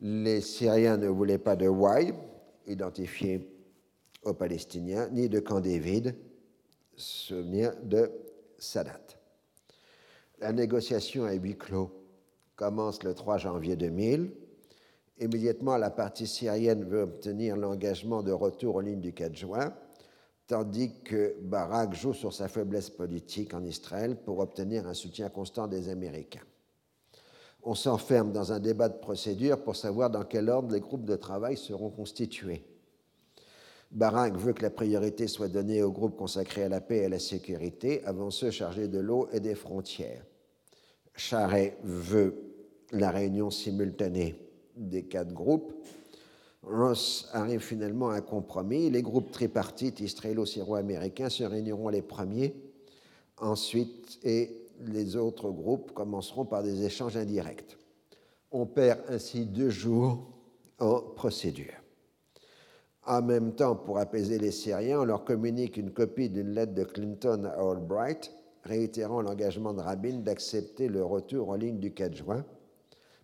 Les 0.00 0.40
Syriens 0.40 0.96
ne 0.96 1.08
voulaient 1.08 1.38
pas 1.38 1.56
de 1.56 1.68
Wai, 1.68 2.12
identifié 2.66 3.48
aux 4.22 4.34
Palestiniens, 4.34 5.08
ni 5.10 5.28
de 5.28 5.40
Camp 5.40 5.60
David, 5.60 6.14
souvenir 6.96 7.74
de 7.82 8.10
Sadat. 8.58 9.00
La 10.40 10.52
négociation 10.52 11.24
à 11.24 11.32
huis 11.32 11.56
clos 11.56 11.90
commence 12.56 13.02
le 13.02 13.14
3 13.14 13.38
janvier 13.38 13.76
2000. 13.76 14.32
Immédiatement, 15.20 15.76
la 15.76 15.90
partie 15.90 16.26
syrienne 16.26 16.84
veut 16.84 17.02
obtenir 17.02 17.56
l'engagement 17.56 18.22
de 18.22 18.32
retour 18.32 18.76
aux 18.76 18.80
lignes 18.80 19.00
du 19.00 19.12
4 19.12 19.34
juin, 19.34 19.74
tandis 20.46 20.92
que 21.02 21.36
Barak 21.40 21.94
joue 21.94 22.12
sur 22.12 22.32
sa 22.32 22.48
faiblesse 22.48 22.90
politique 22.90 23.54
en 23.54 23.64
Israël 23.64 24.16
pour 24.16 24.40
obtenir 24.40 24.86
un 24.86 24.94
soutien 24.94 25.28
constant 25.28 25.68
des 25.68 25.88
Américains 25.88 26.44
on 27.64 27.74
s'enferme 27.74 28.32
dans 28.32 28.52
un 28.52 28.60
débat 28.60 28.88
de 28.88 28.98
procédure 28.98 29.62
pour 29.62 29.76
savoir 29.76 30.10
dans 30.10 30.24
quel 30.24 30.48
ordre 30.48 30.72
les 30.72 30.80
groupes 30.80 31.04
de 31.04 31.16
travail 31.16 31.56
seront 31.56 31.90
constitués. 31.90 32.64
Barak 33.90 34.36
veut 34.36 34.52
que 34.52 34.62
la 34.62 34.70
priorité 34.70 35.28
soit 35.28 35.48
donnée 35.48 35.82
aux 35.82 35.92
groupes 35.92 36.16
consacrés 36.16 36.64
à 36.64 36.68
la 36.68 36.80
paix 36.80 36.98
et 36.98 37.04
à 37.04 37.08
la 37.08 37.18
sécurité 37.18 38.04
avant 38.04 38.30
ceux 38.30 38.50
chargés 38.50 38.88
de 38.88 38.98
l'eau 38.98 39.28
et 39.32 39.40
des 39.40 39.54
frontières. 39.54 40.24
Charret 41.14 41.78
veut 41.84 42.34
la 42.90 43.10
réunion 43.10 43.50
simultanée 43.50 44.36
des 44.76 45.04
quatre 45.04 45.32
groupes, 45.32 45.72
Ross 46.66 47.28
arrive 47.32 47.60
finalement 47.60 48.10
à 48.10 48.16
un 48.16 48.20
compromis. 48.20 48.90
Les 48.90 49.02
groupes 49.02 49.30
tripartites 49.30 50.00
israélo-syro-américains 50.00 51.28
se 51.28 51.44
réuniront 51.44 51.88
les 51.88 52.02
premiers, 52.02 52.54
ensuite, 53.38 54.18
et 54.24 54.63
les 54.80 55.16
autres 55.16 55.50
groupes 55.50 55.92
commenceront 55.92 56.44
par 56.44 56.62
des 56.62 56.84
échanges 56.84 57.16
indirects. 57.16 57.76
On 58.50 58.66
perd 58.66 59.00
ainsi 59.08 59.46
deux 59.46 59.70
jours 59.70 60.30
en 60.78 61.00
procédure. 61.00 61.74
En 63.06 63.20
même 63.20 63.54
temps, 63.54 63.76
pour 63.76 63.98
apaiser 63.98 64.38
les 64.38 64.50
Syriens, 64.50 65.00
on 65.00 65.04
leur 65.04 65.24
communique 65.24 65.76
une 65.76 65.92
copie 65.92 66.30
d'une 66.30 66.54
lettre 66.54 66.74
de 66.74 66.84
Clinton 66.84 67.44
à 67.44 67.60
Albright, 67.60 68.32
réitérant 68.62 69.20
l'engagement 69.20 69.74
de 69.74 69.80
Rabin 69.80 70.20
d'accepter 70.20 70.88
le 70.88 71.04
retour 71.04 71.50
en 71.50 71.56
ligne 71.56 71.78
du 71.78 71.92
4 71.92 72.14
juin. 72.14 72.44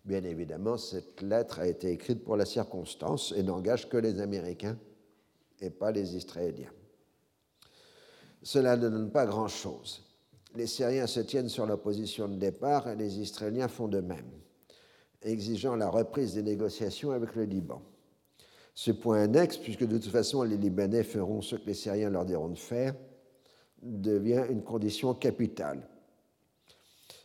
Bien 0.05 0.23
évidemment, 0.23 0.77
cette 0.77 1.21
lettre 1.21 1.59
a 1.59 1.67
été 1.67 1.91
écrite 1.91 2.23
pour 2.23 2.35
la 2.35 2.45
circonstance 2.45 3.33
et 3.35 3.43
n'engage 3.43 3.89
que 3.89 3.97
les 3.97 4.19
Américains 4.19 4.77
et 5.59 5.69
pas 5.69 5.91
les 5.91 6.15
Israéliens. 6.15 6.71
Cela 8.43 8.77
ne 8.77 8.89
donne 8.89 9.11
pas 9.11 9.25
grand-chose. 9.25 10.03
Les 10.55 10.67
Syriens 10.67 11.07
se 11.07 11.21
tiennent 11.21 11.49
sur 11.49 11.65
la 11.65 11.77
position 11.77 12.27
de 12.27 12.35
départ 12.35 12.89
et 12.89 12.95
les 12.95 13.19
Israéliens 13.19 13.69
font 13.69 13.87
de 13.87 14.01
même, 14.01 14.29
exigeant 15.21 15.75
la 15.75 15.89
reprise 15.89 16.33
des 16.33 16.43
négociations 16.43 17.11
avec 17.11 17.35
le 17.35 17.45
Liban. 17.45 17.81
Ce 18.73 18.91
point 18.91 19.21
annexe, 19.21 19.57
puisque 19.57 19.85
de 19.85 19.97
toute 19.97 20.11
façon 20.11 20.43
les 20.43 20.57
Libanais 20.57 21.03
feront 21.03 21.41
ce 21.41 21.55
que 21.55 21.67
les 21.67 21.73
Syriens 21.73 22.09
leur 22.09 22.25
diront 22.25 22.49
de 22.49 22.57
faire, 22.57 22.95
devient 23.81 24.45
une 24.49 24.63
condition 24.63 25.13
capitale. 25.13 25.87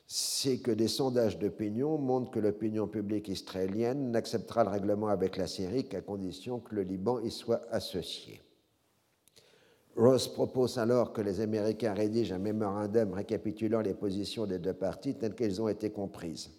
C'est 0.06 0.58
que 0.58 0.70
des 0.70 0.88
sondages 0.88 1.38
d'opinion 1.38 1.98
montrent 1.98 2.30
que 2.30 2.38
l'opinion 2.38 2.86
publique 2.86 3.28
israélienne 3.28 4.12
n'acceptera 4.12 4.62
le 4.62 4.70
règlement 4.70 5.08
avec 5.08 5.36
la 5.36 5.48
Syrie 5.48 5.88
qu'à 5.88 6.00
condition 6.00 6.60
que 6.60 6.76
le 6.76 6.82
Liban 6.82 7.20
y 7.20 7.30
soit 7.32 7.62
associé. 7.70 8.40
Ross 9.96 10.28
propose 10.28 10.76
alors 10.78 11.12
que 11.12 11.22
les 11.22 11.40
Américains 11.40 11.94
rédigent 11.94 12.34
un 12.34 12.38
mémorandum 12.38 13.14
récapitulant 13.14 13.80
les 13.80 13.94
positions 13.94 14.44
des 14.44 14.58
deux 14.58 14.74
parties 14.74 15.14
telles 15.14 15.34
qu'elles 15.34 15.62
ont 15.62 15.68
été 15.68 15.90
comprises. 15.90 16.50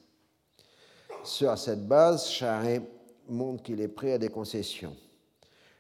Sur 1.24 1.56
cette 1.58 1.88
base, 1.88 2.28
Charest 2.28 2.84
montre 3.30 3.62
qu'il 3.62 3.82
est 3.82 3.88
prêt 3.88 4.14
à 4.14 4.18
des 4.18 4.30
concessions. 4.30 4.96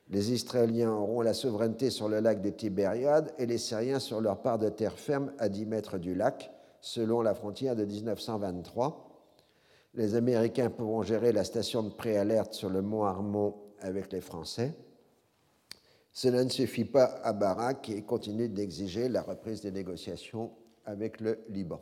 Les 0.10 0.32
Israéliens 0.32 0.92
auront 0.92 1.22
la 1.22 1.34
souveraineté 1.34 1.90
sur 1.90 2.08
le 2.08 2.20
lac 2.20 2.42
de 2.42 2.50
Tibériade 2.50 3.34
et 3.38 3.46
les 3.46 3.58
Syriens 3.58 4.00
sur 4.00 4.22
leur 4.22 4.42
part 4.42 4.58
de 4.58 4.70
terre 4.70 4.98
ferme 4.98 5.34
à 5.40 5.50
10 5.50 5.66
mètres 5.66 5.98
du 5.98 6.14
lac, 6.14 6.52
selon 6.80 7.22
la 7.22 7.34
frontière 7.34 7.76
de 7.76 7.86
1923. 7.86 9.10
Les 9.96 10.16
Américains 10.16 10.70
pourront 10.70 11.02
gérer 11.02 11.32
la 11.32 11.44
station 11.44 11.82
de 11.82 11.90
préalerte 11.90 12.54
sur 12.54 12.70
le 12.70 12.82
mont 12.82 13.04
Armont 13.04 13.56
avec 13.82 14.12
les 14.14 14.22
Français. 14.22 14.74
Cela 16.18 16.44
ne 16.44 16.50
suffit 16.50 16.84
pas 16.84 17.20
à 17.24 17.32
Barak 17.32 17.84
qui 17.84 18.04
continue 18.04 18.50
d'exiger 18.50 19.08
la 19.08 19.22
reprise 19.22 19.62
des 19.62 19.70
négociations 19.70 20.50
avec 20.84 21.22
le 21.22 21.38
Liban. 21.48 21.80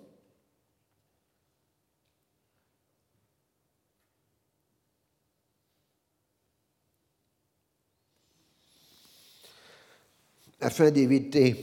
Afin 10.59 10.91
d'éviter 10.91 11.55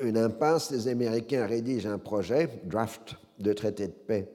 une 0.00 0.16
impasse, 0.16 0.70
les 0.70 0.86
Américains 0.86 1.44
rédigent 1.44 1.90
un 1.90 1.98
projet, 1.98 2.48
draft 2.66 3.16
de 3.40 3.52
traité 3.52 3.88
de 3.88 3.92
paix 3.92 4.30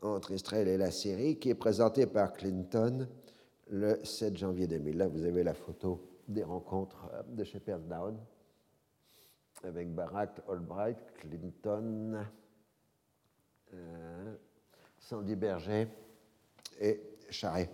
entre 0.00 0.30
Israël 0.30 0.68
et 0.68 0.78
la 0.78 0.92
Syrie, 0.92 1.40
qui 1.40 1.50
est 1.50 1.56
présenté 1.56 2.06
par 2.06 2.34
Clinton 2.34 3.08
le 3.68 3.98
7 4.04 4.36
janvier 4.36 4.68
2000. 4.68 4.96
Là, 4.96 5.08
vous 5.08 5.24
avez 5.24 5.42
la 5.42 5.54
photo 5.54 6.09
des 6.30 6.44
rencontres 6.44 7.08
euh, 7.12 7.22
de 7.28 7.44
Shepherd 7.44 7.86
Down 7.88 8.16
avec 9.62 9.94
Barack, 9.94 10.40
Albright, 10.48 10.96
Clinton, 11.18 12.24
euh, 13.74 14.34
Sandy 14.98 15.36
Berger 15.36 15.88
et 16.80 17.00
Charest. 17.28 17.70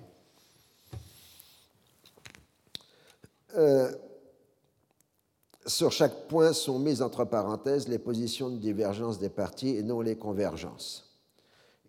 Euh, 3.54 3.92
sur 5.66 5.92
chaque 5.92 6.28
point 6.28 6.52
sont 6.52 6.78
mises 6.78 7.02
entre 7.02 7.24
parenthèses 7.24 7.88
les 7.88 7.98
positions 7.98 8.50
de 8.50 8.56
divergence 8.56 9.18
des 9.18 9.28
partis 9.28 9.76
et 9.76 9.82
non 9.82 10.00
les 10.00 10.16
convergences. 10.16 11.06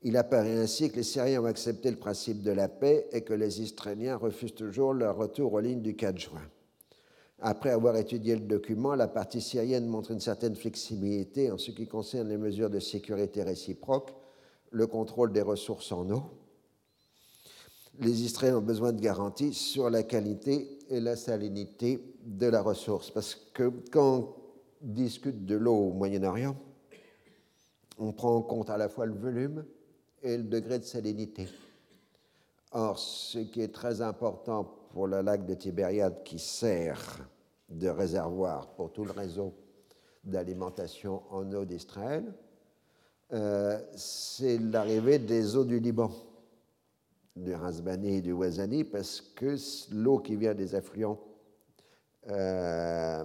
Il 0.04 0.16
apparaît 0.16 0.58
ainsi 0.58 0.92
que 0.92 0.98
les 0.98 1.04
Syriens 1.04 1.42
ont 1.42 1.46
accepté 1.46 1.90
le 1.90 1.98
principe 1.98 2.44
de 2.44 2.52
la 2.52 2.70
paix 2.70 3.08
et 3.12 3.22
que 3.22 3.34
les 3.34 3.62
Israéliens 3.62 4.16
refusent 4.16 4.56
toujours 4.56 4.94
leur 4.94 5.18
retour 5.18 5.54
aux 5.54 5.60
lignes 5.60 5.82
du 5.82 5.96
4 5.96 6.18
juin. 6.18 6.48
Après 7.40 7.70
avoir 7.70 7.96
étudié 7.98 8.36
le 8.36 8.42
document, 8.42 8.96
la 8.96 9.08
partie 9.08 9.42
syrienne 9.42 9.86
montre 9.86 10.12
une 10.12 10.20
certaine 10.20 10.56
flexibilité 10.56 11.52
en 11.52 11.58
ce 11.58 11.70
qui 11.72 11.88
concerne 11.88 12.30
les 12.30 12.38
mesures 12.38 12.70
de 12.70 12.80
sécurité 12.80 13.44
réciproque, 13.44 14.12
le 14.72 14.88
contrôle 14.88 15.32
des 15.32 15.44
ressources 15.44 15.92
en 15.92 16.10
eau. 16.10 16.24
Les 18.00 18.24
Israéliens 18.24 18.58
ont 18.58 18.62
besoin 18.62 18.92
de 18.92 19.02
garanties 19.02 19.54
sur 19.54 19.90
la 19.90 20.04
qualité 20.04 20.80
et 20.90 21.00
la 21.00 21.16
salinité 21.16 22.16
de 22.26 22.48
la 22.48 22.62
ressource. 22.62 23.12
Parce 23.12 23.36
que 23.36 23.72
quand 23.92 24.18
on 24.20 24.36
discute 24.82 25.46
de 25.46 25.56
l'eau 25.56 25.90
au 25.90 25.94
Moyen-Orient, 25.94 26.56
on 28.00 28.14
prend 28.14 28.36
en 28.36 28.42
compte 28.42 28.70
à 28.70 28.78
la 28.78 28.90
fois 28.90 29.06
le 29.06 29.16
volume 29.16 29.66
et 30.24 30.38
le 30.38 30.44
degré 30.44 30.80
de 30.80 30.84
salinité. 30.84 31.48
Or, 32.72 33.00
ce 33.00 33.40
qui 33.40 33.62
est 33.62 33.74
très 33.74 34.02
important 34.02 34.76
pour 34.98 35.06
le 35.06 35.22
lac 35.22 35.46
de 35.46 35.54
Tibériade 35.54 36.24
qui 36.24 36.40
sert 36.40 37.20
de 37.70 37.88
réservoir 37.88 38.70
pour 38.70 38.92
tout 38.92 39.06
le 39.06 39.12
réseau 39.12 39.54
d'alimentation 40.24 41.22
en 41.30 41.54
eau 41.54 41.66
d'Israël, 41.66 42.34
euh, 43.32 43.80
c'est 43.96 44.58
l'arrivée 44.58 45.20
des 45.20 45.56
eaux 45.56 45.66
du 45.66 45.80
Liban, 45.80 46.10
du 47.36 47.54
Razbani 47.54 48.16
et 48.16 48.22
du 48.24 48.32
Wazani, 48.32 48.86
parce 48.86 49.22
que 49.22 49.56
l'eau 49.94 50.18
qui 50.18 50.36
vient 50.36 50.56
des 50.56 50.74
affluents 50.74 51.20
euh, 52.30 53.24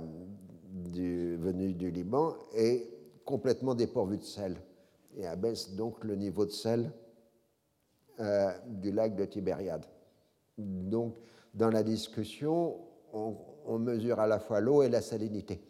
du, 0.68 1.38
venu 1.38 1.72
du 1.72 1.90
Liban 1.90 2.34
est 2.54 2.86
complètement 3.24 3.74
dépourvu 3.74 4.18
de 4.18 4.24
sel 4.24 4.58
et 5.16 5.26
abaisse 5.26 5.74
donc 5.74 6.04
le 6.04 6.16
niveau 6.16 6.44
de 6.44 6.50
sel 6.50 6.92
euh, 8.20 8.52
du 8.66 8.92
lac 8.92 9.16
de 9.16 9.24
Tibériade. 9.24 9.86
Donc, 10.58 11.14
dans 11.54 11.70
la 11.70 11.82
discussion, 11.82 12.76
on, 13.12 13.78
mesure 13.78 14.20
à 14.20 14.26
la 14.26 14.38
fois 14.38 14.60
l'eau 14.60 14.82
et 14.82 14.88
la 14.88 15.00
salinité. 15.00 15.60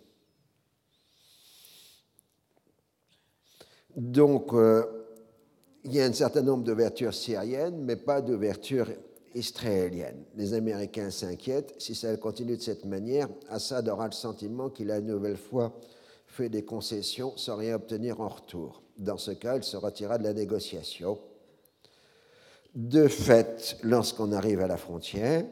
Donc, 3.97 4.53
euh, 4.55 4.85
il 5.85 5.95
y 5.95 6.01
a 6.01 6.05
un 6.05 6.13
certain 6.13 6.43
nombre 6.43 6.65
d'ouvertures 6.65 7.15
syriennes, 7.15 7.83
mais 7.83 7.97
pas 7.97 8.21
d'ouvertures 8.21 8.89
israélienne. 9.35 10.25
Les 10.37 10.55
Américains 10.55 11.11
s'inquiètent. 11.11 11.75
Si 11.79 11.95
ça 11.95 12.17
continue 12.17 12.57
de 12.57 12.63
cette 12.63 12.85
manière, 12.85 13.29
Assad 13.49 13.89
aura 13.89 14.07
le 14.07 14.13
sentiment 14.13 14.71
qu'il 14.71 14.91
a 14.91 14.99
une 14.99 15.07
nouvelle 15.07 15.37
fois 15.37 15.73
fait 16.27 16.49
des 16.49 16.65
concessions 16.65 17.37
sans 17.37 17.57
rien 17.57 17.75
obtenir 17.75 18.21
en 18.21 18.29
retour. 18.29 18.83
Dans 18.99 19.19
ce 19.19 19.33
cas, 19.33 19.57
il 19.57 19.65
se 19.65 19.77
retirera 19.77 20.19
de 20.19 20.25
la 20.25 20.33
négociation. 20.33 21.19
De 22.75 23.07
fait, 23.07 23.77
lorsqu'on 23.83 24.33
arrive 24.33 24.61
à 24.61 24.67
la 24.67 24.79
frontière, 24.79 25.45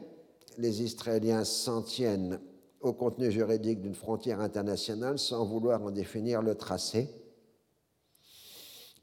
les 0.61 0.83
Israéliens 0.83 1.43
s'en 1.43 1.81
tiennent 1.81 2.39
au 2.79 2.93
contenu 2.93 3.31
juridique 3.31 3.81
d'une 3.81 3.95
frontière 3.95 4.39
internationale 4.39 5.19
sans 5.19 5.45
vouloir 5.45 5.81
en 5.83 5.91
définir 5.91 6.41
le 6.41 6.55
tracé 6.55 7.09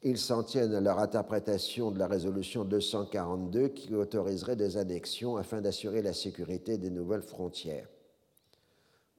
ils 0.03 0.19
s'en 0.19 0.45
tiennent 0.45 0.75
à 0.75 0.81
leur 0.81 1.01
interprétation 1.01 1.91
de 1.91 1.99
la 1.99 2.07
résolution 2.07 2.65
242 2.65 3.69
qui 3.69 3.95
autoriserait 3.95 4.55
des 4.55 4.77
annexions 4.77 5.37
afin 5.37 5.61
d'assurer 5.61 6.03
la 6.03 6.13
sécurité 6.13 6.79
des 6.79 6.91
nouvelles 6.91 7.23
frontières. 7.23 7.89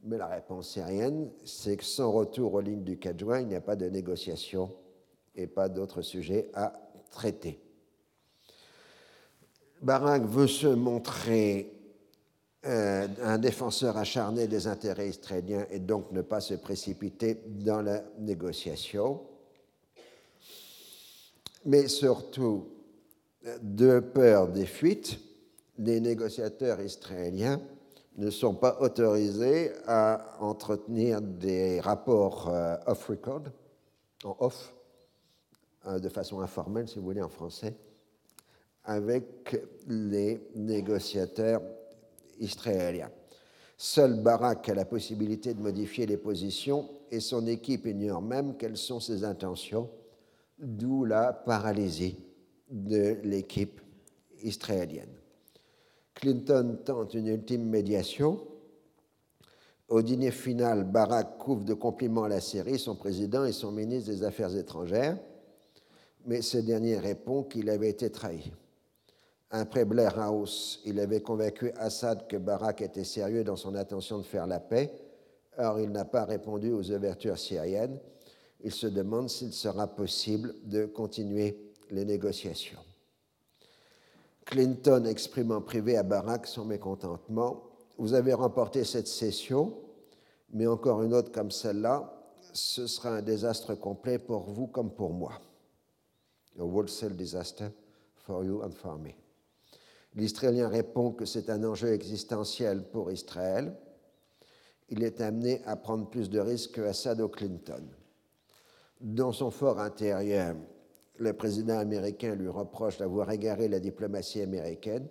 Mais 0.04 0.18
la 0.18 0.28
réponse 0.28 0.70
syrienne, 0.70 1.30
c'est 1.44 1.76
que 1.76 1.84
sans 1.84 2.12
retour 2.12 2.54
aux 2.54 2.62
lignes 2.62 2.86
du 2.86 2.98
4 2.98 3.20
juin, 3.20 3.42
il 3.42 3.48
n'y 3.48 3.56
a 3.56 3.62
pas 3.62 3.76
de 3.76 3.90
négociation 3.90 4.74
et 5.36 5.48
pas 5.48 5.68
d'autres 5.68 6.02
sujets 6.02 6.50
à 6.54 6.72
traiter. 7.12 7.60
Barak 9.82 10.24
veut 10.24 10.48
se 10.48 10.68
montrer 10.68 11.79
euh, 12.66 13.08
un 13.24 13.38
défenseur 13.38 13.98
acharné 13.98 14.48
des 14.48 14.68
intérêts 14.68 15.10
israéliens 15.10 15.66
et 15.72 15.80
donc 15.80 16.12
ne 16.12 16.22
pas 16.22 16.42
se 16.42 16.56
précipiter 16.56 17.42
dans 17.46 17.82
la 17.82 18.04
négociation. 18.20 19.22
Mais 21.66 21.88
surtout 21.88 22.68
de 23.62 24.00
peur 24.00 24.50
des 24.50 24.66
fuites, 24.66 25.20
les 25.78 26.02
négociateurs 26.02 26.82
israéliens 26.82 27.62
ne 28.18 28.30
sont 28.30 28.54
pas 28.54 28.78
autorisés 28.82 29.72
à 29.88 30.36
entretenir 30.42 31.22
des 31.22 31.80
rapports 31.80 32.50
euh, 32.50 32.76
off-record, 32.86 33.44
en 34.26 34.36
off, 34.40 34.74
euh, 35.88 36.00
de 36.00 36.10
façon 36.10 36.42
informelle, 36.42 36.90
si 36.90 37.00
vous 37.00 37.06
voulez, 37.06 37.22
en 37.22 37.30
français, 37.30 37.74
avec 38.84 39.62
les 39.88 40.42
négociateurs 40.56 41.62
israélien. 42.40 43.10
Seul 43.78 44.22
Barak 44.22 44.68
a 44.70 44.76
la 44.76 44.86
possibilité 44.86 45.54
de 45.54 45.62
modifier 45.62 46.06
les 46.06 46.18
positions 46.18 46.90
et 47.12 47.20
son 47.20 47.48
équipe 47.48 47.86
ignore 47.86 48.22
même 48.22 48.58
quelles 48.58 48.78
sont 48.78 49.00
ses 49.00 49.24
intentions, 49.24 49.90
d'où 50.58 51.06
la 51.06 51.32
paralysie 51.32 52.18
de 52.70 53.18
l'équipe 53.24 53.82
israélienne. 54.44 55.16
Clinton 56.14 56.78
tente 56.84 57.14
une 57.14 57.28
ultime 57.28 57.64
médiation. 57.64 58.46
Au 59.88 60.02
dîner 60.02 60.32
final, 60.32 60.84
Barak 60.84 61.38
couvre 61.38 61.64
de 61.64 61.74
compliments 61.74 62.28
la 62.28 62.42
série 62.42 62.78
son 62.78 62.96
président 62.96 63.46
et 63.46 63.54
son 63.54 63.72
ministre 63.72 64.12
des 64.12 64.24
Affaires 64.24 64.56
étrangères, 64.56 65.18
mais 66.26 66.42
ce 66.42 66.58
dernier 66.58 66.98
répond 66.98 67.44
qu'il 67.44 67.70
avait 67.70 67.90
été 67.90 68.10
trahi. 68.12 68.52
Après 69.52 69.84
Blair 69.84 70.20
House, 70.20 70.80
il 70.86 71.00
avait 71.00 71.22
convaincu 71.22 71.72
Assad 71.78 72.28
que 72.28 72.38
Barak 72.38 72.82
était 72.82 73.04
sérieux 73.04 73.44
dans 73.44 73.56
son 73.56 73.74
intention 73.76 74.20
de 74.20 74.24
faire 74.24 74.46
la 74.46 74.60
paix. 74.60 74.92
Or, 75.58 75.80
il 75.80 75.92
n'a 75.92 76.06
pas 76.06 76.24
répondu 76.24 76.72
aux 76.72 76.92
ouvertures 76.92 77.38
syriennes. 77.38 78.00
Il 78.62 78.72
se 78.72 78.86
demande 78.88 79.30
s'il 79.30 79.54
sera 79.54 79.88
possible 79.88 80.54
de 80.66 80.86
continuer 80.86 81.74
les 81.90 82.06
négociations. 82.06 82.80
Clinton 84.46 85.06
exprime 85.06 85.52
en 85.52 85.62
privé 85.62 85.98
à 85.98 86.04
Barak 86.04 86.46
son 86.46 86.66
mécontentement. 86.66 87.64
Vous 87.98 88.14
avez 88.14 88.34
remporté 88.34 88.84
cette 88.84 89.08
session, 89.08 89.74
mais 90.52 90.68
encore 90.68 91.02
une 91.02 91.14
autre 91.14 91.32
comme 91.32 91.52
celle-là, 91.52 92.14
ce 92.54 92.88
sera 92.88 93.10
un 93.10 93.22
désastre 93.22 93.76
complet 93.76 94.20
pour 94.20 94.50
vous 94.50 94.68
comme 94.68 94.92
pour 94.92 95.12
moi. 95.12 95.34
A 96.60 96.64
wholesale 96.64 97.16
disaster 97.16 97.70
for 98.16 98.44
you 98.44 98.62
and 98.64 98.72
for 98.72 98.98
me. 98.98 99.19
L'Israélien 100.16 100.68
répond 100.68 101.12
que 101.12 101.26
c'est 101.26 101.50
un 101.50 101.64
enjeu 101.64 101.94
existentiel 101.94 102.84
pour 102.84 103.12
Israël. 103.12 103.76
Il 104.90 105.04
est 105.04 105.22
amené 105.22 105.62
à 105.66 105.76
prendre 105.76 106.10
plus 106.10 106.30
de 106.30 106.40
risques 106.40 106.76
que 106.76 106.82
Assad 106.82 107.22
ou 107.22 107.28
Clinton. 107.28 107.84
Dans 109.00 109.32
son 109.32 109.52
fort 109.52 109.80
intérieur, 109.80 110.56
le 111.18 111.34
président 111.34 111.78
américain 111.78 112.36
lui 112.36 112.48
reproche 112.48 112.98
d'avoir 112.98 113.30
égaré 113.32 113.68
la 113.68 113.80
diplomatie 113.80 114.42
américaine. 114.42 115.08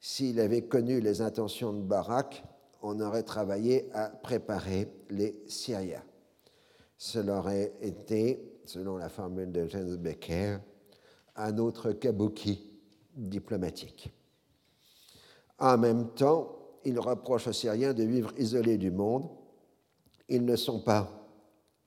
S'il 0.00 0.38
avait 0.38 0.62
connu 0.62 1.00
les 1.00 1.20
intentions 1.20 1.72
de 1.72 1.82
Barak, 1.82 2.44
on 2.82 3.00
aurait 3.00 3.24
travaillé 3.24 3.90
à 3.92 4.08
préparer 4.08 4.88
les 5.10 5.42
Syriens. 5.46 6.04
Cela 6.96 7.38
aurait 7.38 7.72
été, 7.80 8.60
selon 8.64 8.96
la 8.96 9.08
formule 9.08 9.50
de 9.50 9.66
James 9.66 9.96
Becker, 9.96 10.58
un 11.36 11.58
autre 11.58 11.92
kabuki 11.92 12.70
diplomatique. 13.14 14.10
En 15.60 15.76
même 15.76 16.08
temps, 16.14 16.56
il 16.84 16.98
reproche 16.98 17.46
aux 17.46 17.52
Syriens 17.52 17.92
de 17.92 18.02
vivre 18.02 18.32
isolés 18.38 18.78
du 18.78 18.90
monde. 18.90 19.28
Ils 20.28 20.44
ne 20.44 20.56
sont 20.56 20.80
pas 20.80 21.08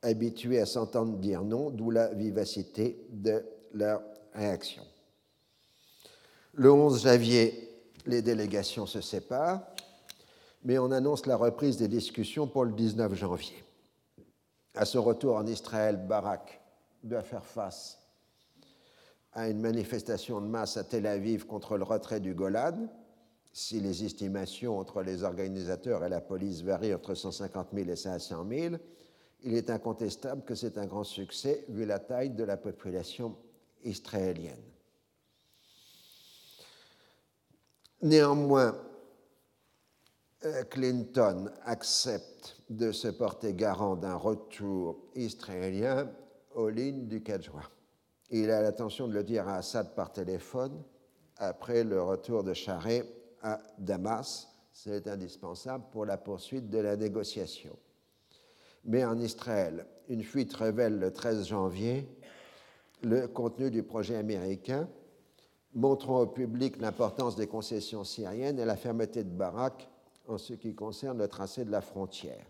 habitués 0.03 0.59
à 0.59 0.65
s'entendre 0.65 1.17
dire 1.17 1.43
non, 1.43 1.71
d'où 1.71 1.89
la 1.89 2.13
vivacité 2.13 3.07
de 3.09 3.43
leur 3.73 4.01
réaction. 4.33 4.83
Le 6.53 6.71
11 6.71 7.03
janvier, 7.03 7.69
les 8.05 8.21
délégations 8.21 8.85
se 8.85 9.01
séparent, 9.01 9.61
mais 10.63 10.77
on 10.77 10.91
annonce 10.91 11.25
la 11.25 11.35
reprise 11.35 11.77
des 11.77 11.87
discussions 11.87 12.47
pour 12.47 12.65
le 12.65 12.73
19 12.73 13.15
janvier. 13.15 13.63
À 14.75 14.85
son 14.85 15.03
retour 15.03 15.35
en 15.35 15.47
Israël, 15.47 15.97
Barak 15.97 16.61
doit 17.03 17.23
faire 17.23 17.45
face 17.45 17.97
à 19.31 19.49
une 19.49 19.61
manifestation 19.61 20.41
de 20.41 20.47
masse 20.47 20.77
à 20.77 20.83
Tel 20.83 21.07
Aviv 21.07 21.47
contre 21.47 21.77
le 21.77 21.83
retrait 21.83 22.19
du 22.19 22.35
Golan, 22.35 22.87
si 23.53 23.79
les 23.79 24.03
estimations 24.03 24.79
entre 24.79 25.03
les 25.03 25.23
organisateurs 25.23 26.03
et 26.03 26.09
la 26.09 26.21
police 26.21 26.63
varient 26.63 26.95
entre 26.95 27.13
150 27.13 27.67
000 27.71 27.89
et 27.89 27.95
500 27.95 28.45
000, 28.49 28.75
il 29.43 29.53
est 29.53 29.69
incontestable 29.69 30.43
que 30.43 30.55
c'est 30.55 30.79
un 30.79 30.87
grand 30.87 31.03
succès 31.03 31.63
vu 31.69 31.85
la 31.85 31.99
taille 31.99 32.31
de 32.31 32.43
la 32.43 32.57
population 32.57 33.37
israélienne. 33.83 34.63
Néanmoins, 38.01 38.75
euh, 40.45 40.63
Clinton 40.63 41.51
accepte 41.63 42.57
de 42.71 42.91
se 42.91 43.07
porter 43.07 43.53
garant 43.53 43.95
d'un 43.95 44.15
retour 44.15 44.97
israélien 45.15 46.11
aux 46.55 46.69
lignes 46.69 47.07
du 47.07 47.21
4 47.21 47.43
juin. 47.43 47.69
Il 48.31 48.49
a 48.49 48.63
l'intention 48.63 49.07
de 49.07 49.13
le 49.13 49.23
dire 49.23 49.47
à 49.47 49.57
Assad 49.57 49.93
par 49.93 50.11
téléphone 50.11 50.83
après 51.37 51.83
le 51.83 52.01
retour 52.01 52.43
de 52.43 52.53
Charest 52.53 53.07
à 53.43 53.59
Damas. 53.77 54.47
C'est 54.71 55.07
indispensable 55.07 55.83
pour 55.91 56.05
la 56.05 56.17
poursuite 56.17 56.69
de 56.69 56.79
la 56.79 56.95
négociation. 56.95 57.77
Mais 58.85 59.05
en 59.05 59.19
Israël, 59.19 59.85
une 60.09 60.23
fuite 60.23 60.53
révèle 60.55 60.97
le 60.97 61.13
13 61.13 61.45
janvier 61.45 62.07
le 63.03 63.27
contenu 63.27 63.69
du 63.69 63.83
projet 63.83 64.15
américain, 64.15 64.87
montrant 65.73 66.21
au 66.21 66.27
public 66.27 66.79
l'importance 66.79 67.35
des 67.35 67.47
concessions 67.47 68.03
syriennes 68.03 68.59
et 68.59 68.65
la 68.65 68.77
fermeté 68.77 69.23
de 69.23 69.29
Barak 69.29 69.89
en 70.27 70.37
ce 70.37 70.53
qui 70.53 70.73
concerne 70.73 71.17
le 71.17 71.27
tracé 71.27 71.65
de 71.65 71.71
la 71.71 71.81
frontière. 71.81 72.45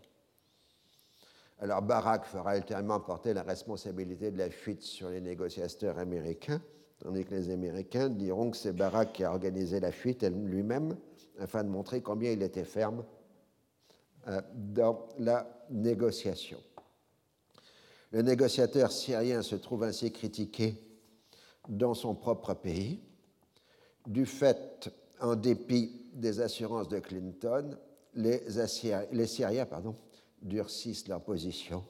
Alors 1.58 1.82
Barak 1.82 2.24
fera 2.24 2.56
ultérieurement 2.56 3.00
porter 3.00 3.34
la 3.34 3.42
responsabilité 3.42 4.30
de 4.30 4.38
la 4.38 4.50
fuite 4.50 4.82
sur 4.82 5.08
les 5.08 5.20
négociateurs 5.20 5.98
américains, 5.98 6.60
tandis 7.00 7.24
que 7.24 7.34
les 7.34 7.50
Américains 7.50 8.08
diront 8.08 8.50
que 8.50 8.56
c'est 8.56 8.72
Barak 8.72 9.12
qui 9.12 9.24
a 9.24 9.30
organisé 9.30 9.80
la 9.80 9.92
fuite 9.92 10.22
lui-même, 10.24 10.96
afin 11.38 11.64
de 11.64 11.68
montrer 11.68 12.00
combien 12.00 12.30
il 12.30 12.42
était 12.42 12.64
ferme 12.64 13.04
euh, 14.28 14.40
dans 14.54 15.08
la 15.18 15.46
négociation. 15.70 16.58
Le 18.12 18.22
négociateur 18.22 18.92
syrien 18.92 19.42
se 19.42 19.56
trouve 19.56 19.82
ainsi 19.82 20.12
critiqué 20.12 20.80
dans 21.68 21.94
son 21.94 22.14
propre 22.14 22.54
pays, 22.54 23.00
du 24.06 24.26
fait, 24.26 24.90
en 25.20 25.34
dépit 25.34 26.06
des 26.12 26.40
assurances 26.40 26.88
de 26.88 26.98
Clinton, 26.98 27.76
les, 28.14 28.40
Syriens 29.26 29.66
durcissent 30.42 31.08
leur 31.08 31.22
position 31.22 31.84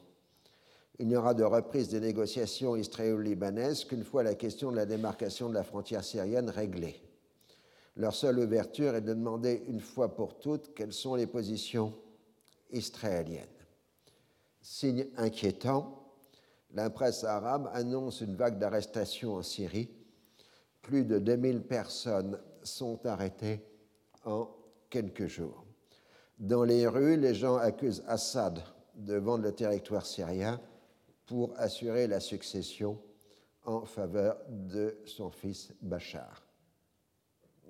il 0.99 1.07
n'y 1.07 1.15
aura 1.15 1.33
de 1.33 1.43
reprise 1.43 1.89
des 1.89 1.99
négociations 1.99 2.75
israélo-libanaises 2.75 3.83
qu'une 3.85 4.03
fois 4.03 4.23
la 4.23 4.35
question 4.35 4.71
de 4.71 4.77
la 4.77 4.85
démarcation 4.85 5.49
de 5.49 5.53
la 5.53 5.63
frontière 5.63 6.03
syrienne 6.03 6.49
réglée. 6.49 7.01
Leur 7.97 8.13
seule 8.13 8.39
ouverture 8.39 8.95
est 8.95 9.01
de 9.01 9.13
demander 9.13 9.63
une 9.67 9.81
fois 9.81 10.15
pour 10.15 10.39
toutes 10.39 10.73
quelles 10.73 10.93
sont 10.93 11.15
les 11.15 11.27
positions 11.27 11.93
israéliennes. 12.71 13.45
Signe 14.61 15.07
inquiétant, 15.17 16.01
la 16.73 16.89
presse 16.89 17.23
arabe 17.23 17.69
annonce 17.73 18.21
une 18.21 18.35
vague 18.35 18.57
d'arrestations 18.57 19.35
en 19.35 19.43
Syrie. 19.43 19.89
Plus 20.81 21.05
de 21.05 21.19
2000 21.19 21.61
personnes 21.61 22.39
sont 22.63 23.05
arrêtées 23.05 23.61
en 24.25 24.49
quelques 24.89 25.27
jours. 25.27 25.63
Dans 26.37 26.63
les 26.63 26.87
rues, 26.87 27.17
les 27.17 27.33
gens 27.33 27.55
accusent 27.55 28.03
Assad 28.07 28.61
de 28.95 29.15
vendre 29.15 29.43
le 29.43 29.53
territoire 29.53 30.05
syrien 30.05 30.59
pour 31.25 31.53
assurer 31.57 32.07
la 32.07 32.19
succession 32.19 32.99
en 33.65 33.85
faveur 33.85 34.37
de 34.47 34.97
son 35.05 35.31
fils 35.31 35.73
Bachar. 35.81 36.45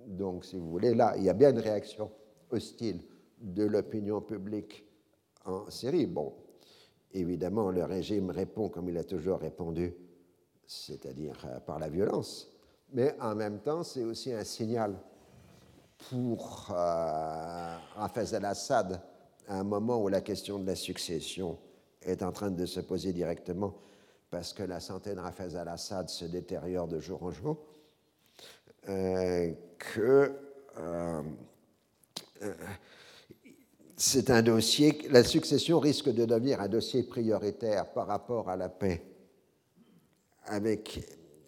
Donc, 0.08 0.46
si 0.46 0.58
vous 0.58 0.70
voulez, 0.70 0.94
là, 0.94 1.16
il 1.18 1.24
y 1.24 1.30
a 1.30 1.34
bien 1.34 1.52
une 1.52 1.60
réaction 1.60 2.12
hostile 2.50 3.02
de 3.40 3.64
l'opinion 3.64 4.22
publique 4.22 4.86
en 5.46 5.70
Syrie. 5.70 6.06
Bon, 6.06 6.34
évidemment, 7.12 7.72
le 7.72 7.84
régime 7.86 8.30
répond 8.30 8.70
comme 8.70 8.90
il 8.90 8.98
a 8.98 9.04
toujours 9.04 9.40
répondu, 9.40 9.94
c'est-à-dire 10.68 11.38
euh, 11.46 11.60
par 11.60 11.80
la 11.80 11.90
violence, 11.90 12.52
mais 12.92 13.16
en 13.20 13.36
même 13.36 13.60
temps, 13.60 13.84
c'est 13.84 14.04
aussi 14.04 14.32
un 14.32 14.44
signal 14.44 14.96
pour 16.10 16.68
euh, 16.72 17.78
al-Assad 17.96 19.02
à 19.48 19.60
un 19.60 19.64
moment 19.64 20.02
où 20.02 20.08
la 20.08 20.22
question 20.22 20.60
de 20.60 20.66
la 20.66 20.76
succession 20.76 21.58
est 22.06 22.24
en 22.24 22.32
train 22.32 22.52
de 22.52 22.66
se 22.66 22.80
poser 22.80 23.14
directement 23.14 23.76
parce 24.30 24.54
que 24.54 24.64
la 24.64 24.80
santé 24.80 25.14
de 25.16 25.20
Rafez 25.20 25.56
al-Assad 25.56 26.10
se 26.10 26.26
détériore 26.26 26.88
de 26.88 27.00
jour 27.00 27.24
en 27.24 27.32
jour, 27.32 27.58
euh, 28.90 29.52
que 29.78 30.32
euh, 30.78 31.22
euh, 32.42 32.54
c'est 33.96 34.30
un 34.30 34.42
dossier, 34.42 35.08
la 35.10 35.24
succession 35.24 35.80
risque 35.80 36.10
de 36.10 36.26
devenir 36.26 36.60
un 36.60 36.68
dossier 36.68 37.04
prioritaire 37.04 37.92
par 37.94 38.08
rapport 38.08 38.50
à 38.50 38.58
la 38.58 38.68
paix 38.68 39.02
avec 40.48 41.00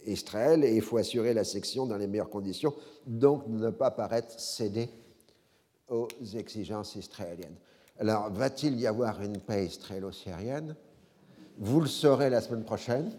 Israël 0.06 0.64
et 0.64 0.74
il 0.74 0.82
faut 0.82 0.98
assurer 0.98 1.34
la 1.34 1.44
section 1.44 1.86
dans 1.86 1.98
les 1.98 2.08
meilleures 2.08 2.30
conditions, 2.30 2.74
donc 3.06 3.48
ne 3.48 3.70
pas 3.70 3.92
paraître 3.92 4.40
céder 4.40 4.90
aux 5.90 6.08
exigences 6.36 6.96
israéliennes. 6.96 7.58
Alors, 8.00 8.30
va-t-il 8.30 8.80
y 8.80 8.86
avoir 8.86 9.20
une 9.22 9.40
paix 9.40 9.66
israélo-syrienne 9.66 10.76
Vous 11.58 11.82
le 11.82 11.88
saurez 11.88 12.30
la 12.30 12.42
semaine 12.42 12.64
prochaine. 12.64 13.12